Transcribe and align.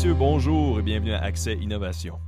messieurs, 0.00 0.14
bonjour 0.14 0.78
et 0.78 0.82
bienvenue 0.82 1.12
à 1.12 1.22
Accès 1.22 1.58
Innovation. 1.58 2.18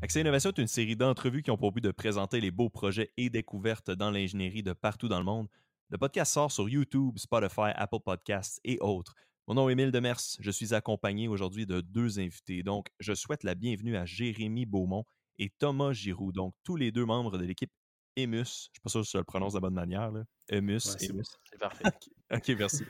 Accès 0.00 0.22
Innovation 0.22 0.52
est 0.52 0.58
une 0.58 0.66
série 0.66 0.96
d'entrevues 0.96 1.42
qui 1.42 1.50
ont 1.50 1.58
pour 1.58 1.70
but 1.70 1.84
de 1.84 1.90
présenter 1.90 2.40
les 2.40 2.50
beaux 2.50 2.70
projets 2.70 3.12
et 3.18 3.28
découvertes 3.28 3.90
dans 3.90 4.10
l'ingénierie 4.10 4.62
de 4.62 4.72
partout 4.72 5.06
dans 5.06 5.18
le 5.18 5.26
monde. 5.26 5.46
Le 5.90 5.98
podcast 5.98 6.32
sort 6.32 6.50
sur 6.50 6.66
YouTube, 6.66 7.18
Spotify, 7.18 7.72
Apple 7.74 7.98
Podcasts 8.02 8.58
et 8.64 8.78
autres. 8.80 9.14
Mon 9.46 9.52
nom 9.52 9.68
est 9.68 9.72
Émile 9.72 9.92
Demers. 9.92 10.18
Je 10.40 10.50
suis 10.50 10.72
accompagné 10.72 11.28
aujourd'hui 11.28 11.66
de 11.66 11.82
deux 11.82 12.18
invités. 12.18 12.62
Donc, 12.62 12.88
je 13.00 13.12
souhaite 13.12 13.44
la 13.44 13.54
bienvenue 13.54 13.98
à 13.98 14.06
Jérémy 14.06 14.64
Beaumont 14.64 15.04
et 15.38 15.50
Thomas 15.58 15.92
Giroux, 15.92 16.32
donc 16.32 16.54
tous 16.64 16.76
les 16.76 16.90
deux 16.90 17.04
membres 17.04 17.36
de 17.36 17.44
l'équipe 17.44 17.70
EMUS. 18.16 18.36
Je 18.36 18.40
ne 18.40 18.44
suis 18.44 18.80
pas 18.82 18.88
sûr 18.88 19.04
si 19.04 19.10
je 19.12 19.18
le 19.18 19.24
prononce 19.24 19.52
de 19.52 19.58
la 19.58 19.60
bonne 19.60 19.74
manière. 19.74 20.10
Là. 20.10 20.24
EMUS. 20.48 20.80
c'est 20.80 21.12
parfait. 21.58 21.84
OK, 22.32 22.48
merci. 22.58 22.84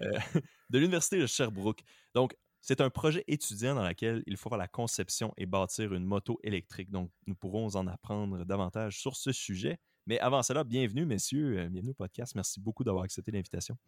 Euh, 0.00 0.18
de 0.68 0.78
l'Université 0.80 1.20
de 1.20 1.26
Sherbrooke. 1.28 1.84
Donc, 2.12 2.34
c'est 2.68 2.82
un 2.82 2.90
projet 2.90 3.24
étudiant 3.28 3.74
dans 3.74 3.88
lequel 3.88 4.22
il 4.26 4.36
faut 4.36 4.50
faire 4.50 4.58
la 4.58 4.68
conception 4.68 5.32
et 5.38 5.46
bâtir 5.46 5.94
une 5.94 6.04
moto 6.04 6.38
électrique. 6.42 6.90
Donc, 6.90 7.10
nous 7.26 7.34
pourrons 7.34 7.74
en 7.76 7.86
apprendre 7.86 8.44
davantage 8.44 9.00
sur 9.00 9.16
ce 9.16 9.32
sujet. 9.32 9.78
Mais 10.06 10.18
avant 10.20 10.42
cela, 10.42 10.64
bienvenue, 10.64 11.06
messieurs. 11.06 11.60
Euh, 11.60 11.68
bienvenue 11.70 11.92
au 11.92 11.94
podcast. 11.94 12.34
Merci 12.34 12.60
beaucoup 12.60 12.84
d'avoir 12.84 13.04
accepté 13.04 13.30
l'invitation. 13.32 13.78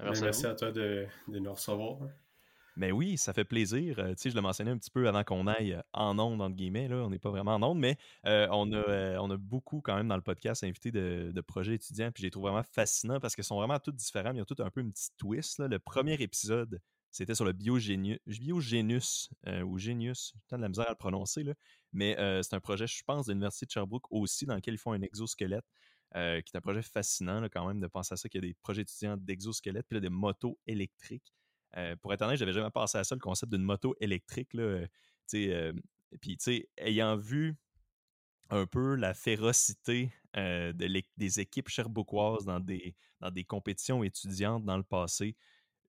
Merci, 0.00 0.44
à, 0.44 0.54
toi 0.56 0.72
de, 0.72 1.06
nous 1.28 1.52
recevoir. 1.52 1.98
Mais 2.74 2.90
oui, 2.90 3.16
ça 3.16 3.32
fait 3.32 3.44
plaisir. 3.44 4.00
Euh, 4.00 4.08
tu 4.08 4.22
sais, 4.22 4.30
je 4.30 4.34
le 4.34 4.40
mentionnais 4.40 4.72
un 4.72 4.78
petit 4.78 4.90
peu 4.90 5.06
avant 5.06 5.22
qu'on 5.22 5.46
aille 5.46 5.74
euh, 5.74 5.82
en 5.92 6.18
onde, 6.18 6.42
entre 6.42 6.56
guillemets. 6.56 6.88
Là. 6.88 6.96
On 6.96 7.10
n'est 7.10 7.20
pas 7.20 7.30
vraiment 7.30 7.54
en 7.54 7.62
onde, 7.62 7.78
mais 7.78 7.96
on, 8.24 8.72
a, 8.72 9.20
on 9.20 9.30
a 9.30 9.36
beaucoup 9.36 9.80
quand 9.82 9.94
même 9.94 10.08
dans 10.08 10.16
le 10.16 10.22
podcast 10.22 10.64
invité 10.64 10.90
de, 10.90 11.40
projets 11.42 11.76
étudiants. 11.76 12.10
Puis 12.10 12.24
j'ai 12.24 12.30
trouvé 12.32 12.50
vraiment 12.50 12.64
fascinant 12.64 13.20
parce 13.20 13.36
qu'ils 13.36 13.44
sont 13.44 13.56
vraiment 13.56 13.78
tous 13.78 13.92
différents. 13.92 14.32
il 14.32 14.38
y 14.38 14.40
a 14.40 14.44
tout 14.44 14.60
un 14.60 14.70
peu 14.70 14.80
une 14.80 14.90
petite 14.90 15.16
twist. 15.16 15.60
Le 15.60 15.78
premier 15.78 16.14
épisode, 16.14 16.80
c'était 17.10 17.34
sur 17.34 17.44
le 17.44 17.52
biogénus, 17.52 18.18
biogénus 18.26 19.30
ou 19.64 19.78
Genius. 19.78 20.34
J'ai 20.50 20.56
de 20.56 20.62
la 20.62 20.68
misère 20.68 20.86
à 20.86 20.90
le 20.90 20.96
prononcer. 20.96 21.42
Là 21.42 21.54
mais 21.92 22.16
c'est 22.42 22.54
un 22.54 22.60
projet, 22.60 22.86
je 22.86 23.02
pense, 23.04 23.26
de 23.26 23.32
l'Université 23.32 23.66
de 23.66 23.70
Sherbrooke 23.70 24.06
aussi, 24.10 24.46
dans 24.46 24.54
lequel 24.54 24.74
ils 24.74 24.78
font 24.78 24.92
un 24.92 25.02
exosquelette, 25.02 25.64
qui 26.12 26.18
est 26.18 26.56
un 26.56 26.60
projet 26.60 26.82
fascinant 26.82 27.42
quand 27.44 27.66
même 27.66 27.80
de 27.80 27.86
penser 27.86 28.14
à 28.14 28.16
ça, 28.16 28.28
qu'il 28.28 28.42
y 28.42 28.46
a 28.46 28.48
des 28.48 28.54
projets 28.54 28.82
étudiants 28.82 29.16
d'exosquelettes, 29.16 29.86
puis 29.88 29.96
là, 29.96 30.00
des 30.00 30.08
motos 30.08 30.58
électriques. 30.66 31.34
pour 32.00 32.12
être 32.12 32.22
honnête, 32.22 32.38
j'avais 32.38 32.52
jamais 32.52 32.70
pensé 32.70 32.98
à 32.98 33.04
ça, 33.04 33.14
le 33.14 33.20
concept 33.20 33.52
d'une 33.52 33.62
moto 33.62 33.94
électrique. 34.00 34.54
Là, 34.54 34.86
puis, 36.20 36.36
tu 36.36 36.36
sais, 36.38 36.68
ayant 36.76 37.16
vu 37.16 37.56
un 38.50 38.66
peu 38.66 38.94
la 38.96 39.14
férocité 39.14 40.12
des 40.34 41.40
équipes 41.40 41.68
cherbouquoises 41.68 42.44
dans 42.44 42.60
des, 42.60 42.94
dans 43.20 43.30
des 43.30 43.44
compétitions 43.44 44.02
étudiantes 44.04 44.64
dans 44.64 44.76
le 44.76 44.82
passé, 44.82 45.36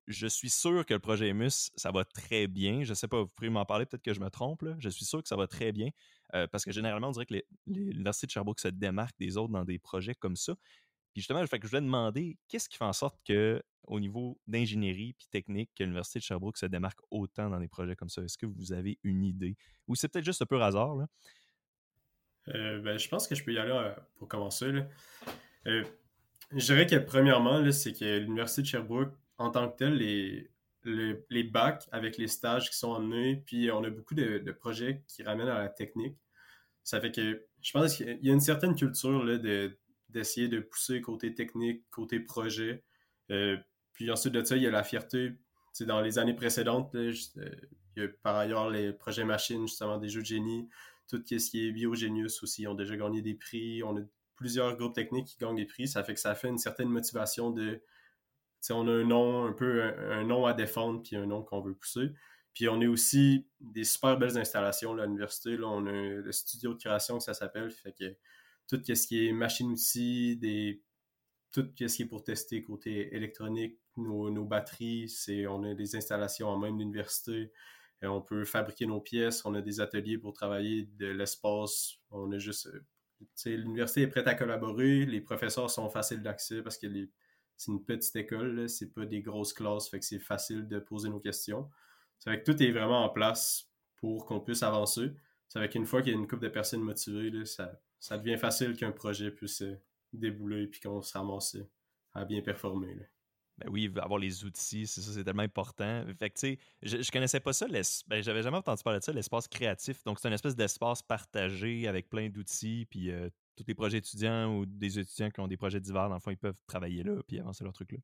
je 0.06 0.26
suis 0.26 0.50
sûr 0.50 0.84
que 0.84 0.94
le 0.94 1.00
projet 1.00 1.28
EMUS, 1.28 1.70
ça 1.76 1.90
va 1.90 2.04
très 2.04 2.46
bien. 2.46 2.82
Je 2.82 2.90
ne 2.90 2.94
sais 2.94 3.08
pas, 3.08 3.22
vous 3.22 3.28
pouvez 3.28 3.50
m'en 3.50 3.64
parler, 3.64 3.86
peut-être 3.86 4.02
que 4.02 4.14
je 4.14 4.20
me 4.20 4.30
trompe. 4.30 4.64
Je 4.78 4.88
suis 4.88 5.04
sûr 5.04 5.22
que 5.22 5.28
ça 5.28 5.36
va 5.36 5.46
très 5.46 5.72
bien 5.72 5.90
euh, 6.34 6.46
parce 6.46 6.64
que 6.64 6.72
généralement, 6.72 7.08
on 7.08 7.12
dirait 7.12 7.26
que 7.26 7.34
l'Université 7.66 8.26
de 8.26 8.32
Sherbrooke 8.32 8.60
se 8.60 8.68
démarque 8.68 9.16
des 9.18 9.36
autres 9.36 9.52
dans 9.52 9.64
des 9.64 9.78
projets 9.78 10.14
comme 10.14 10.36
ça. 10.36 10.54
Puis 11.12 11.20
justement, 11.20 11.44
je 11.44 11.68
voulais 11.68 11.80
demander 11.80 12.38
qu'est-ce 12.48 12.68
qui 12.68 12.78
fait 12.78 12.84
en 12.84 12.92
sorte 12.92 13.18
que, 13.24 13.62
au 13.84 14.00
niveau 14.00 14.40
d'ingénierie 14.46 15.14
puis 15.14 15.26
technique, 15.30 15.70
que 15.76 15.84
l'Université 15.84 16.18
de 16.18 16.24
Sherbrooke 16.24 16.56
se 16.56 16.66
démarque 16.66 17.00
autant 17.10 17.50
dans 17.50 17.60
des 17.60 17.68
projets 17.68 17.96
comme 17.96 18.08
ça? 18.08 18.22
Est-ce 18.22 18.38
que 18.38 18.46
vous 18.46 18.72
avez 18.72 18.98
une 19.02 19.22
idée? 19.24 19.56
Ou 19.88 19.94
c'est 19.94 20.08
peut-être 20.08 20.24
juste 20.24 20.42
un 20.42 20.46
peu 20.46 20.60
hasard? 20.62 20.96
Là? 20.96 21.06
Euh, 22.48 22.80
ben, 22.80 22.98
je 22.98 23.08
pense 23.08 23.28
que 23.28 23.34
je 23.34 23.44
peux 23.44 23.52
y 23.52 23.58
aller 23.58 23.70
euh, 23.70 23.92
pour 24.16 24.26
commencer. 24.26 24.72
je 25.64 25.84
dirais 26.50 26.86
que 26.86 26.96
premièrement, 26.96 27.70
c'est 27.70 27.92
que 27.92 28.18
l'Université 28.18 28.62
de 28.62 28.66
Sherbrooke 28.66 29.14
en 29.42 29.50
tant 29.50 29.68
que 29.68 29.76
tel, 29.76 29.94
les, 29.96 30.50
les, 30.84 31.44
bacs 31.44 31.88
avec 31.92 32.16
les 32.16 32.28
stages 32.28 32.70
qui 32.70 32.76
sont 32.76 32.90
emmenés, 32.90 33.42
puis 33.46 33.70
on 33.70 33.82
a 33.84 33.90
beaucoup 33.90 34.14
de, 34.14 34.52
projets 34.52 35.02
qui 35.08 35.22
ramènent 35.22 35.48
à 35.48 35.58
la 35.58 35.68
technique. 35.68 36.16
Ça 36.84 37.00
fait 37.00 37.12
que 37.12 37.46
je 37.60 37.72
pense 37.72 37.96
qu'il 37.96 38.18
y 38.22 38.30
a 38.30 38.32
une 38.32 38.40
certaine 38.40 38.74
culture 38.74 39.24
là, 39.24 39.38
d'essayer 40.08 40.48
de, 40.48 40.60
pousser 40.60 41.00
côté 41.00 41.34
technique, 41.34 41.82
côté 41.90 42.20
projet. 42.20 42.84
Euh, 43.30 43.56
puis 43.92 44.10
ensuite 44.10 44.34
de 44.34 44.44
ça, 44.44 44.56
il 44.56 44.62
y 44.62 44.66
a 44.66 44.70
la 44.70 44.82
fierté. 44.82 45.32
dans 45.80 46.00
les 46.00 46.18
années 46.18 46.34
précédentes, 46.34 46.94
euh, 46.94 47.12
il 47.96 48.02
y 48.02 48.06
a 48.06 48.08
par 48.22 48.36
ailleurs 48.36 48.70
les 48.70 48.92
projets 48.92 49.24
machines, 49.24 49.66
justement, 49.66 49.98
des 49.98 50.08
jeux 50.08 50.22
de 50.22 50.26
génie, 50.26 50.68
tout 51.08 51.22
ce 51.26 51.50
qui 51.50 51.68
est 51.68 51.72
biogénius 51.72 52.42
aussi, 52.42 52.66
ont 52.66 52.74
déjà 52.74 52.96
gagné 52.96 53.22
des 53.22 53.34
prix. 53.34 53.82
On 53.82 53.96
a 53.96 54.00
plusieurs 54.34 54.76
groupes 54.76 54.94
techniques 54.94 55.26
qui 55.26 55.36
gagnent 55.38 55.56
des 55.56 55.66
prix. 55.66 55.86
Ça 55.86 56.02
fait 56.02 56.14
que 56.14 56.20
ça 56.20 56.34
fait 56.34 56.48
une 56.48 56.58
certaine 56.58 56.88
motivation 56.88 57.50
de 57.50 57.80
on 58.70 58.86
a 58.86 58.92
un 58.92 59.04
nom, 59.04 59.46
un 59.46 59.52
peu 59.52 59.82
un, 59.82 60.24
nom 60.24 60.46
à 60.46 60.54
défendre, 60.54 61.02
puis 61.02 61.16
un 61.16 61.26
nom 61.26 61.42
qu'on 61.42 61.60
veut 61.60 61.74
pousser. 61.74 62.12
Puis 62.54 62.68
on 62.68 62.80
a 62.80 62.88
aussi 62.88 63.48
des 63.60 63.84
super 63.84 64.18
belles 64.18 64.38
installations 64.38 64.94
l'université. 64.94 65.58
On 65.62 65.86
a 65.86 65.92
le 65.92 66.32
studio 66.32 66.74
de 66.74 66.78
création 66.78 67.18
que 67.18 67.24
ça 67.24 67.34
s'appelle. 67.34 67.70
Fait 67.70 67.92
que 67.92 68.16
tout 68.68 68.80
ce 68.84 69.06
qui 69.06 69.26
est 69.26 69.32
machine-outils, 69.32 70.36
des 70.36 70.82
tout 71.52 71.68
ce 71.78 71.84
qui 71.96 72.02
est 72.02 72.06
pour 72.06 72.24
tester 72.24 72.62
côté 72.62 73.14
électronique, 73.14 73.78
nos, 73.96 74.44
batteries, 74.44 75.08
c'est 75.08 75.46
on 75.46 75.62
a 75.64 75.74
des 75.74 75.96
installations 75.96 76.48
en 76.48 76.58
même 76.58 76.78
l'université. 76.78 77.52
On 78.02 78.22
peut 78.22 78.44
fabriquer 78.44 78.86
nos 78.86 79.00
pièces, 79.00 79.44
on 79.44 79.54
a 79.54 79.60
des 79.60 79.80
ateliers 79.80 80.18
pour 80.18 80.32
travailler 80.32 80.88
de 80.98 81.06
l'espace. 81.06 81.98
On 82.10 82.32
a 82.32 82.38
juste 82.38 82.68
l'université 83.46 84.02
est 84.02 84.08
prête 84.08 84.26
à 84.26 84.34
collaborer, 84.34 85.06
les 85.06 85.20
professeurs 85.20 85.70
sont 85.70 85.88
faciles 85.88 86.22
d'accès 86.22 86.62
parce 86.62 86.78
que 86.78 86.86
les 86.86 87.10
c'est 87.62 87.70
une 87.70 87.84
petite 87.84 88.16
école, 88.16 88.68
c'est 88.68 88.92
pas 88.92 89.06
des 89.06 89.20
grosses 89.20 89.52
classes, 89.52 89.88
fait 89.88 90.00
que 90.00 90.04
c'est 90.04 90.18
facile 90.18 90.66
de 90.66 90.80
poser 90.80 91.08
nos 91.08 91.20
questions. 91.20 91.70
Ça 92.18 92.32
fait 92.32 92.42
que 92.42 92.50
tout 92.50 92.62
est 92.62 92.72
vraiment 92.72 93.04
en 93.04 93.08
place 93.08 93.70
pour 93.96 94.26
qu'on 94.26 94.40
puisse 94.40 94.62
avancer. 94.62 95.12
Ça 95.48 95.60
fait 95.60 95.68
qu'une 95.68 95.86
fois 95.86 96.02
qu'il 96.02 96.12
y 96.12 96.14
a 96.16 96.18
une 96.18 96.26
couple 96.26 96.42
de 96.42 96.48
personnes 96.48 96.80
motivées, 96.80 97.44
ça, 97.44 97.80
ça 98.00 98.18
devient 98.18 98.36
facile 98.36 98.76
qu'un 98.76 98.90
projet 98.90 99.30
puisse 99.30 99.62
débouler 100.12 100.64
et 100.64 100.80
qu'on 100.80 101.02
se 101.02 101.16
ramasse 101.16 101.56
à 102.14 102.24
bien 102.24 102.42
performer. 102.42 102.96
Ben 103.58 103.68
oui, 103.70 103.92
avoir 103.96 104.18
les 104.18 104.44
outils, 104.44 104.86
c'est 104.86 105.00
ça, 105.00 105.12
c'est 105.12 105.24
tellement 105.24 105.42
important. 105.42 106.04
Fait 106.18 106.30
que, 106.30 106.56
je, 106.82 107.02
je 107.02 107.10
connaissais 107.12 107.38
pas 107.38 107.52
ça, 107.52 107.66
ben, 107.68 108.22
j'avais 108.22 108.42
jamais 108.42 108.56
entendu 108.56 108.82
parler 108.82 108.98
de 108.98 109.04
ça, 109.04 109.12
l'espace 109.12 109.46
créatif. 109.46 110.02
Donc, 110.04 110.18
c'est 110.18 110.28
une 110.28 110.34
espèce 110.34 110.56
d'espace 110.56 111.02
partagé 111.02 111.86
avec 111.86 112.08
plein 112.08 112.28
d'outils, 112.28 112.86
puis 112.90 113.10
euh, 113.10 113.28
tous 113.56 113.64
les 113.66 113.74
projets 113.74 113.98
étudiants 113.98 114.56
ou 114.56 114.66
des 114.66 114.98
étudiants 114.98 115.30
qui 115.30 115.40
ont 115.40 115.48
des 115.48 115.56
projets 115.56 115.80
divers, 115.80 116.08
dans 116.08 116.14
le 116.14 116.20
fond, 116.20 116.30
ils 116.30 116.36
peuvent 116.36 116.60
travailler 116.66 117.02
là 117.02 117.20
puis 117.26 117.38
avancer 117.38 117.64
leur 117.64 117.72
truc 117.72 117.92
là. 117.92 117.98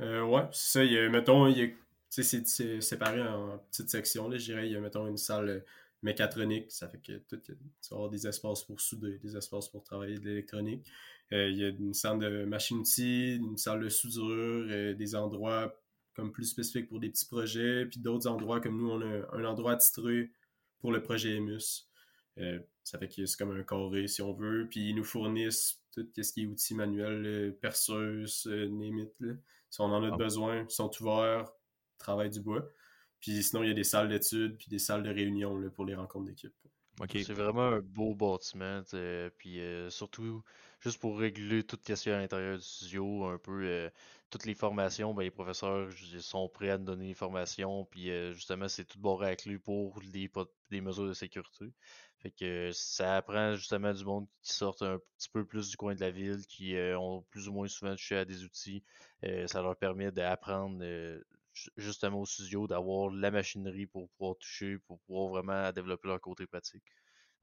Euh, 0.00 0.24
ouais, 0.24 0.46
c'est 0.52 0.78
ça. 0.78 0.84
Il 0.84 0.92
y 0.92 0.98
a, 0.98 1.08
mettons, 1.08 1.52
c'est 2.10 2.80
séparé 2.80 3.22
en 3.22 3.58
petites 3.70 3.90
sections. 3.90 4.30
Je 4.30 4.36
dirais, 4.36 4.66
il 4.66 4.72
y 4.72 4.76
a, 4.76 4.80
mettons, 4.80 5.06
une 5.06 5.16
salle 5.16 5.48
euh, 5.48 5.60
mécatronique. 6.02 6.70
Ça 6.70 6.88
fait 6.88 6.98
que 6.98 7.18
tout, 7.28 7.36
tu 7.38 7.52
vas 7.90 7.96
avoir 7.96 8.10
des 8.10 8.26
espaces 8.26 8.62
pour 8.62 8.80
souder, 8.80 9.18
des 9.18 9.36
espaces 9.36 9.68
pour 9.68 9.82
travailler 9.82 10.18
de 10.18 10.24
l'électronique. 10.24 10.86
Euh, 11.32 11.48
il 11.48 11.56
y 11.56 11.64
a 11.64 11.68
une 11.68 11.94
salle 11.94 12.18
de 12.18 12.44
machine-outils, 12.44 13.36
une 13.36 13.56
salle 13.56 13.80
de 13.80 13.88
soudure, 13.88 14.66
euh, 14.70 14.94
des 14.94 15.14
endroits 15.14 15.74
comme 16.14 16.30
plus 16.30 16.44
spécifiques 16.44 16.88
pour 16.88 17.00
des 17.00 17.08
petits 17.10 17.26
projets, 17.26 17.86
puis 17.86 17.98
d'autres 17.98 18.28
endroits 18.28 18.60
comme 18.60 18.76
nous, 18.76 18.88
on 18.88 19.00
a 19.00 19.36
un 19.36 19.44
endroit 19.44 19.76
titré 19.76 20.30
pour 20.78 20.92
le 20.92 21.02
projet 21.02 21.36
EMUS. 21.36 21.88
Ça 22.84 22.98
fait 22.98 23.08
que 23.08 23.24
c'est 23.24 23.38
comme 23.38 23.58
un 23.58 23.62
carré 23.62 24.06
si 24.06 24.22
on 24.22 24.32
veut. 24.32 24.68
Puis 24.70 24.90
ils 24.90 24.94
nous 24.94 25.04
fournissent 25.04 25.82
tout 25.92 26.06
ce 26.16 26.32
qui 26.32 26.42
est 26.42 26.46
outils 26.46 26.74
manuels, 26.74 27.56
perceuse, 27.60 28.46
euh, 28.46 28.68
Si 29.70 29.80
on 29.80 29.84
en 29.84 30.02
a 30.04 30.10
ah 30.12 30.16
besoin, 30.16 30.62
ils 30.62 30.70
sont 30.70 30.90
ouverts, 31.00 31.50
travail 31.98 32.30
du 32.30 32.40
bois. 32.40 32.68
Puis 33.20 33.42
sinon, 33.42 33.62
il 33.62 33.68
y 33.68 33.70
a 33.70 33.74
des 33.74 33.84
salles 33.84 34.08
d'études, 34.08 34.58
puis 34.58 34.68
des 34.68 34.78
salles 34.78 35.02
de 35.02 35.10
réunion 35.10 35.56
là, 35.56 35.70
pour 35.70 35.86
les 35.86 35.94
rencontres 35.94 36.26
d'équipe. 36.26 36.54
C'est 37.10 37.32
vraiment 37.32 37.68
un 37.68 37.80
beau 37.80 38.14
bâtiment. 38.14 38.82
Puis 39.38 39.60
euh, 39.60 39.90
surtout, 39.90 40.42
juste 40.80 41.00
pour 41.00 41.18
régler 41.18 41.64
toute 41.64 41.82
question 41.82 42.12
à 42.12 42.18
l'intérieur 42.18 42.58
du 42.58 42.64
studio, 42.64 43.24
un 43.24 43.38
peu 43.38 43.62
euh, 43.64 43.90
toutes 44.34 44.46
les 44.46 44.54
formations, 44.54 45.14
ben, 45.14 45.22
les 45.22 45.30
professeurs 45.30 45.88
sont 46.18 46.48
prêts 46.48 46.70
à 46.70 46.78
nous 46.78 46.84
donner 46.84 47.06
les 47.08 47.14
formations. 47.14 47.84
Puis 47.84 48.10
justement, 48.32 48.66
c'est 48.68 48.84
tout 48.84 48.98
bord 48.98 49.24
lui 49.46 49.58
pour 49.58 50.00
les, 50.12 50.28
les 50.70 50.80
mesures 50.80 51.06
de 51.06 51.12
sécurité. 51.12 51.72
Fait 52.18 52.32
que 52.32 52.72
ça 52.72 53.16
apprend 53.16 53.54
justement 53.54 53.92
du 53.92 54.04
monde 54.04 54.26
qui 54.42 54.54
sortent 54.54 54.82
un 54.82 54.98
petit 55.18 55.28
peu 55.28 55.44
plus 55.44 55.70
du 55.70 55.76
coin 55.76 55.94
de 55.94 56.00
la 56.00 56.10
ville, 56.10 56.44
qui 56.48 56.74
euh, 56.74 56.98
ont 56.98 57.22
plus 57.30 57.48
ou 57.48 57.52
moins 57.52 57.68
souvent 57.68 57.92
touché 57.92 58.16
à 58.16 58.24
des 58.24 58.42
outils. 58.44 58.82
Euh, 59.24 59.46
ça 59.46 59.62
leur 59.62 59.76
permet 59.76 60.10
d'apprendre 60.10 60.78
euh, 60.82 61.22
justement 61.76 62.22
au 62.22 62.26
studio, 62.26 62.66
d'avoir 62.66 63.10
la 63.10 63.30
machinerie 63.30 63.86
pour 63.86 64.08
pouvoir 64.10 64.36
toucher, 64.38 64.78
pour 64.86 64.98
pouvoir 65.00 65.28
vraiment 65.28 65.70
développer 65.70 66.08
leur 66.08 66.20
côté 66.20 66.46
pratique. 66.46 66.82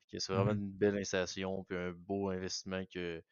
C'est 0.07 0.33
vraiment 0.33 0.53
mmh 0.53 0.57
une 0.57 0.71
belle 0.71 0.97
installation, 0.97 1.63
puis 1.63 1.77
un 1.77 1.91
beau 1.91 2.29
investissement 2.29 2.83
que 2.91 3.23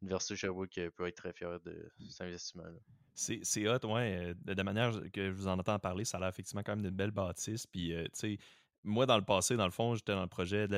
l'Université 0.00 0.34
de 0.34 0.38
Sherbrooke 0.38 0.80
peut 0.96 1.06
être 1.06 1.16
très 1.16 1.32
fière 1.32 1.60
de 1.60 1.90
cet 2.08 2.22
investissement-là. 2.22 2.78
C'est 3.14 3.68
hot, 3.68 3.84
ouais. 3.92 4.34
De 4.44 4.52
la 4.52 4.64
manière 4.64 4.92
que 5.12 5.30
je 5.30 5.34
vous 5.34 5.48
en 5.48 5.58
entends 5.58 5.78
parler, 5.78 6.04
ça 6.04 6.18
a 6.18 6.20
l'air 6.20 6.28
effectivement 6.28 6.62
quand 6.62 6.76
même 6.76 6.84
d'une 6.84 6.94
belle 6.94 7.10
bâtisse. 7.10 7.66
Puis, 7.66 7.88
tu 7.88 8.10
sais, 8.12 8.38
moi, 8.84 9.06
dans 9.06 9.16
le 9.16 9.24
passé, 9.24 9.56
dans 9.56 9.64
le 9.64 9.72
fond, 9.72 9.94
j'étais 9.94 10.12
dans 10.12 10.22
le 10.22 10.28
projet 10.28 10.68
de 10.68 10.72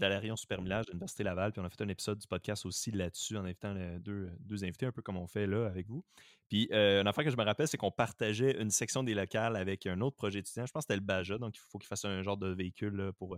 l'Alliance 0.00 0.40
Supermillage 0.40 0.86
de 0.86 0.92
l'Université 0.92 1.22
Laval, 1.22 1.52
puis 1.52 1.60
on 1.60 1.64
a 1.64 1.68
fait 1.68 1.82
un 1.82 1.88
épisode 1.88 2.18
du 2.18 2.26
podcast 2.26 2.64
aussi 2.64 2.90
là-dessus 2.90 3.36
en 3.36 3.44
invitant 3.44 3.74
deux, 4.00 4.30
deux, 4.40 4.64
invités, 4.64 4.86
un 4.86 4.92
peu 4.92 5.02
comme 5.02 5.18
on 5.18 5.26
fait 5.26 5.46
là 5.46 5.66
avec 5.66 5.86
vous. 5.86 6.04
Puis, 6.48 6.68
une 6.72 7.06
affaire 7.06 7.24
que 7.24 7.30
je 7.30 7.36
me 7.36 7.44
rappelle, 7.44 7.68
c'est 7.68 7.76
qu'on 7.76 7.90
partageait 7.90 8.60
une 8.60 8.70
section 8.70 9.02
des 9.02 9.14
locales 9.14 9.56
avec 9.56 9.86
un 9.86 10.00
autre 10.00 10.16
projet 10.16 10.38
étudiant. 10.38 10.66
Je 10.66 10.72
pense 10.72 10.86
que 10.86 10.92
c'était 10.92 11.00
le 11.00 11.06
Baja, 11.06 11.36
donc 11.38 11.56
il 11.56 11.60
faut 11.60 11.78
qu'il 11.78 11.88
fasse 11.88 12.04
un 12.04 12.22
genre 12.22 12.38
de 12.38 12.48
véhicule 12.48 13.12
pour 13.18 13.36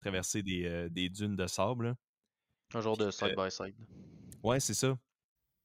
traverser 0.00 0.42
des, 0.42 0.88
des, 0.90 1.10
dunes 1.10 1.36
de 1.36 1.46
sable. 1.46 1.94
Un 2.74 2.80
genre 2.80 2.96
de 2.96 3.10
side-by-side. 3.10 3.74
ouais, 4.42 4.60
c'est 4.60 4.74
ça. 4.74 4.98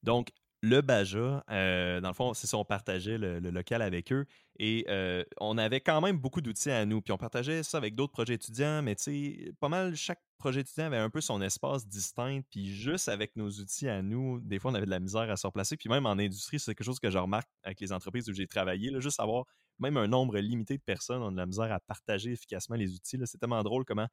Donc, 0.02 0.30
le 0.60 0.80
Baja, 0.80 1.44
euh, 1.50 2.00
dans 2.00 2.08
le 2.08 2.14
fond, 2.14 2.34
c'est 2.34 2.48
ça, 2.48 2.56
on 2.56 2.64
partageait 2.64 3.16
le, 3.16 3.38
local 3.38 3.80
avec 3.80 4.12
eux 4.12 4.26
et 4.58 4.84
euh, 4.88 5.22
on 5.40 5.56
avait 5.56 5.80
quand 5.80 6.00
même 6.00 6.18
beaucoup 6.18 6.40
d'outils 6.40 6.70
à 6.70 6.84
nous. 6.84 7.00
Puis 7.00 7.12
on 7.12 7.16
partageait 7.16 7.62
ça 7.62 7.78
avec 7.78 7.94
d'autres 7.94 8.12
projets 8.12 8.34
étudiants, 8.34 8.82
mais 8.82 8.96
tu 8.96 9.02
sais, 9.04 9.52
pas 9.60 9.68
mal, 9.68 9.94
chaque 9.94 10.20
projet 10.36 10.62
étudiant 10.62 10.86
avait 10.86 10.96
un 10.96 11.10
peu 11.10 11.20
son 11.20 11.40
espace 11.42 11.86
distinct. 11.86 12.40
Puis 12.50 12.74
juste 12.74 13.08
avec 13.08 13.36
nos 13.36 13.48
outils 13.48 13.88
à 13.88 14.02
nous, 14.02 14.40
des 14.40 14.58
fois, 14.58 14.72
on 14.72 14.74
avait 14.74 14.86
de 14.86 14.90
la 14.90 14.98
misère 14.98 15.30
à 15.30 15.36
se 15.36 15.46
replacer. 15.46 15.76
Puis 15.76 15.88
même 15.88 16.06
en 16.06 16.12
industrie, 16.18 16.58
c'est 16.58 16.74
quelque 16.74 16.84
chose 16.84 16.98
que 16.98 17.10
je 17.10 17.18
remarque 17.18 17.48
avec 17.62 17.80
les 17.80 17.92
entreprises 17.92 18.28
où 18.28 18.32
j'ai 18.32 18.48
travaillé. 18.48 18.90
Là, 18.90 18.98
juste 18.98 19.20
avoir 19.20 19.44
même 19.78 19.96
un 19.96 20.08
nombre 20.08 20.38
limité 20.38 20.76
de 20.76 20.82
personnes 20.82 21.22
ont 21.22 21.30
de 21.30 21.36
la 21.36 21.46
misère 21.46 21.70
à 21.70 21.78
partager 21.78 22.32
efficacement 22.32 22.74
les 22.74 22.94
outils. 22.94 23.16
C'est 23.26 23.38
tellement 23.38 23.62
drôle 23.62 23.84
comment 23.84 24.08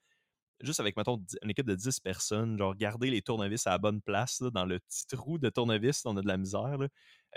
juste 0.61 0.79
avec, 0.79 0.95
mettons, 0.97 1.21
une 1.43 1.49
équipe 1.49 1.65
de 1.65 1.75
10 1.75 1.99
personnes, 1.99 2.57
genre 2.57 2.75
garder 2.75 3.09
les 3.09 3.21
tournevis 3.21 3.67
à 3.67 3.71
la 3.71 3.77
bonne 3.77 4.01
place, 4.01 4.41
dans 4.41 4.65
le 4.65 4.79
petit 4.79 5.05
trou 5.07 5.37
de 5.37 5.49
tournevis, 5.49 6.05
on 6.05 6.15
a 6.17 6.21
de 6.21 6.27
la 6.27 6.37
misère. 6.37 6.77
Là. 6.77 6.87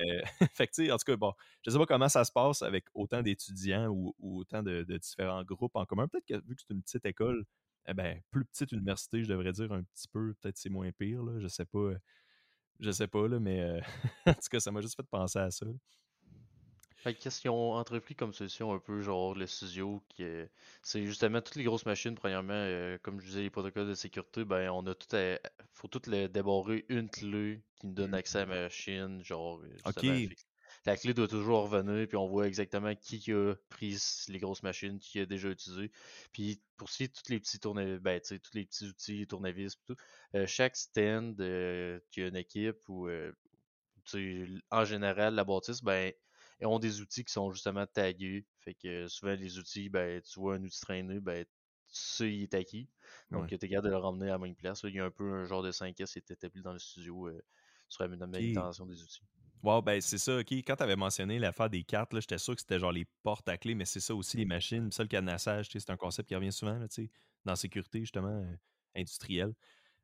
Euh, 0.00 0.22
fait 0.54 0.68
que, 0.68 0.92
en 0.92 0.96
tout 0.96 1.04
cas, 1.04 1.16
bon, 1.16 1.32
je 1.64 1.70
sais 1.70 1.78
pas 1.78 1.86
comment 1.86 2.08
ça 2.08 2.24
se 2.24 2.32
passe 2.32 2.62
avec 2.62 2.86
autant 2.94 3.22
d'étudiants 3.22 3.88
ou, 3.88 4.14
autant 4.20 4.62
de, 4.62 4.84
différents 4.98 5.44
groupes 5.44 5.76
en 5.76 5.84
commun. 5.84 6.08
Peut-être 6.08 6.26
que 6.26 6.46
vu 6.46 6.54
que 6.56 6.62
c'est 6.66 6.74
une 6.74 6.82
petite 6.82 7.06
école, 7.06 7.44
eh 7.88 7.94
ben, 7.94 8.20
plus 8.30 8.44
petite 8.44 8.72
université, 8.72 9.22
je 9.24 9.28
devrais 9.28 9.52
dire 9.52 9.72
un 9.72 9.82
petit 9.82 10.08
peu, 10.08 10.34
peut-être 10.40 10.58
c'est 10.58 10.70
moins 10.70 10.90
pire, 10.92 11.22
là, 11.22 11.38
je 11.40 11.48
sais 11.48 11.64
pas. 11.66 11.92
Je 12.80 12.90
sais 12.92 13.08
pas, 13.08 13.26
là, 13.26 13.40
mais 13.40 13.60
euh, 13.60 13.80
en 14.26 14.34
tout 14.34 14.48
cas, 14.50 14.60
ça 14.60 14.70
m'a 14.70 14.80
juste 14.80 14.96
fait 14.96 15.06
penser 15.10 15.38
à 15.38 15.50
ça. 15.50 15.66
Fait 17.08 17.14
qu'est-ce 17.14 17.40
qu'ils 17.40 17.50
ont 17.50 17.72
entrepris 17.72 18.14
comme 18.14 18.34
solution 18.34 18.70
un 18.74 18.78
peu 18.78 19.00
genre 19.00 19.34
le 19.34 19.46
studio 19.46 20.04
qui 20.10 20.26
c'est 20.82 21.06
justement 21.06 21.40
toutes 21.40 21.54
les 21.54 21.64
grosses 21.64 21.86
machines 21.86 22.14
premièrement 22.14 22.52
euh, 22.52 22.98
comme 23.00 23.18
je 23.18 23.28
disais 23.28 23.40
les 23.40 23.48
protocoles 23.48 23.88
de 23.88 23.94
sécurité 23.94 24.44
ben 24.44 24.68
on 24.68 24.86
a 24.86 24.94
tout 24.94 25.16
à, 25.16 25.38
faut 25.72 25.88
tout 25.88 26.02
les 26.06 26.28
débarrer 26.28 26.84
une 26.90 27.08
clé 27.08 27.62
qui 27.76 27.86
nous 27.86 27.94
donne 27.94 28.12
accès 28.12 28.40
à 28.40 28.44
la 28.44 28.64
machine 28.64 29.24
genre 29.24 29.62
OK. 29.86 30.06
la 30.84 30.96
clé 30.98 31.14
doit 31.14 31.28
toujours 31.28 31.70
revenir 31.70 32.06
puis 32.06 32.18
on 32.18 32.28
voit 32.28 32.46
exactement 32.46 32.94
qui 32.94 33.32
a 33.32 33.54
pris 33.70 33.96
les 34.28 34.38
grosses 34.38 34.62
machines 34.62 34.98
qui 34.98 35.20
a 35.20 35.24
déjà 35.24 35.48
utilisé 35.48 35.90
puis 36.32 36.60
pour 36.76 36.90
est 37.00 37.08
tous 37.08 37.32
les 37.32 37.40
petits 37.40 37.58
tournevis 37.58 38.00
ben 38.00 38.20
tu 38.20 38.26
sais 38.26 38.38
tous 38.38 38.52
les 38.52 38.66
petits 38.66 38.84
outils 38.84 39.26
tournevis 39.26 39.78
tout 39.86 39.96
euh, 40.34 40.46
chaque 40.46 40.76
stand 40.76 41.40
euh, 41.40 42.00
qui 42.10 42.20
a 42.20 42.26
une 42.26 42.36
équipe 42.36 42.86
ou 42.90 43.08
en 44.70 44.84
général 44.84 45.34
la 45.34 45.44
bâtisse 45.44 45.82
ben 45.82 46.12
et 46.60 46.66
ont 46.66 46.78
des 46.78 47.00
outils 47.00 47.24
qui 47.24 47.32
sont 47.32 47.50
justement 47.50 47.86
tagués. 47.86 48.46
Fait 48.58 48.74
que 48.74 49.08
souvent, 49.08 49.34
les 49.34 49.58
outils, 49.58 49.88
ben, 49.88 50.20
tu 50.20 50.40
vois 50.40 50.56
un 50.56 50.62
outil 50.62 50.80
traîné, 50.80 51.20
ben, 51.20 51.44
tu 51.44 51.50
sais, 51.90 52.34
il 52.34 52.42
est 52.42 52.54
acquis. 52.54 52.88
Donc, 53.30 53.48
tu 53.48 53.54
es 53.54 53.68
capable 53.68 53.88
de 53.88 53.92
le 53.92 53.98
ramener 53.98 54.26
à 54.28 54.32
la 54.32 54.38
même 54.38 54.54
place. 54.54 54.82
Il 54.84 54.94
y 54.94 55.00
a 55.00 55.04
un 55.04 55.10
peu 55.10 55.32
un 55.32 55.44
genre 55.44 55.62
de 55.62 55.70
5S 55.70 56.12
qui 56.12 56.18
est 56.18 56.30
établi 56.30 56.62
dans 56.62 56.72
le 56.72 56.78
studio 56.78 57.28
euh, 57.28 57.42
sur 57.88 58.06
la 58.06 58.26
manutention 58.26 58.86
des 58.86 59.02
outils. 59.02 59.22
Wow, 59.62 59.82
ben 59.82 60.00
c'est 60.00 60.18
ça, 60.18 60.38
ok. 60.38 60.52
Quand 60.52 60.76
tu 60.76 60.82
avais 60.84 60.94
mentionné 60.94 61.38
l'affaire 61.38 61.68
des 61.68 61.82
cartes, 61.82 62.14
j'étais 62.14 62.38
sûr 62.38 62.54
que 62.54 62.60
c'était 62.60 62.78
genre 62.78 62.92
les 62.92 63.06
portes 63.24 63.48
à 63.48 63.56
clé, 63.58 63.74
mais 63.74 63.86
c'est 63.86 64.00
ça 64.00 64.14
aussi, 64.14 64.36
les 64.36 64.44
machines. 64.44 64.92
Ça, 64.92 65.02
le 65.02 65.08
cadenassage, 65.08 65.68
c'est 65.68 65.90
un 65.90 65.96
concept 65.96 66.28
qui 66.28 66.36
revient 66.36 66.52
souvent 66.52 66.78
là, 66.78 66.86
dans 67.44 67.52
la 67.52 67.56
sécurité, 67.56 68.00
justement, 68.00 68.28
euh, 68.28 68.54
industrielle, 68.94 69.52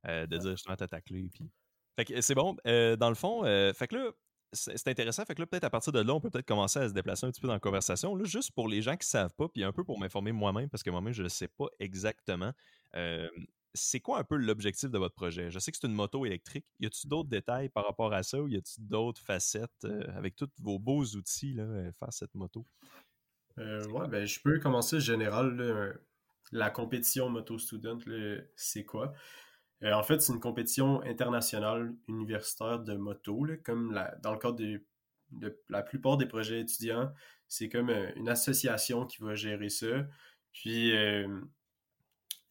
euh, 0.06 0.26
de 0.26 0.38
dire 0.38 0.50
justement 0.52 0.76
ta 0.76 1.00
clé. 1.00 1.28
Puis... 1.32 1.48
Fait 1.94 2.04
que 2.04 2.20
c'est 2.20 2.34
bon. 2.34 2.56
dans 2.64 3.08
le 3.08 3.14
fond, 3.14 3.44
fait 3.74 3.86
que 3.86 3.94
là, 3.94 4.10
c'est 4.54 4.88
intéressant. 4.88 5.24
Fait 5.24 5.34
que 5.34 5.40
là, 5.40 5.46
peut-être 5.46 5.64
à 5.64 5.70
partir 5.70 5.92
de 5.92 6.00
là, 6.00 6.14
on 6.14 6.20
peut 6.20 6.30
peut-être 6.30 6.46
commencer 6.46 6.78
à 6.78 6.88
se 6.88 6.94
déplacer 6.94 7.26
un 7.26 7.30
petit 7.30 7.40
peu 7.40 7.46
dans 7.46 7.54
la 7.54 7.60
conversation. 7.60 8.14
Là, 8.14 8.24
juste 8.24 8.52
pour 8.52 8.68
les 8.68 8.82
gens 8.82 8.92
qui 8.92 9.04
ne 9.04 9.10
savent 9.10 9.34
pas, 9.34 9.48
puis 9.48 9.64
un 9.64 9.72
peu 9.72 9.84
pour 9.84 9.98
m'informer 9.98 10.32
moi-même, 10.32 10.68
parce 10.68 10.82
que 10.82 10.90
moi-même, 10.90 11.12
je 11.12 11.22
ne 11.22 11.28
sais 11.28 11.48
pas 11.48 11.66
exactement. 11.78 12.52
c'est 13.74 14.00
quoi 14.00 14.18
un 14.18 14.24
peu 14.24 14.36
l'objectif 14.36 14.90
de 14.90 14.98
votre 14.98 15.14
projet? 15.14 15.50
Je 15.50 15.58
sais 15.58 15.72
que 15.72 15.78
c'est 15.80 15.86
une 15.86 15.94
moto 15.94 16.24
électrique. 16.24 16.64
Y 16.80 16.86
a-t-il 16.86 17.08
d'autres 17.08 17.28
détails 17.28 17.68
par 17.68 17.84
rapport 17.84 18.12
à 18.12 18.22
ça 18.22 18.40
ou 18.40 18.48
y 18.48 18.56
a-t-il 18.56 18.86
d'autres 18.86 19.20
facettes 19.20 19.86
avec 20.14 20.36
tous 20.36 20.48
vos 20.58 20.78
beaux 20.78 21.04
outils 21.04 21.54
là, 21.54 21.64
faire 21.92 22.12
cette 22.12 22.34
moto? 22.34 22.64
Euh, 23.58 23.86
ouais, 23.88 24.08
ben, 24.08 24.26
je 24.26 24.40
peux 24.40 24.58
commencer 24.58 25.00
général. 25.00 25.98
la 26.52 26.70
compétition 26.70 27.28
Moto 27.28 27.58
Student, 27.58 27.98
c'est 28.56 28.84
quoi? 28.84 29.14
Euh, 29.82 29.92
en 29.92 30.02
fait, 30.02 30.20
c'est 30.20 30.32
une 30.32 30.40
compétition 30.40 31.02
internationale 31.02 31.94
universitaire 32.08 32.80
de 32.80 32.94
moto, 32.94 33.46
comme 33.64 33.98
dans 34.22 34.32
le 34.32 34.38
cadre 34.38 34.56
de, 34.56 34.80
la 35.68 35.82
plupart 35.82 36.16
des 36.16 36.26
projets 36.26 36.60
étudiants. 36.60 37.12
C'est 37.48 37.68
comme 37.68 37.90
euh, 37.90 38.10
une 38.16 38.28
association 38.28 39.06
qui 39.06 39.22
va 39.22 39.34
gérer 39.34 39.68
ça. 39.68 40.06
Puis, 40.52 40.96
euh, 40.96 41.40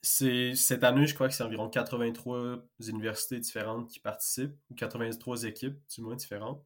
cette 0.01 0.83
année, 0.83 1.07
je 1.07 1.15
crois 1.15 1.29
que 1.29 1.33
c'est 1.33 1.43
environ 1.43 1.69
83 1.69 2.65
universités 2.87 3.39
différentes 3.39 3.89
qui 3.89 3.99
participent, 3.99 4.55
ou 4.69 4.75
83 4.75 5.45
équipes, 5.45 5.79
du 5.95 6.01
moins, 6.01 6.15
différentes. 6.15 6.63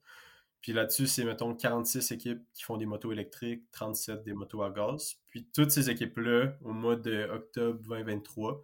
Puis 0.62 0.74
là-dessus, 0.74 1.08
c'est, 1.08 1.24
mettons, 1.24 1.54
46 1.56 2.12
équipes 2.12 2.42
qui 2.54 2.64
font 2.64 2.78
des 2.78 2.86
motos 2.86 3.12
électriques, 3.12 3.64
37 3.72 4.24
des 4.24 4.34
motos 4.34 4.64
à 4.64 4.72
gaz. 4.72 5.16
Puis 5.28 5.48
toutes 5.54 5.72
ces 5.72 5.90
équipes-là, 5.90 6.58
au 6.62 6.74
mois 6.74 6.96
d'octobre 6.96 7.80
2023, 7.84 8.62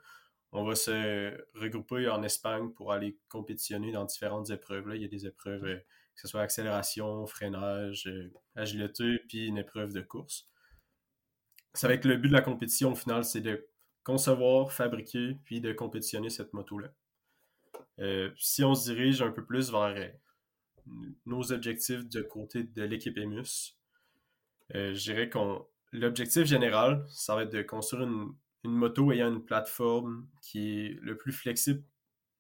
on 0.54 0.64
va 0.64 0.76
se 0.76 1.36
regrouper 1.56 2.08
en 2.08 2.22
Espagne 2.22 2.70
pour 2.74 2.94
aller 2.94 3.18
compétitionner 3.28 3.92
dans 3.92 4.06
différentes 4.06 4.52
épreuves. 4.52 4.88
Là. 4.88 4.96
Il 4.96 5.02
y 5.02 5.06
a 5.06 5.08
des 5.08 5.26
épreuves, 5.26 5.66
euh, 5.66 5.78
que 5.78 6.22
ce 6.22 6.28
soit 6.28 6.42
accélération, 6.42 7.26
freinage, 7.26 8.06
euh, 8.08 8.32
agilité, 8.56 9.20
puis 9.28 9.48
une 9.48 9.58
épreuve 9.58 9.94
de 9.94 10.02
course. 10.02 10.48
Ça 11.74 11.88
va 11.88 11.96
être 11.96 12.06
le 12.06 12.18
but 12.18 12.28
de 12.28 12.34
la 12.34 12.42
compétition 12.42 12.92
au 12.92 12.96
final, 12.96 13.26
c'est 13.26 13.42
de 13.42 13.68
concevoir, 14.04 14.72
fabriquer, 14.72 15.38
puis 15.44 15.60
de 15.60 15.74
compétitionner 15.74 16.30
cette 16.30 16.54
moto-là. 16.54 16.94
Euh, 18.00 18.30
si 18.38 18.64
on 18.64 18.76
se 18.76 18.92
dirige 18.92 19.24
un 19.24 19.32
peu 19.32 19.44
plus 19.44 19.72
vers 19.72 20.12
nos 21.26 21.52
objectifs 21.52 22.08
de 22.08 22.22
côté 22.22 22.64
de 22.64 22.84
l'équipe 22.84 23.18
EMUS, 23.18 23.80
je 24.70 25.00
dirais 25.00 25.30
qu'on 25.30 25.66
l'objectif 25.94 26.46
général, 26.46 27.06
ça 27.08 27.36
va 27.36 27.44
être 27.44 27.54
de 27.54 27.62
construire 27.62 28.04
une, 28.04 28.34
une 28.64 28.74
moto 28.74 29.12
ayant 29.12 29.30
une 29.30 29.44
plateforme 29.44 30.28
qui 30.42 30.86
est 30.86 31.00
le 31.02 31.18
plus 31.18 31.32
flexible 31.32 31.84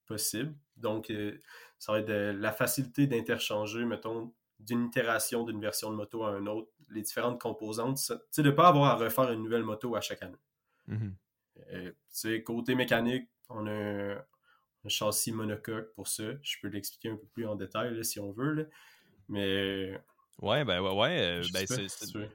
possible. 0.05 0.55
Donc, 0.77 1.09
euh, 1.09 1.37
ça 1.79 1.91
va 1.91 1.99
être 1.99 2.07
de, 2.07 2.35
la 2.37 2.51
facilité 2.51 3.07
d'interchanger, 3.07 3.85
mettons, 3.85 4.33
d'une 4.59 4.85
itération 4.85 5.43
d'une 5.43 5.59
version 5.59 5.91
de 5.91 5.95
moto 5.95 6.23
à 6.23 6.37
une 6.37 6.47
autre, 6.47 6.69
les 6.89 7.01
différentes 7.01 7.41
composantes. 7.41 7.99
Tu 8.31 8.41
de 8.41 8.49
ne 8.49 8.55
pas 8.55 8.69
avoir 8.69 8.91
à 8.91 8.95
refaire 8.95 9.31
une 9.31 9.43
nouvelle 9.43 9.63
moto 9.63 9.95
à 9.95 10.01
chaque 10.01 10.23
année. 10.23 10.37
Mm-hmm. 10.89 11.13
Euh, 12.25 12.41
côté 12.41 12.75
mécanique, 12.75 13.29
on 13.49 13.67
a 13.67 13.71
un, 13.71 14.23
châssis 14.87 15.31
monocoque 15.31 15.93
pour 15.93 16.07
ça. 16.07 16.23
Je 16.41 16.57
peux 16.61 16.67
l'expliquer 16.67 17.09
un 17.09 17.15
peu 17.15 17.27
plus 17.27 17.45
en 17.45 17.55
détail 17.55 18.03
si 18.03 18.19
on 18.19 18.31
veut. 18.31 18.69
Mais 19.29 19.99
Ouais, 20.41 20.65
ben 20.65 20.81
ouais, 20.81 20.91
ouais. 20.91 21.21
Euh, 21.21 21.43
ben, 21.53 21.65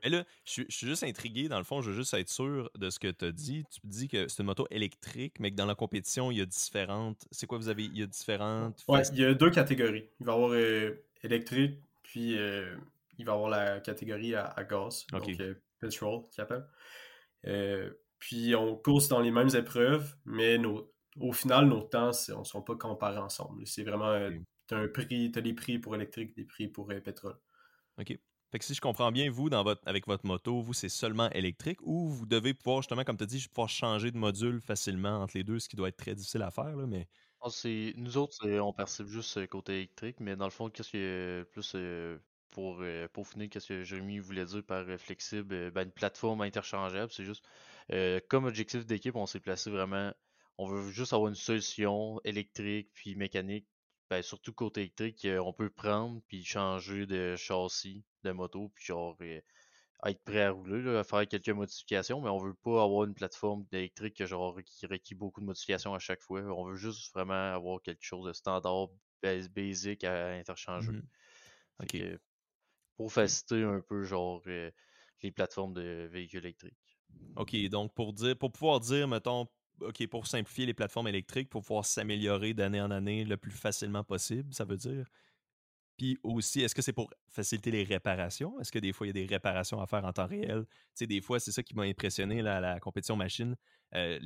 Mais 0.02 0.10
là, 0.10 0.24
je 0.44 0.50
suis, 0.50 0.66
juste 0.70 1.02
intrigué. 1.02 1.48
Dans 1.48 1.58
le 1.58 1.64
fond, 1.64 1.82
je 1.82 1.90
veux 1.90 1.96
juste 1.96 2.14
être 2.14 2.28
sûr 2.28 2.70
de 2.76 2.90
ce 2.90 2.98
que 2.98 3.08
tu 3.08 3.24
as 3.24 3.32
dit. 3.32 3.64
Tu 3.70 3.80
dis 3.84 4.08
que 4.08 4.28
c'est 4.28 4.42
une 4.42 4.46
moto 4.46 4.66
électrique, 4.70 5.40
mais 5.40 5.50
que 5.50 5.56
dans 5.56 5.66
la 5.66 5.74
compétition, 5.74 6.30
il 6.30 6.38
y 6.38 6.40
a 6.40 6.46
différentes. 6.46 7.26
C'est 7.30 7.46
quoi 7.46 7.58
vous 7.58 7.68
avez 7.68 7.84
Il 7.84 7.98
y 7.98 8.02
a 8.02 8.06
différentes. 8.06 8.84
Ouais, 8.88 9.02
il 9.12 9.18
y 9.18 9.24
a 9.24 9.34
deux 9.34 9.50
catégories. 9.50 10.08
Il 10.20 10.26
va 10.26 10.32
y 10.32 10.34
avoir 10.36 10.50
euh, 10.52 11.04
électrique, 11.22 11.78
puis 12.02 12.38
euh, 12.38 12.74
il 13.18 13.24
va 13.24 13.32
y 13.32 13.34
avoir 13.34 13.50
la 13.50 13.80
catégorie 13.80 14.34
à, 14.34 14.54
gaz, 14.68 15.06
donc 15.12 15.28
petrol, 15.80 16.22
qui 16.30 16.40
appelle. 16.40 16.64
puis 18.18 18.54
on 18.54 18.76
course 18.76 19.08
dans 19.08 19.20
les 19.20 19.30
mêmes 19.30 19.54
épreuves, 19.54 20.14
mais 20.24 20.56
nos, 20.56 20.92
au 21.20 21.32
final, 21.32 21.66
nos 21.66 21.82
temps, 21.82 22.12
on 22.34 22.40
ne 22.40 22.44
sont 22.44 22.62
pas 22.62 22.76
comparés 22.76 23.18
ensemble. 23.18 23.66
C'est 23.66 23.82
vraiment. 23.82 24.30
Tu 24.68 24.74
as 24.74 24.78
un 24.78 24.88
prix, 24.88 25.30
tu 25.32 25.38
as 25.38 25.42
des 25.42 25.54
prix 25.54 25.78
pour 25.78 25.94
électrique, 25.94 26.36
des 26.36 26.44
prix 26.44 26.68
pour 26.68 26.88
pétrole. 27.04 27.36
OK? 27.98 28.18
Fait 28.50 28.58
que 28.58 28.64
si 28.64 28.72
je 28.74 28.80
comprends 28.80 29.12
bien, 29.12 29.30
vous, 29.30 29.50
dans 29.50 29.62
votre, 29.62 29.82
avec 29.86 30.06
votre 30.06 30.24
moto, 30.24 30.62
vous, 30.62 30.72
c'est 30.72 30.88
seulement 30.88 31.28
électrique 31.30 31.80
ou 31.82 32.08
vous 32.08 32.24
devez 32.24 32.54
pouvoir, 32.54 32.80
justement, 32.80 33.04
comme 33.04 33.18
tu 33.18 33.24
as 33.24 33.26
dit, 33.26 33.46
pouvoir 33.48 33.68
changer 33.68 34.10
de 34.10 34.16
module 34.16 34.62
facilement 34.62 35.22
entre 35.22 35.36
les 35.36 35.44
deux, 35.44 35.58
ce 35.58 35.68
qui 35.68 35.76
doit 35.76 35.88
être 35.88 35.98
très 35.98 36.14
difficile 36.14 36.42
à 36.42 36.50
faire, 36.50 36.74
là, 36.74 36.86
mais... 36.86 37.08
Ah, 37.40 37.48
nous 37.96 38.16
autres, 38.16 38.48
on 38.60 38.72
perçoit 38.72 39.06
juste 39.06 39.36
le 39.36 39.46
côté 39.46 39.74
électrique, 39.74 40.18
mais 40.18 40.34
dans 40.34 40.46
le 40.46 40.50
fond, 40.50 40.70
qu'est-ce 40.70 40.92
que 40.92 41.46
plus 41.52 41.72
euh, 41.76 42.18
pour 42.50 42.78
euh, 42.80 43.06
finir, 43.24 43.48
qu'est-ce 43.50 43.68
que 43.68 43.84
Jérémy 43.84 44.18
voulait 44.18 44.44
dire 44.44 44.64
par 44.64 44.88
euh, 44.88 44.98
flexible, 44.98 45.70
ben, 45.70 45.86
une 45.86 45.92
plateforme 45.92 46.40
interchangeable, 46.40 47.12
c'est 47.12 47.24
juste 47.24 47.44
comme 48.28 48.46
objectif 48.46 48.86
d'équipe, 48.86 49.14
on 49.14 49.26
s'est 49.26 49.40
placé 49.40 49.70
vraiment, 49.70 50.12
on 50.56 50.66
veut 50.66 50.90
juste 50.90 51.12
avoir 51.12 51.28
une 51.28 51.36
solution 51.36 52.20
électrique 52.24 52.90
puis 52.92 53.14
mécanique 53.14 53.66
ben, 54.10 54.22
surtout 54.22 54.52
côté 54.52 54.80
électrique, 54.82 55.26
on 55.40 55.52
peut 55.52 55.70
prendre 55.70 56.20
puis 56.28 56.44
changer 56.44 57.06
de 57.06 57.36
châssis 57.36 58.04
de 58.24 58.30
moto, 58.32 58.70
puis 58.74 58.86
genre 58.86 59.16
être 60.06 60.22
prêt 60.24 60.42
à 60.42 60.50
rouler, 60.50 60.96
à 60.96 61.04
faire 61.04 61.26
quelques 61.26 61.48
modifications, 61.48 62.20
mais 62.20 62.30
on 62.30 62.38
veut 62.38 62.54
pas 62.54 62.82
avoir 62.82 63.04
une 63.04 63.14
plateforme 63.14 63.66
électrique 63.72 64.24
genre, 64.24 64.58
qui 64.64 64.86
requiert 64.86 65.18
beaucoup 65.18 65.40
de 65.40 65.46
modifications 65.46 65.94
à 65.94 65.98
chaque 65.98 66.22
fois. 66.22 66.40
On 66.42 66.64
veut 66.64 66.76
juste 66.76 67.12
vraiment 67.12 67.54
avoir 67.54 67.82
quelque 67.82 68.04
chose 68.04 68.26
de 68.26 68.32
standard, 68.32 68.88
basic 69.22 70.04
à 70.04 70.30
interchanger. 70.30 70.92
Mmh 70.92 72.18
pour 72.96 73.12
faciliter 73.12 73.62
un 73.62 73.80
peu 73.80 74.02
genre 74.02 74.42
euh, 74.48 74.70
les 75.22 75.30
plateformes 75.30 75.72
de 75.72 76.08
véhicules 76.10 76.40
électriques. 76.40 76.98
OK, 77.36 77.56
donc 77.68 77.94
pour 77.94 78.12
dire 78.12 78.36
pour 78.36 78.50
pouvoir 78.50 78.80
dire, 78.80 79.06
mettons, 79.06 79.46
OK, 79.80 80.06
pour 80.08 80.26
simplifier 80.26 80.66
les 80.66 80.74
plateformes 80.74 81.08
électriques, 81.08 81.48
pour 81.48 81.62
pouvoir 81.62 81.84
s'améliorer 81.84 82.54
d'année 82.54 82.80
en 82.80 82.90
année 82.90 83.24
le 83.24 83.36
plus 83.36 83.52
facilement 83.52 84.04
possible, 84.04 84.52
ça 84.52 84.64
veut 84.64 84.76
dire? 84.76 85.06
Puis 85.96 86.16
aussi, 86.22 86.60
est-ce 86.60 86.74
que 86.74 86.82
c'est 86.82 86.92
pour 86.92 87.12
faciliter 87.28 87.70
les 87.72 87.82
réparations? 87.82 88.58
Est-ce 88.60 88.70
que 88.70 88.78
des 88.78 88.92
fois, 88.92 89.06
il 89.06 89.10
y 89.10 89.10
a 89.10 89.24
des 89.24 89.26
réparations 89.26 89.80
à 89.80 89.86
faire 89.86 90.04
en 90.04 90.12
temps 90.12 90.26
réel? 90.26 90.64
Tu 90.66 90.74
sais, 90.94 91.06
des 91.06 91.20
fois, 91.20 91.40
c'est 91.40 91.50
ça 91.50 91.62
qui 91.62 91.74
m'a 91.74 91.82
impressionné, 91.82 92.40
la 92.40 92.78
compétition 92.78 93.16
machine. 93.16 93.56
Euh, 93.94 94.18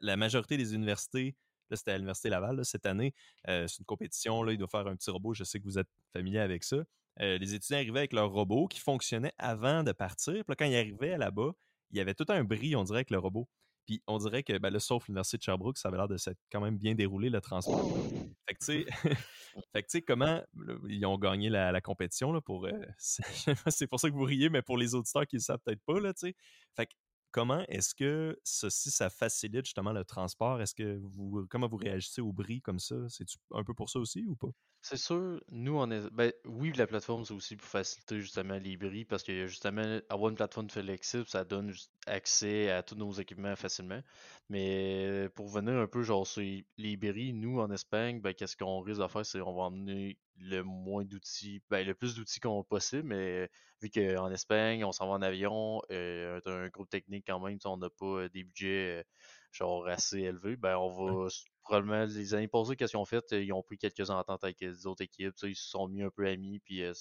la, 0.00 0.16
majorité 0.16 0.56
des 0.56 0.74
universités, 0.74 1.36
là, 1.70 1.76
c'était 1.76 1.92
à 1.92 1.96
l'Université 1.96 2.28
Laval 2.28 2.64
cette 2.64 2.86
année, 2.86 3.14
euh, 3.48 3.66
c'est 3.66 3.80
une 3.80 3.84
compétition, 3.84 4.42
là, 4.42 4.52
il 4.52 4.58
doit 4.58 4.68
faire 4.68 4.86
un 4.86 4.96
petit 4.96 5.10
robot, 5.10 5.34
je 5.34 5.44
sais 5.44 5.58
que 5.58 5.64
vous 5.64 5.78
êtes 5.78 5.88
familier 6.12 6.38
avec 6.38 6.64
ça. 6.64 6.76
Euh, 7.20 7.38
les 7.38 7.54
étudiants 7.54 7.78
arrivaient 7.78 7.98
avec 8.00 8.12
leur 8.12 8.30
robot 8.30 8.68
qui 8.68 8.78
fonctionnait 8.78 9.32
avant 9.38 9.82
de 9.82 9.92
partir. 9.92 10.34
Puis 10.34 10.44
là, 10.48 10.54
quand 10.56 10.66
ils 10.66 10.76
arrivaient 10.76 11.18
là-bas, 11.18 11.52
il 11.90 11.98
y 11.98 12.00
avait 12.00 12.14
tout 12.14 12.26
un 12.28 12.44
bris, 12.44 12.76
on 12.76 12.84
dirait, 12.84 12.98
avec 12.98 13.10
le 13.10 13.18
robot. 13.18 13.48
Puis 13.88 14.02
on 14.06 14.18
dirait 14.18 14.42
que, 14.42 14.58
ben, 14.58 14.68
là, 14.68 14.80
sauf 14.80 15.08
l'Université 15.08 15.38
de 15.38 15.42
Sherbrooke, 15.44 15.78
ça 15.78 15.88
avait 15.88 15.96
l'air 15.96 16.08
de 16.08 16.18
s'être 16.18 16.38
quand 16.52 16.60
même 16.60 16.76
bien 16.76 16.94
déroulé 16.94 17.30
le 17.30 17.40
transport. 17.40 17.80
Fait 18.46 18.54
que, 18.54 18.64
tu 18.66 19.86
sais, 19.88 20.02
comment 20.02 20.42
ils 20.86 21.06
ont 21.06 21.16
gagné 21.16 21.48
la, 21.48 21.80
compétition 21.80 22.30
là, 22.30 22.42
pour. 22.42 22.66
Euh, 22.66 22.72
c'est 22.98 23.86
pour 23.86 23.98
ça 23.98 24.10
que 24.10 24.14
vous 24.14 24.24
riez, 24.24 24.50
mais 24.50 24.60
pour 24.60 24.76
les 24.76 24.94
auditeurs 24.94 25.26
qui 25.26 25.36
ne 25.36 25.40
savent 25.40 25.58
peut-être 25.64 25.82
pas, 25.86 25.94
tu 26.12 26.12
sais. 26.16 26.36
Fait 26.76 26.84
que, 26.84 26.92
comment 27.30 27.64
est-ce 27.68 27.94
que 27.94 28.38
ceci, 28.44 28.90
ça 28.90 29.10
facilite 29.10 29.64
justement 29.64 29.92
le 29.92 30.04
transport? 30.04 30.60
Est-ce 30.60 30.74
que 30.74 30.98
vous. 31.02 31.46
Comment 31.50 31.68
vous 31.68 31.76
réagissez 31.76 32.20
au 32.20 32.32
bris 32.32 32.60
comme 32.60 32.78
ça? 32.78 32.96
C'est 33.08 33.26
un 33.52 33.64
peu 33.64 33.74
pour 33.74 33.90
ça 33.90 33.98
aussi 33.98 34.24
ou 34.26 34.36
pas? 34.36 34.48
C'est 34.80 34.96
sûr, 34.96 35.40
nous, 35.50 35.76
on 35.76 35.90
est. 35.90 36.08
Ben, 36.12 36.32
oui, 36.44 36.72
la 36.72 36.86
plateforme, 36.86 37.24
c'est 37.24 37.34
aussi 37.34 37.56
pour 37.56 37.68
faciliter 37.68 38.20
justement 38.20 38.58
les 38.58 38.76
bris 38.76 39.04
parce 39.04 39.22
que 39.22 39.46
justement, 39.46 40.00
avoir 40.08 40.30
une 40.30 40.36
plateforme 40.36 40.70
flexible, 40.70 41.26
ça 41.26 41.44
donne 41.44 41.72
accès 42.06 42.70
à 42.70 42.82
tous 42.82 42.94
nos 42.94 43.12
équipements 43.12 43.56
facilement. 43.56 44.00
Mais 44.48 45.28
pour 45.34 45.48
venir 45.48 45.74
un 45.74 45.88
peu 45.88 46.02
genre 46.02 46.26
sur 46.26 46.42
les 46.42 46.96
bris, 46.96 47.32
nous, 47.32 47.60
en 47.60 47.70
Espagne, 47.70 48.20
ben, 48.20 48.32
qu'est-ce 48.34 48.56
qu'on 48.56 48.80
risque 48.80 49.00
de 49.00 49.08
faire, 49.08 49.26
c'est 49.26 49.40
qu'on 49.40 49.54
va 49.54 49.62
emmener 49.62 50.18
le 50.40 50.62
moins 50.62 51.04
d'outils, 51.04 51.62
ben, 51.70 51.86
le 51.86 51.94
plus 51.94 52.14
d'outils 52.14 52.40
qu'on 52.40 52.62
possible, 52.64 53.08
mais 53.08 53.50
vu 53.82 53.90
qu'en 53.90 54.30
Espagne, 54.30 54.84
on 54.84 54.92
s'en 54.92 55.08
va 55.08 55.14
en 55.14 55.22
avion, 55.22 55.82
euh, 55.90 56.40
un 56.46 56.68
groupe 56.68 56.88
technique 56.88 57.24
quand 57.26 57.40
même, 57.40 57.58
on 57.64 57.76
n'a 57.76 57.90
pas 57.90 58.28
des 58.28 58.44
budgets 58.44 59.04
genre 59.52 59.86
assez 59.88 60.20
élevés, 60.20 60.56
ben 60.56 60.76
on 60.76 60.90
va 60.90 61.28
probablement 61.62 62.04
les 62.04 62.34
années 62.34 62.48
passées, 62.48 62.76
qu'est-ce 62.76 62.92
qu'ils 62.92 63.00
ont 63.00 63.04
fait? 63.04 63.24
Ils 63.32 63.52
ont 63.52 63.62
pris 63.62 63.78
quelques 63.78 64.10
ententes 64.10 64.44
avec 64.44 64.60
les 64.60 64.86
autres 64.86 65.02
équipes, 65.02 65.34
ils 65.42 65.56
se 65.56 65.70
sont 65.70 65.88
mis 65.88 66.02
un 66.02 66.10
peu 66.10 66.26
amis, 66.26 66.60
puis 66.60 66.82
euh, 66.82 66.92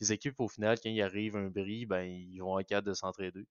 les 0.00 0.12
équipes 0.12 0.40
au 0.40 0.48
final, 0.48 0.78
quand 0.80 0.90
il 0.90 1.02
arrive 1.02 1.36
un 1.36 1.48
bris, 1.48 1.86
ben 1.86 2.04
ils 2.04 2.40
vont 2.40 2.58
être 2.58 2.68
capables 2.68 2.88
de 2.88 2.94
s'entraider. 2.94 3.46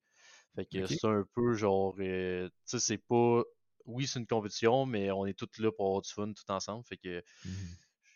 Fait 0.54 0.66
que 0.66 0.86
c'est 0.86 1.04
un 1.04 1.24
peu 1.34 1.54
genre 1.54 1.94
euh, 1.98 2.48
tu 2.48 2.54
sais, 2.66 2.80
c'est 2.80 2.98
pas. 2.98 3.42
Oui, 3.84 4.06
c'est 4.06 4.20
une 4.20 4.26
compétition, 4.26 4.86
mais 4.86 5.10
on 5.10 5.26
est 5.26 5.36
tous 5.36 5.60
là 5.60 5.72
pour 5.72 5.86
avoir 5.86 6.02
du 6.02 6.12
fun 6.12 6.32
tout 6.32 6.48
ensemble. 6.52 6.84
Fait 6.84 6.96
que 6.96 7.22
mmh 7.44 7.50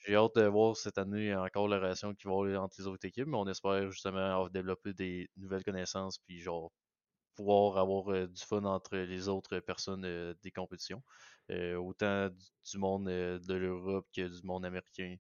j'ai 0.07 0.15
hâte 0.15 0.37
de 0.37 0.47
voir 0.47 0.77
cette 0.77 0.99
année 0.99 1.35
encore 1.35 1.69
la 1.69 1.79
relation 1.79 2.15
qui 2.15 2.27
va 2.27 2.33
avoir 2.33 2.63
entre 2.63 2.77
les 2.79 2.87
autres 2.87 3.05
équipes, 3.07 3.27
mais 3.27 3.37
on 3.37 3.47
espère 3.49 3.91
justement 3.91 4.49
développer 4.49 4.93
des 4.95 5.29
nouvelles 5.37 5.65
connaissances 5.65 6.19
puis 6.19 6.41
genre 6.41 6.73
pouvoir 7.35 7.77
avoir 7.77 8.09
euh, 8.13 8.27
du 8.27 8.43
fun 8.43 8.65
entre 8.65 8.97
les 8.97 9.29
autres 9.29 9.59
personnes 9.59 10.35
des 10.43 10.51
compétitions. 10.51 11.03
Euh, 11.51 11.77
autant 11.77 12.29
du, 12.29 12.79
monde 12.79 13.09
euh, 13.09 13.39
de 13.39 13.55
l'Europe 13.55 14.09
que 14.13 14.27
du 14.27 14.45
monde 14.45 14.65
américain. 14.65 15.17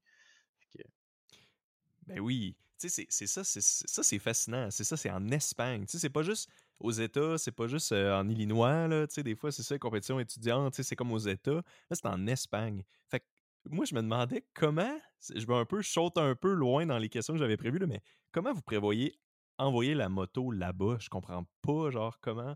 Ben 2.06 2.18
oui, 2.20 2.56
tu 2.78 2.88
sais, 2.88 3.06
c'est 3.08 3.26
ça, 3.26 3.44
ça 3.44 4.02
c'est 4.02 4.18
fascinant. 4.18 4.70
C'est 4.70 4.84
ça, 4.84 4.96
c'est 4.96 5.10
en 5.10 5.28
Espagne. 5.30 5.86
Tu 5.86 5.92
sais, 5.92 5.98
c'est 5.98 6.10
pas 6.10 6.22
juste 6.22 6.50
aux 6.80 6.90
États, 6.90 7.38
c'est 7.38 7.52
pas 7.52 7.68
juste 7.68 7.92
euh, 7.92 8.14
en 8.14 8.28
Illinois, 8.28 8.88
là. 8.88 9.06
Tu 9.06 9.14
sais, 9.14 9.22
des 9.22 9.34
fois, 9.36 9.52
c'est 9.52 9.62
ça, 9.62 9.78
compétition 9.78 10.20
étudiante, 10.20 10.72
tu 10.72 10.78
sais, 10.78 10.82
c'est 10.82 10.96
comme 10.96 11.12
aux 11.12 11.18
États. 11.18 11.52
Là, 11.52 11.62
c'est 11.92 12.06
en 12.06 12.26
Espagne. 12.26 12.82
Fait 13.08 13.20
que 13.20 13.24
moi, 13.70 13.84
je 13.84 13.94
me 13.94 14.02
demandais 14.02 14.44
comment, 14.54 14.98
je 15.34 15.46
vais 15.46 15.54
un 15.54 15.64
peu, 15.64 15.82
je 15.82 15.90
saute 15.90 16.18
un 16.18 16.34
peu 16.34 16.52
loin 16.52 16.86
dans 16.86 16.98
les 16.98 17.08
questions 17.08 17.34
que 17.34 17.40
j'avais 17.40 17.56
prévues, 17.56 17.78
là, 17.78 17.86
mais 17.86 18.00
comment 18.32 18.52
vous 18.52 18.62
prévoyez 18.62 19.18
envoyer 19.58 19.94
la 19.94 20.08
moto 20.08 20.50
là-bas? 20.50 20.96
Je 21.00 21.08
comprends 21.08 21.46
pas, 21.62 21.90
genre, 21.90 22.18
comment. 22.20 22.54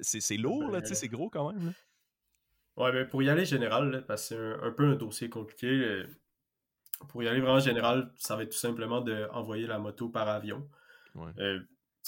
c'est 0.00 0.36
lourd, 0.36 0.70
là, 0.70 0.80
tu 0.80 0.88
sais, 0.88 0.92
ben 0.92 0.98
c'est 0.98 1.08
gros 1.08 1.30
quand 1.30 1.52
même. 1.52 1.66
Là. 1.66 1.72
Ouais, 2.76 2.92
ben 2.92 3.06
pour 3.06 3.22
y 3.22 3.28
aller 3.28 3.44
général, 3.44 4.04
parce 4.06 4.28
que 4.28 4.34
c'est 4.34 4.66
un, 4.66 4.70
peu 4.70 4.84
un 4.84 4.94
dossier 4.94 5.28
compliqué, 5.28 6.04
pour 7.08 7.22
y 7.22 7.28
aller 7.28 7.40
vraiment 7.40 7.60
général, 7.60 8.12
ça 8.16 8.36
va 8.36 8.42
être 8.42 8.52
tout 8.52 8.58
simplement 8.58 9.00
d'envoyer 9.00 9.66
la 9.66 9.78
moto 9.78 10.08
par 10.08 10.28
avion. 10.28 10.68
Euh, 11.38 11.60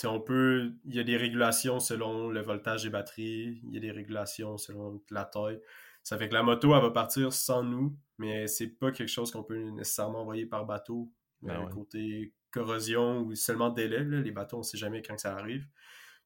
on 0.04 0.20
peut, 0.20 0.72
il 0.84 0.94
y 0.94 1.00
a 1.00 1.04
des 1.04 1.16
régulations 1.16 1.80
selon 1.80 2.28
le 2.28 2.40
voltage 2.40 2.84
des 2.84 2.90
batteries, 2.90 3.60
il 3.64 3.74
y 3.74 3.76
a 3.76 3.80
des 3.80 3.90
régulations 3.90 4.58
selon 4.58 5.00
la 5.10 5.24
taille. 5.24 5.60
Ça 6.02 6.18
fait 6.18 6.28
que 6.28 6.34
la 6.34 6.42
moto, 6.42 6.74
elle 6.74 6.82
va 6.82 6.90
partir 6.90 7.32
sans 7.32 7.62
nous, 7.62 7.96
mais 8.18 8.46
c'est 8.46 8.68
pas 8.68 8.90
quelque 8.90 9.08
chose 9.08 9.30
qu'on 9.30 9.44
peut 9.44 9.70
nécessairement 9.70 10.22
envoyer 10.22 10.46
par 10.46 10.66
bateau. 10.66 11.12
Ben 11.42 11.68
Côté 11.70 12.32
corrosion 12.52 13.22
ou 13.22 13.34
seulement 13.34 13.70
délai, 13.70 14.04
les 14.04 14.30
bateaux, 14.30 14.56
on 14.56 14.60
ne 14.60 14.64
sait 14.64 14.78
jamais 14.78 15.02
quand 15.02 15.18
ça 15.18 15.36
arrive. 15.36 15.66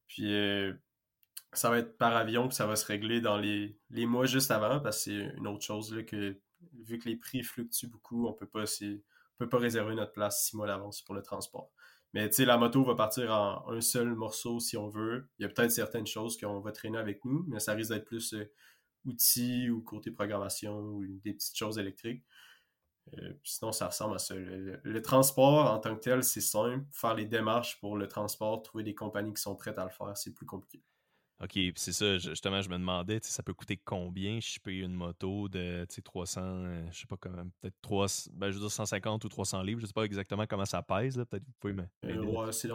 Puis 0.09 0.35
euh, 0.35 0.75
ça 1.53 1.71
va 1.71 1.79
être 1.79 1.97
par 1.97 2.15
avion 2.17 2.49
que 2.49 2.55
ça 2.55 2.67
va 2.67 2.77
se 2.77 2.85
régler 2.85 3.21
dans 3.21 3.39
les, 3.39 3.79
mois 3.91 4.27
juste 4.27 4.51
avant, 4.51 4.81
parce 4.81 4.99
que 4.99 5.03
c'est 5.05 5.37
une 5.37 5.47
autre 5.47 5.65
chose 5.65 5.95
là, 5.95 6.03
que 6.03 6.39
vu 6.73 6.99
que 6.99 7.09
les 7.09 7.17
prix 7.17 7.43
fluctuent 7.43 7.89
beaucoup, 7.89 8.27
on 8.27 8.33
peut 8.33 8.47
pas 8.47 8.65
peut 9.39 9.49
pas 9.49 9.59
réserver 9.59 9.95
notre 9.95 10.13
place 10.13 10.45
six 10.45 10.57
mois 10.57 10.67
d'avance 10.67 11.03
pour 11.03 11.15
le 11.15 11.23
transport. 11.23 11.71
Mais 12.15 12.29
tu 12.31 12.37
sais, 12.37 12.45
la 12.45 12.57
moto 12.57 12.83
va 12.83 12.95
partir 12.95 13.31
en 13.33 13.71
un 13.71 13.81
seul 13.81 14.15
morceau 14.15 14.59
si 14.61 14.77
on 14.77 14.89
veut. 14.89 15.29
Il 15.39 15.43
y 15.43 15.45
a 15.45 15.49
peut-être 15.49 15.71
certaines 15.71 16.07
choses 16.07 16.39
qu'on 16.39 16.61
va 16.61 16.73
traîner 16.73 16.99
avec 16.99 17.25
nous, 17.25 17.45
mais 17.49 17.61
ça 17.61 17.75
risque 17.75 17.91
d'être 17.91 18.07
plus 18.07 18.33
euh, 18.33 18.51
outils 19.07 19.71
ou 19.71 19.83
côté 19.83 20.11
programmation 20.11 20.79
ou 20.79 21.07
des 21.07 21.33
petites 21.33 21.57
choses 21.57 21.79
électriques. 21.79 22.25
Euh, 23.19 23.33
sinon, 23.45 23.73
ça 23.73 23.87
ressemble 23.87 24.17
à 24.17 24.19
ça. 24.19 24.35
le, 24.35 25.03
transport 25.03 25.71
en 25.71 25.79
tant 25.79 25.95
que 25.95 26.01
tel, 26.01 26.25
c'est 26.25 26.41
simple. 26.41 26.85
Faire 26.91 27.15
les 27.15 27.25
démarches 27.25 27.79
pour 27.81 27.97
le 27.97 28.09
transport, 28.09 28.63
trouver 28.63 28.85
des 28.85 28.95
compagnies 28.95 29.33
qui 29.33 29.43
sont 29.43 29.55
prêtes 29.55 29.79
à 29.79 29.85
le 29.85 29.91
faire, 29.91 30.17
c'est 30.17 30.35
plus 30.35 30.47
compliqué. 30.47 30.83
OK, 31.43 31.59
c'est 31.75 31.93
ça, 31.93 32.17
justement, 32.17 32.63
je 32.63 32.71
me 32.71 32.79
demandais, 32.79 33.19
ça 33.23 33.43
peut 33.43 33.53
coûter 33.53 33.79
combien 33.85 34.41
je 34.41 34.59
paye 34.59 34.81
une 34.81 34.95
moto 34.95 35.49
de 35.49 35.87
300, 36.03 36.41
euh, 36.41 36.87
je 36.91 37.01
sais 37.01 37.07
pas 37.07 37.19
comment, 37.19 37.45
peut-être 37.61 37.77
3, 37.83 38.07
ben, 38.33 38.49
je 38.51 38.55
veux 38.55 38.61
dire 38.61 38.71
150 38.71 39.23
ou 39.23 39.29
300 39.29 39.63
livres, 39.63 39.81
je 39.83 39.87
sais 39.87 39.93
pas 39.93 40.05
exactement 40.05 40.47
comment 40.47 40.65
ça 40.65 40.83
pèse, 40.83 41.17
peut-être 41.17 41.45
vous 41.45 41.53
pouvez 41.61 41.75
me. 41.75 41.85
Euh, 42.07 42.25
ouais, 42.25 42.53
c'est 42.53 42.69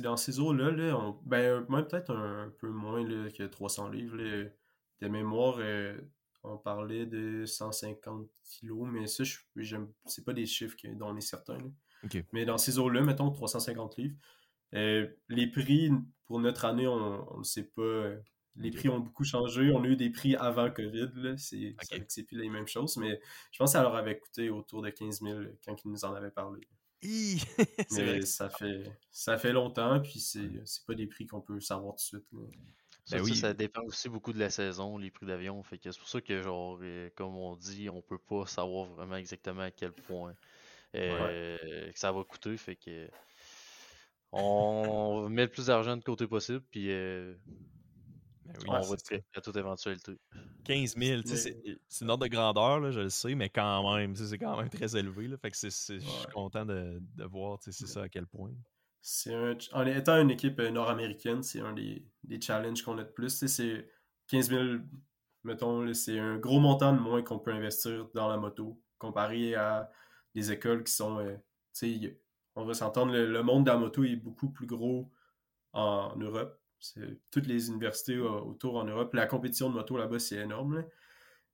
dans 0.00 0.16
ces, 0.16 0.38
eaux-là, 0.38 0.70
là, 0.70 1.14
ben, 1.24 1.66
même 1.68 1.84
peut-être 1.88 2.14
un, 2.14 2.52
peu 2.58 2.68
moins 2.68 3.02
là, 3.02 3.28
que 3.28 3.42
300 3.42 3.88
livres. 3.88 4.16
Là. 4.16 4.50
De 5.00 5.08
mémoire, 5.08 5.56
euh, 5.58 5.96
on 6.42 6.56
parlait 6.56 7.06
de 7.06 7.44
150 7.44 8.28
kilos, 8.44 8.88
mais 8.90 9.06
ça, 9.06 9.24
c'est 10.06 10.24
pas 10.24 10.32
des 10.32 10.46
chiffres 10.46 10.76
dont 10.94 11.08
on 11.08 11.16
est 11.16 11.20
certain. 11.20 11.58
Mais 12.32 12.44
dans 12.44 12.58
ces 12.58 12.78
eaux-là, 12.78 13.02
mettons 13.02 13.30
350 13.30 13.96
livres. 13.96 14.16
Euh, 14.74 15.08
les 15.28 15.48
prix, 15.48 15.90
pour 16.26 16.40
notre 16.40 16.64
année, 16.64 16.86
on 16.86 17.38
ne 17.38 17.44
sait 17.44 17.64
pas. 17.64 18.10
Les 18.56 18.70
prix 18.70 18.88
ont 18.88 19.00
beaucoup 19.00 19.24
changé. 19.24 19.70
On 19.70 19.82
a 19.82 19.86
eu 19.86 19.96
des 19.96 20.10
prix 20.10 20.34
avant 20.36 20.70
COVID. 20.70 21.34
C'est 21.36 21.74
okay. 21.82 22.22
plus 22.22 22.38
les 22.38 22.48
mêmes 22.48 22.68
choses. 22.68 22.96
Mais 22.96 23.20
je 23.52 23.58
pense 23.58 23.70
que 23.70 23.72
ça 23.72 23.82
leur 23.82 23.96
avait 23.96 24.18
coûté 24.18 24.50
autour 24.50 24.82
de 24.82 24.90
15 24.90 25.22
000 25.22 25.40
quand 25.64 25.84
ils 25.84 25.90
nous 25.90 26.04
en 26.04 26.14
avaient 26.14 26.30
parlé. 26.30 26.60
mais 27.92 28.22
ça 28.22 28.48
fait, 28.48 28.90
ça 29.10 29.36
fait 29.36 29.52
longtemps. 29.52 30.00
Puis 30.00 30.20
c'est 30.20 30.86
pas 30.86 30.94
des 30.94 31.06
prix 31.06 31.26
qu'on 31.26 31.40
peut 31.40 31.60
savoir 31.60 31.94
tout 31.96 32.16
de 32.16 32.22
suite. 32.22 32.26
Ben 33.10 33.24
ça, 33.24 33.34
ça, 33.34 33.54
dépend 33.54 33.82
aussi 33.82 34.08
beaucoup 34.08 34.32
de 34.32 34.38
la 34.38 34.50
saison, 34.50 34.98
les 34.98 35.10
prix 35.10 35.26
d'avion. 35.26 35.62
Fait 35.62 35.78
que 35.78 35.92
c'est 35.92 35.98
pour 35.98 36.08
ça 36.08 36.20
que, 36.20 36.42
genre, 36.42 36.78
euh, 36.82 37.08
comme 37.14 37.36
on 37.36 37.54
dit, 37.54 37.88
on 37.88 38.02
peut 38.02 38.18
pas 38.18 38.46
savoir 38.46 38.86
vraiment 38.86 39.16
exactement 39.16 39.62
à 39.62 39.70
quel 39.70 39.92
point 39.92 40.34
euh, 40.96 41.92
que 41.92 41.98
ça 41.98 42.10
va 42.10 42.24
coûter. 42.24 42.56
Fait 42.56 42.74
que 42.74 43.08
on 44.32 45.28
met 45.28 45.42
le 45.42 45.50
plus 45.50 45.66
d'argent 45.66 45.96
de 45.96 46.02
côté 46.02 46.26
possible, 46.26 46.62
puis 46.70 46.90
euh, 46.90 47.34
ben 48.44 48.54
on 48.66 48.80
va 48.80 48.94
être 48.94 49.24
à 49.34 49.40
toute 49.40 49.56
éventualité. 49.56 50.18
15 50.64 50.96
000, 50.96 51.22
c'est 51.24 52.04
une 52.04 52.10
ordre 52.10 52.24
de 52.24 52.28
grandeur, 52.28 52.80
là, 52.80 52.90
je 52.90 53.00
le 53.00 53.08
sais, 53.08 53.36
mais 53.36 53.48
quand 53.48 53.94
même, 53.94 54.16
c'est 54.16 54.36
quand 54.36 54.58
même 54.58 54.68
très 54.68 54.96
élevé. 54.96 55.28
Là, 55.28 55.36
fait 55.38 55.52
que 55.52 55.56
je 55.56 55.68
suis 55.68 56.00
content 56.34 56.66
de, 56.66 57.00
de 57.14 57.24
voir 57.24 57.58
c'est 57.62 57.72
ça 57.72 58.02
à 58.02 58.08
quel 58.08 58.26
point. 58.26 58.50
En 59.72 59.86
étant 59.86 60.20
une 60.20 60.30
équipe 60.30 60.58
euh, 60.58 60.70
nord-américaine, 60.70 61.42
c'est 61.42 61.60
un 61.60 61.72
des, 61.72 62.04
des 62.24 62.40
challenges 62.40 62.82
qu'on 62.82 62.98
a 62.98 63.04
de 63.04 63.08
plus. 63.08 63.46
C'est 63.46 63.88
15 64.28 64.48
000, 64.50 64.64
mettons, 65.44 65.92
c'est 65.94 66.18
un 66.18 66.38
gros 66.38 66.60
montant 66.60 66.92
de 66.92 66.98
moins 66.98 67.22
qu'on 67.22 67.38
peut 67.38 67.52
investir 67.52 68.08
dans 68.14 68.28
la 68.28 68.36
moto 68.36 68.80
comparé 68.98 69.54
à 69.54 69.90
des 70.34 70.50
écoles 70.52 70.84
qui 70.84 70.92
sont. 70.92 71.18
Euh, 71.20 71.36
on 72.54 72.64
va 72.64 72.74
s'entendre, 72.74 73.12
le, 73.12 73.42
monde 73.42 73.66
de 73.66 73.70
la 73.70 73.76
moto 73.76 74.02
est 74.02 74.16
beaucoup 74.16 74.48
plus 74.48 74.66
gros 74.66 75.12
en 75.72 76.16
Europe. 76.16 76.58
Toutes 77.30 77.46
les 77.46 77.68
universités 77.68 78.18
autour 78.18 78.76
en 78.76 78.84
Europe. 78.84 79.12
La 79.14 79.26
compétition 79.26 79.68
de 79.68 79.74
moto 79.74 79.96
là-bas, 79.98 80.18
c'est 80.18 80.36
énorme, 80.36 80.84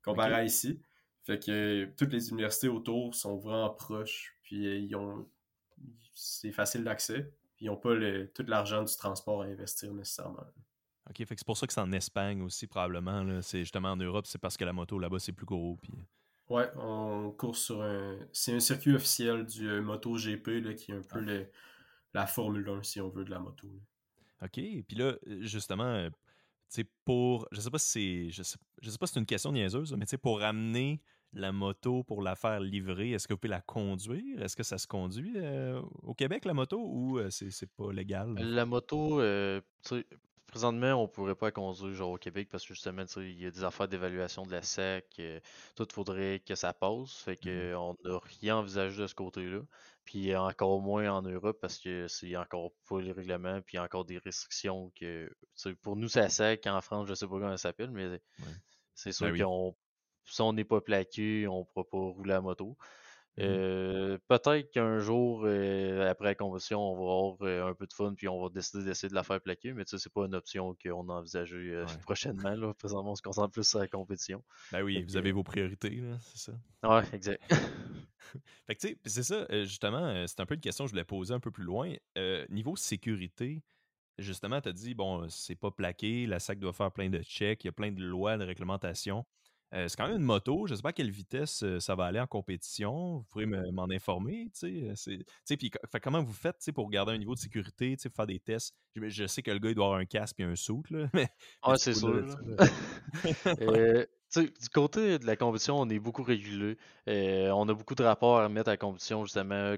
comparé 0.01 0.33
à 0.33 0.43
ici. 0.45 0.81
Fait 1.23 1.43
que 1.43 1.85
toutes 1.97 2.13
les 2.13 2.29
universités 2.29 2.69
autour 2.69 3.15
sont 3.15 3.37
vraiment 3.37 3.69
proches. 3.69 4.37
Puis 4.43 4.63
ils 4.63 4.95
ont 4.95 5.27
c'est 6.13 6.51
facile 6.51 6.83
d'accès. 6.83 7.31
Puis 7.55 7.65
ils 7.65 7.69
n'ont 7.69 7.77
pas 7.77 7.95
tout 8.33 8.45
l'argent 8.47 8.83
du 8.83 8.95
transport 8.95 9.41
à 9.43 9.45
investir 9.45 9.93
nécessairement. 9.93 10.45
OK, 11.09 11.17
fait 11.17 11.25
que 11.25 11.35
c'est 11.37 11.45
pour 11.45 11.57
ça 11.57 11.67
que 11.67 11.73
c'est 11.73 11.81
en 11.81 11.91
Espagne 11.91 12.41
aussi, 12.41 12.67
probablement. 12.67 13.41
C'est 13.41 13.59
justement 13.59 13.91
en 13.91 13.97
Europe, 13.97 14.25
c'est 14.25 14.39
parce 14.39 14.57
que 14.57 14.63
la 14.63 14.73
moto 14.73 14.97
là-bas, 14.97 15.19
c'est 15.19 15.33
plus 15.33 15.45
gros. 15.45 15.77
Puis... 15.81 15.91
Ouais, 16.49 16.69
on 16.77 17.31
court 17.31 17.55
sur 17.55 17.81
un. 17.81 18.17
C'est 18.31 18.53
un 18.53 18.59
circuit 18.59 18.95
officiel 18.95 19.45
du 19.45 19.69
euh, 19.69 19.81
Moto 19.81 20.15
GP 20.15 20.75
qui 20.75 20.91
est 20.91 20.95
un 20.95 21.01
peu 21.01 21.25
ah. 21.27 21.45
la 22.13 22.27
Formule 22.27 22.67
1, 22.67 22.83
si 22.83 23.01
on 23.01 23.09
veut, 23.09 23.25
de 23.25 23.31
la 23.31 23.39
moto. 23.39 23.67
OK. 24.41 24.51
Puis 24.53 24.95
là, 24.95 25.15
justement, 25.41 26.09
c'est 26.67 26.87
pour. 27.05 27.47
Je 27.51 27.61
sais 27.61 27.69
pas 27.69 27.79
si 27.79 27.89
c'est. 27.89 28.31
Je 28.31 28.43
sais, 28.43 28.57
sais 28.81 28.97
pas 28.97 29.07
si 29.07 29.13
c'est 29.13 29.19
une 29.19 29.25
question 29.25 29.51
niaiseuse, 29.51 29.93
mais 29.93 30.05
pour 30.17 30.39
ramener 30.39 31.01
la 31.33 31.51
moto 31.51 32.03
pour 32.03 32.21
la 32.21 32.35
faire 32.35 32.59
livrer, 32.59 33.11
est-ce 33.11 33.27
que 33.27 33.33
vous 33.33 33.37
pouvez 33.37 33.49
la 33.49 33.61
conduire? 33.61 34.41
Est-ce 34.41 34.55
que 34.55 34.63
ça 34.63 34.77
se 34.77 34.87
conduit 34.87 35.33
euh, 35.35 35.81
au 36.03 36.13
Québec, 36.13 36.45
la 36.45 36.53
moto, 36.53 36.79
ou 36.79 37.19
euh, 37.19 37.29
c'est 37.29 37.69
pas 37.75 37.91
légal? 37.91 38.35
La 38.35 38.65
moto, 38.65 39.19
euh, 39.19 39.61
présentement, 40.47 40.93
on 40.93 41.07
pourrait 41.07 41.35
pas 41.35 41.51
conduire 41.51 41.93
genre 41.93 42.11
au 42.11 42.17
Québec 42.17 42.49
parce 42.51 42.65
que 42.65 42.73
justement, 42.73 43.03
il 43.17 43.41
y 43.41 43.45
a 43.45 43.51
des 43.51 43.63
affaires 43.63 43.87
d'évaluation 43.87 44.43
de 44.43 44.51
la 44.51 44.61
SEC, 44.61 45.21
tout 45.75 45.87
faudrait 45.91 46.41
que 46.45 46.55
ça 46.55 46.73
passe. 46.73 47.15
Fait 47.17 47.37
que 47.37 47.73
mmh 47.73 47.77
on 47.77 47.95
n'a 48.03 48.19
rien 48.41 48.57
envisagé 48.57 49.01
de 49.01 49.07
ce 49.07 49.15
côté-là. 49.15 49.61
Puis 50.05 50.35
encore 50.35 50.81
moins 50.81 51.09
en 51.11 51.21
Europe 51.21 51.57
parce 51.61 51.79
que 51.79 52.07
c'est 52.09 52.35
encore 52.35 52.71
pas 52.87 53.01
les 53.01 53.13
règlements, 53.13 53.61
puis 53.61 53.79
encore 53.79 54.05
des 54.05 54.17
restrictions 54.19 54.91
que. 54.99 55.31
Pour 55.81 55.95
nous, 55.95 56.09
c'est 56.09 56.19
la 56.19 56.29
SEC. 56.29 56.67
En 56.67 56.81
France, 56.81 57.07
je 57.07 57.15
sais 57.15 57.25
pas 57.25 57.39
comment 57.39 57.51
ça 57.51 57.69
s'appelle, 57.69 57.89
mais 57.89 58.21
c'est 58.93 59.11
sûr 59.11 59.31
ben 59.31 59.43
qu'on 59.43 59.75
si 60.25 60.41
on 60.41 60.53
n'est 60.53 60.63
pas 60.63 60.81
plaqué, 60.81 61.47
on 61.47 61.59
ne 61.59 61.63
pourra 61.63 61.89
pas 61.89 61.97
rouler 61.97 62.33
à 62.33 62.41
moto. 62.41 62.77
Mmh 63.37 63.41
euh, 63.45 64.17
peut-être 64.27 64.69
qu'un 64.69 64.99
jour, 64.99 65.41
euh, 65.45 66.07
après 66.07 66.25
la 66.25 66.35
convention, 66.35 66.79
on 66.79 66.95
va 66.95 67.01
avoir 67.01 67.37
euh, 67.41 67.71
un 67.71 67.73
peu 67.73 67.87
de 67.87 67.93
fun 67.93 68.13
puis 68.13 68.27
on 68.27 68.39
va 68.43 68.49
décider 68.49 68.83
d'essayer 68.83 69.09
de 69.09 69.15
la 69.15 69.23
faire 69.23 69.41
plaquer, 69.41 69.73
mais 69.73 69.85
ça, 69.87 69.97
c'est 69.97 70.13
pas 70.13 70.25
une 70.25 70.35
option 70.35 70.77
qu'on 70.83 71.09
a 71.09 71.13
envisagée 71.13 71.83
prochainement. 72.03 72.53
Là. 72.53 72.75
Présentement, 72.75 73.13
on 73.13 73.15
se 73.15 73.23
concentre 73.23 73.51
plus 73.51 73.67
sur 73.67 73.79
la 73.79 73.87
compétition. 73.87 74.43
Ben 74.71 74.83
oui, 74.83 75.01
vous 75.01 75.17
avez 75.17 75.31
vos 75.31 75.41
priorités, 75.41 76.03
c'est 76.21 76.51
ça. 76.51 76.53
Ouais, 76.83 77.03
exact. 77.11 77.41
fait 78.67 78.75
que 78.75 78.81
tu 78.81 78.87
sais, 78.89 78.97
c'est 79.05 79.23
ça, 79.23 79.47
justement, 79.63 80.27
c'est 80.27 80.39
un 80.39 80.45
peu 80.45 80.53
une 80.53 80.61
question 80.61 80.85
que 80.85 80.89
je 80.89 80.93
voulais 80.93 81.03
poser 81.03 81.33
un 81.33 81.39
peu 81.39 81.49
plus 81.49 81.63
loin. 81.63 81.91
niveau 82.49 82.75
sécurité, 82.75 83.63
justement, 84.19 84.61
tu 84.61 84.69
as 84.69 84.73
dit, 84.73 84.93
bon, 84.93 85.27
c'est 85.29 85.55
pas 85.55 85.71
plaqué, 85.71 86.27
la 86.27 86.39
SAC 86.39 86.59
doit 86.59 86.73
faire 86.73 86.91
plein 86.91 87.09
de 87.09 87.21
checks, 87.23 87.63
il 87.63 87.67
y 87.67 87.69
a 87.69 87.73
plein 87.73 87.91
de 87.91 88.03
lois, 88.03 88.37
de 88.37 88.43
réglementations. 88.43 89.25
Euh, 89.73 89.87
c'est 89.87 89.97
quand 89.97 90.07
même 90.07 90.17
une 90.17 90.23
moto. 90.23 90.67
Je 90.67 90.73
ne 90.73 90.75
sais 90.77 90.81
pas 90.81 90.89
à 90.89 90.93
quelle 90.93 91.09
vitesse 91.09 91.63
ça 91.79 91.95
va 91.95 92.05
aller 92.05 92.19
en 92.19 92.27
compétition. 92.27 93.17
Vous 93.17 93.23
pourrez 93.23 93.45
m'en 93.45 93.89
informer. 93.89 94.51
Comment 96.01 96.23
vous 96.23 96.33
faites 96.33 96.71
pour 96.73 96.89
garder 96.89 97.13
un 97.13 97.17
niveau 97.17 97.33
de 97.33 97.39
sécurité, 97.39 97.95
pour 97.97 98.15
faire 98.15 98.27
des 98.27 98.39
tests? 98.39 98.75
Je, 98.95 99.25
sais 99.25 99.41
que 99.41 99.51
le 99.51 99.59
gars, 99.59 99.69
il 99.69 99.75
doit 99.75 99.85
avoir 99.85 99.99
un 99.99 100.05
casque 100.05 100.39
et 100.39 100.43
un 100.43 100.55
soute. 100.55 100.85
Mais, 101.13 101.27
ah, 101.63 101.75
c'est 101.77 101.93
sûr. 101.93 102.25
du 104.41 104.69
côté 104.73 105.19
de 105.19 105.25
la 105.25 105.35
compétition, 105.35 105.79
on 105.79 105.89
est 105.89 105.99
beaucoup 105.99 106.23
régulé. 106.23 106.77
Euh, 107.07 107.49
on 107.51 107.67
a 107.69 107.73
beaucoup 107.73 107.95
de 107.95 108.03
rapports 108.03 108.39
à 108.39 108.49
mettre 108.49 108.69
à 108.69 108.73
la 108.73 108.77
compétition, 108.77 109.25
justement, 109.25 109.75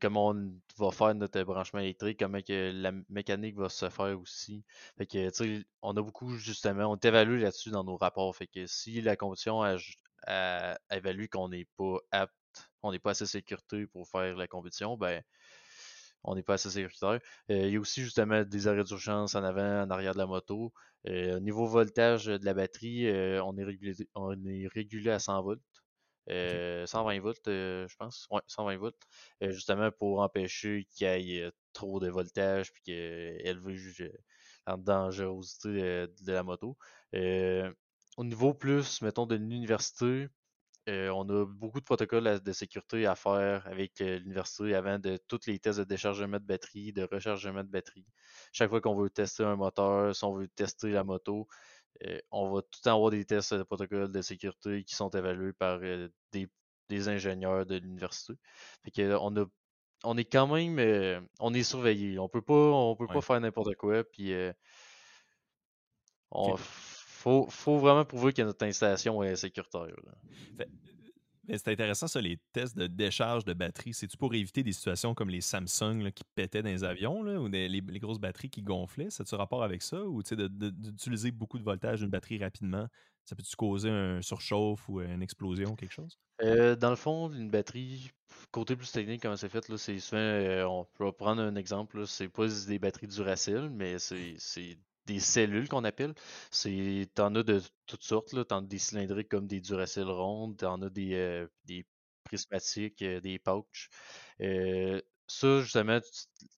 comment 0.00 0.28
on 0.30 0.52
va 0.78 0.90
faire 0.90 1.14
notre 1.14 1.42
branchement 1.42 1.80
électrique, 1.80 2.18
comment 2.18 2.40
que 2.40 2.72
la 2.74 2.92
mécanique 3.08 3.56
va 3.56 3.68
se 3.68 3.88
faire 3.90 4.18
aussi. 4.18 4.64
Fait 4.98 5.06
que, 5.06 5.62
on 5.82 5.96
a 5.96 6.02
beaucoup, 6.02 6.36
justement, 6.36 6.90
on 6.90 6.96
est 6.96 7.04
évalué 7.04 7.40
là-dessus 7.40 7.70
dans 7.70 7.84
nos 7.84 7.96
rapports. 7.96 8.34
Fait 8.36 8.46
que 8.46 8.66
si 8.66 9.00
la 9.00 9.16
compétition 9.16 9.62
a, 9.62 9.76
évalue 10.90 11.26
qu'on 11.30 11.48
n'est 11.48 11.66
pas 11.76 11.98
apte, 12.10 12.34
on 12.82 12.92
n'est 12.92 12.98
pas 12.98 13.10
assez 13.10 13.26
sécurité 13.26 13.86
pour 13.86 14.08
faire 14.08 14.36
la 14.36 14.46
compétition, 14.46 14.96
ben, 14.96 15.22
on 16.24 16.34
n'est 16.34 16.42
pas 16.42 16.54
assez 16.54 16.70
sécuritaire. 16.70 17.20
Euh, 17.50 17.66
il 17.66 17.72
y 17.72 17.76
a 17.76 17.80
aussi 17.80 18.02
justement 18.02 18.42
des 18.42 18.68
arrêts 18.68 18.84
d'urgence 18.84 19.34
en 19.34 19.44
avant, 19.44 19.82
en 19.82 19.90
arrière 19.90 20.14
de 20.14 20.18
la 20.18 20.26
moto. 20.26 20.72
Euh, 21.06 21.38
niveau 21.40 21.66
voltage 21.66 22.26
de 22.26 22.44
la 22.44 22.54
batterie, 22.54 23.06
euh, 23.08 23.42
on, 23.44 23.56
est 23.58 23.64
régulé, 23.64 23.94
on 24.14 24.32
est 24.46 24.66
régulé 24.68 25.10
à 25.10 25.18
100 25.18 25.42
volts. 25.42 25.62
120 26.28 27.20
volts, 27.20 27.42
je 27.46 27.96
pense. 27.96 28.26
Ouais, 28.30 28.40
120 28.46 28.76
volts. 28.78 29.02
justement 29.42 29.90
pour 29.92 30.20
empêcher 30.20 30.86
qu'il 30.90 31.20
y 31.20 31.38
ait 31.38 31.52
trop 31.74 32.00
de 32.00 32.08
voltage 32.08 32.72
puis 32.72 32.82
qu'elle 32.82 33.60
juge 33.68 34.10
la 34.66 34.76
dangerosité 34.78 36.06
de 36.06 36.32
la 36.32 36.42
moto. 36.42 36.78
au 38.16 38.24
niveau 38.24 38.54
plus, 38.54 39.02
mettons, 39.02 39.26
de 39.26 39.34
l'université, 39.36 40.28
euh, 40.88 41.08
on 41.10 41.26
a 41.30 41.46
beaucoup 41.46 41.80
de 41.80 41.84
protocoles 41.84 42.40
de 42.40 42.52
sécurité 42.52 43.06
à 43.06 43.14
faire 43.14 43.66
avec 43.66 44.00
euh, 44.02 44.18
l'université 44.18 44.74
avant 44.74 44.98
de 44.98 45.18
tous 45.28 45.46
les 45.46 45.58
tests 45.58 45.78
de 45.78 45.84
déchargement 45.84 46.38
de 46.38 46.44
batterie, 46.44 46.92
de 46.92 47.08
rechargement 47.10 47.64
de 47.64 47.70
batterie. 47.70 48.04
Chaque 48.52 48.68
fois 48.68 48.82
qu'on 48.82 48.94
veut 48.94 49.08
tester 49.08 49.44
un 49.44 49.56
moteur, 49.56 50.14
si 50.14 50.24
on 50.24 50.34
veut 50.34 50.48
tester 50.48 50.90
la 50.90 51.02
moto, 51.02 51.48
euh, 52.04 52.18
on 52.30 52.50
va 52.52 52.60
tout 52.60 52.80
le 52.80 52.84
temps 52.84 52.96
avoir 52.96 53.10
des 53.10 53.24
tests 53.24 53.54
de 53.54 53.62
protocoles 53.62 54.12
de 54.12 54.20
sécurité 54.20 54.84
qui 54.84 54.94
sont 54.94 55.08
évalués 55.10 55.54
par 55.54 55.80
des, 56.32 57.08
ingénieurs 57.08 57.64
de 57.64 57.76
l'université. 57.76 58.34
on 58.98 59.36
a 59.36 59.46
on 60.06 60.18
est 60.18 60.24
quand 60.24 60.46
même 60.46 61.26
on 61.40 61.54
est 61.54 61.62
surveillé. 61.62 62.18
On 62.18 62.28
peut 62.28 62.42
pas 62.42 62.52
on 62.52 62.94
peut 62.94 63.06
pas 63.06 63.22
faire 63.22 63.40
n'importe 63.40 63.74
quoi 63.76 64.04
puis 64.04 64.34
on, 66.30 66.56
faut, 67.24 67.46
faut 67.48 67.78
vraiment 67.78 68.04
prouver 68.04 68.34
que 68.34 68.42
notre 68.42 68.66
installation 68.66 69.22
est 69.22 69.36
sécuritaire. 69.36 69.86
c'est 71.48 71.68
intéressant 71.68 72.06
ça, 72.06 72.20
les 72.20 72.38
tests 72.52 72.76
de 72.76 72.86
décharge 72.86 73.46
de 73.46 73.54
batterie. 73.54 73.94
C'est-tu 73.94 74.18
pour 74.18 74.34
éviter 74.34 74.62
des 74.62 74.72
situations 74.72 75.14
comme 75.14 75.30
les 75.30 75.40
Samsung 75.40 76.12
qui 76.14 76.22
pétaient 76.34 76.62
dans 76.62 76.68
les 76.68 76.84
avions 76.84 77.20
ou 77.20 77.48
les, 77.48 77.80
grosses 77.98 78.18
batteries 78.18 78.50
qui 78.50 78.62
gonflaient? 78.62 79.08
Ça 79.08 79.22
a-tu 79.22 79.34
rapport 79.36 79.62
avec 79.62 79.80
ça? 79.80 80.04
Ou 80.04 80.22
d'utiliser 80.22 81.30
beaucoup 81.30 81.58
de 81.58 81.64
voltage 81.64 82.00
d'une 82.00 82.10
batterie 82.10 82.38
rapidement? 82.38 82.88
Ça 83.24 83.34
peut-tu 83.34 83.56
causer 83.56 83.88
un 83.88 84.20
surchauffe 84.20 84.86
ou 84.90 85.00
une 85.00 85.22
explosion, 85.22 85.76
quelque 85.76 85.94
chose? 85.94 86.18
Euh, 86.42 86.76
dans 86.76 86.90
le 86.90 86.96
fond, 86.96 87.32
une 87.32 87.48
batterie, 87.48 88.10
côté 88.50 88.76
plus 88.76 88.92
technique, 88.92 89.22
comment 89.22 89.36
c'est 89.36 89.48
fait, 89.48 89.64
c'est 89.78 89.98
souvent, 89.98 90.20
euh, 90.20 90.64
on 90.64 90.84
peut 90.84 91.10
prendre 91.10 91.40
un 91.40 91.56
exemple, 91.56 92.06
c'est 92.06 92.28
pas 92.28 92.48
des 92.66 92.78
batteries 92.78 93.06
Duracell, 93.06 93.70
mais 93.70 93.98
c'est 93.98 94.76
des 95.06 95.20
cellules 95.20 95.68
qu'on 95.68 95.84
appelle. 95.84 96.14
C'est, 96.50 97.08
t'en 97.14 97.34
as 97.34 97.42
de 97.42 97.60
toutes 97.86 98.02
sortes, 98.02 98.32
là. 98.32 98.44
T'en 98.44 98.58
as 98.58 98.66
des 98.66 98.78
cylindriques 98.78 99.28
comme 99.28 99.46
des 99.46 99.60
Duracell 99.60 100.08
rondes, 100.08 100.56
t'en 100.58 100.80
as 100.82 100.90
des, 100.90 101.14
euh, 101.14 101.46
prismatiques, 102.24 103.02
euh, 103.02 103.20
des 103.20 103.38
pouches. 103.38 103.90
Euh, 104.40 105.00
ça, 105.26 105.60
justement, 105.60 106.00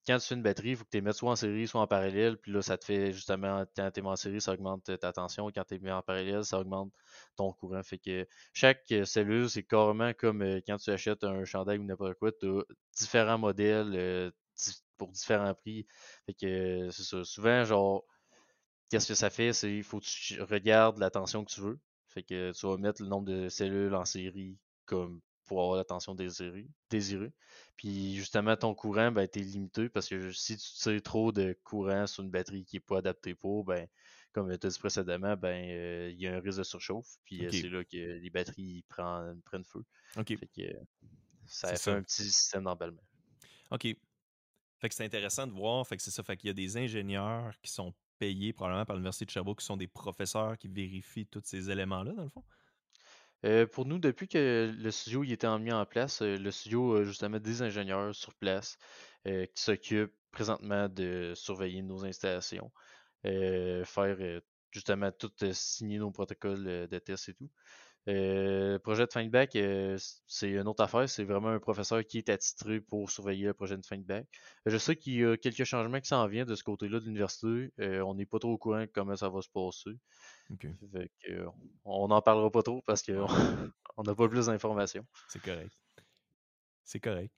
quand 0.07 0.19
tu 0.19 0.27
fais 0.27 0.35
une 0.35 0.43
batterie, 0.43 0.71
il 0.71 0.77
faut 0.77 0.85
que 0.85 0.91
tu 0.91 0.97
les 0.97 1.01
mettes 1.01 1.15
soit 1.15 1.31
en 1.31 1.37
série, 1.37 1.69
soit 1.69 1.81
en 1.81 1.87
parallèle. 1.87 2.37
Puis 2.39 2.53
là, 2.53 2.63
ça 2.63 2.77
te 2.77 2.85
fait 2.85 3.13
justement, 3.13 3.65
quand 3.77 3.91
tu 3.93 4.01
es 4.01 4.03
en 4.05 4.17
série, 4.17 4.41
ça 4.41 4.53
augmente 4.53 4.99
ta 4.99 5.13
tension. 5.13 5.51
Quand 5.55 5.65
tu 5.65 5.77
es 5.77 5.79
mis 5.79 5.91
en 5.91 6.03
parallèle, 6.03 6.45
ça 6.45 6.59
augmente 6.61 6.93
ton 7.37 7.53
courant. 7.53 7.83
Fait 7.85 7.99
que 7.99 8.27
chaque 8.55 8.93
cellule, 9.05 9.49
c'est 9.49 9.63
carrément 9.63 10.13
comme 10.15 10.43
quand 10.67 10.79
tu 10.79 10.91
achètes 10.91 11.23
un 11.23 11.45
chandail 11.45 11.79
ou 11.79 11.85
n'importe 11.85 12.15
quoi, 12.19 12.33
tu 12.33 12.47
as 12.47 12.63
différents 12.97 13.39
modèles 13.39 14.33
pour 14.99 15.13
différents 15.13 15.55
prix. 15.55 15.87
Fait 16.27 16.35
que 16.35 16.91
c'est 16.91 17.05
ça. 17.05 17.25
Souvent, 17.25 17.65
genre, 17.65 18.05
qu'est-ce 18.91 19.09
que 19.09 19.15
ça 19.15 19.31
fait? 19.31 19.53
C'est 19.53 19.75
il 19.75 19.85
faut 19.85 20.01
que 20.01 20.07
tu 20.07 20.41
regardes 20.43 20.99
la 20.99 21.11
tension 21.11 21.45
que 21.45 21.53
tu 21.53 21.61
veux. 21.61 21.79
Fait 22.09 22.23
que 22.23 22.53
tu 22.53 22.67
vas 22.67 22.77
mettre 22.77 23.03
le 23.03 23.09
nombre 23.09 23.27
de 23.27 23.49
cellules 23.49 23.95
en 23.95 24.05
série 24.05 24.59
comme 24.85 25.21
pour 25.47 25.63
avoir 25.63 25.77
la 25.77 25.85
tension 25.85 26.15
désirée. 26.15 26.69
désirée. 26.91 27.33
Puis 27.77 28.17
justement, 28.17 28.57
ton 28.57 28.75
courant, 28.75 29.13
ben, 29.13 29.27
t'es 29.29 29.41
limité 29.41 29.89
parce 29.89 30.09
que 30.09 30.33
si 30.33 30.57
tu 30.57 30.73
tires 30.73 31.03
trop 31.03 31.33
de 31.33 31.57
courant 31.63 32.07
sur 32.07 32.25
une 32.25 32.31
batterie 32.31 32.65
qui 32.65 32.77
n'est 32.77 32.81
pas 32.81 32.99
adaptée 32.99 33.35
pour, 33.35 33.65
ben, 33.65 33.87
comme 34.33 34.49
tu 34.59 34.67
as 34.67 34.71
dit 34.71 34.79
précédemment, 34.79 35.37
ben, 35.37 35.65
euh, 35.71 36.11
il 36.13 36.21
y 36.21 36.27
a 36.27 36.35
un 36.35 36.41
risque 36.41 36.59
de 36.59 36.65
surchauffe. 36.65 37.17
Puis 37.25 37.47
euh, 37.47 37.51
c'est 37.51 37.69
là 37.69 37.85
que 37.85 37.97
les 37.97 38.31
batteries 38.31 38.85
prennent, 38.89 39.41
prennent 39.43 39.65
feu. 39.65 39.85
Fait 40.37 40.49
que 40.49 40.63
ça 41.47 41.75
fait 41.77 41.93
un 41.93 42.03
petit 42.03 42.25
système 42.25 42.65
d'emballement. 42.65 43.03
OK. 43.71 43.87
Fait 44.79 44.89
que 44.89 44.95
c'est 44.95 45.05
intéressant 45.05 45.47
de 45.47 45.53
voir. 45.53 45.87
Fait 45.87 45.97
que 45.97 46.03
c'est 46.03 46.11
ça. 46.11 46.23
Fait 46.23 46.37
qu'il 46.37 46.49
y 46.49 46.51
a 46.51 46.55
des 46.55 46.77
ingénieurs 46.77 47.55
qui 47.63 47.71
sont 47.71 47.95
payés 48.19 48.53
probablement 48.53 48.85
par 48.85 48.97
l'Université 48.97 49.25
de 49.25 49.31
Sherbrooke, 49.31 49.61
qui 49.61 49.67
sont 49.67 49.77
des 49.77 49.87
professeurs 49.87 50.57
qui 50.59 50.69
vérifient 50.69 51.27
tous 51.27 51.43
ces 51.45 51.71
éléments-là, 51.71 52.13
dans 52.13 52.23
le 52.25 52.29
fond? 52.29 52.45
Euh, 53.45 53.67
pour 53.67 53.85
nous, 53.87 53.99
depuis 53.99 54.29
que 54.29 54.75
le 54.77 54.91
studio 54.91 55.23
il 55.23 55.33
était 55.33 55.59
mis 55.59 55.73
en 55.73 55.85
place, 55.85 56.23
euh, 56.23 56.37
le 56.37 56.51
studio 56.51 56.97
a 56.97 57.05
justement 57.05 57.39
des 57.39 57.63
ingénieurs 57.63 58.15
sur 58.15 58.35
place 58.35 58.79
euh, 59.27 59.47
qui 59.55 59.63
s'occupent 59.63 60.15
présentement 60.31 60.89
de 60.89 61.33
surveiller 61.35 61.83
nos 61.83 62.05
installations, 62.05 62.71
faire 63.23 64.41
justement 64.71 65.11
tout 65.11 65.33
signer 65.53 65.99
nos 65.99 66.11
protocoles 66.11 66.89
de 66.89 66.99
test 66.99 67.31
et 67.31 67.35
tout. 67.35 67.51
Euh, 68.09 68.79
projet 68.79 69.05
de 69.05 69.13
fin 69.13 69.25
de 69.25 69.31
bac, 69.31 69.57
euh, 69.57 69.99
c'est 70.27 70.51
une 70.51 70.69
autre 70.69 70.83
affaire. 70.83 71.09
C'est 71.09 71.25
vraiment 71.25 71.49
un 71.49 71.59
professeur 71.59 72.05
qui 72.05 72.19
est 72.19 72.29
attitré 72.29 72.81
pour 72.81 73.11
surveiller 73.11 73.47
le 73.47 73.55
projet 73.55 73.77
de 73.77 73.85
fin 73.85 73.99
de 73.99 74.05
bac. 74.05 74.27
Je 74.65 74.77
sais 74.77 74.95
qu'il 74.97 75.15
y 75.15 75.25
a 75.25 75.37
quelques 75.37 75.65
changements 75.65 76.01
qui 76.01 76.09
s'en 76.09 76.27
viennent 76.29 76.47
de 76.47 76.55
ce 76.55 76.63
côté-là 76.63 77.01
de 77.01 77.05
l'université. 77.05 77.73
Euh, 77.81 78.01
on 78.03 78.15
n'est 78.15 78.27
pas 78.27 78.39
trop 78.39 78.53
au 78.53 78.59
courant 78.59 78.81
de 78.81 78.87
comment 78.87 79.17
ça 79.17 79.29
va 79.29 79.43
se 79.43 79.49
passer. 79.49 79.99
on 81.85 82.09
n'en 82.09 82.23
parlera 82.23 82.51
pas 82.51 82.63
trop 82.63 82.81
parce 82.87 83.03
qu'on 83.03 83.27
n'a 84.05 84.15
pas 84.15 84.29
plus 84.29 84.47
d'informations. 84.47 85.05
C'est 85.29 85.43
correct. 85.43 85.73
C'est 86.85 87.01
correct. 87.01 87.33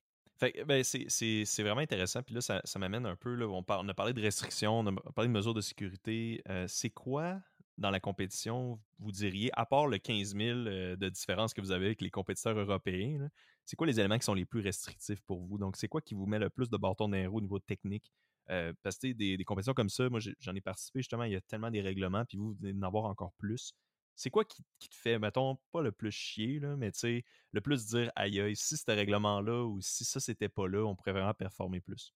Ben, 0.66 0.85
c'est 0.85 1.62
vraiment 1.62 1.81
intéressant. 1.81 2.22
Puis 2.22 2.35
là, 2.35 2.42
ça, 2.42 2.78
m'amène 2.78 3.07
un 3.07 3.16
peu. 3.16 3.35
Là, 3.35 3.46
on, 3.48 3.64
on, 3.66 3.88
a 3.88 3.94
parlé 3.94 4.12
de 4.12 4.20
restrictions, 4.20 4.81
on 4.81 4.87
a 4.87 5.12
parlé 5.12 5.28
de 5.28 5.33
mesures 5.33 5.54
de 5.54 5.62
sécurité. 5.62 6.42
c'est 6.66 6.90
quoi 6.90 7.40
dans 7.78 7.90
la 7.90 8.00
compétition, 8.00 8.80
vous 8.98 9.12
diriez, 9.12 9.50
à 9.54 9.64
part 9.64 9.86
le 9.86 9.98
15 9.98 10.34
000 10.36 10.58
euh, 10.58 10.96
de 10.96 11.08
différence 11.08 11.54
que 11.54 11.60
vous 11.60 11.70
avez 11.70 11.86
avec 11.86 12.00
les 12.00 12.10
compétiteurs 12.10 12.58
européens, 12.58 13.28
c'est 13.64 13.76
quoi 13.76 13.86
les 13.86 14.00
éléments 14.00 14.18
qui 14.18 14.24
sont 14.24 14.34
les 14.34 14.44
plus 14.44 14.60
restrictifs 14.60 15.22
pour 15.22 15.40
vous? 15.46 15.58
Donc, 15.58 15.76
c'est 15.76 15.88
quoi 15.88 16.00
qui 16.00 16.14
vous 16.14 16.26
met 16.26 16.38
le 16.38 16.50
plus 16.50 16.68
de 16.68 16.76
bâton 16.76 17.08
dans 17.08 17.32
au 17.32 17.40
niveau 17.40 17.58
technique? 17.60 18.12
Euh, 18.50 18.72
parce 18.82 18.98
que 18.98 19.12
des, 19.12 19.44
compétitions 19.44 19.74
comme 19.74 19.90
ça, 19.90 20.08
moi 20.08 20.20
j'en 20.40 20.54
ai 20.54 20.60
participé 20.60 21.00
justement, 21.00 21.24
il 21.24 21.32
y 21.32 21.36
a 21.36 21.40
tellement 21.42 21.70
des 21.70 21.82
règlements, 21.82 22.24
puis 22.24 22.38
vous, 22.38 22.52
vous 22.52 22.56
venez 22.60 22.72
d'en 22.72 22.86
avoir 22.86 23.04
encore 23.04 23.32
plus. 23.38 23.74
C'est 24.16 24.30
quoi 24.30 24.44
qui, 24.44 24.64
te 24.88 24.94
fait, 24.96 25.18
mettons, 25.18 25.58
pas 25.70 25.82
le 25.82 25.92
plus 25.92 26.10
chier, 26.10 26.58
là, 26.58 26.76
mais 26.76 26.90
tu 26.90 26.98
sais, 26.98 27.24
le 27.52 27.60
plus 27.60 27.86
dire 27.86 28.10
aïe 28.16 28.40
aïe, 28.40 28.56
si 28.56 28.76
ce 28.76 28.90
règlement-là 28.90 29.64
ou 29.64 29.80
si 29.80 30.04
ça 30.04 30.18
c'était 30.18 30.48
pas 30.48 30.66
là, 30.66 30.84
on 30.84 30.96
pourrait 30.96 31.12
vraiment 31.12 31.34
performer 31.34 31.80
plus? 31.80 32.12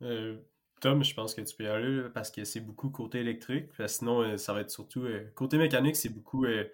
Euh, 0.00 0.42
Tom, 0.82 1.04
je 1.04 1.14
pense 1.14 1.32
que 1.32 1.40
tu 1.42 1.54
peux 1.54 1.62
y 1.62 1.68
aller 1.68 2.08
parce 2.12 2.32
que 2.32 2.42
c'est 2.44 2.58
beaucoup 2.58 2.90
côté 2.90 3.20
électrique. 3.20 3.70
Sinon, 3.86 4.22
euh, 4.22 4.36
ça 4.36 4.52
va 4.52 4.62
être 4.62 4.70
surtout. 4.72 5.04
Euh, 5.04 5.30
côté 5.36 5.56
mécanique, 5.56 5.94
c'est 5.94 6.08
beaucoup. 6.08 6.44
Euh, 6.44 6.64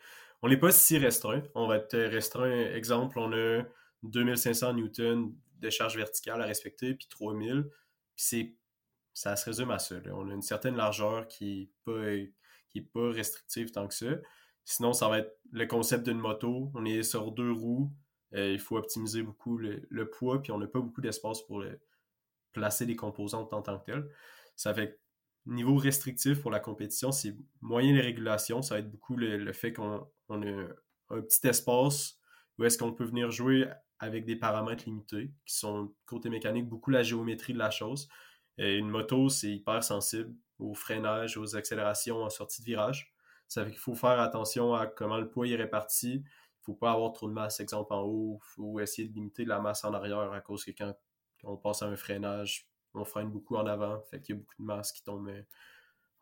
on 0.40 0.48
n'est 0.48 0.56
pas 0.56 0.72
si 0.72 0.96
restreint. 0.96 1.42
On 1.54 1.66
va 1.66 1.76
être 1.76 1.94
restreint. 1.94 2.72
Exemple, 2.72 3.18
on 3.18 3.30
a 3.34 3.64
2500 4.04 4.72
newtons 4.72 5.34
de 5.60 5.68
charge 5.68 5.98
verticale 5.98 6.40
à 6.40 6.46
respecter, 6.46 6.94
puis 6.94 7.06
3000. 7.10 7.64
Puis 7.68 7.70
c'est, 8.16 8.54
ça 9.12 9.36
se 9.36 9.44
résume 9.44 9.70
à 9.70 9.78
ça. 9.78 9.96
On 10.14 10.30
a 10.30 10.32
une 10.32 10.40
certaine 10.40 10.76
largeur 10.76 11.28
qui 11.28 11.70
n'est 11.84 12.82
pas, 12.82 12.94
pas 12.94 13.10
restrictive 13.10 13.72
tant 13.72 13.88
que 13.88 13.94
ça. 13.94 14.06
Sinon, 14.64 14.94
ça 14.94 15.10
va 15.10 15.18
être 15.18 15.36
le 15.52 15.66
concept 15.66 16.04
d'une 16.08 16.18
moto. 16.18 16.70
On 16.74 16.86
est 16.86 17.02
sur 17.02 17.30
deux 17.30 17.52
roues. 17.52 17.92
il 18.32 18.58
faut 18.58 18.78
optimiser 18.78 19.22
beaucoup 19.22 19.58
le, 19.58 19.86
le 19.90 20.08
poids, 20.08 20.40
puis 20.40 20.50
on 20.50 20.58
n'a 20.58 20.66
pas 20.66 20.80
beaucoup 20.80 21.02
d'espace 21.02 21.42
pour 21.42 21.58
le, 21.58 21.78
placer 22.52 22.86
les 22.86 22.96
composantes 22.96 23.52
en 23.52 23.62
tant 23.62 23.78
que 23.78 23.84
telles. 23.84 24.08
Ça 24.56 24.74
fait 24.74 25.00
niveau 25.46 25.76
restrictif 25.76 26.40
pour 26.42 26.50
la 26.50 26.60
compétition, 26.60 27.12
c'est 27.12 27.36
moyen 27.60 27.92
les 27.92 28.00
régulations. 28.00 28.62
Ça 28.62 28.74
va 28.74 28.80
être 28.80 28.90
beaucoup 28.90 29.16
le, 29.16 29.52
fait 29.52 29.72
qu'on 29.72 30.06
a 30.30 30.36
un 31.10 31.20
petit 31.22 31.46
espace 31.46 32.18
où 32.58 32.64
est-ce 32.64 32.76
qu'on 32.76 32.92
peut 32.92 33.04
venir 33.04 33.30
jouer 33.30 33.68
avec 34.00 34.24
des 34.24 34.36
paramètres 34.36 34.84
limités, 34.86 35.32
qui 35.46 35.54
sont, 35.54 35.94
côté 36.06 36.28
mécanique, 36.28 36.68
beaucoup 36.68 36.90
la 36.90 37.02
géométrie 37.02 37.52
de 37.52 37.58
la 37.58 37.70
chose. 37.70 38.08
Et 38.58 38.76
une 38.76 38.88
moto, 38.88 39.28
c'est 39.28 39.50
hyper 39.50 39.82
sensible 39.82 40.34
au 40.58 40.74
freinage, 40.74 41.36
aux 41.36 41.56
accélérations 41.56 42.22
en 42.22 42.30
sortie 42.30 42.60
de 42.62 42.66
virage. 42.66 43.12
Ça 43.46 43.64
fait 43.64 43.70
qu'il 43.70 43.80
faut 43.80 43.94
faire 43.94 44.20
attention 44.20 44.74
à 44.74 44.86
comment 44.86 45.18
le 45.18 45.28
poids 45.28 45.48
est 45.48 45.56
réparti. 45.56 46.14
Il 46.14 46.18
ne 46.20 46.64
faut 46.64 46.74
pas 46.74 46.92
avoir 46.92 47.12
trop 47.12 47.28
de 47.28 47.32
masse, 47.32 47.60
exemple 47.60 47.92
en 47.92 48.02
haut. 48.02 48.40
Il 48.42 48.54
faut 48.54 48.80
essayer 48.80 49.08
de 49.08 49.14
limiter 49.14 49.44
la 49.44 49.60
masse 49.60 49.84
en 49.84 49.94
arrière 49.94 50.18
à 50.32 50.40
cause 50.40 50.64
que 50.64 50.72
quand 50.72 50.92
on 51.44 51.56
passe 51.56 51.82
à 51.82 51.86
un 51.86 51.96
freinage, 51.96 52.68
on 52.94 53.04
freine 53.04 53.30
beaucoup 53.30 53.56
en 53.56 53.66
avant, 53.66 54.00
fait 54.10 54.20
qu'il 54.20 54.34
y 54.34 54.38
a 54.38 54.40
beaucoup 54.40 54.54
de 54.58 54.66
masse 54.66 54.92
qui 54.92 55.02
tombe 55.02 55.28
euh, 55.28 55.42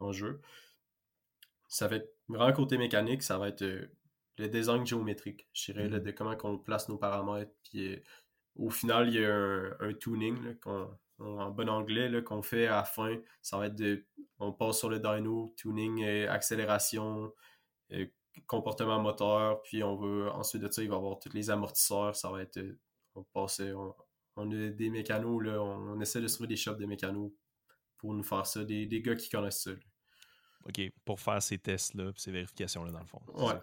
en 0.00 0.12
jeu. 0.12 0.40
Ça 1.68 1.88
va 1.88 1.96
être 1.96 2.14
vraiment 2.29 2.52
côté 2.52 2.79
mécanique, 2.79 3.22
ça 3.22 3.38
va 3.38 3.48
être 3.48 3.62
euh, 3.62 3.90
le 4.38 4.48
design 4.48 4.87
géométrique, 4.87 5.48
je 5.52 5.72
dirais, 5.72 5.88
mm-hmm. 5.88 6.02
de 6.02 6.11
comment 6.12 6.37
on 6.44 6.59
place 6.59 6.88
nos 6.88 6.98
paramètres. 6.98 7.52
Puis 7.64 7.94
euh, 7.94 8.02
au 8.57 8.70
final, 8.70 9.09
il 9.09 9.20
y 9.20 9.24
a 9.24 9.35
un, 9.81 9.92
tuning 9.94 10.57
en 11.18 11.50
bon 11.50 11.68
anglais 11.68 12.22
qu'on 12.22 12.42
fait 12.42 12.66
à 12.66 12.76
la 12.76 12.85
fin. 12.85 13.16
Ça 13.42 13.59
va 13.59 13.66
être 13.66 13.76
de. 13.76 14.05
On 14.38 14.52
passe 14.52 14.79
sur 14.79 14.90
le 14.90 14.98
dyno, 14.98 15.55
tuning, 15.57 16.05
accélération, 16.26 17.33
comportement 18.46 19.00
moteur, 19.00 19.62
puis 19.62 19.83
on 19.83 19.96
veut 19.96 20.31
ensuite 20.31 20.62
de 20.62 20.70
ça, 20.70 20.83
il 20.83 20.88
va 20.88 20.96
y 20.96 20.98
avoir 20.98 21.18
tous 21.18 21.33
les 21.33 21.50
amortisseurs. 21.50 22.14
Ça 22.16 22.31
va 22.31 22.42
être. 22.42 22.61
on 23.14 23.22
passe, 23.24 23.61
on 23.61 23.94
a 24.37 24.70
des 24.70 24.90
mécanos, 24.90 25.42
là, 25.42 25.62
on, 25.62 26.01
essaie 26.01 26.20
de 26.20 26.29
trouver 26.29 26.49
des 26.49 26.57
shops 26.57 26.77
de 26.79 26.87
mécanos 26.87 27.33
pour 27.96 28.14
nous 28.14 28.22
faire 28.22 28.46
ça, 28.46 28.64
des, 28.64 28.87
gars 29.01 29.14
qui 29.14 29.29
connaissent 29.31 29.62
ça. 29.62 29.72
OK, 30.64 30.81
pour 31.05 31.20
faire 31.20 31.42
ces 31.42 31.59
tests-là, 31.59 32.12
ces 32.16 32.31
vérifications-là, 32.33 32.90
dans 32.92 33.01
le 33.01 33.07
fond. 33.07 33.22
Ouais. 33.35 33.55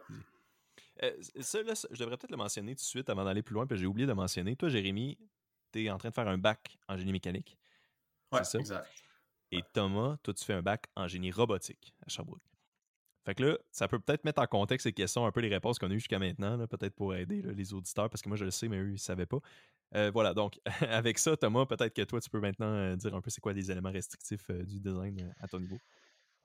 Euh, 1.03 1.11
ça, 1.41 1.61
là, 1.61 1.73
je 1.91 1.99
devrais 1.99 2.17
peut-être 2.17 2.31
le 2.31 2.37
mentionner 2.37 2.75
tout 2.75 2.81
de 2.81 2.87
suite 2.87 3.09
avant 3.09 3.25
d'aller 3.25 3.43
plus 3.43 3.53
loin, 3.53 3.67
puis 3.67 3.77
j'ai 3.77 3.85
oublié 3.85 4.07
de 4.07 4.13
mentionner. 4.13 4.55
Toi, 4.55 4.69
Jérémy, 4.69 5.17
tu 5.71 5.83
es 5.83 5.89
en 5.89 5.97
train 5.97 6.09
de 6.09 6.13
faire 6.13 6.27
un 6.27 6.37
bac 6.37 6.77
en 6.87 6.97
génie 6.97 7.11
mécanique. 7.11 7.57
Ouais, 8.31 8.43
ça? 8.43 8.59
exact. 8.59 8.87
Et 9.51 9.61
Thomas, 9.73 10.17
toi, 10.23 10.33
tu 10.33 10.43
fais 10.43 10.53
un 10.53 10.63
bac 10.63 10.85
en 10.95 11.07
génie 11.07 11.31
robotique 11.31 11.93
à 12.05 12.09
Sherbrooke. 12.09 12.41
Fait 13.25 13.35
que 13.35 13.43
là, 13.43 13.57
ça 13.71 13.87
peut 13.87 13.99
peut-être 13.99 14.25
mettre 14.25 14.41
en 14.41 14.47
contexte 14.47 14.83
ces 14.83 14.93
questions, 14.93 15.25
un 15.25 15.31
peu 15.31 15.39
les 15.39 15.49
réponses 15.49 15.79
qu'on 15.79 15.89
a 15.89 15.93
eues 15.93 15.99
jusqu'à 15.99 16.19
maintenant, 16.19 16.57
peut-être 16.67 16.93
pour 16.93 17.15
aider 17.15 17.41
les 17.41 17.73
auditeurs, 17.73 18.09
parce 18.09 18.21
que 18.21 18.27
moi 18.27 18.37
je 18.37 18.45
le 18.45 18.51
sais, 18.51 18.67
mais 18.67 18.77
eux, 18.77 18.89
ils 18.89 18.93
ne 18.93 18.97
savaient 18.97 19.25
pas. 19.25 19.39
Euh, 19.95 20.11
voilà, 20.11 20.33
donc 20.33 20.59
avec 20.81 21.19
ça, 21.19 21.37
Thomas, 21.37 21.65
peut-être 21.65 21.93
que 21.93 22.01
toi, 22.01 22.19
tu 22.19 22.29
peux 22.29 22.39
maintenant 22.39 22.73
euh, 22.73 22.95
dire 22.95 23.13
un 23.15 23.21
peu 23.21 23.29
c'est 23.29 23.41
quoi 23.41 23.53
les 23.53 23.71
éléments 23.71 23.91
restrictifs 23.91 24.49
euh, 24.49 24.63
du 24.63 24.79
design 24.79 25.33
à 25.39 25.47
ton 25.47 25.59
niveau. 25.59 25.77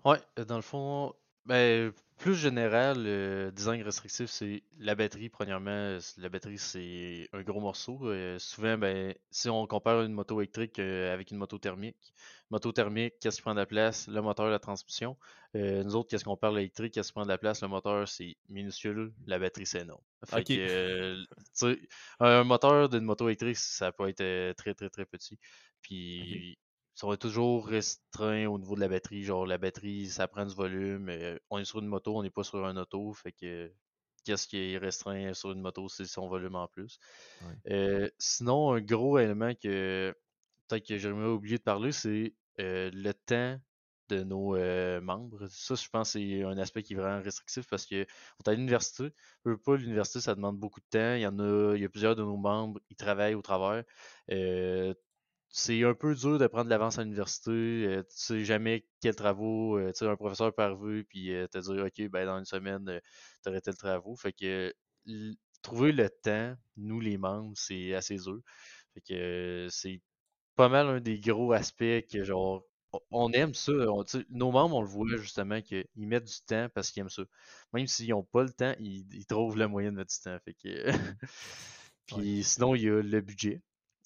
Ouais, 0.04 0.20
dans 0.46 0.56
le 0.56 0.62
fond, 0.62 1.14
ben, 1.48 1.92
plus 2.18 2.34
général, 2.34 3.02
le 3.04 3.50
design 3.50 3.82
restrictif, 3.82 4.28
c'est 4.28 4.62
la 4.78 4.94
batterie, 4.94 5.30
premièrement. 5.30 5.98
La 6.18 6.28
batterie, 6.28 6.58
c'est 6.58 7.28
un 7.32 7.42
gros 7.42 7.60
morceau. 7.60 8.12
souvent, 8.38 8.76
ben, 8.76 9.14
si 9.30 9.48
on 9.48 9.66
compare 9.66 10.02
une 10.02 10.12
moto 10.12 10.40
électrique 10.40 10.78
avec 10.78 11.30
une 11.30 11.38
moto 11.38 11.58
thermique, 11.58 12.12
moto 12.50 12.70
thermique, 12.70 13.14
qu'est-ce 13.20 13.36
qui 13.36 13.42
prend 13.42 13.54
de 13.54 13.60
la 13.60 13.66
place? 13.66 14.08
Le 14.08 14.20
moteur, 14.20 14.50
la 14.50 14.58
transmission. 14.58 15.16
nous 15.54 15.96
autres, 15.96 16.10
qu'est-ce 16.10 16.24
qu'on 16.24 16.36
parle 16.36 16.56
l'électrique? 16.56 16.92
Qu'est-ce 16.92 17.08
qui 17.08 17.14
prend 17.14 17.24
de 17.24 17.28
la 17.28 17.38
place? 17.38 17.62
Le 17.62 17.68
moteur, 17.68 18.06
c'est 18.06 18.36
minuscule. 18.50 19.12
La 19.26 19.38
batterie, 19.38 19.64
c'est 19.66 19.80
énorme. 19.80 20.02
un 22.20 22.44
moteur 22.44 22.90
d'une 22.90 23.04
moto 23.04 23.26
électrique, 23.26 23.56
ça 23.56 23.90
peut 23.90 24.08
être 24.08 24.52
très, 24.56 24.74
très, 24.74 24.90
très 24.90 25.06
petit. 25.06 25.38
Puis, 25.80 26.58
ça 26.98 27.06
va 27.06 27.16
toujours 27.16 27.68
restreint 27.68 28.46
au 28.46 28.58
niveau 28.58 28.74
de 28.74 28.80
la 28.80 28.88
batterie. 28.88 29.22
Genre, 29.22 29.46
la 29.46 29.56
batterie, 29.56 30.08
ça 30.08 30.26
prend 30.26 30.44
du 30.44 30.52
volume. 30.52 31.08
Euh, 31.10 31.38
on 31.48 31.58
est 31.58 31.64
sur 31.64 31.78
une 31.78 31.86
moto, 31.86 32.16
on 32.16 32.24
n'est 32.24 32.30
pas 32.30 32.42
sur 32.42 32.66
un 32.66 32.76
auto. 32.76 33.12
Fait 33.12 33.30
que 33.30 33.72
qu'est-ce 34.24 34.48
qui 34.48 34.72
est 34.72 34.78
restreint 34.78 35.32
sur 35.32 35.52
une 35.52 35.60
moto, 35.60 35.88
c'est 35.88 36.06
son 36.06 36.26
volume 36.26 36.56
en 36.56 36.66
plus. 36.66 36.98
Euh, 37.70 38.10
sinon, 38.18 38.72
un 38.72 38.80
gros 38.80 39.16
élément 39.16 39.54
que 39.54 40.12
peut-être 40.66 40.88
que 40.88 40.98
j'aimerais 40.98 41.28
oublié 41.28 41.58
de 41.58 41.62
parler, 41.62 41.92
c'est 41.92 42.34
euh, 42.58 42.90
le 42.92 43.14
temps 43.14 43.60
de 44.08 44.24
nos 44.24 44.56
membres. 45.00 45.46
Ça, 45.50 45.76
je 45.76 45.88
pense 45.88 46.12
c'est 46.12 46.42
un 46.42 46.58
aspect 46.58 46.82
qui 46.82 46.94
est 46.94 46.96
vraiment 46.96 47.22
restrictif 47.22 47.68
parce 47.68 47.86
que 47.86 48.06
on 48.40 48.42
est 48.44 48.48
à 48.48 48.54
l'université. 48.54 49.12
Pas 49.44 49.76
l'université, 49.76 50.20
ça 50.20 50.34
demande 50.34 50.58
beaucoup 50.58 50.80
de 50.80 50.86
temps. 50.90 51.14
Il 51.14 51.20
y 51.20 51.26
en 51.28 51.38
a, 51.38 51.76
il 51.76 51.82
y 51.82 51.84
a 51.84 51.88
plusieurs 51.88 52.16
de 52.16 52.22
nos 52.22 52.38
membres, 52.38 52.80
ils 52.90 52.96
travaillent 52.96 53.34
au 53.34 53.42
travers 53.42 53.84
c'est 55.50 55.82
un 55.84 55.94
peu 55.94 56.14
dur 56.14 56.38
de 56.38 56.46
prendre 56.46 56.68
l'avance 56.68 56.98
à 56.98 57.04
l'université. 57.04 57.50
Euh, 57.50 58.02
tu 58.02 58.16
sais 58.16 58.44
jamais 58.44 58.84
quels 59.00 59.16
travaux. 59.16 59.78
Euh, 59.78 59.92
tu 59.92 60.00
sais, 60.00 60.06
un 60.06 60.16
professeur 60.16 60.54
peut 60.54 60.62
arriver 60.62 61.04
puis 61.04 61.32
euh, 61.34 61.46
te 61.46 61.58
dire 61.58 61.84
OK, 61.86 62.10
ben 62.10 62.26
dans 62.26 62.38
une 62.38 62.44
semaine, 62.44 63.00
tu 63.42 63.48
aurais 63.48 63.60
tel 63.60 63.76
travaux. 63.76 64.14
Fait 64.16 64.32
que 64.32 64.74
trouver 65.62 65.92
le 65.92 66.08
temps, 66.10 66.54
nous 66.76 67.00
les 67.00 67.18
membres, 67.18 67.52
c'est 67.56 67.94
assez 67.94 68.16
dur. 68.16 68.40
Fait 68.94 69.00
que 69.00 69.68
c'est 69.70 70.00
pas 70.56 70.68
mal 70.68 70.86
un 70.88 71.00
des 71.00 71.20
gros 71.20 71.52
aspects 71.52 72.06
que 72.10 72.24
genre 72.24 72.64
on 73.10 73.32
aime 73.32 73.54
ça. 73.54 73.72
nos 74.30 74.50
membres, 74.50 74.76
on 74.76 74.82
le 74.82 74.88
voit 74.88 75.16
justement 75.16 75.60
qu'ils 75.60 75.86
mettent 75.96 76.24
du 76.24 76.40
temps 76.46 76.68
parce 76.74 76.90
qu'ils 76.90 77.02
aiment 77.02 77.10
ça. 77.10 77.22
Même 77.72 77.86
s'ils 77.86 78.10
n'ont 78.10 78.22
pas 78.22 78.42
le 78.42 78.50
temps, 78.50 78.74
ils, 78.80 79.26
trouvent 79.26 79.58
le 79.58 79.68
moyen 79.68 79.92
de 79.92 79.96
mettre 79.96 80.12
du 80.12 80.20
temps. 80.20 80.38
Fait 80.44 80.54
que... 80.54 80.90
Puis 82.06 82.42
sinon, 82.42 82.74
il 82.74 82.82
y 82.82 82.88
a 82.88 83.02
le 83.02 83.20
budget. 83.20 83.60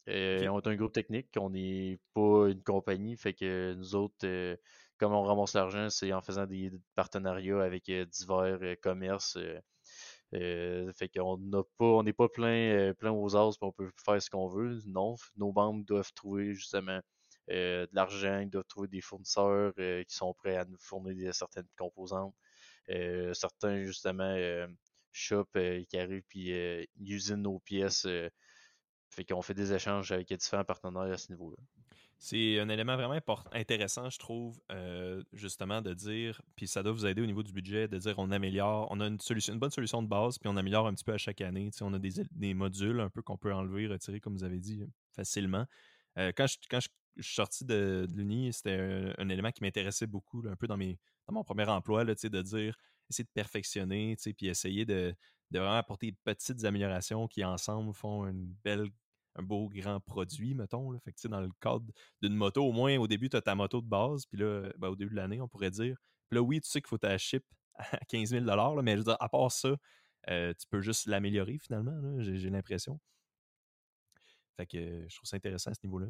Euh, 0.08 0.48
on 0.48 0.60
est 0.60 0.66
un 0.66 0.74
groupe 0.74 0.92
technique, 0.92 1.28
on 1.36 1.50
n'est 1.50 1.98
pas 2.14 2.48
une 2.48 2.62
compagnie, 2.62 3.16
fait 3.16 3.34
que 3.34 3.74
nous 3.74 3.94
autres, 3.94 4.24
euh, 4.24 4.56
comme 4.98 5.12
on 5.12 5.22
ramasse 5.22 5.54
l'argent, 5.54 5.90
c'est 5.90 6.12
en 6.12 6.22
faisant 6.22 6.46
des 6.46 6.72
partenariats 6.96 7.62
avec 7.62 7.88
euh, 7.88 8.04
divers 8.06 8.58
commerces. 8.80 9.38
fait 10.32 11.08
qu'on 11.14 11.38
n'a 11.38 11.62
pas, 11.78 11.84
on 11.84 12.02
n'est 12.02 12.12
pas 12.12 12.28
plein, 12.28 12.92
plein 12.98 13.12
aux 13.12 13.36
as, 13.36 13.56
on 13.60 13.72
peut 13.72 13.90
faire 14.04 14.20
ce 14.20 14.30
qu'on 14.30 14.48
veut. 14.48 14.80
Non, 14.86 15.14
nos 15.36 15.52
membres 15.52 15.84
doivent 15.84 16.12
trouver 16.14 16.54
justement 16.54 17.00
de 17.48 17.88
l'argent, 17.92 18.40
ils 18.40 18.50
doivent 18.50 18.66
trouver 18.68 18.88
des 18.88 19.00
fournisseurs 19.00 19.74
qui 19.74 20.14
sont 20.14 20.34
prêts 20.34 20.56
à 20.56 20.64
nous 20.64 20.78
fournir 20.78 21.34
certaines 21.34 21.68
composantes. 21.76 22.34
certains 23.34 23.84
justement 23.84 24.36
shop 25.12 25.48
qui 25.88 25.98
arrivent 25.98 26.24
puis 26.28 26.52
usinent 26.98 27.42
nos 27.42 27.58
pièces 27.60 28.06
fait 29.12 29.24
qu'on 29.24 29.42
fait 29.42 29.54
des 29.54 29.72
échanges 29.72 30.10
avec 30.10 30.32
différents 30.32 30.64
partenaires 30.64 31.02
à 31.02 31.18
ce 31.18 31.30
niveau-là. 31.30 31.56
C'est 32.18 32.60
un 32.60 32.68
élément 32.68 32.94
vraiment 32.96 33.20
intéressant, 33.52 34.08
je 34.08 34.18
trouve, 34.18 34.60
euh, 34.70 35.22
justement, 35.32 35.82
de 35.82 35.92
dire, 35.92 36.40
puis 36.54 36.68
ça 36.68 36.82
doit 36.82 36.92
vous 36.92 37.04
aider 37.04 37.20
au 37.20 37.26
niveau 37.26 37.42
du 37.42 37.52
budget, 37.52 37.88
de 37.88 37.98
dire 37.98 38.14
on 38.18 38.30
améliore, 38.30 38.86
on 38.90 39.00
a 39.00 39.08
une, 39.08 39.18
solution, 39.18 39.52
une 39.52 39.58
bonne 39.58 39.72
solution 39.72 40.02
de 40.02 40.08
base, 40.08 40.38
puis 40.38 40.48
on 40.48 40.56
améliore 40.56 40.86
un 40.86 40.94
petit 40.94 41.02
peu 41.02 41.12
à 41.12 41.18
chaque 41.18 41.40
année. 41.40 41.70
on 41.80 41.92
a 41.94 41.98
des, 41.98 42.54
modules 42.54 43.00
un 43.00 43.10
peu 43.10 43.22
qu'on 43.22 43.36
peut 43.36 43.52
enlever, 43.52 43.88
retirer, 43.88 44.20
comme 44.20 44.34
vous 44.34 44.44
avez 44.44 44.60
dit, 44.60 44.84
facilement. 45.16 45.66
Euh, 46.16 46.30
quand, 46.36 46.46
je, 46.46 46.58
quand 46.70 46.78
je, 46.78 46.88
suis 47.22 47.34
sorti 47.34 47.64
de, 47.64 48.06
l'Uni, 48.14 48.52
c'était 48.52 49.14
un, 49.18 49.28
élément 49.28 49.50
qui 49.50 49.64
m'intéressait 49.64 50.06
beaucoup, 50.06 50.44
un 50.48 50.54
peu 50.54 50.68
dans, 50.68 50.76
mes, 50.76 51.00
dans 51.26 51.34
mon 51.34 51.42
premier 51.42 51.64
emploi, 51.64 52.04
là, 52.04 52.14
de 52.14 52.42
dire, 52.42 52.76
essayer 53.10 53.24
de 53.24 53.30
perfectionner, 53.34 54.16
puis 54.36 54.46
essayer 54.46 54.86
de, 54.86 55.12
de 55.50 55.58
vraiment 55.58 55.76
apporter 55.76 56.12
des 56.12 56.16
petites 56.24 56.64
améliorations 56.64 57.26
qui, 57.26 57.44
ensemble, 57.44 57.92
font 57.94 58.26
une 58.26 58.46
belle 58.64 58.88
un 59.36 59.42
beau 59.42 59.68
grand 59.68 60.00
produit, 60.00 60.54
mettons. 60.54 60.98
Fait 61.00 61.12
que, 61.12 61.28
dans 61.28 61.40
le 61.40 61.50
cadre 61.60 61.84
d'une 62.20 62.34
moto, 62.34 62.64
au 62.64 62.72
moins 62.72 62.96
au 62.98 63.06
début, 63.06 63.28
tu 63.28 63.36
as 63.36 63.42
ta 63.42 63.54
moto 63.54 63.80
de 63.80 63.88
base, 63.88 64.26
puis 64.26 64.38
là, 64.38 64.70
ben, 64.78 64.88
au 64.88 64.96
début 64.96 65.10
de 65.10 65.16
l'année, 65.16 65.40
on 65.40 65.48
pourrait 65.48 65.70
dire. 65.70 65.96
Puis 66.28 66.36
là, 66.36 66.42
oui, 66.42 66.60
tu 66.60 66.68
sais 66.68 66.80
qu'il 66.80 66.88
faut 66.88 66.98
ta 66.98 67.16
chip 67.18 67.44
à 67.74 67.98
15 68.08 68.30
000 68.30 68.44
là, 68.44 68.74
mais 68.82 68.96
à 69.08 69.28
part 69.28 69.52
ça, 69.52 69.76
euh, 70.30 70.52
tu 70.54 70.66
peux 70.68 70.80
juste 70.80 71.06
l'améliorer 71.06 71.58
finalement, 71.58 72.20
j'ai 72.20 72.50
l'impression. 72.50 73.00
Fait 74.56 74.66
que 74.66 75.08
je 75.08 75.16
trouve 75.16 75.28
ça 75.28 75.36
intéressant 75.36 75.70
à 75.70 75.74
ce 75.74 75.80
niveau-là. 75.84 76.06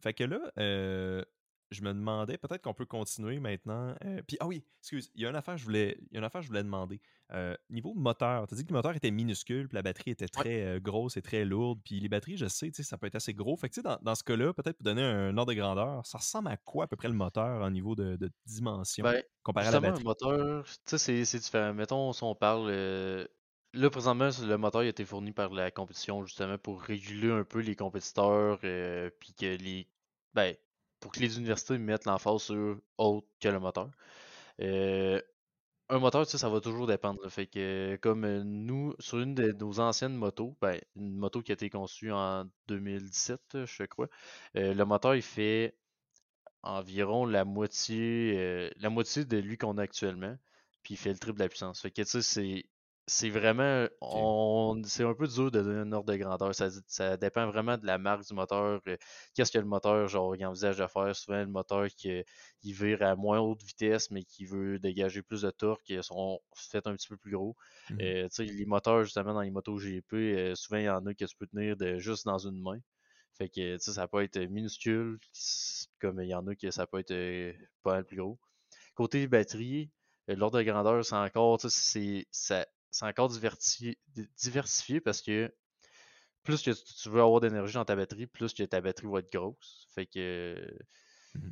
Fait 0.00 0.14
que 0.14 0.24
là, 0.24 0.40
euh, 0.58 1.24
je 1.70 1.82
me 1.82 1.92
demandais, 1.92 2.36
peut-être 2.36 2.62
qu'on 2.62 2.74
peut 2.74 2.86
continuer 2.86 3.38
maintenant. 3.38 3.94
Euh, 4.04 4.22
puis, 4.26 4.36
ah 4.40 4.46
oui, 4.46 4.64
excuse, 4.80 5.10
il 5.14 5.22
y 5.22 5.26
a 5.26 5.30
une 5.30 5.36
affaire 5.36 5.54
que 5.54 5.60
je 5.60 5.64
voulais, 5.64 5.96
il 6.10 6.14
y 6.14 6.16
a 6.16 6.18
une 6.18 6.24
affaire 6.24 6.42
je 6.42 6.48
voulais 6.48 6.62
demander. 6.62 7.00
Euh, 7.32 7.56
niveau 7.70 7.94
moteur, 7.94 8.46
tu 8.48 8.54
as 8.54 8.56
dit 8.56 8.64
que 8.64 8.70
le 8.70 8.76
moteur 8.76 8.94
était 8.96 9.12
minuscule, 9.12 9.68
puis 9.68 9.76
la 9.76 9.82
batterie 9.82 10.10
était 10.10 10.28
très 10.28 10.64
euh, 10.64 10.80
grosse 10.80 11.16
et 11.16 11.22
très 11.22 11.44
lourde. 11.44 11.80
Puis 11.84 12.00
les 12.00 12.08
batteries, 12.08 12.36
je 12.36 12.46
sais, 12.46 12.72
ça 12.72 12.98
peut 12.98 13.06
être 13.06 13.14
assez 13.14 13.34
gros. 13.34 13.56
Fait 13.56 13.68
que, 13.68 13.80
dans, 13.80 13.98
dans 14.02 14.14
ce 14.16 14.24
cas-là, 14.24 14.52
peut-être 14.52 14.78
pour 14.78 14.84
donner 14.84 15.02
un 15.02 15.36
ordre 15.36 15.52
de 15.52 15.58
grandeur, 15.58 16.04
ça 16.04 16.18
ressemble 16.18 16.48
à 16.48 16.56
quoi 16.56 16.84
à 16.84 16.86
peu 16.88 16.96
près 16.96 17.08
le 17.08 17.14
moteur 17.14 17.62
en 17.62 17.70
niveau 17.70 17.94
de, 17.94 18.18
dimension 18.46 19.04
ben, 19.04 19.22
comparé 19.44 19.68
à 19.68 19.70
la 19.70 19.80
batterie? 19.80 20.00
le 20.00 20.04
moteur, 20.04 20.64
tu 20.86 20.98
sais, 20.98 21.24
c'est 21.24 21.38
différent. 21.38 21.72
Mettons, 21.72 22.12
si 22.12 22.24
on 22.24 22.34
parle. 22.34 23.28
Là, 23.72 23.88
présentement, 23.88 24.30
le 24.42 24.56
moteur 24.56 24.80
a 24.80 24.86
été 24.86 25.04
fourni 25.04 25.30
par 25.30 25.52
la 25.52 25.70
compétition 25.70 26.24
justement 26.24 26.58
pour 26.58 26.82
réguler 26.82 27.30
un 27.30 27.44
peu 27.44 27.60
les 27.60 27.76
compétiteurs, 27.76 28.58
puis 28.58 29.32
que 29.38 29.56
les. 29.56 29.86
Ben, 30.34 30.56
pour 31.00 31.12
que 31.12 31.20
les 31.20 31.38
universités 31.38 31.78
mettent 31.78 32.04
l'emphase 32.04 32.42
sur 32.42 32.78
autre 32.98 33.26
que 33.40 33.48
le 33.48 33.58
moteur. 33.60 33.90
Euh, 34.60 35.20
un 35.88 35.98
moteur, 35.98 36.26
ça 36.26 36.48
va 36.48 36.60
toujours 36.60 36.86
dépendre. 36.86 37.28
Fait 37.30 37.46
que, 37.46 37.98
comme 38.02 38.24
euh, 38.24 38.42
nous, 38.44 38.94
sur 39.00 39.20
une 39.20 39.34
de 39.34 39.52
nos 39.52 39.80
anciennes 39.80 40.14
motos, 40.14 40.56
ben, 40.60 40.80
une 40.96 41.16
moto 41.16 41.42
qui 41.42 41.52
a 41.52 41.54
été 41.54 41.70
conçue 41.70 42.12
en 42.12 42.44
2017, 42.68 43.64
je 43.66 43.84
crois, 43.84 44.08
euh, 44.56 44.74
le 44.74 44.84
moteur, 44.84 45.16
il 45.16 45.22
fait 45.22 45.76
environ 46.62 47.26
la 47.26 47.44
moitié, 47.44 48.70
la 48.76 48.90
moitié 48.90 49.24
de 49.24 49.38
lui 49.38 49.56
qu'on 49.56 49.78
a 49.78 49.82
actuellement, 49.82 50.36
puis 50.82 50.94
il 50.94 50.96
fait 50.98 51.12
le 51.12 51.18
triple 51.18 51.38
de 51.38 51.44
la 51.44 51.48
puissance. 51.48 51.80
Fait 51.80 51.90
que, 51.90 52.04
c'est 52.04 52.66
c'est 53.10 53.28
vraiment. 53.28 53.88
On, 54.00 54.80
c'est 54.84 55.02
un 55.02 55.14
peu 55.14 55.26
dur 55.26 55.50
de 55.50 55.60
donner 55.60 55.80
un 55.80 55.92
ordre 55.92 56.12
de 56.12 56.16
grandeur. 56.16 56.54
Ça, 56.54 56.68
ça 56.86 57.16
dépend 57.16 57.44
vraiment 57.50 57.76
de 57.76 57.84
la 57.84 57.98
marque 57.98 58.24
du 58.24 58.34
moteur. 58.34 58.80
Euh, 58.86 58.96
qu'est-ce 59.34 59.50
que 59.50 59.58
le 59.58 59.64
moteur, 59.64 60.06
genre, 60.06 60.36
il 60.36 60.46
envisage 60.46 60.78
de 60.78 60.86
faire? 60.86 61.14
Souvent, 61.16 61.40
le 61.40 61.48
moteur 61.48 61.88
qui 61.88 62.22
il 62.62 62.72
vire 62.72 63.02
à 63.02 63.16
moins 63.16 63.40
haute 63.40 63.64
vitesse, 63.64 64.12
mais 64.12 64.22
qui 64.22 64.44
veut 64.44 64.78
dégager 64.78 65.22
plus 65.22 65.42
de 65.42 65.50
torque, 65.50 65.88
ils 65.90 66.04
sont 66.04 66.40
faits 66.54 66.86
un 66.86 66.94
petit 66.94 67.08
peu 67.08 67.16
plus 67.16 67.32
gros. 67.32 67.56
Mmh 67.90 67.96
euh, 68.00 68.28
les 68.38 68.64
moteurs, 68.64 69.02
justement, 69.02 69.34
dans 69.34 69.40
les 69.40 69.50
motos 69.50 69.76
GP, 69.76 70.12
euh, 70.12 70.54
souvent, 70.54 70.78
il 70.78 70.84
y 70.84 70.90
en 70.90 71.04
a 71.04 71.12
que 71.12 71.24
tu 71.24 71.36
peux 71.36 71.48
tenir 71.48 71.76
de, 71.76 71.98
juste 71.98 72.26
dans 72.26 72.38
une 72.38 72.62
main. 72.62 72.78
Fait 73.32 73.48
que 73.48 73.76
ça 73.78 74.06
peut 74.06 74.22
être 74.22 74.38
minuscule, 74.38 75.18
comme 76.00 76.20
il 76.20 76.28
y 76.28 76.34
en 76.34 76.46
a 76.46 76.54
que 76.54 76.70
ça 76.70 76.86
peut 76.86 77.00
être 77.00 77.56
pas 77.82 77.94
mal 77.94 78.04
plus 78.04 78.18
gros. 78.18 78.38
Côté 78.94 79.26
batterie, 79.26 79.90
l'ordre 80.28 80.58
de 80.58 80.62
grandeur, 80.62 81.04
c'est 81.04 81.16
encore, 81.16 81.58
ça, 81.60 82.66
c'est 82.90 83.06
encore 83.06 83.28
diversifié, 83.28 85.00
parce 85.00 85.22
que 85.22 85.52
plus 86.42 86.62
que 86.62 86.70
tu 86.70 87.08
veux 87.08 87.20
avoir 87.20 87.40
d'énergie 87.40 87.74
dans 87.74 87.84
ta 87.84 87.96
batterie, 87.96 88.26
plus 88.26 88.54
que 88.54 88.62
ta 88.62 88.80
batterie 88.80 89.08
va 89.08 89.18
être 89.20 89.32
grosse. 89.32 89.86
Fait 89.94 90.06
que 90.06 90.56
mmh 91.34 91.50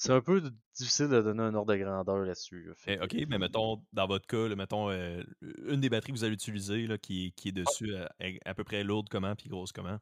c'est 0.00 0.12
un 0.12 0.22
peu 0.22 0.42
difficile 0.74 1.08
de 1.08 1.20
donner 1.20 1.42
un 1.42 1.54
ordre 1.54 1.74
de 1.74 1.78
grandeur 1.78 2.16
là-dessus. 2.20 2.72
Eh, 2.86 2.98
ok, 3.00 3.14
mais 3.28 3.38
mettons, 3.38 3.84
dans 3.92 4.06
votre 4.06 4.26
cas, 4.26 4.48
mettons, 4.56 4.88
euh, 4.88 5.22
une 5.66 5.82
des 5.82 5.90
batteries 5.90 6.12
que 6.12 6.16
vous 6.16 6.24
allez 6.24 6.32
utiliser 6.32 6.86
là, 6.86 6.96
qui, 6.96 7.34
qui, 7.36 7.48
est 7.48 7.58
ah. 7.58 7.60
dessus, 7.60 7.94
à, 8.46 8.54
peu 8.54 8.64
près 8.64 8.82
lourde 8.82 9.10
comment, 9.10 9.36
puis 9.36 9.50
grosse 9.50 9.72
comment? 9.72 9.98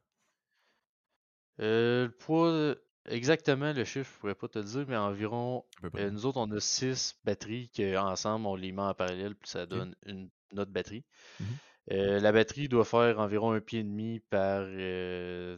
Euh, 1.60 2.06
le 2.06 2.12
poids, 2.12 2.76
exactement 3.06 3.72
le 3.72 3.84
chiffre, 3.84 4.12
je 4.14 4.20
pourrais 4.20 4.34
pas 4.36 4.46
te 4.46 4.60
le 4.60 4.64
dire, 4.66 4.84
mais 4.86 4.96
environ, 4.96 5.64
euh, 5.96 6.10
nous 6.12 6.26
autres, 6.26 6.38
on 6.38 6.48
a 6.52 6.60
six 6.60 7.18
batteries 7.24 7.68
qu'ensemble, 7.70 8.46
on 8.46 8.54
les 8.54 8.70
met 8.70 8.82
en 8.82 8.94
parallèle, 8.94 9.34
puis 9.34 9.50
ça 9.50 9.66
donne 9.66 9.96
une 10.06 10.30
notre 10.52 10.70
batterie. 10.70 11.04
Mmh 11.40 11.44
euh, 11.90 12.20
la 12.20 12.32
batterie 12.32 12.68
doit 12.68 12.84
faire 12.84 13.18
environ 13.18 13.52
un 13.52 13.60
pied 13.60 13.80
et 13.80 13.84
demi 13.84 14.20
par 14.20 14.62
euh, 14.62 15.56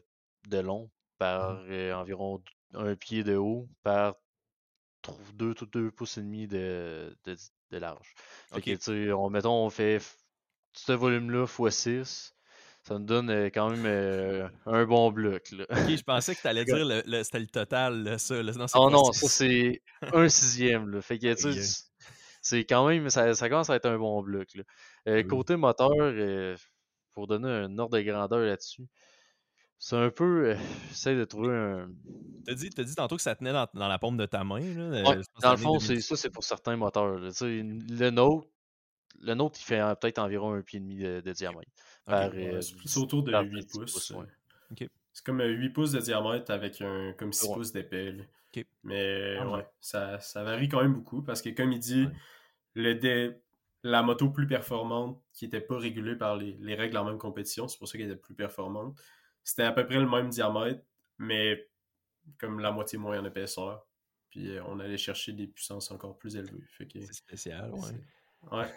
de 0.49 0.59
long, 0.59 0.91
par 1.19 1.55
mmh 1.55 1.71
euh, 1.71 1.95
environ 1.95 2.43
un 2.75 2.95
pied 2.95 3.25
de 3.25 3.35
haut, 3.35 3.69
par 3.83 4.15
2, 5.35 5.55
deux 5.73 5.91
pouces 5.91 6.19
et 6.19 6.23
demi 6.23 6.47
de, 6.47 7.17
de, 7.25 7.79
large. 7.79 8.15
on, 8.53 9.31
mettons, 9.31 9.65
on 9.65 9.71
fait 9.71 9.99
ce 10.73 10.93
volume-là 10.93 11.47
x 11.47 11.75
6 11.75 12.35
ça 12.83 12.99
nous 12.99 13.05
donne 13.05 13.31
quand 13.53 13.71
même 13.71 14.51
un 14.67 14.85
bon 14.85 15.11
bloc. 15.11 15.51
Là. 15.51 15.65
Ok, 15.69 15.97
je 15.97 16.03
pensais 16.03 16.35
que 16.35 16.41
tu 16.41 16.47
allais 16.47 16.65
dire 16.67 16.85
le, 16.85 17.23
c'était 17.25 17.41
le 17.41 17.47
total, 17.47 18.19
ça. 18.19 18.43
non, 18.43 18.67
oh 18.75 18.91
non, 18.91 19.13
ça 19.13 19.29
c'est 19.29 19.83
un 20.01 20.29
sixième. 20.29 20.89
Là. 20.91 21.03
Fait 21.03 21.19
que, 21.19 21.35
c'est 22.41 22.65
quand 22.65 22.89
même, 22.89 23.11
ça, 23.11 23.35
ça, 23.35 23.49
commence 23.49 23.71
à 23.71 23.77
être 23.77 23.87
un 23.87 23.99
bon 23.99 24.23
bloc. 24.23 24.49
Là. 24.55 24.63
Euh, 25.09 25.23
côté 25.23 25.57
moteur, 25.57 25.91
euh, 25.99 26.57
pour 27.13 27.27
donner 27.27 27.49
un 27.49 27.79
ordre 27.79 27.97
de 27.99 28.03
grandeur 28.03 28.41
là-dessus, 28.41 28.87
c'est 29.79 29.97
un 29.97 30.11
peu. 30.11 30.51
Euh, 30.51 30.57
J'essaie 30.89 31.17
de 31.17 31.25
trouver 31.25 31.55
un. 31.55 31.91
T'as 32.47 32.55
dit, 32.55 32.71
as 32.77 32.85
dit 32.85 32.95
tantôt 32.95 33.17
que 33.17 33.23
ça 33.23 33.35
tenait 33.35 33.53
dans, 33.53 33.67
dans, 33.75 33.89
la 33.89 33.99
paume 33.99 34.17
de 34.17 34.27
ta 34.27 34.45
main. 34.45 34.61
Là, 34.61 35.11
ouais, 35.11 35.21
dans 35.43 35.51
le 35.51 35.57
fond, 35.57 35.79
c'est, 35.79 36.01
ça, 36.01 36.17
c'est 36.17 36.31
pour 36.31 36.45
certains 36.45 36.77
moteurs. 36.77 37.19
Là. 37.19 37.31
Le 37.41 38.11
nôtre, 38.11 38.49
le 39.21 39.35
nôtre, 39.35 39.59
il 39.61 39.65
fait 39.65 39.81
peut-être 40.01 40.19
environ 40.19 40.55
un 40.55 40.63
pied 40.63 40.79
et 40.79 40.81
demi 40.81 40.99
de, 40.99 41.33
diamètre. 41.33 41.71
c'est 42.87 42.99
autour 42.99 43.23
de 43.23 43.33
8 43.33 43.69
pouces. 43.71 44.13
C'est 45.13 45.25
comme 45.25 45.43
8 45.43 45.71
pouces 45.71 45.93
de 45.93 46.01
diamètre 46.01 46.51
avec 46.51 46.81
un 46.81 47.13
comme 47.19 47.33
6 47.33 47.49
pouces 47.49 47.73
d'épais. 47.73 48.17
Mais 48.83 49.37
ah, 49.39 49.49
ouais, 49.49 49.67
ça, 49.81 50.19
ça, 50.21 50.43
varie 50.45 50.69
quand 50.69 50.83
même 50.83 50.95
beaucoup 50.95 51.23
parce 51.23 51.43
que 51.43 51.51
comme 51.51 51.73
il 51.73 51.79
dit, 51.79 52.09
le 52.75 53.35
la 53.83 54.03
moto 54.03 54.29
plus 54.29 54.47
performante 54.47 55.23
qui 55.33 55.47
n'était 55.47 55.61
pas 55.61 55.79
régulée 55.79 56.15
par 56.15 56.37
les, 56.37 56.53
les, 56.61 56.75
règles 56.75 56.99
en 56.99 57.05
même 57.05 57.17
compétition, 57.17 57.67
c'est 57.67 57.79
pour 57.79 57.89
ça 57.89 57.97
qu'elle 57.97 58.11
était 58.11 58.21
plus 58.21 58.35
performante. 58.35 58.95
C'était 59.43 59.63
à 59.63 59.73
peu 59.73 59.87
près 59.87 59.99
le 59.99 60.09
même 60.09 60.29
diamètre, 60.29 60.85
mais 61.17 61.67
comme 62.39 62.61
la 62.61 62.73
moitié 62.73 62.99
moins 62.99 63.19
en 63.19 63.25
épaisseur. 63.25 63.87
Puis 64.31 64.51
euh, 64.51 64.63
on 64.67 64.79
allait 64.81 64.99
chercher 64.99 65.33
des 65.33 65.47
puissances 65.47 65.91
encore 65.91 66.17
plus 66.17 66.37
élevées. 66.37 66.65
C'est 66.79 67.13
spécial, 67.13 67.73
ouais. 67.73 68.53
Ouais. 68.53 68.75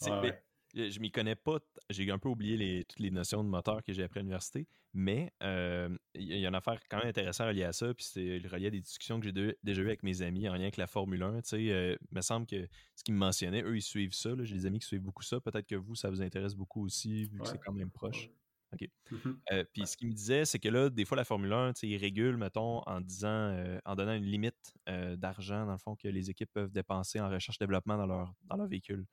je 0.74 1.00
m'y 1.00 1.10
connais 1.10 1.34
pas. 1.36 1.58
J'ai 1.90 2.10
un 2.10 2.18
peu 2.18 2.28
oublié 2.28 2.56
les, 2.56 2.84
toutes 2.84 3.00
les 3.00 3.10
notions 3.10 3.42
de 3.42 3.48
moteur 3.48 3.82
que 3.82 3.92
j'ai 3.92 4.02
appris 4.02 4.20
à 4.20 4.22
l'université, 4.22 4.66
mais 4.92 5.32
euh, 5.42 5.96
il 6.14 6.24
y 6.24 6.44
a 6.44 6.48
une 6.48 6.54
affaire 6.54 6.80
quand 6.88 6.98
même 6.98 7.08
intéressante 7.08 7.48
reliée 7.48 7.64
à 7.64 7.72
ça, 7.72 7.92
puis 7.94 8.04
c'est 8.04 8.38
relié 8.46 8.66
à 8.66 8.70
des 8.70 8.80
discussions 8.80 9.20
que 9.20 9.26
j'ai 9.26 9.56
déjà 9.62 9.82
eues 9.82 9.86
avec 9.86 10.02
mes 10.02 10.22
amis 10.22 10.48
en 10.48 10.54
lien 10.54 10.62
avec 10.62 10.76
la 10.76 10.86
Formule 10.86 11.22
1. 11.22 11.40
Euh, 11.54 11.96
il 12.00 12.16
me 12.16 12.20
semble 12.20 12.46
que 12.46 12.68
ce 12.94 13.04
qu'ils 13.04 13.14
me 13.14 13.18
mentionnaient, 13.18 13.62
eux, 13.62 13.76
ils 13.76 13.82
suivent 13.82 14.14
ça. 14.14 14.30
J'ai 14.42 14.54
des 14.54 14.66
amis 14.66 14.78
qui 14.78 14.86
suivent 14.86 15.02
beaucoup 15.02 15.22
ça. 15.22 15.40
Peut-être 15.40 15.66
que 15.66 15.76
vous, 15.76 15.94
ça 15.94 16.10
vous 16.10 16.22
intéresse 16.22 16.54
beaucoup 16.54 16.84
aussi, 16.84 17.24
vu 17.26 17.38
que 17.38 17.48
c'est 17.48 17.58
quand 17.58 17.72
même 17.72 17.90
proche. 17.90 18.28
OK. 18.74 18.86
Mmh 19.10 19.16
euh, 19.52 19.64
puis 19.72 19.86
ce 19.86 19.96
qu'il 19.96 20.08
me 20.08 20.12
disait, 20.12 20.44
c'est 20.44 20.58
que 20.58 20.68
là, 20.68 20.90
des 20.90 21.06
fois, 21.06 21.16
la 21.16 21.24
Formule 21.24 21.52
1, 21.54 21.72
ils 21.84 21.96
régulent, 21.96 22.36
mettons, 22.36 22.82
en 22.86 23.00
disant, 23.00 23.56
en 23.86 23.94
donnant 23.94 24.12
une 24.12 24.26
limite 24.26 24.74
d'argent, 24.86 25.64
dans 25.64 25.72
le 25.72 25.78
fond, 25.78 25.96
que 25.96 26.08
les 26.08 26.28
équipes 26.28 26.52
peuvent 26.52 26.70
dépenser 26.70 27.18
en 27.18 27.30
recherche-développement 27.30 27.96
dans 27.96 28.06
leur, 28.06 28.34
dans 28.44 28.56
leur 28.56 28.66
véhicule. 28.66 29.06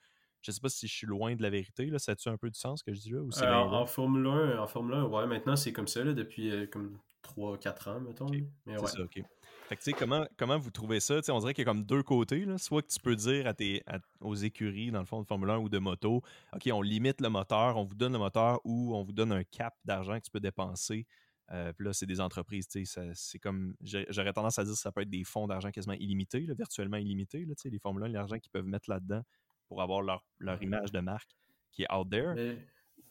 Je 0.45 0.51
sais 0.51 0.61
pas 0.61 0.69
si 0.69 0.87
je 0.87 0.93
suis 0.93 1.07
loin 1.07 1.35
de 1.35 1.41
la 1.41 1.49
vérité. 1.49 1.87
Là. 1.87 1.97
Ça 1.97 2.11
a-tu 2.11 2.29
un 2.29 2.37
peu 2.37 2.51
de 2.51 2.55
sens 2.55 2.79
ce 2.79 2.83
que 2.83 2.93
je 2.93 2.99
dis 2.99 3.09
là? 3.09 3.21
Ou 3.21 3.29
euh, 3.35 3.53
en, 3.53 3.85
Formule 3.87 4.27
1, 4.27 4.59
en 4.59 4.67
Formule 4.67 4.93
1, 4.93 5.03
ouais, 5.05 5.25
maintenant 5.25 5.55
c'est 5.55 5.73
comme 5.73 5.87
ça 5.87 6.03
là, 6.03 6.13
depuis 6.13 6.51
euh, 6.51 6.67
comme 6.67 6.99
3-4 7.23 7.89
ans, 7.89 7.99
mettons. 8.01 8.27
Mais 8.65 8.77
c'est 8.77 8.87
ça, 8.87 9.01
ok. 9.01 9.23
Fait 9.67 9.77
que, 9.77 9.97
comment, 9.97 10.27
comment 10.37 10.59
vous 10.59 10.69
trouvez 10.69 10.99
ça? 10.99 11.21
on 11.29 11.39
dirait 11.39 11.55
qu'il 11.55 11.63
y 11.63 11.67
a 11.67 11.71
comme 11.71 11.83
deux 11.83 12.03
côtés. 12.03 12.45
Là. 12.45 12.59
Soit 12.59 12.83
que 12.83 12.89
tu 12.89 12.99
peux 12.99 13.15
dire 13.15 13.47
à 13.47 13.55
tes, 13.55 13.83
aux 14.21 14.35
écuries, 14.35 14.91
dans 14.91 14.99
le 14.99 15.05
fond, 15.05 15.23
de 15.23 15.25
Formule 15.25 15.49
1 15.49 15.57
ou 15.57 15.69
de 15.69 15.79
moto, 15.79 16.21
OK, 16.53 16.69
on 16.71 16.83
limite 16.83 17.19
le 17.19 17.29
moteur, 17.29 17.77
on 17.77 17.83
vous 17.83 17.95
donne 17.95 18.13
le 18.13 18.19
moteur 18.19 18.59
ou 18.63 18.95
on 18.95 19.03
vous 19.03 19.13
donne 19.13 19.31
un 19.31 19.43
cap 19.43 19.73
d'argent 19.83 20.19
que 20.19 20.25
tu 20.25 20.31
peux 20.31 20.39
dépenser. 20.39 21.07
Euh, 21.51 21.73
puis 21.73 21.85
là, 21.85 21.93
c'est 21.93 22.05
des 22.05 22.21
entreprises, 22.21 22.67
tu 22.67 22.85
sais, 22.85 23.11
c'est 23.13 23.39
comme, 23.39 23.75
j'aurais 23.81 24.33
tendance 24.33 24.57
à 24.57 24.63
dire 24.63 24.73
que 24.73 24.79
ça 24.79 24.91
peut 24.91 25.01
être 25.01 25.09
des 25.09 25.23
fonds 25.23 25.45
d'argent 25.45 25.69
quasiment 25.69 25.93
illimités, 25.93 26.41
là, 26.41 26.55
virtuellement 26.55 26.97
illimités, 26.97 27.45
là, 27.45 27.53
les 27.65 27.79
Formule 27.79 28.03
1, 28.03 28.07
l'argent 28.09 28.39
qu'ils 28.39 28.51
peuvent 28.51 28.65
mettre 28.65 28.89
là-dedans 28.89 29.21
pour 29.67 29.81
avoir 29.81 30.01
leur, 30.01 30.25
leur 30.39 30.61
image 30.61 30.91
de 30.91 30.99
marque 30.99 31.35
qui 31.71 31.83
est 31.83 31.93
out 31.93 32.09
there. 32.09 32.57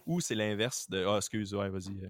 Ou 0.06 0.20
c'est 0.20 0.34
l'inverse 0.34 0.88
de 0.90 1.04
Ah, 1.04 1.16
excuse, 1.16 1.54
ouais, 1.54 1.68
vas-y. 1.68 2.04
Euh. 2.04 2.08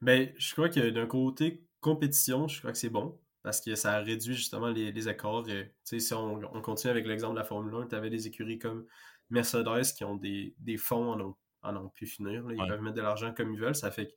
Ben, 0.00 0.32
je 0.36 0.52
crois 0.52 0.68
que 0.68 0.90
d'un 0.90 1.06
côté 1.06 1.64
compétition, 1.80 2.48
je 2.48 2.58
crois 2.58 2.72
que 2.72 2.78
c'est 2.78 2.90
bon 2.90 3.18
parce 3.42 3.60
que 3.60 3.74
ça 3.74 3.98
réduit 4.00 4.34
justement 4.34 4.68
les, 4.68 4.92
les 4.92 5.08
accords. 5.08 5.46
Euh, 5.48 5.64
si 5.84 6.12
on, 6.12 6.40
on, 6.54 6.60
continue 6.60 6.90
avec 6.90 7.06
l'exemple 7.06 7.34
de 7.34 7.38
la 7.38 7.44
Formule 7.44 7.74
1, 7.74 7.86
tu 7.88 7.94
avais 7.94 8.10
des 8.10 8.26
écuries 8.26 8.58
comme 8.58 8.86
Mercedes 9.30 9.94
qui 9.96 10.04
ont 10.04 10.16
des, 10.16 10.54
des 10.58 10.76
fonds 10.76 11.12
en 11.12 11.20
ont, 11.20 11.36
en 11.62 11.76
ont 11.76 11.88
pu 11.88 12.06
finir. 12.06 12.44
Ils 12.50 12.68
peuvent 12.68 12.82
mettre 12.82 12.96
de 12.96 13.02
l'argent 13.02 13.32
comme 13.32 13.52
ils 13.52 13.60
veulent. 13.60 13.74
Ça 13.74 13.90
fait 13.90 14.08
que 14.08 14.14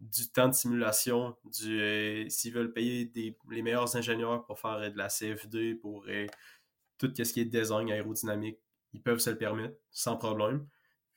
du 0.00 0.30
temps 0.30 0.48
de 0.48 0.54
simulation, 0.54 1.36
du 1.44 1.80
euh, 1.80 2.28
s'ils 2.28 2.52
veulent 2.52 2.72
payer 2.72 3.06
des, 3.06 3.36
les 3.50 3.62
meilleurs 3.62 3.96
ingénieurs 3.96 4.44
pour 4.44 4.58
faire 4.58 4.78
de 4.90 4.96
la 4.96 5.08
CFD, 5.08 5.74
pour 5.74 6.04
euh, 6.08 6.26
tout 6.98 7.12
ce 7.16 7.32
qui 7.32 7.40
est 7.40 7.44
design 7.44 7.90
aérodynamique, 7.90 8.58
ils 8.92 9.02
peuvent 9.02 9.18
se 9.18 9.30
le 9.30 9.38
permettre 9.38 9.76
sans 9.90 10.16
problème. 10.16 10.66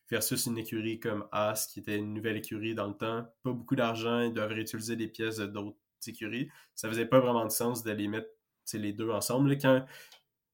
Versus 0.10 0.48
une 0.48 0.58
écurie 0.58 1.00
comme 1.00 1.28
As, 1.32 1.68
qui 1.68 1.82
était 1.82 1.98
une 1.98 2.16
nouvelle 2.16 2.38
écurie 2.38 2.74
dans 2.74 2.88
le 2.88 2.96
temps, 2.96 3.32
pas 3.44 3.52
beaucoup 3.52 3.76
d'argent, 3.76 4.22
ils 4.22 4.34
doivent 4.34 4.52
réutiliser 4.52 4.96
des 4.96 5.08
pièces 5.08 5.38
d'autres 5.38 5.78
écuries. 6.08 6.50
Ça 6.74 6.90
faisait 6.90 7.06
pas 7.06 7.20
vraiment 7.20 7.46
de 7.46 7.52
sens 7.52 7.84
de 7.84 7.92
les 7.92 8.08
mettre 8.08 8.30
les 8.74 8.94
deux 8.94 9.10
ensemble. 9.10 9.58
Quand 9.58 9.86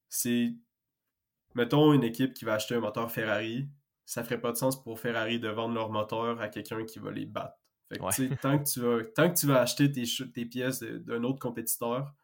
c'est, 0.08 0.54
mettons, 1.54 1.92
une 1.92 2.04
équipe 2.04 2.34
qui 2.34 2.44
va 2.44 2.54
acheter 2.54 2.74
un 2.74 2.80
moteur 2.80 3.10
Ferrari, 3.10 3.68
ça 4.04 4.22
ferait 4.22 4.40
pas 4.40 4.52
de 4.52 4.56
sens 4.56 4.82
pour 4.82 5.00
Ferrari 5.00 5.40
de 5.40 5.48
vendre 5.48 5.74
leur 5.74 5.90
moteur 5.90 6.40
à 6.40 6.48
quelqu'un 6.48 6.84
qui 6.84 6.98
va 6.98 7.10
les 7.10 7.26
battre. 7.26 7.56
tant, 8.40 8.58
que 8.58 8.70
tu 8.70 8.80
vas, 8.80 9.04
tant 9.14 9.30
que 9.30 9.38
tu 9.38 9.46
vas 9.46 9.60
acheter 9.60 9.90
tes, 9.90 10.04
tes 10.32 10.46
pièces 10.46 10.82
d'un 10.82 11.24
autre 11.24 11.38
compétiteur, 11.38 12.14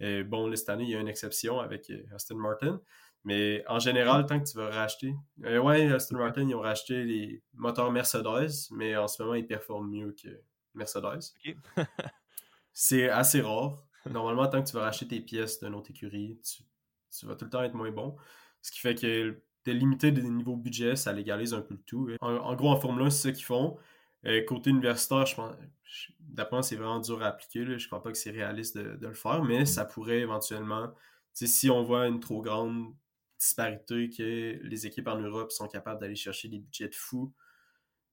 et 0.00 0.22
bon, 0.22 0.54
cette 0.54 0.68
année, 0.68 0.84
il 0.84 0.90
y 0.90 0.94
a 0.94 1.00
une 1.00 1.08
exception 1.08 1.60
avec 1.60 1.90
euh, 1.90 2.04
Aston 2.14 2.36
Martin, 2.36 2.80
mais 3.24 3.64
en 3.68 3.78
général, 3.78 4.26
tant 4.26 4.38
que 4.38 4.48
tu 4.48 4.56
vas 4.56 4.70
racheter. 4.70 5.14
Euh, 5.44 5.58
ouais, 5.58 5.92
Aston 5.92 6.18
Martin, 6.18 6.48
ils 6.48 6.54
ont 6.54 6.60
racheté 6.60 7.04
les 7.04 7.42
moteurs 7.54 7.90
Mercedes, 7.90 8.70
mais 8.70 8.96
en 8.96 9.08
ce 9.08 9.22
moment, 9.22 9.34
ils 9.34 9.46
performent 9.46 9.90
mieux 9.90 10.14
que 10.20 10.28
Mercedes. 10.74 11.34
c'est 12.72 13.08
assez 13.08 13.40
rare. 13.40 13.84
Normalement, 14.08 14.46
tant 14.46 14.62
que 14.62 14.68
tu 14.68 14.74
vas 14.74 14.84
racheter 14.84 15.08
tes 15.08 15.20
pièces 15.20 15.60
d'une 15.60 15.74
autre 15.74 15.90
écurie, 15.90 16.40
tu, 16.44 16.62
tu, 17.18 17.26
vas 17.26 17.34
tout 17.34 17.44
le 17.44 17.50
temps 17.50 17.62
être 17.62 17.74
moins 17.74 17.90
bon. 17.90 18.16
Ce 18.62 18.70
qui 18.70 18.78
fait 18.78 18.94
que 18.94 19.42
de 19.64 19.72
limiter 19.72 20.12
des 20.12 20.22
niveaux 20.22 20.56
budget, 20.56 20.96
ça 20.96 21.12
légalise 21.12 21.54
un 21.54 21.60
peu 21.60 21.74
le 21.74 21.82
tout. 21.82 22.08
En, 22.20 22.54
gros, 22.54 22.70
en 22.70 22.80
Formule 22.80 23.06
1, 23.06 23.10
c'est 23.10 23.28
ce 23.28 23.34
qu'ils 23.34 23.44
font. 23.44 23.76
Euh, 24.26 24.44
côté 24.44 24.70
universitaire, 24.70 25.26
je 25.26 25.34
pense, 25.34 25.54
d'après 26.20 26.62
c'est 26.62 26.76
vraiment 26.76 27.00
dur 27.00 27.22
à 27.22 27.26
appliquer. 27.26 27.64
Là. 27.64 27.78
Je 27.78 27.86
crois 27.86 28.02
pas 28.02 28.10
que 28.10 28.18
c'est 28.18 28.30
réaliste 28.30 28.76
de, 28.76 28.96
de, 28.96 29.06
le 29.06 29.14
faire, 29.14 29.42
mais 29.44 29.64
ça 29.66 29.84
pourrait 29.84 30.20
éventuellement, 30.20 30.92
si 31.32 31.70
on 31.70 31.82
voit 31.82 32.06
une 32.06 32.20
trop 32.20 32.42
grande 32.42 32.94
disparité 33.38 34.10
que 34.10 34.58
les 34.62 34.86
équipes 34.86 35.08
en 35.08 35.18
Europe 35.18 35.52
sont 35.52 35.68
capables 35.68 36.00
d'aller 36.00 36.16
chercher 36.16 36.48
des 36.48 36.58
budgets 36.58 36.88
de 36.88 36.94
fous 36.94 37.32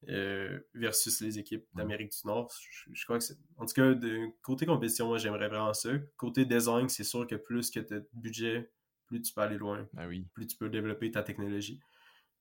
euh, 0.10 0.60
versus 0.76 1.20
les 1.22 1.40
équipes 1.40 1.66
d'Amérique 1.74 2.12
du 2.12 2.28
Nord. 2.28 2.52
Je, 2.94 3.04
crois 3.06 3.18
que 3.18 3.24
c'est. 3.24 3.38
En 3.58 3.66
tout 3.66 3.74
cas, 3.74 3.94
de 3.94 4.28
côté 4.44 4.66
compétition, 4.66 5.08
moi 5.08 5.18
j'aimerais 5.18 5.48
vraiment 5.48 5.74
ça. 5.74 5.90
Côté 6.16 6.46
design, 6.46 6.90
c'est 6.90 7.04
sûr 7.04 7.26
que 7.26 7.36
plus 7.36 7.72
que 7.72 7.80
tu 7.80 7.94
as 7.96 8.00
de 8.00 8.10
budget, 8.14 8.72
plus 9.08 9.22
tu 9.22 9.34
peux 9.34 9.42
aller 9.42 9.58
loin. 9.58 9.88
Ben 9.94 10.08
oui. 10.08 10.28
Plus 10.34 10.46
tu 10.46 10.58
peux 10.58 10.70
développer 10.70 11.10
ta 11.10 11.24
technologie. 11.24 11.80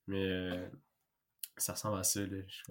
Mais 0.07 0.27
euh, 0.27 0.69
ça 1.63 1.75
ressemble 1.75 1.99
à 1.99 2.03
ça. 2.03 2.21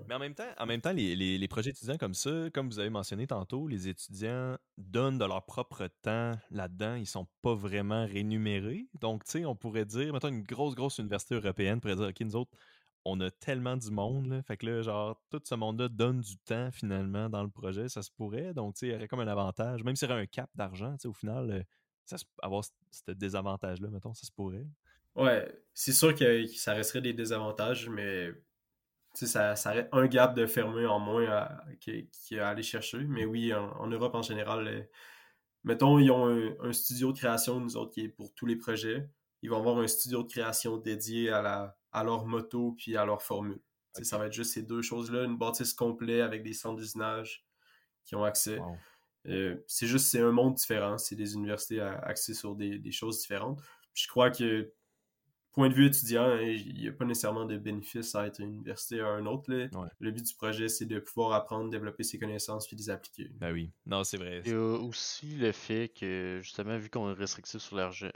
Mais 0.07 0.15
en 0.15 0.19
même 0.19 0.35
temps, 0.35 0.49
en 0.57 0.65
même 0.65 0.81
temps 0.81 0.91
les, 0.91 1.15
les, 1.15 1.47
projets 1.47 1.69
étudiants 1.69 1.97
comme 1.97 2.13
ça, 2.13 2.49
comme 2.53 2.67
vous 2.67 2.79
avez 2.79 2.89
mentionné 2.89 3.27
tantôt, 3.27 3.67
les 3.67 3.87
étudiants 3.87 4.57
donnent 4.77 5.17
de 5.17 5.25
leur 5.25 5.45
propre 5.45 5.87
temps 6.01 6.33
là-dedans. 6.51 6.95
Ils 6.95 7.07
sont 7.07 7.27
pas 7.41 7.55
vraiment 7.55 8.05
rémunérés. 8.05 8.87
Donc, 8.99 9.23
tu 9.25 9.31
sais, 9.31 9.45
on 9.45 9.55
pourrait 9.55 9.85
dire, 9.85 10.11
maintenant 10.11 10.29
une 10.29 10.43
grosse, 10.43 10.75
grosse 10.75 10.97
université 10.97 11.35
européenne 11.35 11.79
pourrait 11.79 11.95
dire, 11.95 12.07
OK, 12.07 12.19
nous 12.21 12.35
autres, 12.35 12.51
on 13.05 13.19
a 13.19 13.29
tellement 13.31 13.75
du 13.75 13.91
monde, 13.91 14.27
là, 14.27 14.41
fait 14.43 14.55
que 14.57 14.65
là, 14.65 14.81
genre, 14.81 15.21
tout 15.29 15.41
ce 15.43 15.55
monde-là 15.55 15.89
donne 15.89 16.21
du 16.21 16.37
temps 16.37 16.71
finalement 16.71 17.29
dans 17.29 17.43
le 17.43 17.49
projet, 17.49 17.89
ça 17.89 18.01
se 18.01 18.09
pourrait. 18.11 18.53
Donc, 18.53 18.75
tu 18.75 18.79
sais, 18.79 18.87
il 18.87 18.91
y 18.93 18.95
aurait 18.95 19.07
comme 19.07 19.19
un 19.19 19.27
avantage, 19.27 19.83
même 19.83 19.95
s'il 19.95 20.09
y 20.09 20.11
aurait 20.11 20.21
un 20.21 20.25
cap 20.25 20.49
d'argent, 20.55 20.93
tu 20.93 21.01
sais, 21.01 21.07
au 21.07 21.13
final, 21.13 21.51
euh, 21.51 21.63
ça 22.05 22.17
avoir 22.41 22.63
ce 22.63 23.11
désavantage-là, 23.11 23.89
mettons, 23.89 24.13
ça 24.13 24.25
se 24.25 24.31
pourrait. 24.31 24.65
Ouais, 25.15 25.47
c'est 25.73 25.93
sûr 25.93 26.15
que 26.15 26.45
ça 26.47 26.73
resterait 26.73 27.01
des 27.01 27.13
désavantages, 27.13 27.89
mais 27.89 28.31
ça, 29.13 29.55
ça 29.55 29.71
aurait 29.71 29.89
un 29.91 30.07
gap 30.07 30.35
de 30.35 30.45
fermé 30.45 30.85
en 30.85 30.99
moins 30.99 31.47
qui, 31.79 32.39
à 32.39 32.49
aller 32.49 32.63
chercher. 32.63 32.99
Mais 32.99 33.25
oui, 33.25 33.53
en, 33.53 33.87
Europe 33.87 34.15
en 34.15 34.21
général, 34.21 34.67
euh, 34.67 34.81
mettons, 35.63 35.99
ils 35.99 36.11
ont 36.11 36.27
un, 36.59 36.73
studio 36.73 37.11
de 37.11 37.17
création, 37.17 37.59
nous 37.59 37.77
autres, 37.77 37.91
qui 37.91 38.01
est 38.01 38.09
pour 38.09 38.33
tous 38.33 38.45
les 38.45 38.55
projets. 38.55 39.07
Ils 39.41 39.49
vont 39.49 39.57
avoir 39.57 39.77
un 39.77 39.87
studio 39.87 40.23
de 40.23 40.27
création 40.27 40.77
dédié 40.77 41.29
à, 41.29 41.41
la, 41.41 41.77
à 41.91 42.03
leur 42.03 42.25
moto 42.25 42.75
puis 42.77 42.97
à 42.97 43.05
leur 43.05 43.21
formule. 43.21 43.61
Ça 44.01 44.17
va 44.17 44.25
être 44.25 44.33
juste 44.33 44.53
ces 44.53 44.63
deux 44.63 44.81
choses-là, 44.81 45.25
une 45.25 45.37
bâtisse 45.37 45.73
complète 45.73 46.21
avec 46.21 46.41
des 46.41 46.53
centres 46.53 46.77
d'usinage 46.77 47.45
qui 48.05 48.15
ont 48.15 48.23
accès. 48.23 48.59
Euh, 49.27 49.57
c'est 49.67 49.85
juste, 49.85 50.07
c'est 50.07 50.19
un 50.19 50.31
monde 50.31 50.55
différent. 50.55 50.97
C'est 50.97 51.15
des 51.15 51.35
universités 51.35 51.79
axées 51.79 52.33
sur 52.33 52.55
des, 52.55 52.79
des 52.79 52.91
choses 52.91 53.21
différentes. 53.21 53.61
je 53.93 54.07
crois 54.07 54.31
que 54.31 54.73
point 55.53 55.69
de 55.69 55.73
vue 55.73 55.85
étudiant, 55.85 56.25
hein, 56.25 56.41
il 56.41 56.73
n'y 56.75 56.87
a 56.87 56.91
pas 56.91 57.05
nécessairement 57.05 57.45
de 57.45 57.57
bénéfice 57.57 58.15
à 58.15 58.25
être 58.25 58.41
une 58.41 58.55
université 58.55 58.99
à 58.99 59.07
un 59.07 59.25
autre. 59.25 59.51
Le 59.51 60.11
but 60.11 60.25
du 60.25 60.33
projet, 60.35 60.67
c'est 60.67 60.85
de 60.85 60.99
pouvoir 60.99 61.33
apprendre, 61.33 61.69
développer 61.69 62.03
ses 62.03 62.17
connaissances 62.17 62.67
puis 62.67 62.75
les 62.75 62.89
appliquer. 62.89 63.29
Ben 63.35 63.53
oui, 63.53 63.71
non, 63.85 64.03
c'est 64.03 64.17
vrai. 64.17 64.41
Il 64.45 64.51
y 64.51 64.55
a 64.55 64.59
aussi 64.59 65.35
le 65.35 65.51
fait 65.51 65.89
que, 65.89 66.39
justement, 66.41 66.77
vu 66.77 66.89
qu'on 66.89 67.09
est 67.11 67.17
restrictif 67.17 67.61
sur 67.61 67.75
l'argent, 67.75 68.11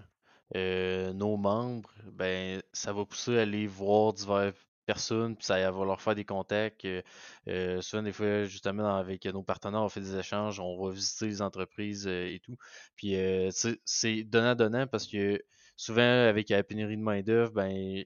euh, 0.55 1.13
nos 1.13 1.37
membres, 1.37 1.93
ben, 2.11 2.61
ça 2.73 2.91
va 2.91 3.05
pousser 3.05 3.37
à 3.37 3.41
aller 3.41 3.67
voir 3.67 4.13
diverses 4.13 4.55
personnes, 4.85 5.35
puis 5.35 5.45
ça 5.45 5.69
va 5.69 5.85
leur 5.85 6.01
faire 6.01 6.15
des 6.15 6.25
contacts. 6.25 6.85
Euh, 6.85 7.01
euh, 7.49 7.81
souvent, 7.81 8.01
des 8.01 8.13
fois, 8.13 8.45
justement, 8.45 8.97
avec 8.97 9.25
nos 9.25 9.43
partenaires, 9.43 9.83
on 9.83 9.89
fait 9.89 9.99
des 9.99 10.15
échanges, 10.15 10.59
on 10.59 10.83
va 10.83 10.91
visiter 10.91 11.27
les 11.27 11.41
entreprises 11.41 12.07
et 12.07 12.41
tout. 12.43 12.55
Puis, 12.95 13.15
c'est 13.85 14.23
donnant-donnant 14.23 14.87
parce 14.87 15.05
que 15.05 15.39
souvent, 15.77 16.01
avec 16.01 16.49
la 16.49 16.63
pénurie 16.63 16.97
de 16.97 17.01
main-d'œuvre, 17.01 17.53
ben, 17.53 18.03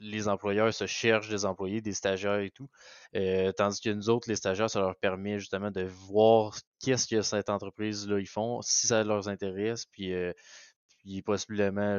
les 0.00 0.28
employeurs 0.28 0.72
se 0.72 0.86
cherchent 0.86 1.28
des 1.28 1.44
employés, 1.44 1.80
des 1.80 1.92
stagiaires 1.92 2.40
et 2.40 2.50
tout. 2.50 2.68
Euh, 3.14 3.52
tandis 3.52 3.80
que 3.80 3.90
nous 3.90 4.08
autres, 4.08 4.28
les 4.28 4.36
stagiaires, 4.36 4.70
ça 4.70 4.80
leur 4.80 4.96
permet 4.96 5.38
justement 5.38 5.70
de 5.70 5.82
voir 5.82 6.58
qu'est-ce 6.80 7.06
que 7.06 7.22
cette 7.22 7.50
entreprise-là 7.50 8.18
ils 8.18 8.26
font, 8.26 8.62
si 8.62 8.86
ça 8.86 9.04
leur 9.04 9.28
intéresse, 9.28 9.86
puis, 9.86 10.12
euh, 10.14 10.32
puis 10.98 11.22
possiblement 11.22 11.98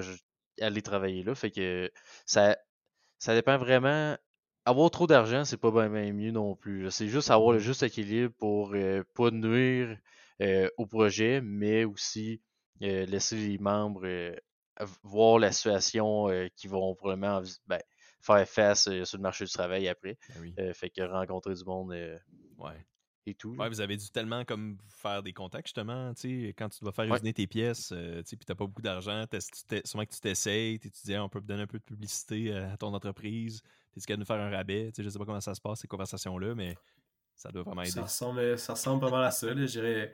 aller 0.59 0.81
travailler 0.81 1.23
là. 1.23 1.35
Fait 1.35 1.51
que 1.51 1.91
ça, 2.25 2.57
ça 3.19 3.35
dépend 3.35 3.57
vraiment. 3.57 4.17
Avoir 4.65 4.91
trop 4.91 5.07
d'argent, 5.07 5.43
c'est 5.43 5.57
pas 5.57 5.71
bien, 5.71 6.13
mieux 6.13 6.31
non 6.31 6.55
plus. 6.55 6.91
C'est 6.91 7.07
juste 7.07 7.31
avoir 7.31 7.51
le 7.51 7.57
mmh. 7.57 7.61
juste 7.61 7.83
équilibre 7.83 8.33
pour 8.37 8.73
euh, 8.75 9.03
pas 9.15 9.31
nuire 9.31 9.97
au 10.77 10.87
projet, 10.87 11.39
mais 11.39 11.83
aussi 11.85 12.41
laisser 12.79 13.35
les 13.35 13.59
membres 13.59 14.07
voir 15.03 15.39
la 15.39 15.51
situation 15.51 16.29
euh, 16.29 16.47
qui 16.55 16.67
vont 16.67 16.95
probablement 16.95 17.41
ben, 17.67 17.79
faire 18.21 18.47
face 18.47 18.87
euh, 18.87 19.05
sur 19.05 19.17
le 19.17 19.23
marché 19.23 19.45
du 19.45 19.51
travail 19.51 19.87
après. 19.87 20.17
Ben 20.35 20.53
euh, 20.59 20.73
fait 20.73 20.89
que 20.89 21.01
rencontrer 21.01 21.53
du 21.53 21.63
monde 21.63 21.91
ouais. 21.91 22.85
et 23.25 23.33
tout. 23.33 23.55
Ouais, 23.55 23.69
vous 23.69 23.81
avez 23.81 23.97
dû 23.97 24.09
tellement 24.09 24.45
comme 24.45 24.77
faire 24.89 25.23
des 25.23 25.33
contacts 25.33 25.67
justement, 25.67 26.13
tu 26.13 26.45
sais, 26.45 26.47
quand 26.57 26.69
tu 26.69 26.79
dois 26.81 26.91
faire 26.91 27.05
usiner 27.05 27.33
tes 27.33 27.47
pièces, 27.47 27.87
tu 27.89 27.95
sais, 28.25 28.37
puis 28.37 28.45
t'as 28.45 28.55
pas 28.55 28.65
beaucoup 28.65 28.81
d'argent, 28.81 29.25
sûrement 29.85 30.05
que 30.05 30.13
tu 30.13 30.19
t'essayes, 30.19 30.79
tu 30.79 30.89
dis 31.03 31.17
on 31.17 31.29
peut 31.29 31.41
donner 31.41 31.63
un 31.63 31.67
peu 31.67 31.79
de 31.79 31.83
publicité 31.83 32.53
à 32.53 32.77
ton 32.77 32.93
entreprise, 32.93 33.61
t'es 33.93 34.01
capable 34.01 34.23
de 34.23 34.27
faire 34.27 34.39
un 34.39 34.49
rabais, 34.49 34.91
tu 34.91 34.97
sais, 34.97 35.03
je 35.03 35.09
sais 35.09 35.19
pas 35.19 35.25
comment 35.25 35.41
ça 35.41 35.55
se 35.55 35.61
passe 35.61 35.81
ces 35.81 35.87
conversations-là, 35.87 36.55
mais 36.55 36.75
ça 37.35 37.51
doit 37.51 37.63
vraiment 37.63 37.81
aider. 37.81 37.91
Ça 37.91 38.03
ressemble, 38.03 38.57
ça 38.57 38.73
ressemble 38.73 39.01
pas 39.01 39.11
mal 39.11 39.25
à 39.25 39.31
ça, 39.31 39.49
je 39.49 39.65
dirais 39.65 40.13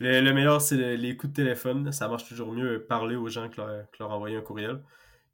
le, 0.00 0.32
meilleur, 0.32 0.60
c'est 0.60 0.96
les 0.96 1.16
coups 1.16 1.32
de 1.32 1.36
téléphone. 1.36 1.92
Ça 1.92 2.08
marche 2.08 2.28
toujours 2.28 2.52
mieux 2.52 2.76
euh, 2.76 2.86
parler 2.86 3.16
aux 3.16 3.28
gens 3.28 3.48
que 3.48 3.60
leur, 3.60 4.10
envoyer 4.10 4.36
un 4.36 4.40
courriel. 4.40 4.82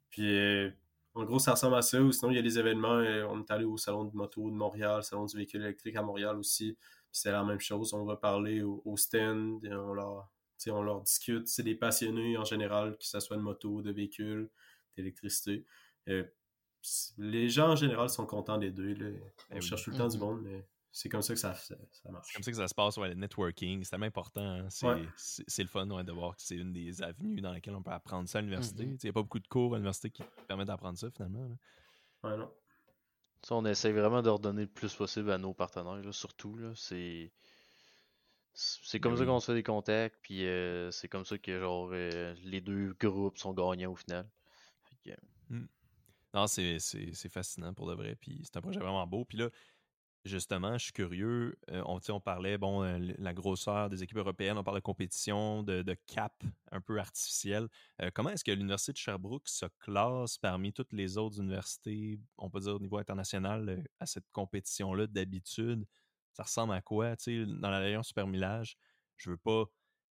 Puis, 0.09 0.37
euh, 0.37 0.69
en 1.15 1.23
gros, 1.23 1.39
ça 1.39 1.51
ressemble 1.51 1.75
à 1.75 1.81
ça. 1.81 2.01
Ou 2.01 2.11
sinon, 2.11 2.31
il 2.31 2.35
y 2.35 2.39
a 2.39 2.43
des 2.43 2.59
événements. 2.59 2.95
Euh, 2.95 3.25
on 3.29 3.41
est 3.41 3.51
allé 3.51 3.65
au 3.65 3.77
Salon 3.77 4.05
de 4.05 4.15
moto 4.15 4.49
de 4.49 4.55
Montréal, 4.55 5.03
Salon 5.03 5.25
du 5.25 5.35
véhicule 5.35 5.61
électrique 5.61 5.95
à 5.95 6.03
Montréal 6.03 6.37
aussi. 6.37 6.77
C'est 7.11 7.31
la 7.31 7.43
même 7.43 7.59
chose. 7.59 7.93
On 7.93 8.05
va 8.05 8.15
parler 8.17 8.61
au, 8.61 8.95
stand. 8.97 9.65
on, 9.65 9.93
leur, 9.93 10.29
on 10.67 10.81
leur 10.81 11.01
discute. 11.01 11.47
C'est 11.47 11.63
des 11.63 11.75
passionnés 11.75 12.37
en 12.37 12.45
général, 12.45 12.97
que 12.97 13.05
ce 13.05 13.19
soit 13.19 13.37
de 13.37 13.41
moto, 13.41 13.81
de 13.81 13.91
véhicule, 13.91 14.49
d'électricité. 14.95 15.65
les 17.17 17.49
gens 17.49 17.71
en 17.71 17.75
général 17.75 18.09
sont 18.09 18.25
contents 18.25 18.57
des 18.57 18.71
deux. 18.71 18.95
On 19.49 19.57
eh 19.57 19.61
cherche 19.61 19.83
tout 19.83 19.91
le 19.91 19.97
temps 19.97 20.07
du 20.07 20.17
mm-hmm. 20.17 20.19
monde, 20.21 20.41
mais 20.43 20.65
c'est 20.91 21.07
comme 21.07 21.21
ça 21.21 21.33
que 21.33 21.39
ça, 21.39 21.53
ça, 21.53 21.75
marche. 22.09 22.27
C'est 22.27 22.33
comme 22.33 22.43
ça 22.43 22.51
que 22.51 22.57
ça 22.57 22.67
se 22.67 22.75
passe, 22.75 22.97
ouais, 22.97 23.09
le 23.09 23.15
networking. 23.15 23.83
C'est 23.83 23.91
tellement 23.91 24.07
important. 24.07 24.41
Hein. 24.41 24.67
C'est 24.69 25.63
le 25.63 25.69
fun 25.69 25.85
de 25.85 26.11
voir 26.11 26.35
que 26.35 26.41
c'est 26.41 26.57
une 26.57 26.73
des 26.73 27.01
avenues 27.01 27.39
dans 27.39 27.53
lesquelles 27.53 27.75
on 27.75 27.81
peut 27.81 27.91
apprendre 27.91 28.27
ça 28.27 28.39
à 28.39 28.41
l'université. 28.41 28.83
Mm-hmm. 28.83 28.99
Il 29.03 29.05
n'y 29.05 29.09
a 29.09 29.13
pas 29.13 29.21
beaucoup 29.21 29.39
de 29.39 29.47
cours 29.47 29.73
à 29.73 29.77
l'université 29.77 30.09
qui 30.09 30.23
permettent 30.47 30.67
d'apprendre 30.67 30.97
ça 30.97 31.09
finalement. 31.09 31.47
Ouais, 32.23 32.37
non. 32.37 32.51
on 33.51 33.65
essaie 33.65 33.93
vraiment 33.93 34.21
de 34.21 34.29
redonner 34.29 34.63
le 34.63 34.67
plus 34.67 34.93
possible 34.93 35.31
à 35.31 35.37
nos 35.37 35.53
partenaires, 35.53 36.13
surtout. 36.13 36.59
C'est. 36.75 37.31
C'est 38.53 38.99
comme 38.99 39.13
ben 39.13 39.19
ça 39.19 39.25
qu'on 39.25 39.39
se 39.39 39.45
fait 39.45 39.53
des 39.53 39.63
contacts, 39.63 40.17
puis 40.21 40.45
euh, 40.45 40.91
c'est 40.91 41.07
comme 41.07 41.23
ça 41.23 41.37
que 41.37 41.57
genre 41.57 41.89
euh, 41.93 42.35
les 42.43 42.59
deux 42.59 42.93
groupes 42.99 43.37
sont 43.37 43.53
gagnants 43.53 43.93
au 43.93 43.95
final. 43.95 44.29
Hmm. 45.49 45.67
Non, 46.33 46.47
c'est 46.47 46.79
fascinant 47.29 47.73
pour 47.73 47.87
de 47.87 47.93
vrai, 47.93 48.15
puis 48.15 48.41
c'est 48.43 48.57
un 48.57 48.61
projet 48.61 48.79
vraiment 48.79 49.07
beau. 49.07 49.23
Puis 49.23 49.37
là, 49.37 49.49
justement, 50.25 50.77
je 50.77 50.85
suis 50.85 50.93
curieux. 50.93 51.57
Euh, 51.69 51.81
on, 51.85 51.99
on 52.09 52.19
parlait, 52.19 52.57
bon, 52.57 52.83
euh, 52.83 52.97
la 53.17 53.33
grosseur 53.33 53.89
des 53.89 54.03
équipes 54.03 54.17
européennes, 54.17 54.57
on 54.57 54.63
parle 54.63 54.77
de 54.77 54.81
compétition, 54.81 55.63
de, 55.63 55.95
cap 56.07 56.43
un 56.71 56.81
peu 56.81 56.99
artificiel. 56.99 57.67
Euh, 58.01 58.11
comment 58.13 58.29
est-ce 58.29 58.43
que 58.43 58.51
l'Université 58.51 58.93
de 58.93 58.97
Sherbrooke 58.97 59.47
se 59.47 59.65
classe 59.79 60.37
parmi 60.37 60.73
toutes 60.73 60.93
les 60.93 61.17
autres 61.17 61.39
universités, 61.39 62.19
on 62.37 62.49
peut 62.49 62.59
dire 62.59 62.75
au 62.75 62.79
niveau 62.79 62.97
international, 62.97 63.83
à 63.99 64.05
cette 64.05 64.29
compétition-là 64.31 65.07
d'habitude? 65.07 65.85
Ça 66.33 66.43
ressemble 66.43 66.73
à 66.73 66.81
quoi? 66.81 67.15
Dans 67.15 67.69
la 67.69 67.81
Super 67.81 68.05
Supermillage, 68.05 68.77
je 69.17 69.31
veux 69.31 69.37
pas. 69.37 69.65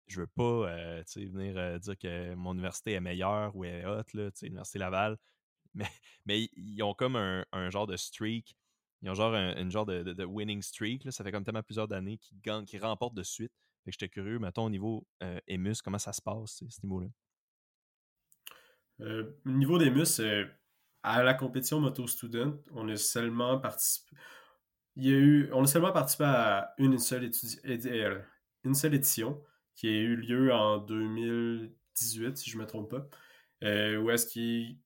Je 0.07 0.23
veux 0.23 0.27
pas 0.27 0.67
venir 1.15 1.79
dire 1.79 1.97
que 1.97 2.35
mon 2.35 2.55
université 2.55 2.95
est 2.95 3.01
meilleure 3.01 3.55
ou 3.55 3.65
est 3.65 3.87
haute, 3.87 4.13
l'Université 4.13 4.81
Laval, 4.81 5.17
mais, 5.75 5.87
mais 6.27 6.49
ils 6.57 6.83
ont 6.83 6.95
comme 6.95 7.15
un 7.15 7.71
genre 7.71 7.87
de 7.87 7.97
streak 7.97 8.57
ils 9.03 9.11
ont 9.11 9.15
genre 9.15 9.35
un, 9.35 9.57
une 9.57 9.71
genre 9.71 9.87
de, 9.87 10.25
winning 10.25 10.63
streak. 10.63 11.05
Là. 11.05 11.11
Ça 11.11 11.25
fait 11.25 11.33
comme 11.33 11.45
tellement 11.45 11.63
plusieurs 11.63 11.93
années 11.93 12.19
qu'ils 12.19 12.41
gagnent, 12.41 12.67
remportent 12.81 13.15
de 13.15 13.23
suite. 13.23 13.53
Fait 13.85 13.91
que 13.91 13.97
j'étais 13.99 14.11
curieux, 14.11 14.39
mettons, 14.39 14.65
au 14.65 14.71
niveau 14.71 15.07
euh, 15.23 15.41
Emus, 15.49 15.81
comment 15.83 15.99
ça 15.99 16.13
se 16.13 16.21
passe, 16.21 16.63
ce 16.69 16.83
niveau-là? 16.83 17.09
Euh, 19.01 19.33
au 19.47 19.51
niveau 19.51 19.79
d'Emus, 19.79 20.21
à 21.03 21.23
la 21.23 21.35
compétition 21.35 21.81
Moto 21.81 22.07
Student, 22.07 22.59
on 22.73 22.89
a 22.89 22.97
seulement 22.97 23.59
participé. 23.59 24.17
Il 24.97 25.07
y 25.07 25.15
a 25.15 25.19
eu, 25.19 25.51
on 25.53 25.65
a 25.65 25.67
seulement 25.67 25.93
participé 25.93 26.25
à 26.25 26.75
une 26.79 26.99
seule, 26.99 27.31
euh, 27.65 28.21
une 28.65 28.75
seule 28.75 28.95
édition 28.95 29.43
qui 29.75 29.89
a 29.89 29.93
eu 29.93 30.17
lieu 30.17 30.53
en 30.53 30.79
2018, 30.79 32.37
si 32.37 32.51
je 32.51 32.57
ne 32.57 32.63
me 32.63 32.67
trompe 32.67 32.91
pas. 32.91 33.09
Euh, 33.63 33.97
où 33.99 34.11
est-ce 34.11 34.27
qu'il 34.27 34.79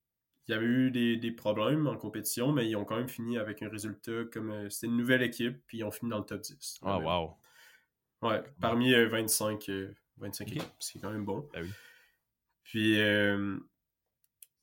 il 0.46 0.52
y 0.52 0.54
avait 0.54 0.66
eu 0.66 0.90
des, 0.90 1.30
problèmes 1.30 1.86
en 1.86 1.96
compétition, 1.96 2.52
mais 2.52 2.68
ils 2.68 2.76
ont 2.76 2.84
quand 2.84 2.96
même 2.96 3.08
fini 3.08 3.38
avec 3.38 3.62
un 3.62 3.68
résultat 3.68 4.24
comme 4.32 4.50
euh, 4.50 4.68
c'était 4.68 4.88
une 4.88 4.96
nouvelle 4.96 5.22
équipe, 5.22 5.58
puis 5.66 5.78
ils 5.78 5.84
ont 5.84 5.90
fini 5.90 6.10
dans 6.10 6.18
le 6.18 6.24
top 6.24 6.42
10. 6.42 6.80
Ah, 6.82 6.98
wow! 6.98 7.36
Ouais, 8.22 8.42
parmi 8.60 8.92
25, 8.92 9.68
euh, 9.70 9.94
25 10.18 10.44
euh, 10.44 10.50
équipes, 10.50 10.62
c'est 10.78 10.98
quand 10.98 11.10
même 11.10 11.24
bon. 11.24 11.48
Ben 11.52 11.62
oui. 11.62 11.70
Puis 12.62 12.98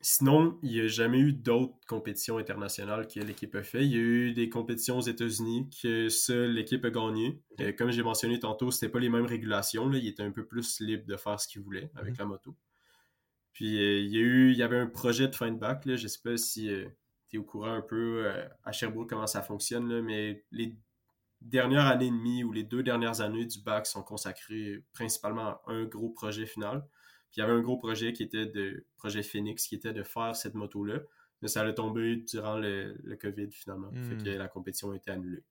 sinon, 0.04 0.58
il 0.64 0.72
n'y 0.72 0.82
a 0.82 0.88
jamais 0.88 1.20
eu 1.20 1.32
d'autres 1.32 1.76
compétitions 1.88 2.38
internationales 2.38 3.08
que 3.08 3.20
l'équipe 3.20 3.54
a 3.54 3.62
fait. 3.62 3.86
Il 3.86 3.92
y 3.92 3.96
a 3.96 4.00
eu 4.00 4.34
des 4.34 4.50
compétitions 4.50 4.98
aux 4.98 5.02
États-Unis 5.02 5.70
que 5.82 6.10
seule 6.10 6.54
l'équipe 6.54 6.84
a 6.86 6.90
gagné. 6.90 7.40
comme 7.78 7.92
j'ai 7.92 8.02
mentionné 8.02 8.40
tantôt, 8.40 8.72
c'était 8.72 8.90
pas 8.90 9.00
les 9.00 9.10
mêmes 9.10 9.28
régulations. 9.28 9.88
Là. 9.88 10.00
Il 10.00 10.08
était 10.08 10.24
un 10.24 10.32
peu 10.32 10.46
plus 10.46 10.80
libre 10.80 11.06
de 11.06 11.16
faire 11.16 11.40
ce 11.40 11.48
qu'il 11.48 11.62
voulait 11.62 11.92
avec 11.96 12.14
mhm. 12.14 12.20
la 12.20 12.26
moto. 12.26 12.56
Puis 13.54 13.82
euh, 13.82 14.00
il 14.00 14.12
y 14.12 14.18
a 14.18 14.22
eu, 14.22 14.52
il 14.52 14.58
y 14.58 14.64
avait 14.64 14.80
un 14.80 14.88
projet 14.88 15.28
de 15.28 15.36
fin 15.36 15.52
de 15.52 15.58
bac, 15.58 15.86
là, 15.86 15.96
je 15.96 16.08
sais 16.08 16.22
pas 16.24 16.38
si 16.38 16.70
euh, 16.70 16.88
tu 17.30 17.36
es 17.36 17.40
au 17.40 17.44
courant 17.44 17.74
un 17.74 17.82
peu 17.82 18.26
euh, 18.26 18.48
à 18.64 18.72
Sherbrooke 18.72 19.10
comment 19.10 19.28
ça 19.28 19.42
fonctionne, 19.42 19.90
là, 19.90 20.02
mais 20.02 20.46
les 20.52 20.76
dernières 21.42 21.88
années 21.88 22.08
et 22.08 22.12
demie 22.12 22.44
ou 22.44 22.52
les 22.52 22.64
deux 22.64 22.84
dernières 22.84 23.22
années 23.22 23.46
du 23.46 23.60
bac 23.62 23.86
sont 23.86 24.04
consacrées 24.04 24.84
principalement 24.94 25.48
à 25.48 25.62
un 25.68 25.86
gros 25.86 26.10
projet 26.10 26.46
final. 26.46 26.86
Puis 27.32 27.38
il 27.38 27.40
y 27.40 27.44
avait 27.44 27.54
un 27.54 27.62
gros 27.62 27.78
projet 27.78 28.14
qui 28.14 28.24
était 28.24 28.46
de 28.46 28.86
projet 28.98 29.24
Phoenix, 29.24 29.68
qui 29.68 29.76
était 29.76 29.94
de 29.94 30.04
faire 30.04 30.36
cette 30.36 30.54
moto-là. 30.54 31.00
Mais 31.42 31.48
ça 31.48 31.62
allait 31.62 31.74
tomber 31.74 32.18
durant 32.18 32.58
le, 32.58 32.96
le 33.04 33.16
COVID 33.16 33.50
finalement. 33.52 33.92
Fait 33.94 34.24
que 34.24 34.30
la 34.30 34.48
compétition 34.48 34.92
a 34.92 34.96
été 34.96 35.10
annulée. 35.10 35.44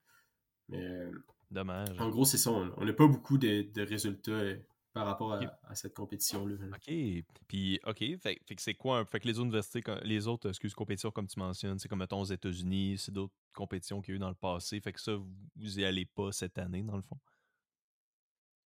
Mais 0.69 1.09
Dommage. 1.51 1.99
En 1.99 2.09
gros, 2.09 2.23
c'est 2.23 2.37
ça. 2.37 2.51
On 2.51 2.85
n'a 2.85 2.93
pas 2.93 3.07
beaucoup 3.07 3.37
de, 3.37 3.63
de 3.73 3.81
résultats 3.81 4.53
par 4.93 5.05
rapport 5.05 5.33
à, 5.33 5.75
cette 5.75 5.93
compétition-là. 5.93 6.55
OK. 6.73 6.93
Puis, 7.47 7.79
OK. 7.85 8.03
Fait, 8.17 8.35
que 8.35 8.61
c'est 8.61 8.73
quoi? 8.73 9.03
Fait 9.05 9.19
que 9.19 9.27
les 9.27 9.39
universités, 9.39 9.83
les 10.03 10.27
autres, 10.27 10.49
excuse, 10.49 10.73
compétitions, 10.73 11.11
comme 11.11 11.27
tu 11.27 11.39
mentionnes, 11.39 11.79
c'est 11.79 11.87
comme, 11.87 11.99
mettons, 11.99 12.21
aux 12.21 12.25
États-Unis, 12.25 12.97
c'est 12.97 13.11
d'autres 13.11 13.33
compétitions 13.53 14.01
qu'il 14.01 14.13
y 14.13 14.15
a 14.15 14.17
eu 14.17 14.19
dans 14.19 14.29
le 14.29 14.35
passé. 14.35 14.79
Fait 14.81 14.91
que 14.91 14.99
ça, 14.99 15.13
vous 15.13 15.79
y 15.79 15.85
allez 15.85 16.05
pas 16.05 16.31
cette 16.31 16.57
année, 16.57 16.83
dans 16.83 16.97
le 16.97 17.01
fond? 17.01 17.17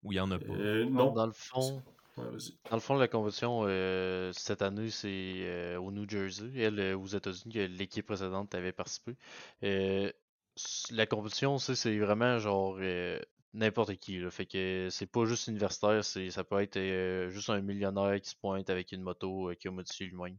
Ou 0.04 0.14
il 0.14 0.16
y 0.16 0.20
en 0.20 0.32
a 0.32 0.40
pas? 0.40 0.54
Euh, 0.54 0.86
non. 0.86 1.12
Dans 1.12 1.26
le 1.26 1.34
fond... 1.34 1.84
dans 2.16 2.76
le 2.76 2.80
fond, 2.80 2.96
la 2.96 3.10
compétition 3.10 3.64
euh, 3.66 4.32
cette 4.34 4.62
année, 4.62 4.90
c'est 4.92 5.10
euh, 5.10 5.78
au 5.80 5.92
New 5.92 6.08
Jersey. 6.08 6.50
Elle, 6.56 6.96
aux 6.96 7.08
États-Unis, 7.08 7.68
l'équipe 7.68 8.06
précédente 8.06 8.56
avait 8.56 8.72
participé. 8.72 9.18
la 9.62 11.06
compétition, 11.08 11.58
c'est 11.58 12.00
vraiment 12.00 12.40
genre 12.40 12.80
n'importe 13.56 13.96
qui. 13.96 14.20
Là. 14.20 14.30
Fait 14.30 14.46
que 14.46 14.90
c'est 14.92 15.06
pas 15.06 15.26
juste 15.26 15.48
universitaire, 15.48 16.04
c'est 16.04 16.30
ça 16.30 16.44
peut 16.44 16.62
être 16.62 16.78
euh, 16.78 17.30
juste 17.30 17.50
un 17.50 17.62
millionnaire 17.62 18.20
qui 18.22 18.30
se 18.30 18.36
pointe 18.36 18.70
avec 18.70 18.92
une 18.92 19.02
moto 19.02 19.50
euh, 19.50 19.56
qui 19.56 19.68
a 19.68 19.72
modifié 19.72 20.08
lui-même. 20.08 20.38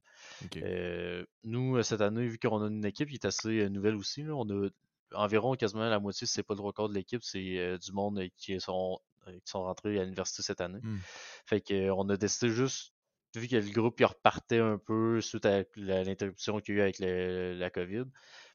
Euh, 0.57 1.25
nous, 1.43 1.83
cette 1.83 2.03
année, 2.03 2.27
vu 2.27 2.39
qu'on 2.39 2.63
a 2.63 2.69
une 2.69 2.85
équipe 2.85 3.09
qui 3.09 3.15
est 3.15 3.25
assez 3.25 3.69
nouvelle 3.71 3.97
aussi, 3.97 4.23
là, 4.23 4.35
on 4.35 4.49
a 4.51 4.69
environ 5.15 5.55
quasiment 5.55 5.89
la 5.89 5.99
moitié, 5.99 6.27
si 6.27 6.35
c'est 6.35 6.43
pas 6.43 6.55
le 6.55 6.61
record 6.61 6.89
de 6.89 6.95
l'équipe, 6.95 7.23
c'est 7.23 7.79
du 7.79 7.93
monde 7.93 8.23
qui 8.37 8.61
sont, 8.61 9.01
qui 9.27 9.51
sont 9.51 9.63
rentrés 9.63 9.99
à 9.99 10.05
l'université 10.05 10.43
cette 10.43 10.61
année. 10.61 10.81
Hmm. 10.83 10.99
Fait 11.47 11.61
que 11.61 11.91
on 11.91 12.09
a 12.11 12.17
décidé 12.17 12.53
juste 12.53 12.93
vu 13.35 13.49
que 13.49 13.57
le 13.57 13.71
groupe 13.71 13.99
il 14.01 14.07
repartait 14.07 14.59
un 14.59 14.79
peu 14.79 15.21
suite 15.21 15.47
à 15.47 15.63
l'interruption 15.77 16.61
qu'il 16.61 16.77
y 16.77 16.79
a 16.79 16.81
eu 16.81 16.83
avec 16.83 16.99
la 16.99 17.71
COVID, 17.71 18.05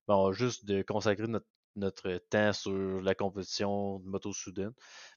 ben, 0.07 0.31
juste 0.31 0.65
de 0.65 0.81
consacrer 0.81 1.27
notre 1.27 1.45
notre 1.75 2.17
temps 2.29 2.53
sur 2.53 3.01
la 3.01 3.15
compétition 3.15 3.99
de 3.99 4.07
moto 4.07 4.33
soudaine. 4.33 4.73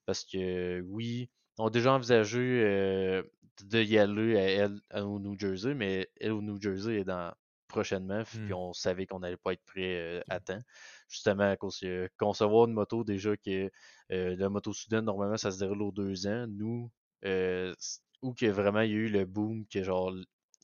Parce 0.07 0.25
que 0.25 0.81
oui, 0.89 1.31
on 1.59 1.67
a 1.67 1.71
déjà 1.71 1.93
envisagé 1.93 2.41
euh, 2.65 3.23
de 3.65 3.83
y 3.83 3.99
aller 3.99 4.67
à 4.91 5.05
au 5.07 5.19
New 5.19 5.39
Jersey, 5.39 5.75
mais 5.75 6.09
elle 6.21 6.33
au 6.33 6.43
New 6.43 6.61
Jersey 6.61 7.01
est 7.01 7.05
dans 7.05 7.33
prochainement, 7.69 8.23
puis 8.25 8.39
mmh. 8.39 8.53
on 8.53 8.73
savait 8.73 9.07
qu'on 9.07 9.21
n'allait 9.21 9.37
pas 9.37 9.53
être 9.53 9.65
prêt 9.65 9.97
euh, 9.97 10.23
à 10.29 10.39
temps. 10.39 10.61
Justement, 11.09 11.51
à 11.51 11.57
cause 11.57 11.81
de 11.81 12.09
concevoir 12.19 12.67
une 12.67 12.75
moto, 12.75 13.03
déjà 13.03 13.37
que 13.37 13.71
euh, 14.13 14.37
la 14.37 14.49
moto 14.49 14.73
soudaine, 14.73 15.05
normalement, 15.05 15.37
ça 15.37 15.51
se 15.51 15.59
déroule 15.59 15.83
aux 15.83 15.93
deux 15.93 16.27
ans. 16.27 16.47
Nous, 16.47 16.91
où 18.23 18.33
que 18.33 18.47
vraiment 18.47 18.81
il 18.81 18.91
y 18.91 18.95
a 18.95 18.97
eu 18.97 19.09
le 19.09 19.25
boom 19.25 19.67
que 19.67 19.83
genre 19.83 20.13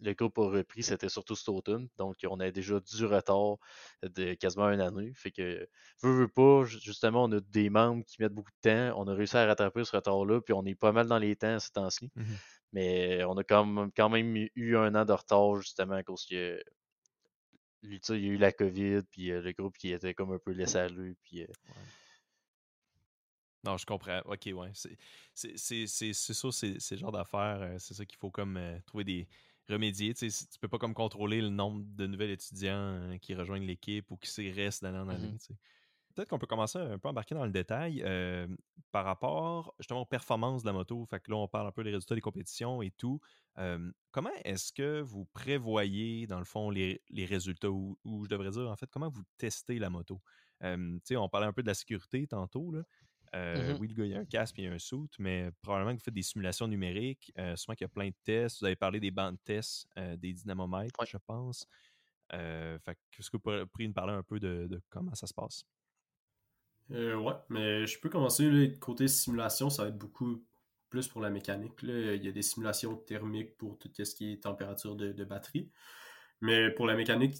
le 0.01 0.15
groupe 0.15 0.39
a 0.39 0.49
repris, 0.49 0.83
c'était 0.83 1.09
surtout 1.09 1.37
cet 1.37 1.49
automne. 1.49 1.89
Donc, 1.99 2.17
on 2.29 2.41
a 2.41 2.51
déjà 2.51 2.81
du 2.81 3.05
retard 3.07 3.57
de 4.03 4.35
quasiment 4.35 4.71
une 4.71 4.81
année. 4.81 5.13
Fait 5.15 5.31
que, 5.31 5.69
veux, 6.03 6.13
veux 6.13 6.29
pas, 6.29 6.65
justement, 6.65 7.25
on 7.25 7.33
a 7.33 7.41
des 7.41 7.71
membres 7.71 8.05
qui 8.05 8.21
mettent 8.21 8.33
beaucoup 8.33 8.53
de 8.63 8.71
temps. 8.71 9.01
On 9.01 9.07
a 9.09 9.15
réussi 9.15 9.37
à 9.37 9.47
rattraper 9.47 9.85
ce 9.85 9.95
retard-là, 9.97 10.41
puis 10.41 10.55
on 10.55 10.65
est 10.65 10.75
pas 10.75 10.93
mal 10.93 11.07
dans 11.07 11.19
les 11.19 11.37
temps 11.37 11.59
ces 11.59 11.71
temps-ci. 11.71 12.11
Mmh 12.17 12.25
Mais 12.73 13.25
on 13.25 13.37
a 13.37 13.45
quand 13.45 13.65
même, 13.67 13.91
quand 13.97 14.09
même 14.09 14.49
eu 14.55 14.77
un 14.77 14.95
an 14.95 15.05
de 15.05 15.13
retard, 15.13 15.57
justement, 15.57 15.95
à 15.95 16.03
cause 16.03 16.25
que 16.25 16.63
il 17.83 17.99
y 18.09 18.29
a 18.29 18.33
eu 18.33 18.37
la 18.37 18.53
COVID, 18.53 19.03
puis 19.11 19.31
euh, 19.31 19.41
le 19.41 19.53
groupe 19.53 19.77
qui 19.79 19.93
était 19.93 20.15
comme 20.15 20.33
un 20.33 20.39
peu 20.39 20.53
laissé 20.53 20.79
à 20.79 20.89
lui. 20.89 21.17
Puis, 21.23 21.43
euh, 21.43 21.47
Non, 23.65 23.77
je 23.77 23.87
comprends. 23.87 24.21
Ok, 24.27 24.49
ouais. 24.53 24.71
C'est 25.35 25.57
ça, 25.57 26.53
c'est 26.53 26.91
le 26.91 26.97
genre 26.99 27.13
d'affaires. 27.13 27.61
Euh, 27.63 27.77
c'est 27.79 27.95
ça 27.95 28.05
qu'il 28.05 28.19
faut 28.19 28.31
comme 28.31 28.61
trouver 28.87 29.05
des, 29.05 29.29
remédier. 29.71 30.15
Tu 30.15 30.31
sais, 30.31 30.47
tu 30.47 30.59
peux 30.59 30.69
pas 30.69 30.79
comme 30.79 30.95
contrôler 30.95 31.41
le 31.41 31.49
nombre 31.49 31.83
de 31.85 32.07
nouveaux 32.07 32.25
étudiants 32.25 32.73
euh, 32.75 33.19
qui 33.19 33.35
rejoignent 33.35 33.67
l'équipe 33.67 34.11
ou 34.11 34.17
qui 34.17 34.51
restent 34.51 34.83
d'année 34.83 34.99
en 34.99 35.09
année. 35.09 35.29
Mmh 35.29 35.55
Peut-être 36.17 36.29
qu'on 36.29 36.41
peut 36.41 36.47
commencer 36.49 36.77
un 36.77 36.99
peu 36.99 37.07
à 37.07 37.13
embarquer 37.13 37.37
dans 37.37 37.45
le 37.45 37.53
détail 37.53 38.03
euh, 38.05 38.49
par 38.91 39.05
rapport 39.05 39.77
justement 39.79 40.01
aux 40.01 40.07
performances 40.07 40.63
de 40.63 40.67
la 40.67 40.73
moto. 40.73 41.07
Fait 41.07 41.21
que 41.21 41.31
là, 41.31 41.37
on 41.37 41.47
parle 41.47 41.69
un 41.69 41.73
peu 41.73 41.85
des 41.85 41.93
résultats 41.93 42.17
des 42.17 42.21
compétitions 42.21 42.83
et 42.83 42.91
tout. 42.91 43.21
comment 44.11 44.31
est-ce 44.45 44.73
que 44.73 45.01
vous 45.03 45.27
prévoyez, 45.27 46.27
dans 46.27 46.41
le 46.41 46.45
fond, 46.45 46.69
les, 46.69 47.01
résultats 47.13 47.71
ou, 47.71 47.97
je 48.05 48.29
devrais 48.29 48.51
dire, 48.51 48.69
en 48.69 48.75
fait, 48.75 48.91
comment 48.91 49.09
vous 49.09 49.23
testez 49.39 49.79
la 49.79 49.89
moto? 49.89 50.21
sais, 51.05 51.17
on 51.17 51.29
parlait 51.29 51.47
un 51.47 51.53
peu 51.53 51.63
de 51.63 51.69
la 51.69 51.75
sécurité 51.75 52.27
tantôt. 52.27 52.73
Là. 52.73 52.83
Mmh 53.35 53.77
oui, 53.79 53.89
le 53.89 53.95
gars, 53.95 54.05
il 54.05 54.11
y 54.11 54.15
a 54.15 54.19
un 54.19 54.25
casque 54.25 54.59
et 54.59 54.67
un 54.67 54.79
suit, 54.79 55.09
mais 55.19 55.51
probablement 55.63 55.93
que 55.93 55.99
vous 55.99 56.05
faites 56.05 56.15
des 56.15 56.23
simulations 56.23 56.67
numériques. 56.67 57.33
Euh, 57.39 57.55
souvent 57.57 57.75
qu'il 57.75 57.85
y 57.85 57.87
a 57.87 57.89
plein 57.89 58.09
de 58.09 58.15
tests. 58.25 58.61
Vous 58.61 58.67
avez 58.67 58.77
parlé 58.77 58.99
des 58.99 59.11
bandes 59.11 59.37
de 59.37 59.41
tests, 59.45 59.87
euh, 59.99 60.17
des 60.17 60.33
dynamomètres, 60.33 61.05
je 61.07 61.17
pense. 61.27 61.67
est-ce 62.33 63.31
que 63.31 63.37
vous 63.37 63.67
pourriez 63.67 63.89
nous 63.89 63.95
parler 63.95 64.15
un 64.15 64.23
peu 64.23 64.41
de, 64.41 64.81
comment 64.91 65.15
ça 65.15 65.27
se 65.27 65.35
passe? 65.35 65.65
ouais, 66.89 67.35
mais 67.49 67.87
je 67.87 68.01
peux 68.01 68.09
commencer. 68.09 68.51
Là, 68.51 68.67
côté 68.81 69.07
simulation, 69.07 69.71
ça 69.71 69.85
va 69.85 69.89
être 69.91 69.99
beaucoup 69.99 70.45
plus 70.89 71.07
pour 71.07 71.21
la 71.21 71.31
mécanique. 71.31 71.83
Là. 71.83 72.15
Il 72.15 72.25
y 72.25 72.29
a 72.29 72.33
des 72.33 72.43
simulations 72.43 72.97
thermiques 72.97 73.57
pour 73.57 73.79
tout 73.79 73.91
ce 73.97 74.15
qui 74.15 74.33
est 74.33 74.43
température 74.43 74.97
de, 74.97 75.13
de 75.13 75.25
batterie. 75.25 75.71
Mais 76.41 76.71
pour 76.71 76.87
la 76.87 76.97
mécanique, 76.97 77.37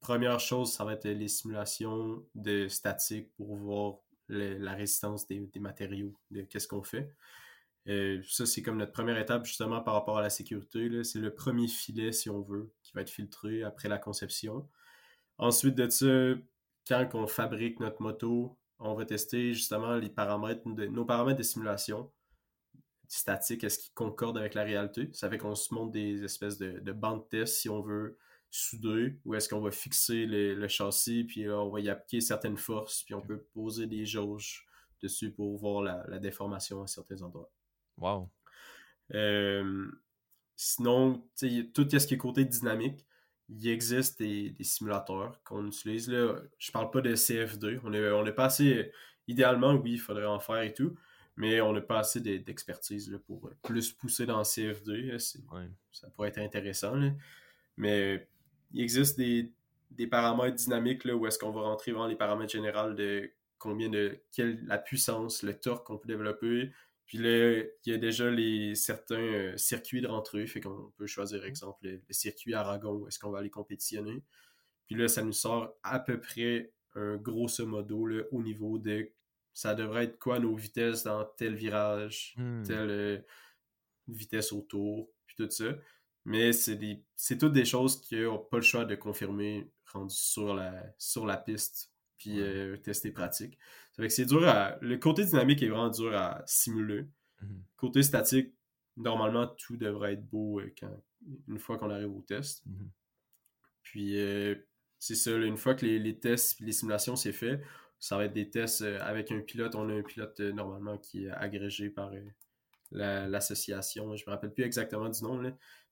première 0.00 0.40
chose, 0.40 0.72
ça 0.72 0.84
va 0.84 0.92
être 0.92 1.08
les 1.08 1.28
simulations 1.28 2.24
de 2.34 2.68
statique 2.68 3.34
pour 3.34 3.56
voir 3.56 3.98
la 4.28 4.74
résistance 4.74 5.26
des, 5.26 5.50
matériaux, 5.60 6.14
de 6.30 6.42
qu'est-ce 6.42 6.68
qu'on 6.68 6.82
fait. 6.82 7.14
Euh, 7.88 8.20
ça, 8.28 8.46
c'est 8.46 8.62
comme 8.62 8.78
notre 8.78 8.92
première 8.92 9.18
étape 9.18 9.46
justement 9.46 9.80
par 9.80 9.94
rapport 9.94 10.18
à 10.18 10.22
la 10.22 10.30
sécurité. 10.30 11.04
C'est 11.04 11.20
le 11.20 11.34
premier 11.34 11.68
filet, 11.68 12.12
si 12.12 12.28
on 12.28 12.42
veut, 12.42 12.72
qui 12.82 12.92
va 12.94 13.02
être 13.02 13.10
filtré 13.10 13.62
après 13.62 13.88
la 13.88 13.98
conception. 13.98 14.68
Ensuite 15.38 15.74
de 15.76 15.88
ça, 15.88 16.06
quand 16.88 17.14
on 17.14 17.26
fabrique 17.26 17.80
notre 17.80 18.02
moto, 18.02 18.58
on 18.78 18.94
va 18.94 19.04
tester 19.04 19.54
justement 19.54 19.98
nos 19.98 21.04
paramètres 21.04 21.38
de 21.38 21.42
simulation 21.42 22.10
statique, 23.08 23.64
est-ce 23.64 23.78
qu'ils 23.78 23.94
concordent 23.94 24.38
avec 24.38 24.54
la 24.54 24.64
réalité? 24.64 25.10
Ça 25.12 25.30
fait 25.30 25.38
qu'on 25.38 25.54
se 25.54 25.72
montre 25.72 25.92
des 25.92 26.24
espèces 26.24 26.58
de, 26.58 26.80
de 26.80 26.92
bandes 26.92 27.22
de 27.24 27.38
test 27.38 27.56
si 27.56 27.68
on 27.68 27.80
veut 27.80 28.18
soudé 28.56 29.18
ou 29.24 29.34
est-ce 29.34 29.48
qu'on 29.48 29.60
va 29.60 29.70
fixer 29.70 30.26
le, 30.26 30.68
châssis, 30.68 31.24
puis 31.24 31.44
là, 31.44 31.58
on 31.60 31.70
va 31.70 31.80
y 31.80 31.88
appliquer 31.88 32.20
certaines 32.20 32.56
forces, 32.56 33.02
puis 33.02 33.14
on 33.14 33.20
peut 33.20 33.42
poser 33.52 33.86
des 33.86 34.06
jauges 34.06 34.66
dessus 35.02 35.30
pour 35.30 35.56
voir 35.58 35.82
la, 35.82 36.18
déformation 36.18 36.82
à 36.82 36.86
certains 36.86 37.20
endroits. 37.22 37.50
Wow. 37.98 38.30
Euh, 39.14 39.86
sinon, 40.56 41.22
tout 41.74 41.88
ce 41.90 42.06
qui 42.06 42.14
est 42.14 42.18
côté 42.18 42.44
dynamique, 42.44 43.06
il 43.48 43.68
existe 43.68 44.18
des, 44.18 44.56
simulateurs 44.60 45.40
qu'on 45.44 45.66
utilise. 45.66 46.10
Là, 46.10 46.40
je 46.58 46.72
parle 46.72 46.90
pas 46.90 47.00
de 47.00 47.14
CF2. 47.14 47.80
On 47.84 47.92
est, 47.92 48.10
on 48.10 48.26
est 48.26 48.32
pas 48.32 48.46
assez. 48.46 48.90
Idéalement, 49.28 49.74
oui, 49.74 49.92
il 49.92 49.98
faudrait 49.98 50.24
en 50.24 50.40
faire 50.40 50.62
et 50.62 50.72
tout, 50.72 50.96
mais 51.36 51.60
on 51.60 51.72
n'a 51.72 51.80
pas 51.80 51.98
assez 52.00 52.20
d'expertise 52.20 53.20
pour 53.26 53.50
plus 53.62 53.92
pousser 53.92 54.24
dans 54.24 54.42
CF2. 54.42 55.18
Ça 55.92 56.10
pourrait 56.10 56.28
être 56.28 56.38
intéressant. 56.38 56.98
Mais 57.76 58.28
il 58.76 58.82
existe 58.82 59.16
des, 59.16 60.06
paramètres 60.06 60.56
dynamiques 60.56 61.04
là, 61.04 61.16
où 61.16 61.26
est-ce 61.26 61.38
qu'on 61.38 61.50
va 61.50 61.62
rentrer 61.62 61.92
dans 61.92 62.06
les 62.06 62.14
paramètres 62.14 62.52
généraux 62.52 62.92
de 62.92 63.30
combien 63.58 63.88
de 63.88 64.20
quelle 64.32 64.62
la 64.66 64.76
puissance, 64.76 65.42
le 65.42 65.58
torque 65.58 65.86
qu'on 65.86 65.96
peut 65.96 66.08
développer. 66.08 66.70
Puis 67.06 67.18
là, 67.18 67.62
il 67.84 67.92
y 67.92 67.94
a 67.94 67.98
déjà 67.98 68.30
les 68.30 68.74
certains 68.74 69.16
euh, 69.16 69.56
circuits 69.56 70.02
de 70.02 70.08
rentrée, 70.08 70.46
fait 70.46 70.60
qu'on 70.60 70.92
peut 70.98 71.06
choisir, 71.06 71.42
mmh. 71.42 71.46
exemple, 71.46 71.78
le, 71.82 72.02
circuit 72.10 72.52
Aragon, 72.52 72.96
où 72.96 73.08
est-ce 73.08 73.18
qu'on 73.18 73.30
va 73.30 73.38
aller 73.38 73.48
compétitionner. 73.48 74.22
Puis 74.86 74.96
là, 74.96 75.08
ça 75.08 75.22
nous 75.22 75.32
sort 75.32 75.74
à 75.82 75.98
peu 75.98 76.20
près 76.20 76.72
un 76.94 77.16
grosso 77.16 77.64
modo 77.64 78.06
là, 78.06 78.24
au 78.30 78.42
niveau 78.42 78.78
de 78.78 79.10
ça 79.54 79.74
devrait 79.74 80.04
être 80.04 80.18
quoi 80.18 80.38
nos 80.38 80.54
vitesses 80.54 81.04
dans 81.04 81.24
tel 81.24 81.54
virage, 81.54 82.34
mmh. 82.36 82.62
telle 82.64 82.90
euh, 82.90 83.18
vitesse 84.06 84.52
autour, 84.52 85.08
puis 85.26 85.36
tout 85.36 85.50
ça. 85.50 85.76
Mais 86.26 86.52
c'est 86.52 86.74
des 86.74 87.04
c'est 87.14 87.38
toutes 87.38 87.52
des 87.52 87.64
choses 87.64 88.00
qui 88.00 88.16
n'ont 88.16 88.38
pas 88.38 88.56
le 88.56 88.62
choix 88.62 88.84
de 88.84 88.96
confirmer 88.96 89.70
rendu 89.92 90.14
sur 90.14 90.54
la, 90.54 90.72
sur 90.98 91.24
la 91.24 91.36
piste 91.36 91.92
puis 92.18 92.40
euh, 92.40 92.76
tester 92.78 93.12
pratique. 93.12 93.58
Ça 93.92 94.02
fait 94.02 94.08
que 94.08 94.14
c'est 94.14 94.26
dur 94.26 94.46
à. 94.48 94.76
Le 94.80 94.96
côté 94.96 95.24
dynamique 95.24 95.62
est 95.62 95.68
vraiment 95.68 95.88
dur 95.88 96.14
à 96.16 96.42
simuler. 96.46 97.02
Mmh 97.42 97.46
côté 97.76 98.02
statique, 98.02 98.54
normalement, 98.96 99.46
tout 99.46 99.76
devrait 99.76 100.14
être 100.14 100.26
beau 100.26 100.58
euh, 100.58 100.74
quand, 100.80 100.90
une 101.46 101.58
fois 101.58 101.78
qu'on 101.78 101.90
arrive 101.90 102.10
au 102.10 102.22
test. 102.22 102.64
Mmh 102.66 102.86
puis 103.82 104.18
euh, 104.18 104.56
c'est 104.98 105.14
ça, 105.14 105.30
une 105.36 105.56
fois 105.56 105.76
que 105.76 105.86
les, 105.86 106.18
tests 106.18 106.60
et 106.60 106.64
les 106.64 106.72
simulations 106.72 107.14
c'est 107.14 107.32
fait, 107.32 107.62
ça 108.00 108.16
va 108.16 108.24
être 108.24 108.32
des 108.32 108.50
tests 108.50 108.82
avec 108.82 109.30
un 109.30 109.38
pilote. 109.38 109.76
On 109.76 109.88
a 109.88 109.92
un 109.92 110.02
pilote 110.02 110.40
normalement 110.40 110.98
qui 110.98 111.26
est 111.26 111.30
agrégé 111.30 111.88
par 111.88 112.10
l'association. 112.90 114.16
je 114.16 114.24
me 114.26 114.30
rappelle 114.30 114.52
plus 114.52 114.64
exactement 114.64 115.08
du 115.08 115.22
nom, 115.22 115.40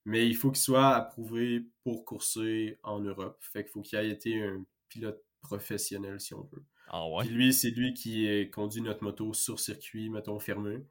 mais 0.05 0.26
il 0.26 0.36
faut 0.36 0.50
qu'il 0.50 0.62
soit 0.62 0.94
approuvé 0.94 1.66
pour 1.82 2.05
courser 2.05 2.78
en 2.82 3.00
Europe. 3.00 3.38
Fait 3.40 3.64
qu'il 3.64 3.72
faut 3.72 3.82
qu'il 3.82 3.98
ait 3.98 4.11
été 4.11 4.42
un 4.42 4.64
pilote 4.88 5.22
professionnel, 5.40 6.20
si 6.20 6.34
on 6.34 6.42
veut. 6.42 6.64
Ah 6.88 7.09
ouais? 7.09 7.24
Puis 7.24 7.34
lui, 7.34 7.52
c'est 7.52 7.70
lui 7.70 7.94
qui 7.94 8.50
conduit 8.50 8.82
notre 8.82 9.02
moto 9.02 9.32
sur 9.32 9.59
circuit, 9.59 10.11
mettons, 10.11 10.38
fermé. 10.38 10.84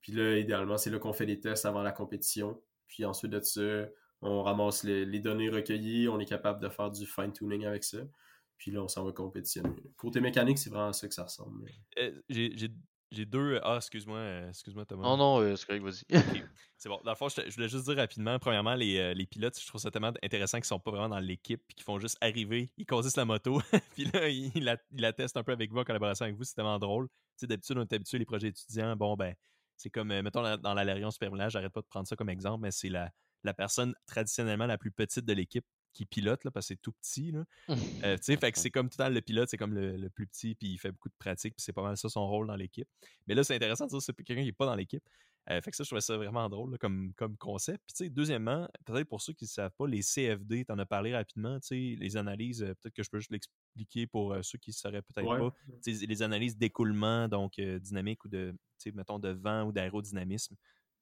Puis 0.00 0.12
là, 0.12 0.38
idéalement, 0.38 0.78
c'est 0.78 0.90
là 0.90 0.98
qu'on 0.98 1.12
fait 1.12 1.26
des 1.26 1.40
tests 1.40 1.66
avant 1.66 1.82
la 1.82 1.92
compétition. 1.92 2.60
Puis 2.88 3.04
ensuite 3.04 3.32
de 3.32 3.40
ça, 3.40 3.88
on 4.22 4.42
ramasse 4.42 4.84
les, 4.84 5.20
données 5.20 5.50
recueillies, 5.50 6.08
on 6.08 6.18
est 6.20 6.26
capable 6.26 6.60
de 6.60 6.68
faire 6.68 6.90
du 6.90 7.06
fine-tuning 7.06 7.66
avec 7.66 7.84
ça. 7.84 7.98
Puis 8.56 8.70
là, 8.70 8.82
on 8.82 8.88
s'en 8.88 9.04
va 9.04 9.12
compétitionner. 9.12 9.74
Côté 9.96 10.20
mécanique, 10.20 10.58
c'est 10.58 10.70
vraiment 10.70 10.92
ça 10.92 11.08
que 11.08 11.14
ça 11.14 11.24
ressemble. 11.24 11.68
Euh, 11.98 12.12
j'ai 12.28 12.70
j'ai 13.16 13.24
deux. 13.26 13.58
Ah, 13.62 13.76
excuse-moi, 13.76 14.18
euh, 14.18 14.48
excuse-moi 14.48 14.84
Thomas. 14.84 15.02
Non, 15.02 15.16
non, 15.16 15.40
euh, 15.40 15.56
c'est 15.56 15.66
correct, 15.66 15.82
vas-y. 15.82 16.04
C'est 16.78 16.90
bon. 16.90 17.00
Dans 17.04 17.12
le 17.12 17.16
fond, 17.16 17.28
je, 17.28 17.54
voulais 17.54 17.68
juste 17.68 17.86
dire 17.86 17.96
rapidement, 17.96 18.38
premièrement, 18.38 18.74
les, 18.74 18.98
euh, 18.98 19.14
les, 19.14 19.26
pilotes, 19.26 19.58
je 19.58 19.66
trouve 19.66 19.80
ça 19.80 19.90
tellement 19.90 20.12
intéressant 20.22 20.58
qu'ils 20.58 20.66
sont 20.66 20.78
pas 20.78 20.90
vraiment 20.90 21.08
dans 21.08 21.18
l'équipe, 21.18 21.62
puis 21.66 21.74
qu'ils 21.74 21.84
font 21.84 21.98
juste 21.98 22.18
arriver, 22.20 22.70
ils 22.76 22.84
conduisent 22.84 23.16
la 23.16 23.24
moto, 23.24 23.62
puis 23.94 24.04
là, 24.12 24.28
ils, 24.28 24.62
la, 24.92 25.12
testent 25.14 25.38
un 25.38 25.42
peu 25.42 25.52
avec 25.52 25.70
vous 25.72 25.78
en 25.78 25.84
collaboration 25.84 26.24
avec 26.26 26.36
vous, 26.36 26.44
c'est 26.44 26.54
tellement 26.54 26.78
drôle. 26.78 27.08
Tu 27.08 27.14
sais, 27.38 27.46
d'habitude, 27.46 27.78
on 27.78 27.82
est 27.82 27.92
habitué 27.94 28.18
les 28.18 28.26
projets 28.26 28.48
étudiants, 28.48 28.94
bon, 28.94 29.16
ben, 29.16 29.34
c'est 29.78 29.88
comme, 29.88 30.08
mettons, 30.08 30.56
dans 30.58 30.74
l'Alérion 30.74 31.10
Supervillage, 31.10 31.52
j'arrête 31.52 31.72
pas 31.72 31.80
de 31.80 31.86
prendre 31.86 32.06
ça 32.06 32.14
comme 32.14 32.28
exemple, 32.28 32.62
mais 32.62 32.70
c'est 32.70 32.90
la, 32.90 33.10
la 33.42 33.54
personne 33.54 33.94
traditionnellement 34.06 34.66
la 34.66 34.76
plus 34.76 34.90
petite 34.90 35.24
de 35.24 35.32
l'équipe 35.32 35.64
qui 35.96 36.06
pilote, 36.06 36.44
là, 36.44 36.50
parce 36.50 36.66
que 36.66 36.74
c'est 36.74 36.82
tout 36.82 36.92
petit. 36.92 37.32
Là. 37.32 37.44
Euh, 38.04 38.16
fait 38.18 38.52
que 38.52 38.58
c'est 38.58 38.70
comme 38.70 38.88
tout 38.88 38.96
le 38.98 39.04
temps 39.04 39.10
le 39.10 39.20
pilote, 39.20 39.48
c'est 39.48 39.56
comme 39.56 39.74
le, 39.74 40.08
plus 40.10 40.26
petit, 40.26 40.54
puis 40.54 40.68
il 40.68 40.78
fait 40.78 40.92
beaucoup 40.92 41.08
de 41.08 41.14
pratique, 41.18 41.56
puis 41.56 41.62
c'est 41.64 41.72
pas 41.72 41.82
mal 41.82 41.96
ça 41.96 42.08
son 42.08 42.26
rôle 42.26 42.46
dans 42.46 42.54
l'équipe. 42.54 42.88
Mais 43.26 43.34
là, 43.34 43.42
c'est 43.42 43.54
intéressant 43.54 43.86
de 43.86 43.90
dire 43.90 43.98
que 43.98 44.04
c'est 44.04 44.14
quelqu'un 44.14 44.42
qui 44.42 44.48
n'est 44.48 44.52
pas 44.52 44.66
dans 44.66 44.74
l'équipe. 44.74 45.02
Euh, 45.50 45.60
fait 45.60 45.70
que 45.70 45.76
ça, 45.76 45.84
je 45.84 45.88
trouvais 45.88 46.00
ça 46.00 46.16
vraiment 46.16 46.48
drôle 46.48 46.76
comme, 46.78 47.12
comme 47.14 47.36
concept. 47.36 47.82
Puis, 47.86 48.10
deuxièmement, 48.10 48.68
peut-être 48.84 49.08
pour 49.08 49.20
ceux 49.20 49.32
qui 49.32 49.44
ne 49.44 49.48
savent 49.48 49.72
pas, 49.76 49.86
les 49.86 50.02
CFD, 50.02 50.64
tu 50.64 50.72
en 50.72 50.78
as 50.78 50.86
parlé 50.86 51.14
rapidement, 51.14 51.58
les 51.70 52.16
analyses, 52.16 52.62
euh, 52.62 52.74
peut-être 52.74 52.94
que 52.94 53.02
je 53.02 53.10
peux 53.10 53.18
juste 53.18 53.30
l'expliquer 53.30 54.06
pour 54.06 54.36
ceux 54.42 54.58
qui 54.58 54.70
ne 54.70 54.74
sauraient 54.74 55.02
peut-être 55.02 55.26
pas. 55.26 55.54
Les 55.86 56.22
analyses 56.22 56.56
d'écoulement, 56.56 57.28
donc 57.28 57.60
dynamique 57.60 58.24
ou 58.24 58.28
de, 58.28 58.54
mettons, 58.94 59.18
de 59.18 59.30
vent 59.30 59.64
ou 59.64 59.72
d'aérodynamisme. 59.72 60.56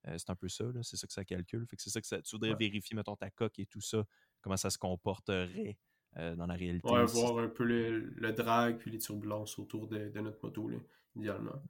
c'est 0.05 0.31
un 0.31 0.37
peu 0.37 0.49
ça, 0.49 0.65
c'est 0.83 0.97
ça 0.97 1.07
que 1.07 1.13
ça 1.13 1.25
calcule. 1.25 1.67
Fait 1.67 1.77
que 1.77 1.83
c'est 1.83 1.91
ça 1.91 2.01
que 2.01 2.07
ça, 2.07 2.23
tu 2.23 2.37
voudrais 2.37 2.55
vérifier, 2.55 2.95
mettons, 2.97 3.17
ta 3.17 3.31
coque 3.31 3.59
et 3.59 3.67
tout 3.67 3.81
ça 3.81 4.05
comment 4.45 4.59
ça 4.59 4.71
se 4.71 4.79
comporterait 4.79 5.79
euh, 6.19 6.37
dans 6.37 6.47
la 6.47 6.55
réalité. 6.55 6.89
Ouais, 6.89 7.05
voir 7.07 7.39
un 7.39 7.49
peu 7.49 7.65
le, 7.65 8.33
drag 8.33 8.77
puis 8.77 8.91
les 8.91 8.99
turbulences 8.99 9.59
autour 9.59 9.89
de, 9.89 10.13
notre 10.21 10.39
moto, 10.43 10.71
idéalement. 11.17 11.61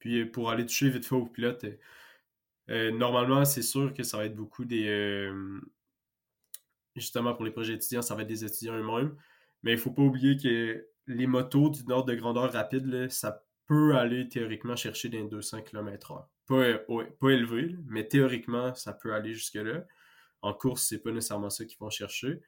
Puis 0.00 0.20
euh, 0.20 0.32
pour 0.32 0.50
aller 0.50 0.64
toucher 0.64 0.88
vite 0.88 1.04
fait 1.04 1.14
au 1.14 1.26
pilote, 1.26 1.64
euh, 2.70 2.90
normalement, 2.90 3.44
c'est 3.44 3.62
sûr 3.62 3.92
que 3.92 4.02
ça 4.02 4.16
va 4.16 4.24
être 4.24 4.34
beaucoup 4.34 4.64
des. 4.64 5.30
justement, 6.96 7.34
pour 7.34 7.44
les 7.44 7.50
projets 7.50 7.74
étudiants, 7.74 8.02
ça 8.02 8.14
va 8.14 8.22
être 8.22 8.28
des 8.28 8.44
étudiants 8.44 8.74
eux-mêmes. 8.74 9.14
Mais 9.62 9.72
il 9.72 9.76
ne 9.76 9.80
faut 9.80 9.92
pas 9.92 10.02
oublier 10.02 10.36
que 10.36 10.88
les 11.06 11.26
motos 11.26 11.68
du 11.68 11.84
nord 11.84 12.04
de 12.04 12.14
grandeur 12.14 12.50
rapide, 12.50 13.08
ça 13.10 13.44
peut 13.66 13.94
aller 13.94 14.28
théoriquement 14.28 14.74
chercher 14.74 15.10
des 15.10 15.22
200 15.22 15.62
km/h. 15.62 16.26
Pas, 16.46 16.78
pas 17.20 17.30
élevé, 17.30 17.76
mais 17.86 18.08
théoriquement, 18.08 18.74
ça 18.74 18.92
peut 18.92 19.14
aller 19.14 19.34
jusque-là. 19.34 19.84
En 20.42 20.54
course, 20.54 20.86
c'est 20.88 20.98
pas 20.98 21.12
nécessairement 21.12 21.50
ça 21.50 21.64
qu'ils 21.64 21.78
vont 21.78 21.90
chercher. 21.90 22.42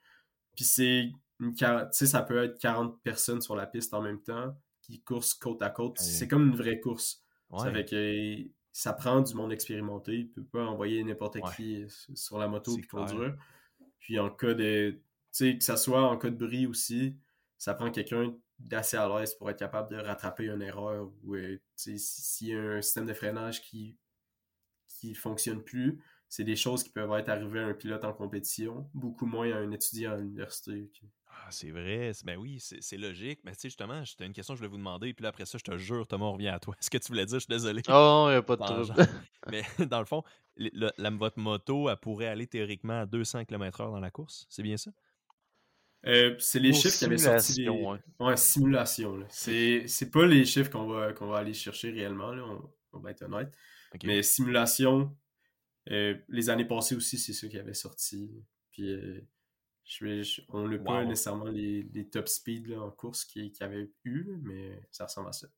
Puis 0.54 0.64
c'est 0.64 1.10
une 1.40 1.54
ça 1.92 2.22
peut 2.22 2.44
être 2.44 2.58
40 2.58 3.00
personnes 3.02 3.40
sur 3.40 3.56
la 3.56 3.66
piste 3.66 3.94
en 3.94 4.02
même 4.02 4.22
temps 4.22 4.56
qui 4.82 5.00
coursent 5.00 5.34
côte 5.34 5.62
à 5.62 5.70
côte. 5.70 5.98
C'est 5.98 6.28
comme 6.28 6.48
une 6.48 6.56
vraie 6.56 6.80
course. 6.80 7.22
Ça 7.56 7.70
que 7.70 8.36
ça 8.72 8.92
prend 8.92 9.20
du 9.20 9.34
monde 9.34 9.52
expérimenté. 9.52 10.14
Il 10.18 10.30
peut 10.30 10.44
pas 10.44 10.64
envoyer 10.64 11.02
n'importe 11.04 11.38
qui 11.54 11.84
sur 12.14 12.38
la 12.38 12.48
moto 12.48 12.76
et 12.76 12.82
conduire. 12.82 13.36
Puis 14.00 14.18
en 14.18 14.30
cas 14.30 14.54
de. 14.54 14.90
Tu 14.90 15.00
sais, 15.30 15.58
que 15.58 15.64
ça 15.64 15.76
soit 15.76 16.02
en 16.02 16.16
cas 16.16 16.30
de 16.30 16.36
bris 16.36 16.66
aussi, 16.66 17.16
ça 17.58 17.74
prend 17.74 17.90
quelqu'un 17.90 18.36
d'assez 18.58 18.96
à 18.96 19.08
l'aise 19.08 19.34
pour 19.34 19.50
être 19.50 19.58
capable 19.58 19.90
de 19.90 19.96
rattraper 19.96 20.46
une 20.46 20.62
erreur 20.62 21.10
ou 21.24 21.34
euh, 21.34 21.58
s'il 21.76 22.48
y 22.48 22.54
a 22.54 22.60
un 22.60 22.82
système 22.82 23.06
de 23.06 23.14
freinage 23.14 23.62
qui 23.62 23.96
qui 24.86 25.14
fonctionne 25.14 25.62
plus, 25.62 26.00
c'est 26.28 26.44
des 26.44 26.56
choses 26.56 26.82
qui 26.82 26.90
peuvent 26.90 27.12
être 27.12 27.28
arrivées 27.28 27.60
à 27.60 27.66
un 27.66 27.74
pilote 27.74 28.04
en 28.04 28.12
compétition, 28.12 28.88
beaucoup 28.94 29.26
moins 29.26 29.50
à 29.52 29.58
un 29.58 29.70
étudiant 29.70 30.12
à 30.12 30.16
l'université. 30.16 30.90
Ah, 31.28 31.48
c'est 31.50 31.70
vrai. 31.70 32.12
Ben 32.24 32.36
oui, 32.36 32.58
c'est 32.60 32.96
logique. 32.96 33.40
Mais 33.44 33.52
tu 33.52 33.60
sais, 33.60 33.68
justement, 33.68 34.02
j'ai 34.04 34.24
une 34.24 34.32
question 34.32 34.54
que 34.54 34.58
je 34.58 34.64
voulais 34.64 34.70
vous 34.70 34.78
demander. 34.78 35.12
Puis 35.12 35.22
là, 35.22 35.28
après 35.28 35.44
ça, 35.44 35.58
je 35.58 35.64
te 35.64 35.76
jure, 35.76 36.06
Thomas, 36.06 36.26
on 36.26 36.32
revient 36.32 36.48
à 36.48 36.58
toi. 36.58 36.74
Est-ce 36.80 36.90
que 36.90 36.98
tu 36.98 37.08
voulais 37.08 37.26
dire? 37.26 37.38
Je 37.38 37.44
suis 37.44 37.50
désolé. 37.50 37.82
Oh, 37.88 38.26
il 38.28 38.32
n'y 38.32 38.36
a 38.36 38.42
pas 38.42 38.56
de 38.56 38.64
trouble. 38.64 38.94
Mais 39.50 39.62
dans 39.86 39.98
le 39.98 40.06
fond, 40.06 40.22
la, 40.56 41.10
votre 41.10 41.38
moto, 41.38 41.90
elle 41.90 41.96
pourrait 41.96 42.26
aller 42.26 42.46
théoriquement 42.46 43.00
à 43.00 43.06
200 43.06 43.44
km/h 43.44 43.90
dans 43.90 44.00
la 44.00 44.10
course. 44.10 44.46
C'est 44.48 44.62
bien 44.62 44.76
ça? 44.76 44.90
Euh, 46.06 46.34
c'est 46.38 46.60
les 46.60 46.72
chiffres 46.72 46.98
qui 46.98 47.04
avaient 47.04 47.18
sorti. 47.18 47.68
Ouais. 47.68 48.36
simulation. 48.36 49.24
C'est 49.28 50.10
pas 50.12 50.26
les 50.26 50.44
chiffres 50.44 50.70
qu'on 50.70 50.86
va, 50.86 51.12
qu'on 51.12 51.26
va 51.26 51.38
aller 51.38 51.54
chercher 51.54 51.90
réellement. 51.90 52.32
Là. 52.32 52.44
On, 52.92 52.98
va 52.98 53.10
être 53.10 53.22
honnête. 53.22 53.52
Mais 54.04 54.22
simulation, 54.22 55.16
euh, 55.90 56.16
les 56.28 56.50
années 56.50 56.64
passées 56.64 56.96
aussi, 56.96 57.18
c'est 57.18 57.32
ça 57.32 57.48
qui 57.48 57.58
avait 57.58 57.74
sorti. 57.74 58.30
Puis 58.70 58.92
euh, 58.92 59.20
je, 59.84 60.40
on 60.48 60.68
n'a 60.68 60.78
pas 60.78 61.04
nécessairement 61.04 61.44
les, 61.44 62.08
top 62.10 62.28
speed 62.28 62.72
en 62.72 62.90
course 62.90 63.24
qu'il 63.24 63.52
qui 63.52 63.62
avait 63.62 63.90
eu, 64.04 64.26
mais 64.42 64.80
ça 64.90 65.04
ressemble 65.04 65.28
à 65.28 65.32
ça. 65.32 65.48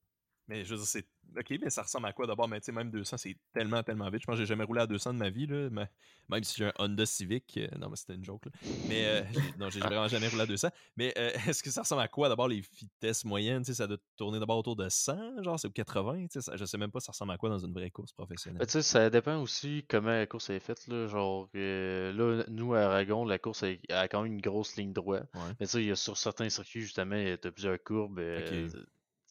Mais 0.49 0.65
je 0.65 0.71
veux 0.71 0.77
dire, 0.77 0.87
c'est. 0.87 1.07
Ok, 1.37 1.59
mais 1.61 1.71
ça 1.71 1.83
ressemble 1.83 2.07
à 2.07 2.13
quoi? 2.13 2.27
D'abord? 2.27 2.49
Mais 2.49 2.61
tu 2.61 2.67
sais, 2.67 2.73
même 2.73 2.91
200, 2.91 3.17
c'est 3.17 3.37
tellement, 3.53 3.83
tellement 3.83 4.09
vite. 4.11 4.23
Je 4.23 4.27
pense 4.27 4.37
que 4.37 4.43
j'ai 4.43 4.47
jamais 4.47 4.65
roulé 4.65 4.81
à 4.81 4.87
200 4.87 5.15
de 5.15 5.19
ma 5.19 5.29
vie, 5.29 5.47
là. 5.47 5.69
Mais, 5.71 5.89
même 6.29 6.45
si 6.45 6.57
j'ai 6.57 6.67
un 6.67 6.73
Honda 6.79 7.05
Civic. 7.05 7.57
Euh, 7.57 7.69
non, 7.79 7.89
mais 7.89 7.97
c'était 7.97 8.15
une 8.15 8.25
joke, 8.25 8.47
là. 8.47 8.53
Mais 8.89 9.07
euh, 9.07 9.23
non, 9.59 9.69
j'ai 9.71 9.81
vraiment 9.81 10.09
jamais 10.09 10.29
roulé 10.29 10.43
à 10.43 10.47
200. 10.47 10.69
Mais 10.97 11.13
euh, 11.19 11.31
est-ce 11.49 11.63
que 11.63 11.71
ça 11.71 11.83
ressemble 11.83 12.03
à 12.03 12.09
quoi? 12.09 12.29
D'abord 12.29 12.49
les 12.49 12.61
vitesses 12.61 13.25
moyennes? 13.25 13.63
Tu 13.63 13.73
sais, 13.73 13.75
ça 13.75 13.87
doit 13.87 13.99
tourner 14.17 14.39
d'abord 14.39 14.59
autour 14.59 14.77
de 14.77 14.89
100, 14.89 15.43
genre, 15.43 15.59
c'est 15.59 15.73
80. 15.73 16.27
Tu 16.29 16.41
sais, 16.41 16.57
je 16.57 16.65
sais 16.65 16.79
même 16.79 16.91
pas 16.91 17.01
ça 17.01 17.13
ressemble 17.13 17.33
à 17.33 17.39
quoi 17.39 17.49
dans 17.49 17.59
une 17.59 17.73
vraie 17.73 17.91
course 17.91 18.13
professionnelle. 18.13 18.65
tu 18.67 18.73
sais, 18.73 18.83
ça 18.83 19.11
dépend 19.11 19.41
aussi 19.41 19.85
comment 19.89 20.11
la 20.11 20.27
course 20.27 20.51
est 20.51 20.61
faite, 20.61 20.87
là. 20.87 21.07
Genre, 21.09 21.49
là, 21.55 22.45
nous, 22.49 22.75
à 22.75 22.83
Aragon, 22.83 23.25
la 23.25 23.39
course 23.39 23.65
a 23.65 24.09
quand 24.09 24.23
même 24.23 24.33
une 24.33 24.41
grosse 24.41 24.77
ligne 24.77 24.93
droite. 24.93 25.29
Mais 25.61 25.67
tu 25.67 25.73
sais, 25.73 25.83
il 25.83 25.89
y 25.89 25.93
a 25.93 25.97
sur 25.97 26.17
certains 26.17 26.49
circuits, 26.49 26.83
justement, 26.83 27.17
il 27.17 27.29
y 27.29 27.33
a 27.33 27.37
plusieurs 27.37 27.83
courbes 27.83 28.21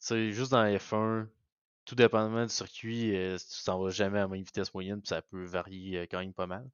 sais, 0.06 0.32
juste 0.32 0.52
dans 0.52 0.64
F1, 0.64 1.26
tout 1.84 1.94
dépendamment 1.94 2.44
du 2.44 2.52
circuit, 2.52 3.16
euh, 3.16 3.38
tu 3.38 3.64
t'en 3.64 3.82
vas 3.82 3.90
jamais 3.90 4.18
à 4.18 4.22
la 4.22 4.28
même 4.28 4.42
vitesse 4.42 4.74
moyenne, 4.74 5.00
puis 5.00 5.08
ça 5.08 5.22
peut 5.22 5.44
varier 5.44 5.98
euh, 5.98 6.06
quand 6.10 6.18
même 6.18 6.34
pas 6.34 6.46
mal. 6.46 6.68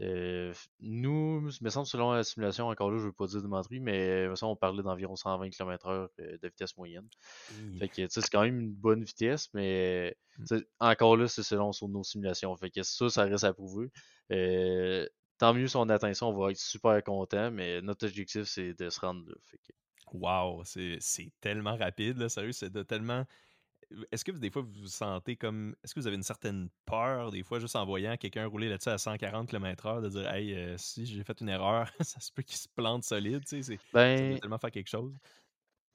Euh, 0.00 0.52
nous, 0.80 1.40
me 1.62 1.70
semble, 1.70 1.86
selon 1.86 2.12
la 2.12 2.24
simulation, 2.24 2.68
encore 2.68 2.90
là, 2.90 2.98
je 2.98 3.02
ne 3.02 3.06
veux 3.08 3.12
pas 3.12 3.26
dire 3.26 3.42
de 3.42 3.46
menterie, 3.46 3.80
mais 3.80 4.26
me 4.26 4.44
on 4.44 4.56
parlait 4.56 4.82
d'environ 4.82 5.14
120 5.14 5.50
km/h 5.50 6.08
de 6.18 6.48
vitesse 6.48 6.76
moyenne. 6.76 7.08
Fait 7.78 7.88
que, 7.88 8.06
c'est 8.08 8.28
quand 8.28 8.42
même 8.42 8.58
une 8.60 8.72
bonne 8.72 9.04
vitesse, 9.04 9.48
mais 9.54 10.16
mmh. 10.38 10.58
encore 10.80 11.16
là, 11.16 11.28
c'est 11.28 11.44
selon 11.44 11.70
nos 11.88 12.02
simulations. 12.02 12.56
Fait 12.56 12.70
que 12.70 12.82
ça, 12.82 13.08
ça 13.08 13.24
reste 13.24 13.44
à 13.44 13.54
prouver. 13.54 13.90
Euh, 14.32 15.06
tant 15.38 15.54
mieux 15.54 15.68
si 15.68 15.76
on 15.76 15.88
atteint 15.88 16.14
ça, 16.14 16.26
on 16.26 16.36
va 16.36 16.50
être 16.50 16.58
super 16.58 17.02
content, 17.04 17.50
mais 17.50 17.80
notre 17.80 18.06
objectif, 18.06 18.44
c'est 18.44 18.74
de 18.74 18.90
se 18.90 19.00
rendre 19.00 19.24
là. 19.28 19.34
Fait 19.42 19.58
que... 19.58 19.72
Wow, 20.12 20.62
c'est 20.64 21.32
tellement 21.40 21.76
rapide, 21.76 22.18
là, 22.18 22.28
sérieux, 22.28 22.52
c'est 22.52 22.86
tellement 22.86 23.24
est-ce 24.12 24.24
que 24.24 24.32
des 24.32 24.50
fois 24.50 24.62
vous 24.62 24.72
vous 24.82 24.88
sentez 24.88 25.36
comme. 25.36 25.74
Est-ce 25.82 25.94
que 25.94 26.00
vous 26.00 26.06
avez 26.06 26.16
une 26.16 26.22
certaine 26.22 26.68
peur, 26.86 27.30
des 27.30 27.42
fois, 27.42 27.58
juste 27.58 27.76
en 27.76 27.84
voyant 27.84 28.16
quelqu'un 28.16 28.46
rouler 28.46 28.68
là-dessus 28.68 28.88
à 28.88 28.98
140 28.98 29.48
km/h, 29.48 30.02
de 30.02 30.08
dire 30.08 30.30
Hey, 30.30 30.54
euh, 30.54 30.76
si 30.78 31.06
j'ai 31.06 31.22
fait 31.24 31.40
une 31.40 31.48
erreur, 31.48 31.90
ça 32.00 32.20
se 32.20 32.32
peut 32.32 32.42
qu'il 32.42 32.56
se 32.56 32.68
plante 32.68 33.04
solide, 33.04 33.44
tu 33.46 33.62
sais, 33.62 33.78
ben, 33.92 34.38
tellement 34.38 34.58
faire 34.58 34.70
quelque 34.70 34.90
chose? 34.90 35.14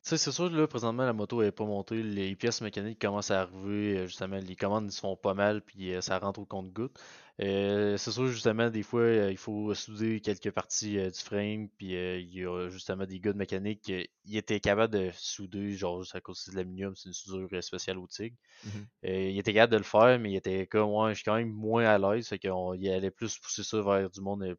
Tu 0.02 0.12
sais, 0.12 0.18
c'est 0.18 0.32
sûr, 0.32 0.50
là, 0.50 0.66
présentement, 0.68 1.06
la 1.06 1.14
moto 1.14 1.42
n'est 1.42 1.52
pas 1.52 1.66
montée. 1.66 2.02
Les 2.02 2.34
pièces 2.36 2.62
mécaniques 2.62 3.00
commencent 3.00 3.32
à 3.32 3.42
arriver. 3.42 4.08
Justement, 4.08 4.38
les 4.38 4.56
commandes 4.56 4.90
se 4.92 5.00
font 5.02 5.18
pas 5.18 5.34
mal, 5.34 5.62
puis 5.62 5.94
euh, 5.94 6.02
ça 6.02 6.18
rentre 6.20 6.40
au 6.40 6.46
compte-goutte. 6.46 6.98
Euh, 7.42 7.96
c'est 7.96 8.12
sûr, 8.12 8.28
justement, 8.28 8.70
des 8.70 8.84
fois, 8.84 9.08
il 9.08 9.38
faut 9.38 9.74
souder 9.74 10.20
quelques 10.20 10.52
parties 10.52 10.98
du 10.98 11.20
frame, 11.20 11.70
puis 11.70 11.94
il 11.94 12.34
y 12.34 12.46
a 12.46 12.70
justement 12.70 13.06
des 13.06 13.20
gars 13.20 13.32
de 13.32 13.38
mécanique 13.38 13.82
qui 13.82 14.38
étaient 14.38 14.60
capables 14.60 14.94
de 14.94 15.10
souder, 15.14 15.72
genre, 15.72 16.02
juste 16.02 16.16
à 16.16 16.22
cause 16.22 16.46
de 16.50 16.56
l'aluminium, 16.58 16.96
c'est 16.96 17.08
une 17.08 17.14
soudure 17.14 17.64
spéciale 17.64 17.98
au 17.98 18.08
TIG. 18.08 18.36
Mmh 18.66 18.70
il 19.04 19.40
était 19.40 19.54
capable 19.54 19.72
de 19.72 19.78
le 19.78 19.84
faire, 19.84 20.20
mais 20.20 20.32
il 20.32 20.36
était 20.36 20.68
comme, 20.68 20.90
ouais, 20.90 21.12
je 21.12 21.16
suis 21.16 21.24
quand 21.24 21.38
même 21.38 21.54
moins 21.54 21.86
à 21.86 21.98
l'aise, 21.98 22.28
fait 22.28 22.38
qu'il 22.38 22.52
allait 22.90 23.12
plus 23.12 23.38
pousser 23.38 23.64
ça 23.64 23.82
vers 23.82 24.10
du 24.10 24.20
monde 24.20 24.58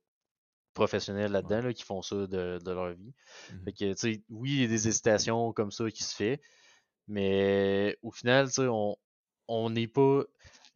professionnels 0.72 1.32
là-dedans 1.32 1.72
qui 1.74 1.82
font 1.82 2.00
ça 2.00 2.26
de, 2.26 2.58
leur 2.64 2.94
vie. 2.94 3.12
Mmh 3.52 3.64
fait 3.64 3.72
que, 3.72 3.92
tu 3.92 3.96
sais, 3.96 4.22
oui, 4.30 4.50
il 4.52 4.60
y 4.62 4.64
a 4.64 4.68
des 4.68 4.88
hésitations 4.88 5.52
comme 5.52 5.70
ça 5.70 5.90
qui 5.90 6.02
se 6.02 6.16
fait, 6.16 6.40
mais 7.08 7.98
au 8.00 8.10
final, 8.10 8.46
tu 8.46 8.62
sais, 8.62 8.68
on 9.48 9.70
n'est 9.70 9.88
pas. 9.88 10.22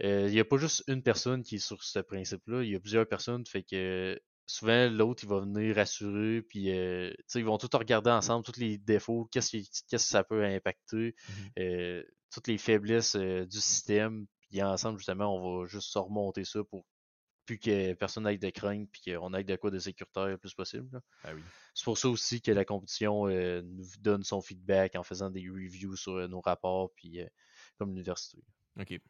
Euh, 0.03 0.27
il 0.27 0.33
n'y 0.33 0.41
a 0.41 0.45
pas 0.45 0.57
juste 0.57 0.85
une 0.89 1.03
personne 1.03 1.43
qui 1.43 1.57
est 1.57 1.67
sur 1.67 1.83
ce 1.85 2.01
principe-là, 2.01 2.63
il 2.63 2.71
y 2.71 2.75
a 2.75 2.81
plusieurs 2.81 3.07
personnes, 3.07 3.47
fait 3.47 3.63
que 3.63 4.21
souvent 4.47 4.91
l'autre 4.91 5.25
il 5.25 5.29
va 5.29 5.41
venir 5.41 5.77
rassurer, 5.77 6.43
puis 6.43 6.71
euh, 6.71 7.13
sais 7.27 7.39
ils 7.39 7.45
vont 7.45 7.59
tout 7.59 7.71
regarder 7.73 8.11
ensemble, 8.11 8.45
tous 8.45 8.59
les 8.59 8.77
défauts, 8.77 9.29
qu'est-ce, 9.31 9.57
que 9.91 9.99
ça 9.99 10.25
peut 10.25 10.45
impacter, 10.45 11.15
mmh 11.15 11.33
euh, 11.61 12.03
toutes 12.33 12.49
les 12.49 12.59
faiblesses 12.59 13.15
du 13.15 13.61
système, 13.61 14.27
puis 14.41 14.61
ensemble 14.61 14.99
justement 14.99 15.37
on 15.37 15.61
va 15.61 15.67
juste 15.67 15.93
se 15.93 15.99
remonter 15.99 16.45
ça 16.45 16.65
pour 16.65 16.85
puis 17.47 17.59
que 17.59 17.93
personne 17.95 18.25
n'aille 18.25 18.39
de 18.39 18.51
crainte, 18.51 18.89
puis 18.91 19.13
qu'on 19.13 19.33
aille 19.35 19.45
de 19.45 19.57
quoi 19.57 19.71
de 19.71 19.79
sécuritaire 19.79 20.27
le 20.29 20.39
plus 20.39 20.55
possible. 20.55 21.01
Ah 21.25 21.31
c'est 21.75 21.85
pour 21.85 21.99
ça 21.99 22.09
aussi 22.09 22.41
que 22.41 22.53
la 22.53 22.65
compétition 22.65 23.29
euh, 23.29 23.61
nous 23.63 23.87
donne 24.01 24.23
son 24.23 24.41
feedback 24.41 24.95
en 24.97 25.03
faisant 25.03 25.31
des 25.31 25.49
reviews 25.49 25.97
sur 25.97 26.15
euh, 26.15 26.29
nos 26.29 26.41
rapports, 26.41 26.93
puis 26.95 27.21
euh, 27.21 27.27
comme 27.79 27.91
l'université. 27.91 28.43
OK. 28.81 29.01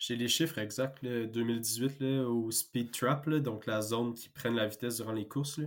J'ai 0.00 0.16
les 0.16 0.28
chiffres 0.28 0.56
exacts, 0.56 1.04
2018 1.04 2.02
au 2.24 2.50
Speed 2.50 2.90
Trap, 2.90 3.28
donc 3.28 3.66
la 3.66 3.82
zone 3.82 4.14
qui 4.14 4.30
prenne 4.30 4.56
la 4.56 4.66
vitesse 4.66 4.96
durant 4.96 5.12
les 5.12 5.28
courses. 5.28 5.60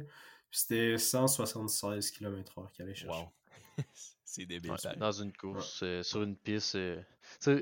C'était 0.49 0.97
176 0.97 2.09
km/h 2.09 2.71
qu'elle 2.71 2.87
allait 2.87 2.95
chercher. 2.95 3.15
Wow. 3.15 3.31
C'est 4.25 4.47
débile. 4.47 4.73
dans 4.97 5.11
une 5.11 5.31
course, 5.31 5.81
euh, 5.83 6.01
sur 6.01 6.23
une 6.23 6.35
piste. 6.35 6.73
Euh, 6.73 6.99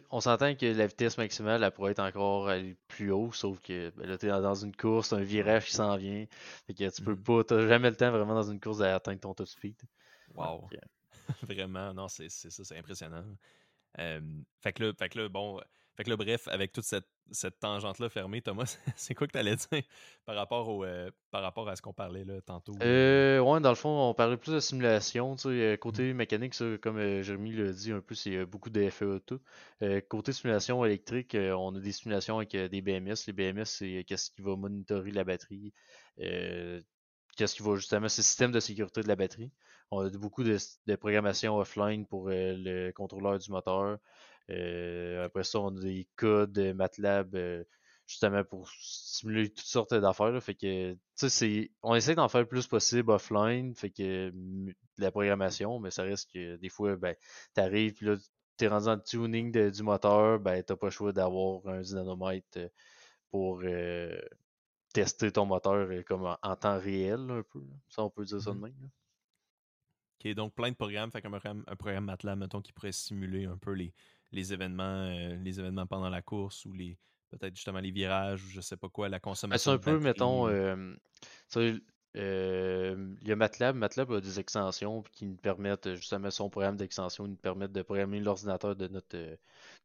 on 0.10 0.22
s'entend 0.22 0.56
que 0.56 0.66
la 0.66 0.88
vitesse 0.88 1.18
maximale, 1.18 1.62
elle 1.62 1.72
pourrait 1.72 1.92
être 1.92 2.00
encore 2.00 2.50
plus 2.88 3.12
haut, 3.12 3.34
sauf 3.34 3.60
que 3.60 3.90
ben 3.90 4.08
là, 4.08 4.18
tu 4.18 4.28
es 4.28 4.30
dans 4.30 4.56
une 4.56 4.74
course, 4.74 5.12
un 5.12 5.24
virage 5.24 5.66
qui 5.66 5.74
s'en 5.74 5.98
vient. 5.98 6.26
Fait 6.68 6.74
que 6.74 6.90
tu 6.90 7.02
peux 7.02 7.16
mm-hmm. 7.16 7.46
pas, 7.46 7.68
jamais 7.68 7.90
le 7.90 7.98
temps 7.98 8.12
vraiment 8.12 8.34
dans 8.36 8.50
une 8.50 8.62
course 8.62 8.78
d'atteindre 8.78 9.20
ton 9.20 9.34
top 9.34 9.50
speed. 9.50 9.76
Wow. 10.34 10.70
vraiment, 11.44 11.94
non, 11.94 12.08
c'est 12.08 12.30
ça, 12.30 12.50
c'est 12.50 12.78
impressionnant. 12.78 13.26
fait, 13.98 14.72
que 14.72 14.84
là, 14.86 14.94
fait 14.98 15.10
que 15.10 15.20
là, 15.20 15.28
bon, 15.28 15.60
fait 15.96 16.06
que 16.06 16.10
là, 16.10 16.16
bref, 16.16 16.48
avec 16.48 16.72
toute 16.72 16.86
cette, 16.86 17.08
cette 17.32 17.60
tangente-là 17.60 18.08
fermée, 18.10 18.42
Thomas, 18.42 18.78
c'est 18.96 19.14
quoi 19.14 19.28
que 19.28 19.34
tu 19.34 19.38
allais 19.38 19.56
dire 19.56 19.84
par 20.26 20.36
rapport, 20.36 20.70
au, 20.70 20.86
euh, 20.86 21.12
par 21.32 21.42
rapport 21.42 21.68
à 21.68 21.76
ce 21.76 21.82
qu'on 21.82 21.94
parlait 21.94 22.24
là 22.24 22.40
tantôt? 22.42 22.74
Euh, 22.82 23.40
ouais, 23.40 23.60
dans 23.60 23.70
le 23.70 23.76
fond, 23.76 24.10
on 24.10 24.14
parlait 24.14 24.38
plus 24.38 24.54
de 24.54 24.60
simulation. 24.62 25.36
Tu 25.36 25.44
sais, 25.44 25.50
euh, 25.50 25.78
côté 25.78 26.14
mmh. 26.14 26.18
mécanique, 26.18 26.54
ça, 26.54 26.66
comme 26.82 26.98
euh, 26.98 27.22
Jérémy 27.24 27.52
l'a 27.52 27.74
dit 27.74 27.92
un 27.92 28.00
peu, 28.00 28.16
c'est 28.16 28.46
beaucoup 28.46 28.70
de 28.70 28.90
FE 28.90 29.20
tout. 29.26 29.42
côté 30.10 30.32
simulation 30.32 30.84
électrique, 30.86 31.36
on 31.36 31.76
a 31.76 31.80
des 31.80 31.92
simulations 31.92 32.38
avec 32.38 32.56
des 32.56 32.82
BMS. 32.82 33.16
Les 33.28 33.34
BMS, 33.34 33.66
c'est 33.66 34.06
qu'est-ce 34.08 34.32
qui 34.32 34.42
va 34.42 34.56
monitorer 34.56 35.12
la 35.12 35.26
batterie. 35.26 35.74
qu'est-ce 36.18 37.56
qui 37.56 37.64
va 37.64 37.76
justement, 37.76 38.08
c'est 38.08 38.22
le 38.22 38.24
système 38.24 38.52
de 38.52 38.60
sécurité 38.62 39.02
de 39.02 39.08
la 39.10 39.16
batterie. 39.18 39.52
On 39.94 40.06
a 40.06 40.10
beaucoup 40.10 40.44
de, 40.44 40.58
de 40.88 40.96
programmation 40.96 41.58
offline 41.58 42.06
pour 42.06 42.30
le 42.30 42.92
contrôleur 42.92 43.40
du 43.40 43.52
moteur. 43.52 43.98
Euh, 44.52 45.26
après 45.26 45.44
ça, 45.44 45.60
on 45.60 45.76
a 45.78 45.82
des 45.82 46.08
codes 46.16 46.58
MATLAB 46.58 47.36
euh, 47.36 47.64
justement 48.06 48.44
pour 48.44 48.70
simuler 48.80 49.50
toutes 49.50 49.66
sortes 49.66 49.94
d'affaires. 49.94 50.42
Fait 50.44 50.56
que, 50.56 50.98
c'est, 51.16 51.72
on 51.82 51.96
essaie 51.96 52.16
d'en 52.16 52.28
faire 52.28 52.42
le 52.42 52.48
plus 52.48 52.68
possible 52.68 53.12
offline, 53.12 53.74
fait 53.76 53.92
que 53.92 54.30
de 54.32 54.74
la 54.98 55.12
programmation, 55.12 55.80
mais 55.80 55.92
ça 55.92 56.04
reste 56.04 56.32
que 56.32 56.58
des 56.58 56.70
fois, 56.70 56.96
ben, 56.98 57.16
t'arrives, 57.54 57.94
puis 57.94 58.06
là, 58.08 58.16
t'es 58.58 58.68
rendu 58.68 58.88
en 58.88 59.00
tuning 59.00 59.72
du 59.72 59.84
moteur, 59.84 60.40
ben, 60.40 60.62
t'as 60.64 60.76
pas 60.76 60.88
le 60.88 60.92
choix 60.92 61.14
d'avoir 61.14 61.66
un 61.68 61.82
dynanomètre 61.82 62.58
euh, 62.58 62.70
pour 63.30 63.64
tester 64.94 65.32
ton 65.32 65.46
moteur 65.46 65.88
comme 66.06 66.36
en, 66.42 66.56
temps 66.58 66.80
réel, 66.80 67.30
un 67.30 67.44
peu. 67.44 67.64
Ça, 67.88 68.04
on 68.04 68.10
peut 68.10 68.26
dire 68.26 68.42
ça 68.42 68.52
de 68.52 68.58
mmh 68.58 68.62
même. 68.62 68.90
OK, 70.20 70.34
donc 70.36 70.54
plein 70.54 70.70
de 70.70 70.76
programmes, 70.76 71.12
fait 71.12 71.26
un 71.26 71.30
programme, 71.30 71.64
un 71.66 71.76
programme 71.76 72.06
MATLAB, 72.06 72.40
mettons, 72.40 72.62
qui 72.62 72.74
pourrait 72.74 72.92
simuler 72.92 73.46
un 73.46 73.58
peu 73.58 73.72
les, 73.72 73.94
les 74.32 74.54
événements, 74.54 74.84
euh, 74.84 75.36
les 75.44 75.60
événements 75.60 75.86
pendant 75.86 76.10
la 76.10 76.22
course 76.22 76.66
ou 76.66 76.74
les 76.74 76.98
peut-être 77.30 77.56
justement 77.56 77.80
les 77.80 77.92
virages 77.92 78.44
ou 78.44 78.50
je 78.50 78.60
sais 78.60 78.76
pas 78.76 78.90
quoi, 78.90 79.08
la 79.08 79.18
ben, 79.18 79.22
consommation. 79.22 79.72
C'est 79.72 79.76
un 79.76 79.80
peu, 79.80 80.00
mettons, 80.00 80.50
euh, 80.50 80.94
euh, 82.18 83.16
il 83.22 83.28
y 83.28 83.32
a 83.32 83.36
MATLAB. 83.38 83.78
MATLAB 83.78 84.12
a 84.12 84.20
des 84.20 84.38
extensions 84.38 85.02
qui 85.14 85.26
nous 85.26 85.38
permettent, 85.38 85.96
justement, 85.96 86.30
son 86.30 86.50
programme 86.50 86.76
d'extension, 86.76 87.26
nous 87.26 87.38
permettent 87.38 87.72
de 87.72 87.84
programmer 87.84 88.20
l'ordinateur 88.20 88.76
de 88.76 88.90
notre, 88.90 89.16
de 89.16 89.38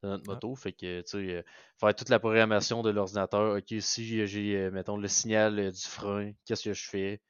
notre 0.03 0.24
ah. 0.26 0.32
moto. 0.32 0.57
Fait 0.57 0.72
que, 0.72 1.03
tu 1.03 1.09
sais, 1.09 1.44
faire 1.78 1.94
toute 1.94 2.09
la 2.09 2.18
programmation 2.18 2.82
de 2.82 2.90
l'ordinateur. 2.90 3.59
OK, 3.59 3.74
si 3.78 4.26
j'ai, 4.26 4.70
mettons, 4.72 4.97
le 4.97 5.07
signal 5.07 5.70
du 5.70 5.86
frein, 5.86 6.32
qu'est-ce 6.44 6.64
que 6.64 6.74
je 6.74 6.88
fais? 6.88 7.20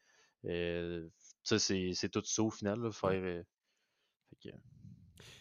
ça, 1.42 1.58
c'est 1.58 2.08
tout 2.10 2.22
ça 2.24 2.42
au 2.42 2.50
final, 2.50 2.90
faire. 2.90 3.44
Fait 4.30 4.50
que, 4.50 4.56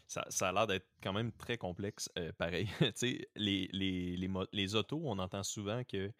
ça, 0.07 0.25
ça 0.29 0.49
a 0.49 0.51
l'air 0.51 0.67
d'être 0.67 0.87
quand 1.01 1.13
même 1.13 1.31
très 1.31 1.57
complexe, 1.57 2.09
euh, 2.17 2.31
pareil. 2.33 2.69
les, 3.35 3.69
les, 3.71 4.29
les, 4.51 4.75
autos, 4.75 5.01
on 5.03 5.17
entend 5.19 5.43
souvent 5.43 5.83
qu'il 5.83 6.13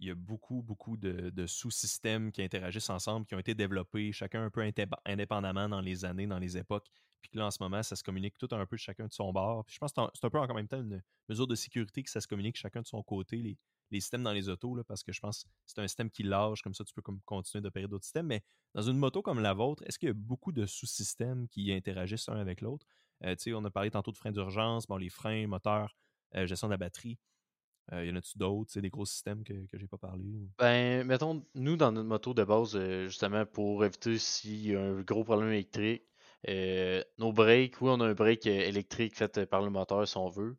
y 0.00 0.10
a 0.10 0.14
beaucoup, 0.14 0.62
beaucoup 0.62 0.96
de, 0.96 1.46
sous-systèmes 1.46 2.30
qui 2.32 2.42
interagissent 2.42 2.90
ensemble, 2.90 3.26
qui 3.26 3.34
ont 3.34 3.40
été 3.40 3.54
développés, 3.54 4.12
chacun 4.12 4.44
un 4.44 4.50
peu 4.50 4.62
indépendamment 5.04 5.68
dans 5.68 5.80
les 5.80 6.04
années, 6.04 6.26
dans 6.26 6.38
les 6.38 6.56
époques. 6.56 6.88
Puis 7.20 7.30
que 7.30 7.38
là, 7.38 7.46
en 7.46 7.50
ce 7.50 7.62
moment, 7.62 7.82
ça 7.82 7.96
se 7.96 8.04
communique 8.04 8.36
tout 8.36 8.48
un 8.52 8.66
peu 8.66 8.76
chacun 8.76 9.06
de 9.06 9.12
son 9.12 9.32
bord. 9.32 9.64
Puis 9.64 9.74
je 9.74 9.78
pense 9.78 9.92
que 9.92 10.02
c'est 10.14 10.26
un, 10.26 10.30
peu 10.30 10.38
en 10.38 10.54
même 10.54 10.68
temps 10.68 10.80
une 10.80 11.02
mesure 11.30 11.46
de 11.46 11.54
sécurité 11.54 12.02
que 12.02 12.10
ça 12.10 12.20
se 12.20 12.28
communique 12.28 12.56
chacun 12.56 12.82
de 12.82 12.86
son 12.86 13.02
côté, 13.02 13.38
les, 13.38 13.58
systèmes 14.00 14.24
dans 14.24 14.32
les 14.32 14.48
autos, 14.48 14.76
parce 14.86 15.02
que 15.02 15.12
je 15.12 15.20
pense 15.20 15.44
que 15.44 15.48
c'est 15.64 15.78
un 15.78 15.86
système 15.86 16.10
qui 16.10 16.22
lâche, 16.22 16.60
comme 16.62 16.74
ça 16.74 16.84
tu 16.84 16.92
peux 16.92 17.02
continuer 17.24 17.62
d'opérer 17.62 17.88
d'autres 17.88 18.04
systèmes. 18.04 18.26
Mais 18.26 18.42
dans 18.74 18.82
une 18.82 18.98
moto 18.98 19.22
comme 19.22 19.40
la 19.40 19.54
vôtre, 19.54 19.82
est-ce 19.86 19.98
qu'il 19.98 20.08
y 20.08 20.10
a 20.10 20.14
beaucoup 20.14 20.52
de 20.52 20.66
sous-systèmes 20.66 21.48
qui 21.48 21.72
interagissent 21.72 22.28
un 22.28 22.36
avec 22.36 22.60
l'autre? 22.60 22.86
Euh, 23.24 23.34
on 23.54 23.64
a 23.64 23.70
parlé 23.70 23.90
tantôt 23.90 24.12
de 24.12 24.16
freins 24.16 24.32
d'urgence, 24.32 24.86
bon, 24.86 24.96
les 24.96 25.08
freins, 25.08 25.46
moteurs, 25.46 25.96
euh, 26.34 26.46
gestion 26.46 26.68
de 26.68 26.72
la 26.72 26.78
batterie. 26.78 27.18
Euh, 27.92 28.04
y 28.04 28.10
en 28.10 28.16
a-tu 28.16 28.38
d'autres, 28.38 28.80
des 28.80 28.90
gros 28.90 29.06
systèmes 29.06 29.44
que, 29.44 29.66
que 29.66 29.78
j'ai 29.78 29.86
pas 29.86 29.98
parlé? 29.98 30.24
Ben, 30.58 31.04
mettons, 31.04 31.44
nous, 31.54 31.76
dans 31.76 31.92
notre 31.92 32.08
moto 32.08 32.32
de 32.34 32.44
base, 32.44 32.78
justement, 33.06 33.44
pour 33.44 33.84
éviter 33.84 34.18
s'il 34.18 34.66
y 34.66 34.74
a 34.76 34.80
un 34.80 35.00
gros 35.02 35.24
problème 35.24 35.50
électrique, 35.50 36.04
nos 37.18 37.32
breaks, 37.32 37.80
oui, 37.80 37.90
on 37.90 38.00
a 38.00 38.06
un 38.06 38.14
break 38.14 38.46
électrique 38.46 39.16
fait 39.16 39.46
par 39.46 39.62
le 39.62 39.70
moteur 39.70 40.06
si 40.06 40.16
on 40.16 40.28
veut, 40.28 40.56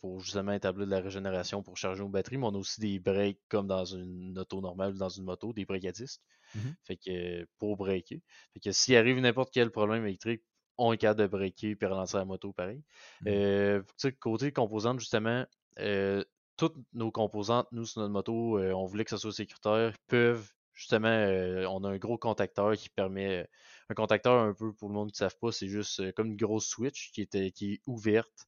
pour 0.00 0.20
justement 0.20 0.52
établir 0.52 0.86
de 0.86 0.90
la 0.90 1.00
régénération 1.00 1.62
pour 1.62 1.76
charger 1.76 2.02
nos 2.02 2.08
batteries, 2.08 2.38
mais 2.38 2.46
on 2.46 2.54
a 2.54 2.58
aussi 2.58 2.80
des 2.80 2.98
breaks 2.98 3.40
comme 3.48 3.66
dans 3.66 3.84
une 3.84 4.38
auto 4.38 4.60
normale 4.60 4.94
ou 4.94 4.98
dans 4.98 5.08
une 5.08 5.24
moto, 5.24 5.52
des 5.52 5.64
breaks 5.64 5.84
à 5.84 5.92
disque. 5.92 6.22
Mmh 6.54 6.76
fait 6.84 6.96
que 6.96 7.46
pour 7.58 7.76
breaker. 7.76 8.22
Fait 8.54 8.60
que 8.60 8.72
s'il 8.72 8.96
arrive 8.96 9.18
n'importe 9.18 9.52
quel 9.52 9.70
problème 9.70 10.06
électrique, 10.06 10.42
on 10.78 10.92
est 10.92 10.98
capable 10.98 11.20
de 11.22 11.26
breaker 11.26 11.76
et 11.80 11.86
relancer 11.86 12.16
la 12.16 12.24
moto 12.24 12.52
pareil. 12.52 12.82
Mmh. 13.22 13.28
Euh, 13.28 13.82
côté 14.20 14.52
composantes, 14.52 15.00
justement, 15.00 15.44
euh, 15.78 16.24
toutes 16.56 16.76
nos 16.94 17.10
composantes, 17.10 17.68
nous, 17.72 17.84
sur 17.86 18.00
notre 18.00 18.12
moto, 18.12 18.58
euh, 18.58 18.72
on 18.72 18.86
voulait 18.86 19.04
que 19.04 19.10
ça 19.10 19.18
soit 19.18 19.32
sécuritaire, 19.32 19.92
peuvent, 20.08 20.50
justement, 20.74 21.08
on 21.08 21.84
a 21.84 21.88
un 21.90 21.96
gros 21.98 22.18
contacteur 22.18 22.76
qui 22.76 22.88
permet, 22.90 23.48
un 23.88 23.94
contacteur 23.94 24.34
un 24.40 24.54
peu 24.54 24.72
pour 24.74 24.88
le 24.88 24.94
monde 24.94 25.10
qui 25.12 25.22
ne 25.22 25.28
savent 25.28 25.38
pas, 25.40 25.52
c'est 25.52 25.68
juste 25.68 26.12
comme 26.14 26.28
une 26.28 26.36
grosse 26.36 26.66
switch 26.66 27.10
qui, 27.12 27.22
était, 27.22 27.50
qui 27.50 27.74
est 27.74 27.80
ouverte. 27.86 28.46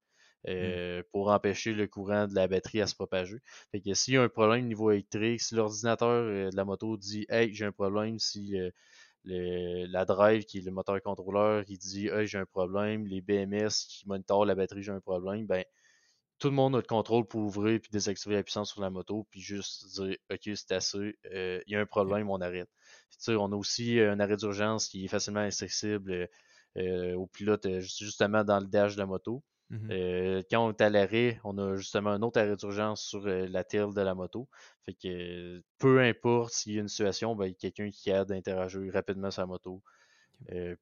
euh, 0.48 1.02
pour 1.12 1.30
empêcher 1.30 1.72
le 1.72 1.86
courant 1.88 2.26
de 2.28 2.34
la 2.34 2.46
batterie 2.48 2.80
à 2.80 2.86
se 2.86 2.94
propager. 2.94 3.38
Fait 3.72 3.80
que 3.80 3.92
s'il 3.94 4.14
y 4.14 4.16
a 4.16 4.22
un 4.22 4.28
problème 4.28 4.64
au 4.64 4.68
niveau 4.68 4.90
électrique, 4.92 5.40
si 5.40 5.54
l'ordinateur 5.54 6.50
de 6.50 6.56
la 6.56 6.64
moto 6.64 6.96
dit 6.96 7.26
Hey, 7.28 7.52
j'ai 7.54 7.64
un 7.64 7.72
problème, 7.72 8.18
si 8.18 8.54
la 9.24 10.04
drive 10.04 10.44
qui 10.44 10.58
est 10.58 10.62
le 10.62 10.70
moteur 10.70 11.00
contrôleur 11.02 11.64
qui 11.64 11.78
dit 11.78 12.08
Hey, 12.08 12.26
j'ai 12.26 12.38
un 12.38 12.46
problème, 12.46 13.06
les 13.06 13.20
BMS 13.20 13.70
qui 13.88 14.08
monitorent 14.08 14.46
la 14.46 14.54
batterie, 14.54 14.82
j'ai 14.82 14.92
un 14.92 15.00
problème, 15.00 15.46
ben 15.46 15.64
tout 16.38 16.48
le 16.48 16.54
monde 16.54 16.74
a 16.76 16.78
le 16.78 16.84
contrôle 16.84 17.26
pour 17.26 17.40
ouvrir 17.40 17.80
puis 17.80 17.90
désactiver 17.90 18.36
la 18.36 18.42
puissance 18.44 18.70
sur 18.70 18.80
la 18.80 18.90
moto, 18.90 19.26
puis 19.30 19.40
juste 19.40 19.86
dire 20.00 20.16
OK, 20.30 20.50
c'est 20.54 20.72
assez, 20.72 21.18
il 21.32 21.62
y 21.66 21.76
a 21.76 21.80
un 21.80 21.86
problème, 21.86 22.30
on 22.30 22.40
arrête. 22.40 22.68
on 23.28 23.52
a 23.52 23.56
aussi 23.56 24.00
un 24.00 24.20
arrêt 24.20 24.36
d'urgence 24.36 24.88
qui 24.88 25.04
est 25.04 25.08
facilement 25.08 25.40
accessible 25.40 26.28
euh, 26.76 27.14
au 27.14 27.26
pilote 27.26 27.66
euh, 27.66 27.80
justement 27.80 28.44
dans 28.44 28.60
le 28.60 28.66
dash 28.66 28.94
de 28.94 29.00
la 29.00 29.06
moto. 29.06 29.42
Mmh 29.70 29.88
euh, 29.90 30.42
quand 30.50 30.66
on 30.66 30.70
est 30.70 30.80
à 30.80 30.88
l'arrêt, 30.88 31.40
on 31.44 31.58
a 31.58 31.76
justement 31.76 32.10
un 32.10 32.22
autre 32.22 32.40
arrêt 32.40 32.56
d'urgence 32.56 33.02
sur 33.02 33.26
la 33.26 33.64
tail 33.64 33.92
de 33.94 34.00
la 34.00 34.14
moto. 34.14 34.48
Fait 34.86 34.94
que 34.94 35.62
peu 35.78 36.00
importe 36.00 36.52
s'il 36.52 36.74
y 36.74 36.78
a 36.78 36.80
une 36.80 36.88
situation, 36.88 37.36
ben, 37.36 37.46
il 37.46 37.50
y 37.50 37.52
a 37.52 37.54
quelqu'un 37.54 37.90
qui 37.90 38.10
a 38.10 38.24
d'interagir 38.24 38.92
rapidement 38.92 39.30
sur 39.30 39.42
la 39.42 39.46
moto 39.46 39.82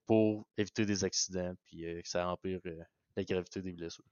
pour 0.07 0.47
éviter 0.57 0.87
des 0.87 1.03
accidents 1.03 1.55
puis 1.65 1.81
que 1.81 2.09
ça 2.09 2.29
empire 2.29 2.61
la 3.17 3.25
gravité 3.25 3.61
des 3.61 3.73
blessures. 3.73 4.05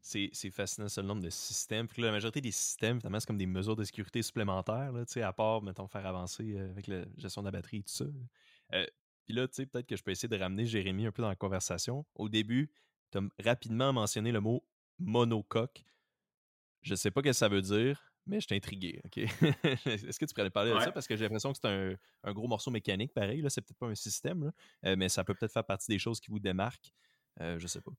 C'est 0.00 0.50
fascinant 0.50 0.88
ce 0.88 1.00
nombre 1.00 1.20
de 1.22 1.30
systèmes. 1.30 1.88
la 1.98 2.12
majorité 2.12 2.40
des 2.40 2.52
systèmes, 2.52 3.00
c'est 3.02 3.26
comme 3.26 3.36
des 3.36 3.46
mesures 3.46 3.76
de 3.76 3.84
sécurité 3.84 4.22
supplémentaires, 4.22 4.92
là, 4.92 5.04
à 5.26 5.32
part, 5.32 5.62
mettons, 5.62 5.88
faire 5.88 6.06
avancer 6.06 6.56
avec 6.56 6.86
la 6.86 7.04
gestion 7.18 7.42
de 7.42 7.48
la 7.48 7.50
batterie 7.50 7.78
et 7.78 7.82
tout 7.82 7.92
ça. 7.92 8.04
Puis 9.26 9.34
là, 9.34 9.48
peut-être 9.48 9.86
que 9.86 9.96
je 9.96 10.02
peux 10.04 10.12
essayer 10.12 10.28
de 10.28 10.38
ramener 10.38 10.64
Jérémy 10.64 11.06
un 11.06 11.12
peu 11.12 11.22
dans 11.22 11.28
la 11.28 11.34
conversation. 11.34 12.06
Au 12.14 12.28
début, 12.28 12.70
tu 13.10 13.18
as 13.18 13.22
rapidement 13.44 13.92
mentionné 13.92 14.32
le 14.32 14.40
mot 14.40 14.64
monocoque. 14.98 15.84
Je 16.82 16.94
sais 16.94 17.10
pas 17.10 17.20
ce 17.20 17.24
que 17.24 17.32
ça 17.32 17.48
veut 17.48 17.62
dire, 17.62 18.00
mais 18.26 18.40
je 18.40 18.46
suis 18.46 18.56
intrigué. 18.56 19.00
Est-ce 19.14 20.18
que 20.18 20.24
tu 20.24 20.34
pourrais 20.34 20.50
parler 20.50 20.72
de 20.72 20.80
ça? 20.80 20.92
Parce 20.92 21.06
que 21.06 21.16
j'ai 21.16 21.24
l'impression 21.24 21.52
que 21.52 21.58
c'est 21.60 21.98
un, 22.24 22.32
gros 22.32 22.48
morceau 22.48 22.70
mécanique, 22.70 23.12
pareil. 23.12 23.40
Là, 23.40 23.50
c'est 23.50 23.60
peut-être 23.60 23.78
pas 23.78 23.86
un 23.86 23.94
système, 23.94 24.52
euh, 24.84 24.96
mais 24.96 25.08
ça 25.08 25.24
peut 25.24 25.34
peut-être 25.34 25.52
faire 25.52 25.64
partie 25.64 25.90
des 25.90 25.98
choses 25.98 26.20
qui 26.20 26.30
vous 26.30 26.40
démarquent. 26.40 26.92
Euh, 27.40 27.58
je 27.58 27.66
sais 27.66 27.80
pas. 27.80 27.92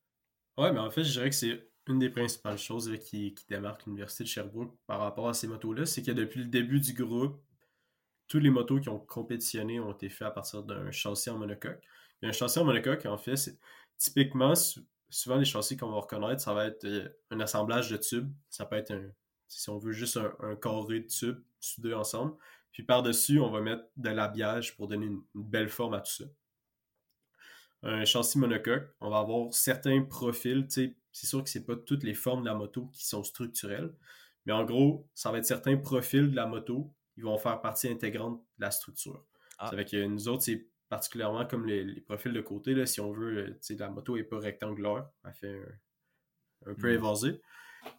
Ouais, 0.57 0.71
mais 0.71 0.79
en 0.79 0.89
fait, 0.89 1.03
je 1.03 1.11
dirais 1.11 1.29
que 1.29 1.35
c'est 1.35 1.69
une 1.87 1.99
des 1.99 2.09
principales 2.09 2.57
choses 2.57 2.91
qui, 2.99 3.33
qui 3.33 3.45
démarque 3.47 3.85
l'Université 3.85 4.23
de 4.23 4.29
Sherbrooke 4.29 4.75
par 4.87 4.99
rapport 4.99 5.29
à 5.29 5.33
ces 5.33 5.47
motos-là. 5.47 5.85
C'est 5.85 6.03
que 6.03 6.11
depuis 6.11 6.41
le 6.41 6.47
début 6.47 6.79
du 6.79 6.93
groupe, 6.93 7.41
tous 8.27 8.39
les 8.39 8.49
motos 8.49 8.79
qui 8.79 8.89
ont 8.89 8.99
compétitionné 8.99 9.79
ont 9.79 9.93
été 9.93 10.09
faits 10.09 10.27
à 10.27 10.31
partir 10.31 10.63
d'un 10.63 10.91
châssis 10.91 11.29
en 11.29 11.37
monocoque. 11.37 11.81
un 12.23 12.31
châssis 12.31 12.59
en 12.59 12.65
monocoque, 12.65 13.05
en 13.05 13.17
fait, 13.17 13.37
c'est 13.37 13.57
typiquement, 13.97 14.53
souvent 15.09 15.37
les 15.37 15.45
châssis 15.45 15.77
qu'on 15.77 15.91
va 15.91 15.99
reconnaître, 15.99 16.41
ça 16.41 16.53
va 16.53 16.65
être 16.65 16.85
euh, 16.85 17.09
un 17.31 17.39
assemblage 17.39 17.89
de 17.89 17.97
tubes. 17.97 18.31
Ça 18.49 18.65
peut 18.65 18.75
être 18.75 18.91
un, 18.91 19.09
si 19.47 19.69
on 19.69 19.77
veut, 19.77 19.91
juste 19.91 20.17
un, 20.17 20.55
carré 20.55 21.01
de 21.01 21.07
tubes 21.07 21.43
soudés 21.59 21.93
ensemble. 21.93 22.35
Puis 22.71 22.83
par-dessus, 22.83 23.39
on 23.39 23.49
va 23.49 23.61
mettre 23.61 23.83
de 23.95 24.09
l'habillage 24.09 24.75
pour 24.75 24.87
donner 24.87 25.07
une, 25.07 25.21
belle 25.33 25.69
forme 25.69 25.93
à 25.93 26.01
tout 26.01 26.11
ça. 26.11 26.25
Un 27.83 28.05
châssis 28.05 28.39
monocoque, 28.39 28.89
on 28.99 29.09
va 29.09 29.19
avoir 29.19 29.53
certains 29.53 30.01
profils, 30.01 30.65
c'est 30.69 30.95
sûr 31.11 31.43
que 31.43 31.49
c'est 31.49 31.65
pas 31.65 31.75
toutes 31.75 32.03
les 32.03 32.15
formes 32.15 32.41
de 32.41 32.47
la 32.47 32.55
moto 32.55 32.87
qui 32.87 33.05
sont 33.05 33.23
structurelles, 33.23 33.93
mais 34.45 34.53
en 34.53 34.65
gros, 34.65 35.07
ça 35.13 35.31
va 35.31 35.37
être 35.37 35.45
certains 35.45 35.77
profils 35.77 36.29
de 36.29 36.35
la 36.35 36.47
moto 36.47 36.91
ils 37.17 37.23
vont 37.23 37.37
faire 37.37 37.59
partie 37.59 37.89
intégrante 37.89 38.39
de 38.57 38.63
la 38.63 38.71
structure. 38.71 39.25
Ah. 39.57 39.71
Ça 39.71 39.83
que 39.83 40.05
nous 40.05 40.27
autres, 40.27 40.43
c'est 40.43 40.67
particulièrement 40.89 41.45
comme 41.45 41.65
les, 41.65 42.01
profils 42.01 42.33
de 42.33 42.41
côté, 42.41 42.73
là, 42.73 42.85
si 42.85 43.01
on 43.01 43.11
veut, 43.11 43.59
euh, 43.69 43.75
la 43.77 43.89
moto 43.89 44.15
n'est 44.15 44.23
pas 44.23 44.39
rectangulaire, 44.39 45.07
elle 45.25 45.33
fait 45.33 45.61
un, 46.65 46.73
peu 46.75 46.89
hmm. 46.89 46.95
évasée. 46.95 47.41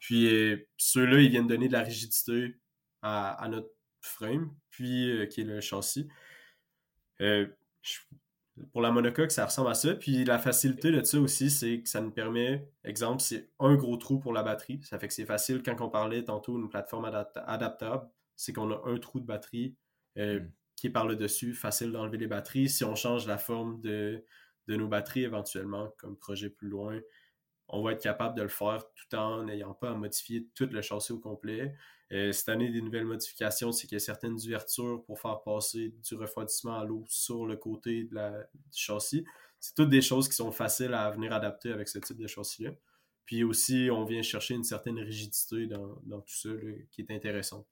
Puis 0.00 0.26
euh, 0.26 0.68
ceux-là, 0.76 1.20
ils 1.20 1.30
viennent 1.30 1.46
donner 1.46 1.68
de 1.68 1.72
la 1.72 1.82
rigidité 1.82 2.56
à, 3.02 3.46
notre 3.50 3.70
frame, 4.00 4.54
puis 4.70 5.10
euh, 5.10 5.26
qui 5.26 5.42
est 5.42 5.44
le 5.44 5.60
châssis. 5.60 6.08
pour 8.72 8.82
la 8.82 8.90
monocoque, 8.90 9.30
ça 9.30 9.46
ressemble 9.46 9.70
à 9.70 9.74
ça. 9.74 9.94
Puis 9.94 10.24
la 10.24 10.38
facilité 10.38 10.90
de 10.90 11.02
ça 11.02 11.20
aussi, 11.20 11.50
c'est 11.50 11.82
que 11.82 11.88
ça 11.88 12.00
nous 12.00 12.10
permet, 12.10 12.68
exemple, 12.84 13.22
c'est 13.22 13.50
un 13.60 13.74
gros 13.76 13.96
trou 13.96 14.18
pour 14.18 14.32
la 14.32 14.42
batterie. 14.42 14.80
Ça 14.82 14.98
fait 14.98 15.08
que 15.08 15.14
c'est 15.14 15.26
facile 15.26 15.62
quand 15.62 15.80
on 15.80 15.90
parlait 15.90 16.24
tantôt 16.24 16.58
d'une 16.58 16.68
plateforme 16.68 17.04
adaptable 17.04 18.08
c'est 18.38 18.52
qu'on 18.52 18.70
a 18.70 18.80
un 18.86 18.96
trou 18.98 19.20
de 19.20 19.26
batterie 19.26 19.76
hmm. 20.16 20.48
Qui 20.78 20.86
est 20.86 20.90
par 20.90 21.06
le 21.06 21.16
dessus, 21.16 21.54
facile 21.54 21.90
d'enlever 21.90 22.18
les 22.18 22.28
batteries. 22.28 22.68
Si 22.68 22.84
on 22.84 22.94
change 22.94 23.26
la 23.26 23.36
forme 23.36 23.80
de, 23.80 24.24
nos 24.68 24.86
batteries 24.86 25.24
éventuellement, 25.24 25.92
comme 25.98 26.16
projet 26.16 26.50
plus 26.50 26.68
loin, 26.68 27.00
on 27.66 27.82
va 27.82 27.92
être 27.92 28.02
capable 28.02 28.36
de 28.36 28.42
le 28.42 28.48
faire 28.48 28.84
tout 28.94 29.16
en 29.16 29.42
n'ayant 29.42 29.74
pas 29.74 29.90
à 29.90 29.94
modifier 29.94 30.46
tout 30.54 30.68
le 30.70 30.80
châssis 30.80 31.12
au 31.12 31.18
complet. 31.18 31.74
Euh, 32.12 32.30
cette 32.30 32.48
année, 32.48 32.70
des 32.70 32.80
nouvelles 32.80 33.06
modifications, 33.06 33.72
c'est 33.72 33.88
qu'il 33.88 33.96
y 33.96 34.00
a 34.00 34.00
certaines 34.00 34.36
ouvertures 34.36 35.02
pour 35.04 35.18
faire 35.18 35.42
passer 35.42 35.94
du 36.08 36.14
refroidissement 36.14 36.78
à 36.78 36.84
l'eau 36.84 37.04
sur 37.08 37.44
le 37.44 37.56
côté 37.56 38.04
de 38.04 38.14
la, 38.14 38.30
du 38.54 38.78
châssis. 38.78 39.24
C'est 39.58 39.74
toutes 39.74 39.90
des 39.90 40.00
choses 40.00 40.28
qui 40.28 40.36
sont 40.36 40.52
faciles 40.52 40.94
à 40.94 41.10
venir 41.10 41.32
adapter 41.32 41.72
avec 41.72 41.88
ce 41.88 41.98
type 41.98 42.18
de 42.18 42.28
châssis-là. 42.28 42.70
Puis 43.24 43.42
aussi, 43.42 43.88
on 43.92 44.04
vient 44.04 44.22
chercher 44.22 44.54
une 44.54 44.64
certaine 44.64 44.98
rigidité 45.00 45.66
dans, 45.66 46.20
tout 46.20 46.36
ça 46.36 46.50
qui 46.92 47.02
est 47.02 47.10
intéressante. 47.10 47.66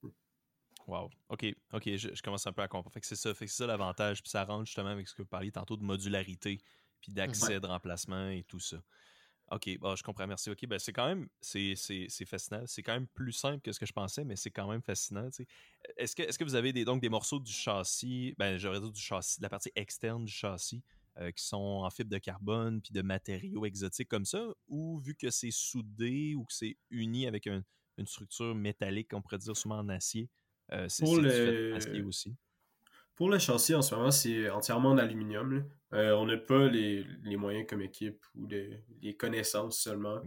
Wow. 0.86 1.10
OK, 1.28 1.44
OK, 1.72 1.96
je, 1.96 2.22
commence 2.22 2.46
un 2.46 2.52
peu 2.52 2.62
à 2.62 2.68
comprendre. 2.68 2.92
Fait 2.92 3.00
que 3.00 3.06
c'est 3.06 3.16
ça, 3.16 3.34
fait 3.34 3.46
ça 3.48 3.66
l'avantage. 3.66 4.22
Puis 4.22 4.30
ça 4.30 4.44
rentre 4.44 4.66
justement 4.66 4.90
avec 4.90 5.08
ce 5.08 5.14
que 5.14 5.22
vous 5.22 5.28
parliez 5.28 5.50
tantôt 5.50 5.76
de 5.76 5.82
modularité, 5.82 6.60
puis 7.00 7.12
d'accès, 7.12 7.58
de 7.58 7.66
remplacement 7.66 8.28
et 8.28 8.44
tout 8.44 8.60
ça. 8.60 8.78
OK, 9.52 9.64
je 9.68 10.02
comprends, 10.02 10.26
merci. 10.26 10.50
OK, 10.50 10.66
ben 10.66 10.78
c'est 10.78 10.92
quand 10.92 11.06
même, 11.06 11.28
c'est, 11.40 11.76
fascinant. 12.26 12.64
C'est 12.66 12.82
quand 12.82 12.94
même 12.94 13.06
plus 13.06 13.32
simple 13.32 13.60
que 13.60 13.70
ce 13.70 13.78
que 13.78 13.86
je 13.86 13.92
pensais, 13.92 14.24
mais 14.24 14.34
c'est 14.34 14.50
quand 14.50 14.68
même 14.68 14.82
fascinant. 14.82 15.28
Est-ce 15.96 16.16
que, 16.16 16.22
est 16.22 16.36
que 16.36 16.44
vous 16.44 16.56
avez 16.56 16.72
des, 16.72 16.84
donc 16.84 17.00
des 17.00 17.08
morceaux 17.08 17.38
du 17.38 17.52
châssis, 17.52 18.34
ben 18.38 18.58
j'aurais 18.58 18.80
dit 18.80 18.90
du 18.90 19.00
châssis, 19.00 19.38
de 19.38 19.44
la 19.44 19.48
partie 19.48 19.70
externe 19.76 20.24
du 20.24 20.32
châssis, 20.32 20.82
euh, 21.18 21.30
qui 21.30 21.44
sont 21.44 21.56
en 21.56 21.90
fibre 21.90 22.10
de 22.10 22.18
carbone 22.18 22.80
puis 22.82 22.92
de 22.92 23.02
matériaux 23.02 23.64
exotiques 23.64 24.08
comme 24.08 24.24
ça, 24.24 24.48
ou 24.66 24.98
vu 24.98 25.14
que 25.14 25.30
c'est 25.30 25.52
soudé 25.52 26.34
ou 26.34 26.44
que 26.44 26.52
c'est 26.52 26.76
uni 26.90 27.28
avec 27.28 27.46
une 27.46 28.06
structure 28.06 28.52
métallique, 28.52 29.12
on 29.14 29.22
pourrait 29.22 29.38
dire 29.38 29.56
souvent 29.56 29.78
en 29.78 29.88
acier, 29.88 30.28
pour 30.98 31.16
le... 31.16 32.06
aussi. 32.06 32.34
Pour 33.14 33.30
le 33.30 33.38
châssis, 33.38 33.74
en 33.74 33.82
ce 33.82 33.94
moment, 33.94 34.10
c'est 34.10 34.50
entièrement 34.50 34.90
en 34.90 34.98
aluminium. 34.98 35.64
Euh, 35.94 36.12
on 36.12 36.26
n'a 36.26 36.36
pas 36.36 36.68
les, 36.68 37.06
moyens 37.36 37.66
comme 37.68 37.80
équipe 37.80 38.22
ou 38.34 38.46
les 38.46 39.16
connaissances 39.16 39.78
seulement 39.78 40.20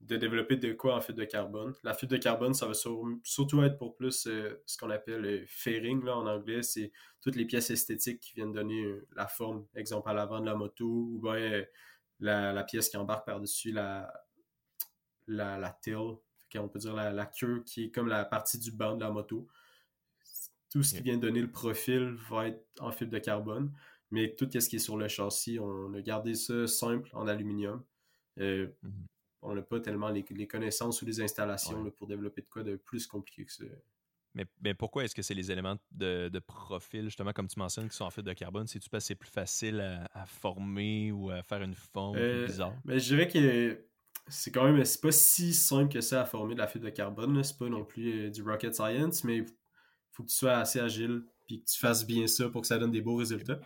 de 0.00 0.16
développer 0.16 0.56
de 0.56 0.72
quoi 0.72 0.96
en 0.96 1.00
fibre 1.00 1.18
de 1.18 1.24
carbone. 1.24 1.74
La 1.82 1.92
fibre 1.92 2.12
de 2.12 2.16
carbone, 2.16 2.54
ça 2.54 2.66
va 2.66 2.72
surtout 2.74 3.62
être 3.62 3.76
pour 3.76 3.96
plus 3.96 4.26
euh, 4.26 4.62
ce 4.64 4.78
qu'on 4.78 4.90
appelle 4.90 5.20
le 5.20 5.44
fairing 5.46 6.02
là, 6.04 6.16
en 6.16 6.26
anglais. 6.26 6.62
C'est 6.62 6.90
toutes 7.20 7.36
les 7.36 7.44
pièces 7.44 7.70
esthétiques 7.70 8.20
qui 8.20 8.34
viennent 8.34 8.52
donner 8.52 8.98
la 9.14 9.26
forme, 9.26 9.66
exemple 9.74 10.08
à 10.08 10.14
l'avant 10.14 10.40
de 10.40 10.46
la 10.46 10.54
moto, 10.54 10.86
ou 10.86 11.20
bien 11.22 11.64
la, 12.18 12.64
pièce 12.64 12.88
qui 12.88 12.96
embarque 12.96 13.26
par-dessus 13.26 13.72
la, 13.72 14.10
la, 15.26 15.58
la 15.58 15.70
tail, 15.70 16.16
on 16.58 16.68
peut 16.68 16.78
dire 16.78 16.94
la, 16.94 17.26
queue 17.26 17.62
qui 17.64 17.84
est 17.84 17.90
comme 17.90 18.08
la 18.08 18.24
partie 18.24 18.58
du 18.58 18.72
banc 18.72 18.96
de 18.96 19.04
la 19.04 19.10
moto. 19.10 19.46
Tout 20.70 20.82
ce 20.82 20.94
qui 20.94 21.02
vient 21.02 21.16
donner 21.16 21.40
le 21.40 21.50
profil 21.50 22.16
va 22.30 22.48
être 22.48 22.64
en 22.78 22.92
fibre 22.92 23.10
de 23.10 23.18
carbone, 23.18 23.72
mais 24.10 24.34
tout 24.36 24.48
ce 24.52 24.68
qui 24.68 24.76
est 24.76 24.80
sur 24.80 24.96
le 24.96 25.08
châssis, 25.08 25.58
on 25.58 25.92
a 25.94 26.00
gardé 26.00 26.34
ça 26.34 26.66
simple 26.66 27.10
en 27.12 27.26
aluminium. 27.26 27.82
Euh, 28.38 28.68
mhm. 28.82 29.06
On 29.42 29.54
n'a 29.54 29.62
pas 29.62 29.80
tellement 29.80 30.10
les, 30.10 30.46
connaissances 30.46 31.00
ou 31.00 31.06
les 31.06 31.20
installations 31.20 31.90
pour 31.92 32.06
développer 32.06 32.42
de 32.42 32.48
quoi 32.48 32.62
de 32.62 32.76
plus 32.76 33.06
compliqué 33.06 33.46
que 33.46 33.52
ça. 33.52 33.64
Mais, 34.34 34.74
pourquoi 34.74 35.04
est-ce 35.04 35.14
que 35.14 35.22
c'est 35.22 35.34
les 35.34 35.50
éléments 35.50 35.76
de, 35.90 36.38
profil, 36.38 37.04
justement, 37.04 37.32
comme 37.32 37.48
tu 37.48 37.58
mentionnes, 37.58 37.88
qui 37.88 37.96
sont 37.96 38.04
en 38.04 38.10
fibre 38.10 38.28
de 38.28 38.32
carbone? 38.32 38.66
C'est-tu 38.66 38.88
parce 38.88 39.04
que 39.04 39.08
c'est 39.08 39.14
plus 39.14 39.30
facile 39.30 39.80
à, 40.12 40.26
former 40.26 41.10
ou 41.10 41.30
à 41.30 41.42
faire 41.42 41.62
une 41.62 41.74
forme 41.74 42.16
euh, 42.16 42.46
bizarre? 42.46 42.74
Ben, 42.84 42.98
je 42.98 43.14
dirais 43.14 43.28
que 43.28 43.82
c'est 44.28 44.52
quand 44.52 44.64
même 44.64 44.84
c'est 44.84 45.00
pas 45.00 45.10
si 45.10 45.52
simple 45.52 45.92
que 45.92 46.00
ça 46.00 46.22
à 46.22 46.24
former 46.26 46.54
de 46.54 46.60
la 46.60 46.68
fibre 46.68 46.84
de 46.84 46.90
carbone. 46.90 47.42
C'est 47.42 47.58
pas 47.58 47.68
non 47.68 47.84
plus 47.84 48.26
euh, 48.26 48.30
du 48.30 48.42
rocket 48.42 48.74
science, 48.74 49.24
mais 49.24 49.44
faut 50.12 50.22
que 50.22 50.28
tu 50.28 50.36
sois 50.36 50.56
assez 50.56 50.80
agile 50.80 51.24
puis 51.46 51.60
que 51.60 51.70
tu 51.70 51.78
fasses 51.78 52.06
bien 52.06 52.26
ça 52.26 52.48
pour 52.48 52.60
que 52.62 52.66
ça 52.66 52.78
donne 52.78 52.90
des 52.90 53.00
beaux 53.00 53.16
résultats. 53.16 53.60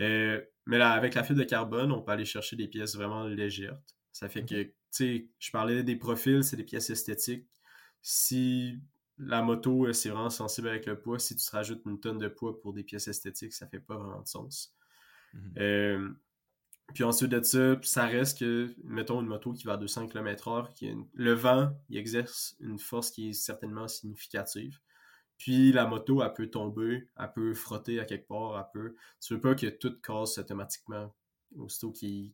Euh, 0.00 0.40
mais 0.66 0.78
là, 0.78 0.92
avec 0.92 1.14
la 1.14 1.24
fibre 1.24 1.38
de 1.38 1.44
carbone, 1.44 1.92
on 1.92 2.02
peut 2.02 2.12
aller 2.12 2.24
chercher 2.24 2.56
des 2.56 2.68
pièces 2.68 2.94
vraiment 2.94 3.24
légères. 3.24 3.78
Ça 4.12 4.28
fait 4.28 4.44
que, 4.44 4.62
tu 4.62 4.74
sais, 4.90 5.28
je 5.38 5.50
parlais 5.50 5.82
des 5.82 5.96
profils, 5.96 6.42
c'est 6.42 6.56
des 6.56 6.64
pièces 6.64 6.90
esthétiques. 6.90 7.46
Si 8.00 8.80
la 9.18 9.42
moto, 9.42 9.86
euh, 9.86 9.92
c'est 9.92 10.08
vraiment 10.08 10.30
sensible 10.30 10.68
avec 10.68 10.86
le 10.86 11.00
poids, 11.00 11.18
si 11.18 11.36
tu 11.36 11.50
rajoutes 11.50 11.82
une 11.86 12.00
tonne 12.00 12.18
de 12.18 12.28
poids 12.28 12.60
pour 12.60 12.72
des 12.72 12.82
pièces 12.82 13.08
esthétiques, 13.08 13.52
ça 13.52 13.66
fait 13.66 13.80
pas 13.80 13.96
vraiment 13.96 14.22
de 14.22 14.28
sens. 14.28 14.74
Mhm. 15.34 16.16
Puis 16.94 17.04
ensuite 17.04 17.30
de 17.30 17.42
ça, 17.42 17.76
ça 17.82 18.06
reste 18.06 18.38
que, 18.40 18.74
mettons, 18.84 19.20
une 19.20 19.26
moto 19.26 19.52
qui 19.52 19.64
va 19.64 19.74
à 19.74 19.76
200 19.76 20.08
km/h, 20.08 20.72
qui 20.74 20.92
le 21.14 21.32
vent, 21.32 21.72
il 21.88 21.96
exerce 21.96 22.56
une 22.60 22.78
force 22.78 23.10
qui 23.10 23.30
est 23.30 23.32
certainement 23.32 23.88
significative. 23.88 24.78
Puis 25.42 25.72
la 25.72 25.86
moto, 25.86 26.22
elle 26.22 26.32
peut 26.34 26.46
tomber, 26.46 27.08
elle 27.18 27.32
peut 27.32 27.52
frotter 27.52 27.98
à 27.98 28.04
quelque 28.04 28.28
part, 28.28 28.56
elle 28.56 28.80
peut. 28.80 28.94
Tu 29.20 29.34
veux 29.34 29.40
pas 29.40 29.56
que 29.56 29.66
tout 29.66 30.00
casse 30.00 30.38
automatiquement 30.38 31.12
aussitôt 31.56 31.90
qu'il 31.90 32.32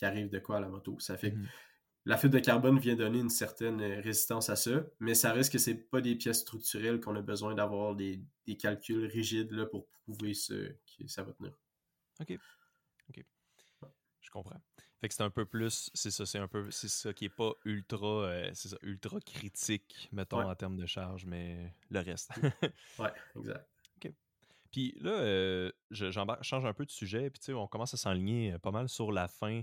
arrive 0.00 0.30
de 0.30 0.38
quoi 0.38 0.56
à 0.56 0.60
la 0.60 0.68
moto. 0.68 0.98
Ça 0.98 1.18
fait 1.18 1.32
que 1.32 1.36
mhm. 1.36 1.48
la 2.06 2.16
fibre 2.16 2.32
de 2.32 2.38
carbone 2.38 2.78
vient 2.78 2.94
donner 2.94 3.18
une 3.18 3.28
certaine 3.28 3.82
résistance 3.82 4.48
à 4.48 4.56
ça, 4.56 4.86
mais 5.00 5.14
ça 5.14 5.34
reste 5.34 5.52
que 5.52 5.58
c'est 5.58 5.74
pas 5.74 6.00
des 6.00 6.14
pièces 6.14 6.40
structurelles 6.40 6.98
qu'on 6.98 7.14
a 7.16 7.20
besoin 7.20 7.54
d'avoir 7.54 7.94
des, 7.94 8.24
calculs 8.58 9.04
rigides 9.04 9.52
là, 9.52 9.66
pour 9.66 9.86
prouver 9.88 10.32
ce, 10.32 10.72
que 10.98 11.06
ça 11.08 11.24
va 11.24 11.34
tenir. 11.34 11.52
OK. 12.20 12.38
OK. 13.10 13.22
Je 14.22 14.30
comprends. 14.30 14.62
Fait 15.00 15.08
que 15.08 15.14
c'est 15.14 15.22
un 15.22 15.30
peu 15.30 15.44
plus, 15.44 15.90
c'est 15.92 16.10
ça, 16.10 16.24
c'est 16.24 16.38
un 16.38 16.48
peu, 16.48 16.70
c'est 16.70 16.88
ça 16.88 17.12
qui 17.12 17.26
est 17.26 17.34
pas 17.34 17.52
ultra, 17.66 18.06
euh, 18.06 18.50
c'est 18.54 18.68
ça, 18.68 18.78
ultra 18.82 19.20
critique, 19.20 20.08
mettons, 20.10 20.48
en 20.48 20.54
termes 20.54 20.76
de 20.76 20.86
charge, 20.86 21.26
mais 21.26 21.74
le 21.90 22.00
reste. 22.00 22.30
ouais, 22.98 23.12
exact. 23.36 23.68
OK. 23.96 24.12
Puis 24.70 24.96
là, 25.00 25.10
euh, 25.10 25.70
je, 25.90 26.10
change 26.10 26.64
un 26.64 26.72
peu 26.72 26.86
de 26.86 26.90
sujet, 26.90 27.28
puis 27.28 27.40
tu 27.40 27.46
sais, 27.46 27.52
on 27.52 27.66
commence 27.66 27.92
à 27.92 27.98
s'enligner 27.98 28.54
euh, 28.54 28.58
pas 28.58 28.70
mal 28.70 28.88
sur 28.88 29.12
la 29.12 29.28
fin. 29.28 29.60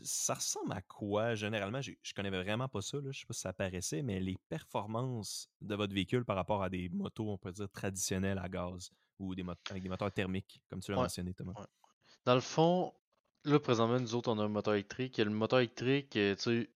ça 0.00 0.34
ressemble 0.34 0.72
à 0.72 0.82
quoi, 0.82 1.34
généralement? 1.34 1.82
Je, 1.82 1.90
je 2.02 2.14
connais 2.14 2.30
vraiment 2.30 2.68
pas 2.68 2.82
ça, 2.82 2.98
là, 2.98 3.10
je 3.10 3.18
sais 3.18 3.26
pas 3.26 3.34
si 3.34 3.40
ça 3.40 3.48
apparaissait, 3.48 4.02
mais 4.02 4.20
les 4.20 4.38
performances 4.48 5.50
de 5.60 5.74
votre 5.74 5.92
véhicule 5.92 6.24
par 6.24 6.36
rapport 6.36 6.62
à 6.62 6.70
des 6.70 6.88
motos, 6.88 7.28
on 7.28 7.36
peut 7.36 7.50
dire, 7.50 7.68
traditionnelles 7.68 8.38
à 8.38 8.48
gaz 8.48 8.92
ou 9.18 9.34
des 9.34 9.44
avec 9.70 9.82
des 9.82 9.88
moteurs 9.88 10.12
thermiques, 10.12 10.62
comme 10.68 10.80
tu 10.80 10.92
l'as 10.92 10.98
mentionné, 10.98 11.34
Thomas. 11.34 11.54
Dans 12.24 12.34
le 12.34 12.40
fond, 12.40 12.92
Là, 13.44 13.58
présentement, 13.58 13.98
nous 13.98 14.14
autres, 14.14 14.30
on 14.30 14.38
a 14.38 14.44
un 14.44 14.48
moteur 14.48 14.74
électrique. 14.74 15.16
Le 15.16 15.30
moteur 15.30 15.60
électrique, 15.60 16.14
euh, 16.16 16.34
tu 16.34 16.42
sais, 16.42 16.70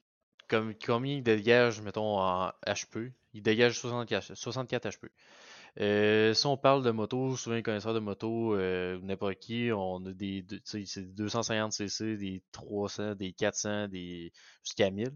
comme, 0.48 0.74
combien 0.74 1.16
il 1.16 1.22
dégage, 1.22 1.82
mettons, 1.82 2.18
en 2.18 2.50
HP 2.66 3.12
Il 3.34 3.42
dégage 3.42 3.78
64, 3.78 4.34
64 4.34 4.88
HP. 4.88 6.34
si 6.34 6.46
on 6.46 6.56
parle 6.56 6.82
de 6.82 6.90
moto, 6.90 7.36
souvent 7.36 7.56
les 7.56 7.62
connaisseurs 7.62 7.92
de 7.92 7.98
moto, 7.98 8.54
euh, 8.54 8.98
n'importe 9.02 9.40
qui, 9.40 9.70
on 9.72 10.06
a 10.06 10.12
des, 10.12 10.44
c'est 10.64 11.14
250 11.14 11.72
cc, 11.72 12.16
des 12.16 12.42
300, 12.52 13.14
des 13.14 13.32
400, 13.32 13.88
des 13.88 14.32
jusqu'à 14.62 14.90
1000. 14.90 15.10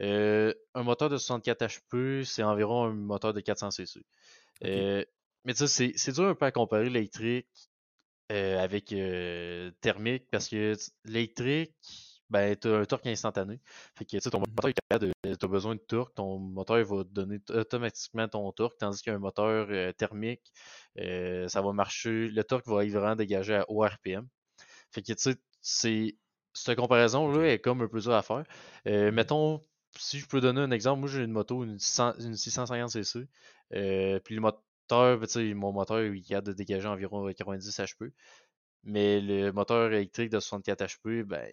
Euh, 0.00 0.52
un 0.74 0.82
moteur 0.82 1.10
de 1.10 1.16
64 1.18 1.64
HP, 1.64 2.24
c'est 2.24 2.42
environ 2.42 2.86
un 2.86 2.94
moteur 2.94 3.32
de 3.34 3.40
400 3.40 3.70
cc. 3.70 4.00
mais 4.62 5.06
tu 5.54 5.66
sais, 5.68 5.92
c'est 5.94 6.12
dur 6.12 6.24
un 6.24 6.34
peu 6.34 6.46
à 6.46 6.50
comparer 6.50 6.90
l'électrique 6.90 7.46
euh, 8.32 8.58
avec 8.58 8.92
euh, 8.92 9.70
thermique 9.82 10.26
parce 10.30 10.48
que 10.48 10.74
l'électrique, 11.04 11.74
ben, 12.30 12.56
tu 12.56 12.68
as 12.68 12.78
un 12.78 12.84
torque 12.86 13.06
instantané. 13.06 13.60
Fait 13.94 14.06
que 14.06 14.26
ton 14.30 14.40
mmh 14.40 14.44
moteur 14.56 14.72
tu 15.22 15.44
as 15.44 15.48
besoin 15.48 15.74
de 15.74 15.80
torque, 15.80 16.14
ton 16.14 16.38
moteur 16.38 16.82
va 16.86 17.04
te 17.04 17.10
donner 17.10 17.40
automatiquement 17.50 18.26
ton 18.28 18.50
torque, 18.52 18.78
tandis 18.78 19.02
qu'un 19.02 19.18
moteur 19.18 19.66
euh, 19.70 19.92
thermique, 19.92 20.50
ça 20.96 21.60
va 21.60 21.72
marcher, 21.74 22.28
le 22.28 22.42
torque 22.42 22.66
va 22.68 22.86
être 22.86 22.92
vraiment 22.92 23.16
dégagé 23.16 23.56
à 23.56 23.66
haut 23.68 23.84
RPM. 23.84 24.26
Fait 24.90 25.02
que 25.02 25.12
tu 25.12 25.18
sais, 25.18 25.36
c'est 25.60 26.16
cette 26.54 26.78
comparaison-là 26.78 27.52
est 27.52 27.58
comme 27.58 27.82
un 27.82 27.88
peu 27.88 28.00
dur 28.00 28.14
à 28.14 28.22
faire. 28.22 28.44
Mmh 28.86 29.10
mettons, 29.10 29.60
si 29.98 30.18
je 30.20 30.26
peux 30.26 30.40
donner 30.40 30.62
un 30.62 30.70
exemple, 30.70 31.00
moi 31.00 31.08
j'ai 31.10 31.22
une 31.22 31.32
moto, 31.32 31.64
une, 31.64 31.76
650cc, 31.76 33.26
puis 34.24 34.34
le 34.34 34.40
moteur 34.90 35.18
ben, 35.18 35.54
mon 35.54 35.72
moteur, 35.72 36.02
il 36.02 36.34
a 36.34 36.40
de 36.40 36.52
dégager 36.52 36.88
environ 36.88 37.26
90 37.32 37.80
HP. 37.80 38.12
Mais 38.84 39.20
le 39.20 39.52
moteur 39.52 39.92
électrique 39.92 40.30
de 40.30 40.40
64 40.40 40.84
HP, 40.84 41.22
ben, 41.22 41.46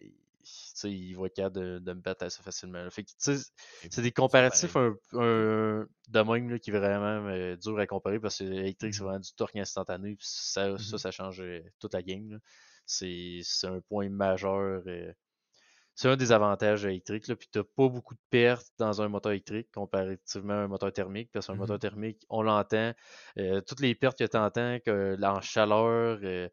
il 0.83 1.15
va 1.15 1.27
être 1.27 1.35
capable 1.35 1.83
de, 1.83 1.93
me 1.93 2.01
battre 2.01 2.25
assez 2.25 2.41
facilement. 2.41 2.87
c'est 2.91 4.01
des 4.01 4.11
comparatifs 4.11 4.75
un, 4.75 4.95
de 6.07 6.21
même 6.21 6.59
qui 6.59 6.69
est 6.69 6.73
vraiment 6.73 7.27
euh, 7.27 7.55
dur 7.57 7.77
à 7.79 7.85
comparer 7.87 8.19
parce 8.19 8.39
que 8.39 8.45
l'électrique, 8.45 8.93
c'est 8.93 9.01
mmh 9.01 9.05
vraiment 9.05 9.19
du 9.19 9.33
torque 9.33 9.55
instantané. 9.57 10.17
Ça, 10.19 10.71
mmh 10.71 10.79
ça, 10.79 11.11
change 11.11 11.41
euh, 11.41 11.61
toute 11.79 11.93
la 11.93 12.01
game. 12.01 12.39
C'est 12.85 13.41
un 13.63 13.79
point 13.81 14.09
majeur. 14.09 14.81
Euh, 14.87 15.13
c'est 15.99 16.07
un 16.07 16.15
des 16.15 16.31
avantages 16.31 16.85
électriques. 16.85 17.27
Là, 17.27 17.35
puis 17.35 17.49
tu 17.51 17.59
n'as 17.59 17.65
pas 17.65 17.89
beaucoup 17.89 18.13
de 18.13 18.21
pertes 18.29 18.71
dans 18.77 19.01
un 19.01 19.09
moteur 19.09 19.33
électrique 19.33 19.67
comparativement 19.73 20.53
à 20.53 20.57
un 20.59 20.67
moteur 20.69 20.93
thermique. 20.93 21.29
Parce 21.33 21.47
qu'un 21.47 21.55
mmh 21.55 21.57
moteur 21.57 21.79
thermique, 21.79 22.25
on 22.29 22.41
l'entend. 22.41 22.93
Euh, 23.37 23.59
toutes 23.59 23.81
les 23.81 23.95
pertes 23.95 24.17
que 24.17 24.23
tu 24.23 24.37
entends, 24.37 24.79
que 24.79 25.21
en 25.21 25.41
chaleur, 25.41 26.19
euh, 26.23 26.47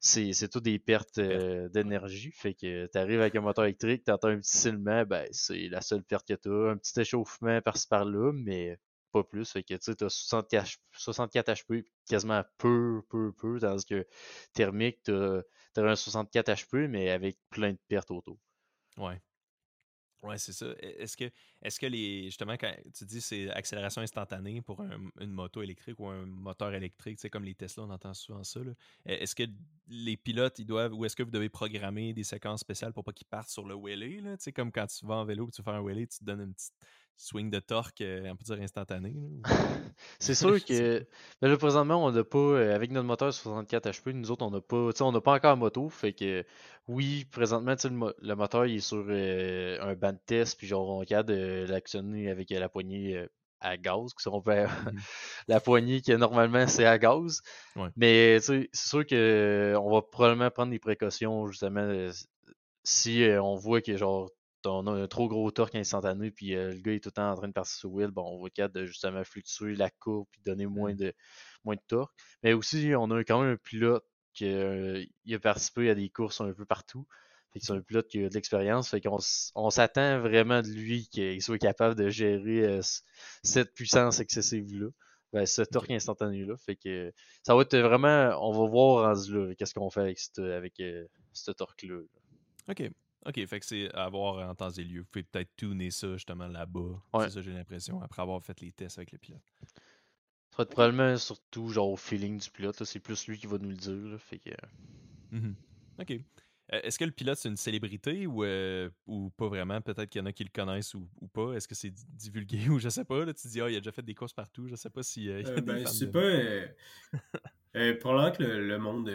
c'est, 0.00 0.32
c'est 0.32 0.48
toutes 0.48 0.64
des 0.64 0.78
pertes 0.78 1.18
euh, 1.18 1.68
d'énergie. 1.68 2.32
Fait 2.32 2.54
que 2.54 2.86
tu 2.86 2.96
arrives 2.98 3.20
avec 3.20 3.36
un 3.36 3.42
moteur 3.42 3.66
électrique, 3.66 4.04
tu 4.06 4.10
entends 4.10 4.28
un 4.28 4.38
petit 4.38 4.56
silement, 4.56 5.04
ben, 5.04 5.28
c'est 5.32 5.68
la 5.68 5.82
seule 5.82 6.02
perte 6.02 6.26
que 6.26 6.32
tu 6.32 6.48
as. 6.48 6.70
Un 6.70 6.78
petit 6.78 6.98
échauffement 6.98 7.60
par-ci 7.60 7.86
par-là, 7.88 8.32
mais 8.32 8.78
pas 9.12 9.22
plus. 9.22 9.52
Fait 9.52 9.62
que 9.62 9.74
tu 9.74 9.90
as 10.02 10.08
64, 10.08 10.78
64 10.92 11.52
HP, 11.52 11.84
quasiment 12.08 12.42
peu, 12.56 13.02
peu, 13.10 13.32
peu. 13.32 13.60
Tandis 13.60 13.84
que 13.84 14.06
thermique, 14.54 15.02
tu 15.04 15.12
as, 15.12 15.42
un 15.76 15.94
64 15.94 16.50
HP, 16.50 16.88
mais 16.88 17.10
avec 17.10 17.36
plein 17.50 17.72
de 17.72 17.78
pertes 17.86 18.10
autour. 18.10 18.38
Ouais. 18.98 19.20
Ouais, 20.22 20.38
c'est 20.38 20.52
ça. 20.52 20.66
E, 20.66 20.76
est-ce 21.02 21.16
que, 21.16 21.24
est-ce 21.62 21.80
que 21.80 21.86
les, 21.86 22.26
justement, 22.26 22.52
quand 22.52 22.72
tu 22.94 23.04
dis 23.06 23.20
c'est 23.20 23.50
accélération 23.50 24.02
instantanée 24.02 24.62
pour 24.62 24.80
une 25.20 25.32
moto 25.32 25.62
électrique 25.62 25.98
ou 25.98 26.06
un 26.06 26.26
moteur 26.26 26.72
électrique, 26.74 27.16
tu 27.18 27.22
sais, 27.22 27.30
comme 27.30 27.42
les 27.42 27.56
Tesla, 27.56 27.82
on 27.82 27.90
entend 27.90 28.14
souvent 28.14 28.44
ça. 28.44 28.60
E, 28.60 28.74
est-ce 29.04 29.34
que 29.34 29.42
les 29.88 30.16
pilotes, 30.16 30.60
ils 30.60 30.64
doivent, 30.64 30.94
ou 30.94 31.04
est-ce 31.04 31.16
que 31.16 31.24
vous 31.24 31.32
devez 31.32 31.48
programmer 31.48 32.12
des 32.12 32.22
séquences 32.22 32.60
spéciales 32.60 32.92
pour 32.92 33.02
pas 33.02 33.12
qu'ils 33.12 33.26
partent 33.26 33.48
sur 33.50 33.66
le 33.66 33.74
wheelie, 33.74 34.20
là? 34.20 34.36
Tu 34.36 34.44
sais, 34.44 34.52
comme 34.52 34.70
quand 34.70 34.86
tu 34.86 35.04
vas 35.06 35.16
en 35.16 35.24
vélo 35.24 35.48
et 35.48 35.50
tu 35.50 35.60
fais 35.60 35.70
un 35.70 35.80
wheelie, 35.80 36.06
tu 36.06 36.18
te 36.20 36.24
donnes 36.24 36.42
une 36.42 36.54
petite 36.54 36.74
swing 37.16 37.50
de 37.50 37.60
torque, 37.60 38.00
euh, 38.00 38.30
on 38.30 38.36
peut 38.36 38.44
dire 38.44 38.60
instantané. 38.60 39.14
c'est 40.18 40.34
sûr 40.34 40.64
que 40.64 41.06
mais 41.40 41.48
là, 41.48 41.56
présentement, 41.56 42.04
on 42.04 42.10
n'a 42.10 42.24
pas, 42.24 42.38
euh, 42.38 42.74
avec 42.74 42.90
notre 42.90 43.06
moteur 43.06 43.32
64 43.32 43.88
HP, 43.90 44.12
nous 44.12 44.30
autres, 44.30 44.44
on 44.44 44.50
n'a 44.50 44.60
pas, 44.60 44.90
on 45.00 45.12
n'a 45.12 45.20
pas 45.20 45.34
encore 45.34 45.56
moto. 45.56 45.88
Fait 45.88 46.12
que 46.12 46.44
oui, 46.88 47.24
présentement, 47.30 47.74
le, 47.84 48.14
le, 48.20 48.34
moteur 48.34 48.66
il 48.66 48.76
est 48.76 48.80
sur 48.80 49.04
euh, 49.08 49.78
un 49.80 49.94
banc 49.94 50.12
de 50.12 50.18
test, 50.26 50.58
puis 50.58 50.66
genre 50.66 50.88
on 50.88 50.98
regarde 50.98 51.30
l'actionner 51.30 52.30
avec 52.30 52.50
la 52.50 52.68
poignée 52.68 53.26
à 53.60 53.76
gaz, 53.76 54.12
que 54.14 54.28
on 54.28 54.42
peut, 54.42 54.64
mmh 54.64 54.98
la 55.48 55.60
poignée 55.60 56.00
qui 56.00 56.14
normalement 56.16 56.66
c'est 56.66 56.86
à 56.86 56.98
gaz. 56.98 57.42
Mais 57.96 58.40
c'est 58.40 58.68
sûr 58.72 59.06
que 59.06 59.74
on 59.80 59.90
va 59.92 60.02
probablement 60.02 60.50
prendre 60.50 60.72
des 60.72 60.78
précautions 60.78 61.46
justement 61.46 62.10
si 62.84 63.24
on 63.40 63.54
voit 63.54 63.80
que 63.80 63.96
genre 63.96 64.28
on 64.66 64.86
a 64.86 64.92
un 64.92 65.06
trop 65.06 65.28
gros 65.28 65.50
torque 65.50 65.74
instantané, 65.74 66.30
puis 66.30 66.54
euh, 66.54 66.72
le 66.72 66.80
gars 66.80 66.92
est 66.92 67.00
tout 67.00 67.08
le 67.08 67.12
temps 67.12 67.30
en 67.30 67.36
train 67.36 67.48
de 67.48 67.52
partir 67.52 67.74
sur 67.74 67.92
wheel, 67.92 68.10
bon, 68.10 68.22
on 68.22 68.42
va 68.42 68.50
capable 68.50 68.74
de 68.74 68.86
justement 68.86 69.24
fluctuer 69.24 69.74
la 69.74 69.90
courbe 69.90 70.26
puis 70.30 70.40
donner 70.44 70.66
moins 70.66 70.92
mmh. 70.92 70.96
de, 70.96 71.14
moins 71.64 71.76
de 71.76 71.82
torque. 71.86 72.12
Mais 72.42 72.52
aussi, 72.52 72.92
on 72.96 73.10
a 73.10 73.24
quand 73.24 73.42
même 73.42 73.52
un 73.52 73.56
pilote 73.56 74.04
qui 74.32 74.46
euh, 74.46 75.04
a 75.30 75.38
participé 75.38 75.90
à 75.90 75.94
des 75.94 76.08
courses 76.08 76.40
un 76.40 76.52
peu 76.52 76.64
partout. 76.64 77.06
Fait 77.52 77.60
que 77.60 77.66
c'est 77.66 77.72
un 77.72 77.80
pilote 77.80 78.08
qui 78.08 78.24
a 78.24 78.28
de 78.28 78.34
l'expérience. 78.34 78.88
Fait 78.88 79.00
qu'on 79.00 79.18
on 79.54 79.70
s'attend 79.70 80.20
vraiment 80.20 80.62
de 80.62 80.68
lui 80.68 81.08
qu'il 81.08 81.42
soit 81.42 81.58
capable 81.58 81.94
de 81.94 82.08
gérer 82.08 82.64
euh, 82.64 82.80
cette 83.42 83.74
puissance 83.74 84.20
excessive-là. 84.20 84.88
Ben, 85.32 85.46
ce 85.46 85.62
torque 85.62 85.90
instantané-là. 85.90 86.56
Fait 86.58 86.76
que 86.76 87.12
ça 87.42 87.54
va 87.54 87.62
être 87.62 87.76
vraiment. 87.78 88.36
On 88.40 88.52
va 88.52 88.68
voir 88.68 89.06
rendu 89.06 89.32
là 89.32 89.54
qu'est-ce 89.54 89.72
qu'on 89.72 89.88
fait 89.88 90.00
avec 90.00 90.18
ce 90.18 90.40
avec, 90.42 90.74
torque-là. 91.56 92.00
OK. 92.68 92.90
OK, 93.24 93.46
fait 93.46 93.60
que 93.60 93.66
c'est 93.66 93.92
à 93.94 94.08
voir 94.08 94.48
en 94.48 94.54
temps 94.54 94.70
et 94.70 94.84
lieu. 94.84 95.00
Vous 95.00 95.06
pouvez 95.06 95.22
peut-être 95.22 95.54
tuner 95.56 95.90
ça 95.90 96.12
justement 96.14 96.48
là-bas. 96.48 97.02
C'est 97.20 97.30
ça, 97.30 97.42
j'ai 97.42 97.52
l'impression, 97.52 98.00
après 98.02 98.22
avoir 98.22 98.42
fait 98.42 98.60
les 98.60 98.72
tests 98.72 98.98
avec 98.98 99.12
le 99.12 99.18
pilote. 99.18 99.42
Ça 100.50 100.58
va 100.58 100.62
être 100.64 100.70
probablement 100.70 101.16
surtout 101.16 101.68
genre 101.68 101.90
au 101.90 101.96
feeling 101.96 102.38
du 102.38 102.50
pilote. 102.50 102.82
C'est 102.84 103.00
plus 103.00 103.26
lui 103.26 103.38
qui 103.38 103.46
va 103.46 103.58
nous 103.58 103.70
le 103.70 103.76
dire. 103.76 104.20
fait 104.20 104.38
que... 104.38 104.50
Mmh 105.30 105.54
OK. 106.00 106.10
Euh, 106.72 106.80
est-ce 106.82 106.98
que 106.98 107.04
le 107.04 107.10
pilote, 107.10 107.38
c'est 107.38 107.48
une 107.48 107.56
célébrité 107.56 108.26
ou, 108.26 108.44
euh, 108.44 108.88
ou 109.06 109.30
pas 109.30 109.48
vraiment? 109.48 109.80
Peut-être 109.80 110.08
qu'il 110.08 110.20
y 110.20 110.22
en 110.22 110.26
a 110.26 110.32
qui 110.32 110.44
le 110.44 110.50
connaissent 110.52 110.94
ou, 110.94 111.08
ou 111.20 111.28
pas. 111.28 111.52
Est-ce 111.54 111.68
que 111.68 111.74
c'est 111.74 111.92
divulgué 111.92 112.68
ou 112.68 112.78
je 112.78 112.88
sais 112.88 113.04
pas? 113.04 113.24
Là, 113.24 113.34
tu 113.34 113.48
dis, 113.48 113.60
ah, 113.60 113.70
il 113.70 113.76
a 113.76 113.80
déjà 113.80 113.92
fait 113.92 114.02
des 114.02 114.14
courses 114.14 114.32
partout. 114.32 114.68
Je 114.68 114.74
sais 114.74 114.90
pas 114.90 115.02
si. 115.02 115.28
Euh, 115.32 115.42
euh 115.46 115.60
ben, 115.60 115.86
c'est 115.86 116.10
pas. 116.10 116.28
probablement 118.00 118.32
que 118.32 118.42
le 118.42 118.78
monde 118.78 119.10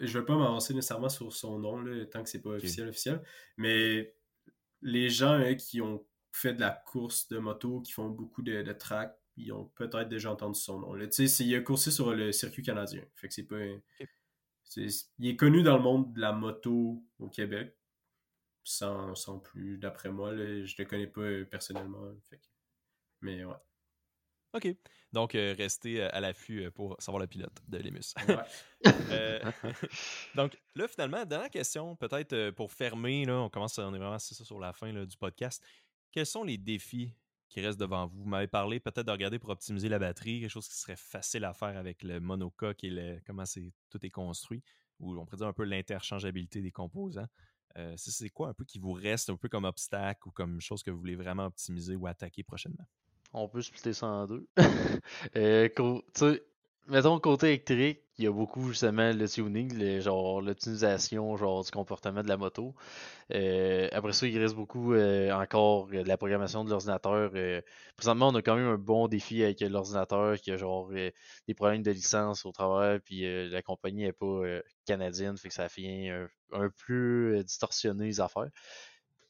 je 0.00 0.16
ne 0.16 0.20
vais 0.20 0.26
pas 0.26 0.36
m'avancer 0.36 0.74
nécessairement 0.74 1.08
sur 1.08 1.32
son 1.32 1.58
nom, 1.58 1.84
tant 2.10 2.22
que 2.22 2.28
c'est 2.28 2.42
pas 2.42 2.50
officiel, 2.50 2.88
officiel. 2.88 3.22
Mais 3.56 4.14
les 4.82 5.08
gens 5.10 5.42
qui 5.56 5.80
ont 5.80 6.04
fait 6.32 6.54
de 6.54 6.60
la 6.60 6.70
course 6.70 7.28
de 7.28 7.38
moto, 7.38 7.80
qui 7.80 7.92
font 7.92 8.08
beaucoup 8.08 8.42
de, 8.42 8.62
de 8.62 8.72
track, 8.72 9.16
ils 9.36 9.52
ont 9.52 9.66
peut-être 9.74 10.08
déjà 10.08 10.30
entendu 10.30 10.58
son 10.58 10.80
nom. 10.80 10.98
Tu 11.08 11.28
sais, 11.28 11.44
il 11.44 11.54
a 11.54 11.60
coursé 11.60 11.90
sur 11.90 12.14
le 12.14 12.32
circuit 12.32 12.62
canadien. 12.62 13.02
Fait 13.14 13.28
que 13.28 13.34
c'est 13.34 13.44
pas. 13.44 13.58
il 14.76 15.28
est 15.28 15.36
connu 15.36 15.62
dans 15.62 15.76
le 15.76 15.82
monde 15.82 16.12
de 16.12 16.20
la 16.20 16.32
moto 16.32 17.02
au 17.18 17.28
Québec. 17.28 17.76
Sans, 18.62 19.38
plus, 19.42 19.78
d'après 19.78 20.10
moi. 20.10 20.36
je 20.36 20.74
le 20.78 20.84
connais 20.84 21.06
pas 21.06 21.22
euh, 21.22 21.44
personnellement. 21.44 22.14
Mais 23.20 23.44
ouais. 23.44 23.54
OK. 24.52 24.76
Donc, 25.12 25.34
euh, 25.34 25.54
restez 25.56 26.02
euh, 26.02 26.08
à 26.12 26.20
l'affût 26.20 26.64
euh, 26.64 26.70
pour 26.70 26.96
savoir 27.00 27.20
le 27.20 27.26
pilote 27.26 27.52
de 27.68 27.78
l'Emus. 27.78 28.14
donc, 30.34 30.56
là, 30.74 30.88
finalement, 30.88 31.24
dernière 31.24 31.50
question, 31.50 31.96
peut-être 31.96 32.50
pour 32.50 32.72
fermer, 32.72 33.24
là, 33.24 33.40
on 33.40 33.50
commence, 33.50 33.78
on 33.78 33.94
est 33.94 33.98
vraiment 33.98 34.18
ça 34.18 34.44
sur 34.44 34.60
la 34.60 34.72
fin 34.72 34.92
du 34.92 35.16
podcast. 35.16 35.64
Quels 36.12 36.26
sont 36.26 36.44
les 36.44 36.58
défis 36.58 37.12
qui 37.48 37.60
restent 37.60 37.80
devant 37.80 38.06
vous? 38.06 38.22
Vous 38.22 38.28
m'avez 38.28 38.46
parlé 38.46 38.80
peut-être 38.80 39.06
de 39.06 39.12
regarder 39.12 39.38
pour 39.38 39.50
optimiser 39.50 39.88
la 39.88 39.98
batterie, 39.98 40.40
quelque 40.40 40.50
chose 40.50 40.68
qui 40.68 40.76
serait 40.76 40.96
facile 40.96 41.44
à 41.44 41.52
faire 41.52 41.76
avec 41.76 42.02
le 42.02 42.20
monocoque 42.20 42.84
et 42.84 42.90
le, 42.90 43.20
comment 43.26 43.46
c'est, 43.46 43.72
tout 43.90 44.04
est 44.04 44.10
construit, 44.10 44.62
ou 45.00 45.16
on 45.18 45.24
pourrait 45.24 45.38
dire 45.38 45.48
un 45.48 45.52
peu 45.52 45.64
l'interchangeabilité 45.64 46.62
des 46.62 46.72
composants. 46.72 47.28
c'est 47.96 48.30
quoi 48.30 48.48
un 48.48 48.54
peu 48.54 48.64
qui 48.64 48.78
vous 48.78 48.92
reste 48.92 49.30
un 49.30 49.36
peu 49.36 49.48
comme 49.48 49.64
obstacle 49.64 50.28
ou 50.28 50.30
comme 50.30 50.60
chose 50.60 50.82
que 50.82 50.90
vous 50.90 50.98
voulez 50.98 51.16
vraiment 51.16 51.46
optimiser 51.46 51.96
ou 51.96 52.06
attaquer 52.06 52.42
prochainement? 52.42 52.86
On 53.32 53.48
peut 53.48 53.62
splitter 53.62 53.92
ça 53.92 54.06
en 54.06 54.26
deux. 54.26 54.46
euh, 55.36 55.68
mettons 56.88 57.18
côté 57.20 57.48
électrique, 57.48 58.00
il 58.18 58.24
y 58.24 58.26
a 58.26 58.32
beaucoup 58.32 58.68
justement 58.68 59.12
le 59.12 59.28
tuning, 59.28 60.00
genre 60.00 60.42
l'optimisation 60.42 61.36
genre 61.36 61.64
du 61.64 61.70
comportement 61.70 62.22
de 62.22 62.28
la 62.28 62.36
moto. 62.36 62.74
Euh, 63.32 63.88
après 63.92 64.12
ça, 64.12 64.26
il 64.26 64.38
reste 64.38 64.54
beaucoup 64.56 64.94
euh, 64.94 65.32
encore 65.32 65.88
de 65.88 66.00
la 66.00 66.16
programmation 66.18 66.64
de 66.64 66.70
l'ordinateur. 66.70 67.30
Euh, 67.34 67.62
présentement, 67.96 68.28
on 68.28 68.34
a 68.34 68.42
quand 68.42 68.56
même 68.56 68.66
un 68.68 68.78
bon 68.78 69.08
défi 69.08 69.42
avec 69.44 69.60
l'ordinateur 69.60 70.40
qui 70.40 70.50
a 70.52 70.56
genre 70.58 70.90
des 70.90 71.54
problèmes 71.54 71.82
de 71.82 71.92
licence 71.92 72.44
au 72.46 72.52
travail, 72.52 73.00
puis 73.00 73.22
la 73.50 73.62
compagnie 73.62 74.02
n'est 74.04 74.12
pas 74.12 74.42
canadienne, 74.86 75.36
fait 75.38 75.48
que 75.48 75.54
ça 75.54 75.68
fait 75.68 76.08
un, 76.10 76.28
un 76.52 76.70
peu 76.86 77.42
distorsionner 77.44 78.06
les 78.06 78.20
affaires. 78.20 78.48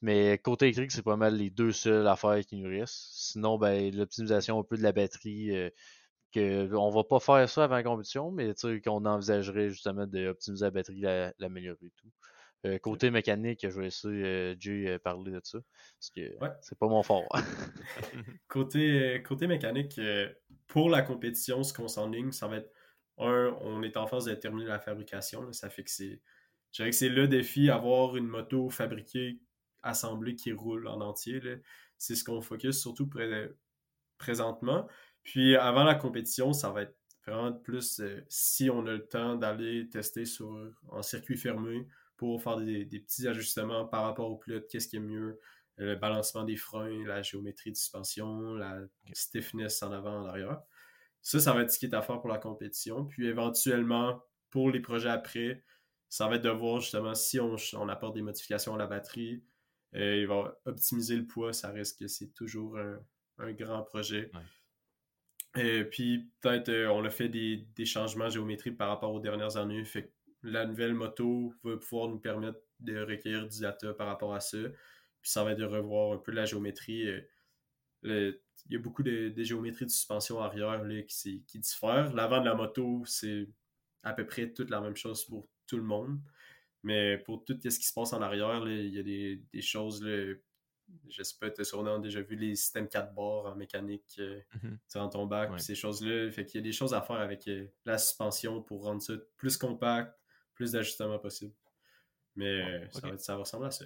Mais 0.01 0.37
côté 0.39 0.65
électrique, 0.65 0.91
c'est 0.91 1.03
pas 1.03 1.17
mal 1.17 1.35
les 1.35 1.49
deux 1.49 1.71
seules 1.71 2.07
affaires 2.07 2.43
qui 2.45 2.55
nous 2.55 2.69
restent. 2.69 3.09
Sinon, 3.13 3.57
ben, 3.57 3.95
l'optimisation 3.95 4.59
un 4.59 4.63
peu 4.63 4.77
de 4.77 4.83
la 4.83 4.91
batterie, 4.91 5.51
que 6.33 6.73
on 6.73 6.89
va 6.89 7.03
pas 7.03 7.19
faire 7.19 7.47
ça 7.49 7.65
avant 7.65 7.75
la 7.75 7.83
compétition, 7.83 8.31
mais 8.31 8.53
qu'on 8.83 9.05
envisagerait 9.05 9.69
justement 9.69 10.07
d'optimiser 10.07 10.65
la 10.65 10.71
batterie, 10.71 11.01
l'améliorer 11.39 11.85
et 11.85 11.93
tout. 11.95 12.11
Euh, 12.65 12.77
côté 12.77 13.09
mécanique, 13.09 13.61
je 13.63 13.75
vais 13.75 13.85
laisser 13.85 14.07
euh, 14.07 14.55
Jay 14.59 14.87
euh, 14.87 14.99
parler 14.99 15.31
de 15.31 15.41
ça. 15.43 15.57
Parce 15.99 16.11
que 16.11 16.21
c'est 16.61 16.77
pas 16.77 16.87
mon 16.87 17.01
fort. 17.01 17.27
côté, 18.47 19.21
côté 19.25 19.47
mécanique, 19.47 19.99
pour 20.67 20.89
la 20.89 21.01
compétition, 21.01 21.63
ce 21.63 21.73
qu'on 21.73 21.87
s'enligne, 21.87 22.31
ça 22.31 22.47
va 22.47 22.57
être 22.57 22.71
un, 23.17 23.57
on 23.61 23.81
est 23.81 23.97
en 23.97 24.05
phase 24.05 24.25
de 24.25 24.35
terminer 24.35 24.67
la 24.67 24.79
fabrication. 24.79 25.51
ça 25.53 25.69
fait 25.69 25.83
que 25.83 25.91
c'est. 25.91 26.21
Je 26.71 26.77
dirais 26.77 26.91
que 26.91 26.95
c'est 26.95 27.09
le 27.09 27.27
défi, 27.27 27.69
avoir 27.69 28.15
une 28.15 28.27
moto 28.27 28.69
fabriquée, 28.69 29.41
assemblée 29.83 30.35
qui 30.35 30.51
roule 30.51 30.87
en 30.87 31.01
entier. 31.01 31.41
C'est 31.97 32.15
ce 32.15 32.23
qu'on 32.23 32.41
focus 32.41 32.79
surtout 32.79 33.09
présentement. 34.17 34.87
Puis 35.23 35.55
avant 35.55 35.83
la 35.83 35.95
compétition, 35.95 36.53
ça 36.53 36.71
va 36.71 36.83
être 36.83 36.97
vraiment 37.25 37.53
plus 37.53 37.99
euh, 37.99 38.19
si 38.29 38.69
on 38.71 38.87
a 38.87 38.93
le 38.93 39.05
temps 39.05 39.35
d'aller 39.35 39.87
tester 39.89 40.25
sur 40.25 40.51
en 40.89 41.03
circuit 41.03 41.37
fermé 41.37 41.87
pour 42.17 42.41
faire 42.41 42.57
des, 42.57 42.85
petits 42.85 43.27
ajustements 43.27 43.85
par 43.85 44.03
rapport 44.03 44.31
au 44.31 44.37
pilote, 44.37 44.67
qu'est-ce 44.69 44.87
qui 44.87 44.95
est 44.95 44.99
mieux, 44.99 45.39
le 45.77 45.95
balancement 45.95 46.43
des 46.43 46.55
freins, 46.55 47.03
la 47.05 47.21
géométrie 47.21 47.71
de 47.71 47.75
suspension, 47.75 48.55
la 48.55 48.79
stiffness 49.13 49.81
en 49.81 49.91
avant, 49.91 50.21
en 50.21 50.25
arrière. 50.25 50.61
Ça, 51.21 51.39
ça 51.39 51.53
va 51.53 51.61
être 51.61 51.71
ce 51.71 51.79
qui 51.79 51.85
est 51.85 51.95
à 51.95 52.01
faire 52.01 52.19
pour 52.19 52.29
la 52.29 52.37
compétition. 52.37 53.05
Puis 53.05 53.27
éventuellement, 53.27 54.23
pour 54.49 54.69
les 54.69 54.79
projets 54.81 55.09
après, 55.09 55.63
ça 56.09 56.27
va 56.27 56.35
être 56.35 56.43
de 56.43 56.49
voir 56.49 56.81
justement 56.81 57.15
si 57.15 57.39
on, 57.39 57.89
apporte 57.89 58.15
des 58.15 58.21
modifications 58.21 58.75
à 58.75 58.77
la 58.77 58.87
batterie. 58.87 59.43
Euh, 59.95 60.17
il 60.17 60.27
va 60.27 60.57
optimiser 60.65 61.17
le 61.17 61.25
poids, 61.25 61.53
ça 61.53 61.71
reste 61.71 61.99
que 61.99 62.07
c'est 62.07 62.33
toujours 62.33 62.77
un, 62.77 63.51
grand 63.53 63.81
projet. 63.83 64.31
Et 65.57 65.83
puis 65.83 66.29
peut-être 66.39 66.69
euh, 66.69 66.89
on 66.89 67.03
a 67.03 67.09
fait 67.09 67.27
des, 67.27 67.85
changements 67.85 68.29
géométriques 68.29 68.77
par 68.77 68.89
rapport 68.89 69.13
aux 69.13 69.19
dernières 69.19 69.57
années. 69.57 69.83
Fait 69.83 70.03
que 70.03 70.11
la 70.43 70.65
nouvelle 70.65 70.93
moto 70.93 71.53
va 71.63 71.75
pouvoir 71.77 72.07
nous 72.07 72.19
permettre 72.19 72.59
de 72.79 72.99
recueillir 72.99 73.47
du 73.47 73.59
data 73.59 73.93
par 73.93 74.07
rapport 74.07 74.33
à 74.33 74.39
ça. 74.39 74.57
Puis 75.21 75.31
ça 75.31 75.43
va 75.43 75.51
être 75.51 75.59
de 75.59 75.65
revoir 75.65 76.13
un 76.13 76.17
peu 76.17 76.31
la 76.31 76.45
géométrie. 76.45 77.07
Euh, 77.07 78.31
il 78.65 78.73
y 78.73 78.75
a 78.75 78.79
beaucoup 78.79 79.03
de, 79.03 79.33
géométries 79.37 79.85
de 79.85 79.91
suspension 79.91 80.39
arrière 80.39 80.83
là, 80.83 81.01
qui, 81.03 81.43
qui 81.45 81.59
diffèrent. 81.59 82.13
L'avant 82.13 82.39
de 82.39 82.45
la 82.45 82.55
moto, 82.55 83.03
c'est 83.05 83.47
à 84.03 84.13
peu 84.13 84.25
près 84.25 84.51
toute 84.51 84.69
la 84.69 84.81
même 84.81 84.95
chose 84.95 85.25
pour 85.25 85.47
tout 85.67 85.77
le 85.77 85.83
monde. 85.83 86.19
Mais 86.83 87.17
pour 87.19 87.43
tout 87.45 87.57
ce 87.63 87.77
qui 87.77 87.85
se 87.85 87.93
passe 87.93 88.13
en 88.13 88.21
arrière, 88.21 88.67
il 88.67 88.93
y 88.93 88.99
a 88.99 89.03
des, 89.03 89.41
des 89.53 89.61
choses 89.61 90.03
je 91.09 91.23
sais 91.23 91.35
pas, 91.39 91.49
tu 91.49 91.61
as 91.61 91.99
déjà 91.99 92.21
vu 92.21 92.35
les 92.35 92.55
systèmes 92.55 92.87
4 92.87 93.13
bords 93.13 93.45
en 93.45 93.55
mécanique 93.55 94.15
euh, 94.19 94.41
mhm. 94.63 94.77
dans 94.93 95.09
ton 95.09 95.25
bac, 95.25 95.59
ces 95.59 95.75
choses-là. 95.75 96.31
Fait 96.31 96.45
qu'il 96.45 96.59
y 96.59 96.63
a 96.63 96.63
des 96.63 96.71
choses 96.71 96.93
à 96.93 97.01
faire 97.01 97.17
avec 97.17 97.47
euh, 97.47 97.67
la 97.85 97.97
suspension 97.97 98.61
pour 98.61 98.83
rendre 98.83 99.01
ça 99.01 99.13
plus 99.37 99.57
compact, 99.57 100.17
plus 100.53 100.71
d'ajustements 100.71 101.19
possible. 101.19 101.53
Mais 102.35 102.61
euh, 102.61 102.87
ça, 102.91 103.09
va, 103.09 103.17
ça, 103.17 103.35
ressembler 103.35 103.67
à 103.67 103.71
ça. 103.71 103.85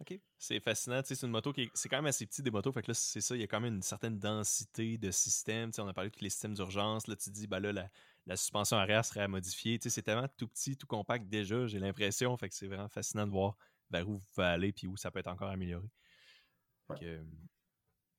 OK. 0.00 0.18
C'est 0.38 0.60
fascinant. 0.60 1.02
C'est 1.04 1.22
une 1.22 1.30
moto 1.30 1.52
qui 1.52 1.70
c'est 1.74 1.90
quand 1.90 1.98
même 1.98 2.06
assez 2.06 2.26
petit 2.26 2.42
des 2.42 2.50
motos. 2.50 2.72
Fait 2.72 2.82
que 2.82 2.88
là, 2.88 2.94
c'est 2.94 3.20
ça, 3.20 3.36
il 3.36 3.40
y 3.40 3.44
a 3.44 3.46
quand 3.46 3.60
même 3.60 3.74
une 3.74 3.82
certaine 3.82 4.18
densité 4.18 4.96
de 4.96 5.10
systèmes. 5.10 5.70
on 5.76 5.86
a 5.86 5.92
parlé 5.92 6.08
de 6.08 6.14
tous 6.14 6.24
les 6.24 6.30
systèmes 6.30 6.54
d'urgence. 6.54 7.06
Là, 7.06 7.16
tu 7.16 7.28
dis, 7.30 7.46
bah 7.46 7.60
là, 7.60 7.72
la, 7.72 7.90
suspension 8.36 8.76
arrière 8.76 9.04
serait 9.04 9.22
à 9.22 9.28
modifier. 9.28 9.78
C'est 9.80 10.02
tellement 10.02 10.28
tout 10.36 10.48
petit, 10.48 10.76
tout 10.76 10.86
compact 10.86 11.26
déjà, 11.28 11.66
j'ai 11.66 11.78
l'impression. 11.78 12.36
Fait 12.36 12.48
que 12.48 12.54
c'est 12.54 12.66
vraiment 12.66 12.88
fascinant 12.88 13.26
de 13.26 13.32
voir 13.32 13.56
vers 13.90 14.08
où 14.08 14.18
vous 14.18 14.26
pouvez 14.34 14.46
aller 14.46 14.72
puis 14.72 14.86
où 14.86 14.96
ça 14.96 15.10
peut 15.10 15.18
être 15.18 15.28
encore 15.28 15.48
amélioré 15.48 15.88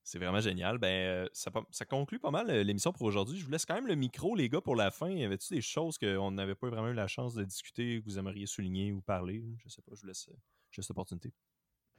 c'est 0.03 0.19
vraiment 0.19 0.39
génial. 0.39 0.77
Ben, 0.77 1.29
ça, 1.33 1.51
ça, 1.71 1.85
conclut 1.85 2.19
pas 2.19 2.31
mal 2.31 2.47
l'émission 2.47 2.91
pour 2.91 3.03
aujourd'hui. 3.03 3.39
Je 3.39 3.45
vous 3.45 3.51
laisse 3.51 3.65
quand 3.65 3.75
même 3.75 3.87
le 3.87 3.95
micro, 3.95 4.35
les 4.35 4.49
gars, 4.49 4.61
pour 4.61 4.75
la 4.75 4.91
fin. 4.91 5.09
Y 5.09 5.23
avait-tu 5.23 5.53
des 5.53 5.61
choses 5.61 5.97
qu'on 5.97 6.31
n'avait 6.31 6.55
pas 6.55 6.69
vraiment 6.69 6.89
eu 6.89 6.93
la 6.93 7.07
chance 7.07 7.33
de 7.33 7.43
discuter, 7.43 7.99
que 7.99 8.05
vous 8.05 8.17
aimeriez 8.17 8.45
souligner 8.45 8.91
ou 8.91 9.01
parler? 9.01 9.43
Je 9.57 9.69
sais 9.69 9.81
pas, 9.81 9.93
je 9.95 10.01
vous 10.01 10.07
laisse, 10.07 10.29
juste 10.71 10.89
l'opportunité. 10.89 11.31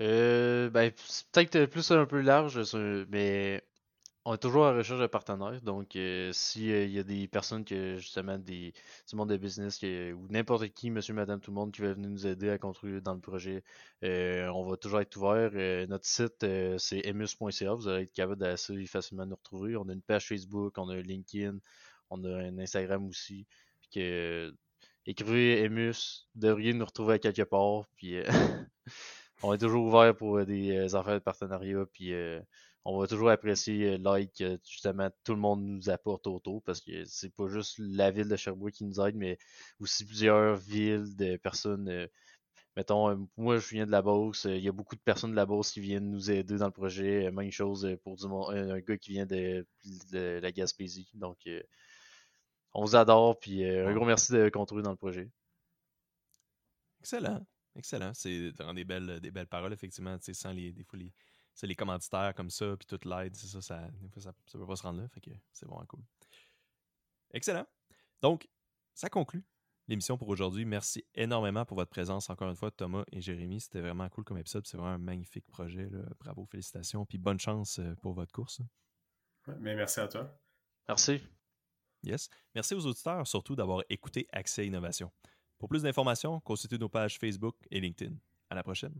Euh, 0.01 0.69
ben, 0.71 0.91
peut-être 1.33 1.67
plus 1.67 1.91
un 1.91 2.07
peu 2.07 2.21
large, 2.21 2.59
mais 3.09 3.63
on 4.25 4.35
est 4.35 4.39
toujours 4.39 4.66
à 4.66 4.70
la 4.70 4.79
recherche 4.79 5.01
de 5.01 5.07
partenaires. 5.07 5.61
Donc, 5.62 5.97
euh, 5.97 6.33
s'il 6.33 6.70
euh, 6.70 6.87
y 6.87 6.99
a 6.99 7.03
des 7.03 7.27
personnes 7.27 7.64
que, 7.64 7.97
justement, 7.97 8.39
des, 8.39 8.73
du 9.09 9.16
monde 9.16 9.31
de 9.31 9.37
business 9.37 9.83
ou 9.83 10.29
n'importe 10.31 10.68
qui, 10.68 10.91
monsieur, 10.91 11.14
madame, 11.14 11.41
tout 11.41 11.51
le 11.51 11.57
monde 11.57 11.73
qui 11.73 11.81
veut 11.83 11.93
venir 11.93 12.09
nous 12.09 12.27
aider 12.27 12.49
à 12.51 12.59
construire 12.59 13.03
dans 13.03 13.14
le 13.14 13.20
projet, 13.20 13.64
euh, 14.05 14.49
on 14.49 14.64
va 14.64 14.77
toujours 14.77 15.01
être 15.01 15.16
ouvert. 15.16 15.51
notre 15.89 16.07
site, 16.07 16.47
c'est 16.79 17.01
emus.ca. 17.05 17.75
Vous 17.75 17.89
allez 17.89 18.05
être 18.05 18.12
capable 18.12 18.39
d'assez 18.39 18.87
facilement 18.87 19.27
nous 19.27 19.37
retrouver. 19.37 19.77
On 19.77 19.89
a 19.89 19.93
une 19.93 20.03
page 20.03 20.29
Facebook, 20.29 20.79
on 20.79 20.89
a 20.89 20.95
un 20.95 21.03
LinkedIn, 21.03 21.59
on 22.11 22.25
a 22.25 22.29
un 22.29 22.59
Instagram 22.59 23.07
aussi. 23.09 23.47
Puis 23.81 23.91
que, 23.95 24.55
écrivez 25.05 25.64
Emus, 25.64 26.29
devriez 26.37 26.75
nous 26.75 26.85
retrouver 26.85 27.14
à 27.14 27.18
quelque 27.18 27.43
part. 27.43 27.87
Puis, 27.97 28.23
on 29.43 29.53
est 29.53 29.59
toujours 29.59 29.85
ouvert 29.87 30.14
pour 30.16 30.45
des 30.47 30.95
affaires 30.95 31.14
de 31.14 31.18
partenariat. 31.18 31.85
Puis, 31.93 32.14
on 32.85 32.99
va 32.99 33.07
toujours 33.07 33.30
apprécier 33.30 33.95
euh, 33.95 33.99
like 33.99 34.33
que 34.39 34.59
justement 34.64 35.11
tout 35.24 35.35
le 35.35 35.41
monde 35.41 35.62
nous 35.62 35.91
apporte 35.91 36.26
autour 36.26 36.62
parce 36.62 36.80
que 36.80 37.05
c'est 37.05 37.35
pas 37.35 37.49
juste 37.49 37.76
la 37.78 38.11
ville 38.11 38.28
de 38.28 38.37
Sherbrooke 38.37 38.72
qui 38.72 38.85
nous 38.85 39.01
aide, 39.01 39.16
mais 39.16 39.39
aussi 39.80 40.05
plusieurs 40.05 40.57
villes 40.57 41.16
de 41.16 41.37
personnes. 41.37 41.89
Euh, 41.89 42.07
mettons, 42.76 43.11
euh, 43.11 43.16
moi 43.37 43.59
je 43.59 43.68
viens 43.68 43.87
de 43.87 43.91
la 43.93 44.03
Beauce, 44.03 44.45
il 44.45 44.59
y 44.61 44.68
a 44.68 44.72
beaucoup 44.72 44.97
de 44.97 45.01
personnes 45.01 45.30
de 45.30 45.37
la 45.37 45.47
Beauce 45.47 45.72
qui 45.72 45.80
viennent 45.80 46.11
nous 46.11 46.30
aider 46.30 46.57
dans 46.57 46.66
le 46.66 46.72
projet. 46.72 47.30
Même 47.30 47.53
chose 47.53 47.89
pour 48.03 48.16
du, 48.16 48.24
un 48.51 48.80
gars 48.80 48.99
qui 48.99 49.12
vient 49.12 49.26
de, 49.26 49.64
la 50.12 50.53
Gaspésie. 50.53 51.09
Donc 51.14 51.39
on 52.74 52.85
vous 52.85 52.97
adore, 52.97 53.39
puis 53.39 53.64
un 53.64 53.95
gros 53.95 54.07
merci 54.07 54.33
de 54.33 54.49
contribuer 54.49 54.83
dans 54.83 54.91
le 54.91 54.97
projet. 54.97 55.30
Excellent. 57.01 57.45
Excellent. 57.76 58.12
C'est 58.14 58.53
des 58.74 58.85
belles, 58.85 59.20
des 59.20 59.30
belles 59.30 59.47
paroles, 59.47 59.72
effectivement, 59.72 60.16
sans 60.20 60.53
les, 60.53 60.72
des 60.72 60.85
fois 60.85 60.99
les, 60.99 61.12
c'est 61.55 61.66
les 61.66 61.74
commanditaires 61.74 62.34
comme 62.34 62.50
ça, 62.50 62.76
puis 62.76 62.86
toute 62.86 63.05
l'aide, 63.05 63.36
c'est 63.36 63.46
ça, 63.46 63.61
ça, 63.61 63.88
ça, 64.16 64.32
ça 64.46 64.59
peut 64.59 64.66
pas 64.66 64.76
se 64.76 64.82
rendre 64.82 65.00
là, 65.00 65.09
fait 65.09 65.20
que 65.20 65.30
c'est 65.53 65.66
vraiment 65.66 65.86
cool. 65.86 66.03
Excellent. 67.32 67.66
Donc, 68.20 68.48
ça 68.94 69.09
conclut 69.09 69.44
l'émission 69.88 70.16
pour 70.16 70.28
aujourd'hui. 70.28 70.64
Merci 70.64 71.05
énormément 71.14 71.64
pour 71.64 71.76
votre 71.76 71.90
présence 71.90 72.30
encore 72.30 72.48
une 72.48 72.57
fois, 72.57 72.70
Thomas 72.70 73.05
et 73.12 73.20
Jérémy. 73.20 73.61
C'était 73.61 73.80
vraiment 73.80 74.09
cool 74.09 74.24
comme 74.24 74.38
épisode. 74.38 74.66
C'est 74.66 74.76
vraiment 74.76 74.94
un 74.94 74.98
magnifique 74.98 75.46
projet. 75.46 75.88
Bravo, 76.20 76.46
félicitations. 76.46 77.05
Puis 77.07 77.18
bonne 77.18 77.40
chance 77.40 77.78
euh, 77.78 77.94
pour 77.96 78.12
votre 78.12 78.32
course. 78.32 78.61
Mais 79.59 79.74
merci 79.74 80.00
à 80.00 80.09
toi. 80.09 80.38
Merci. 80.88 81.20
Yes. 82.03 82.28
Merci 82.55 82.74
aux 82.74 82.86
auditeurs 82.86 83.26
surtout 83.26 83.55
d'avoir 83.57 83.82
écouté 83.88 84.26
Accès 84.32 84.66
Innovation. 84.66 85.11
Pour 85.59 85.68
plus 85.68 85.82
d'informations, 85.82 86.40
consultez 86.40 86.78
nos 86.78 86.88
pages 86.88 87.18
Facebook 87.18 87.57
et 87.70 87.80
LinkedIn. 87.80 88.14
À 88.50 88.55
la 88.55 88.62
prochaine. 88.62 88.94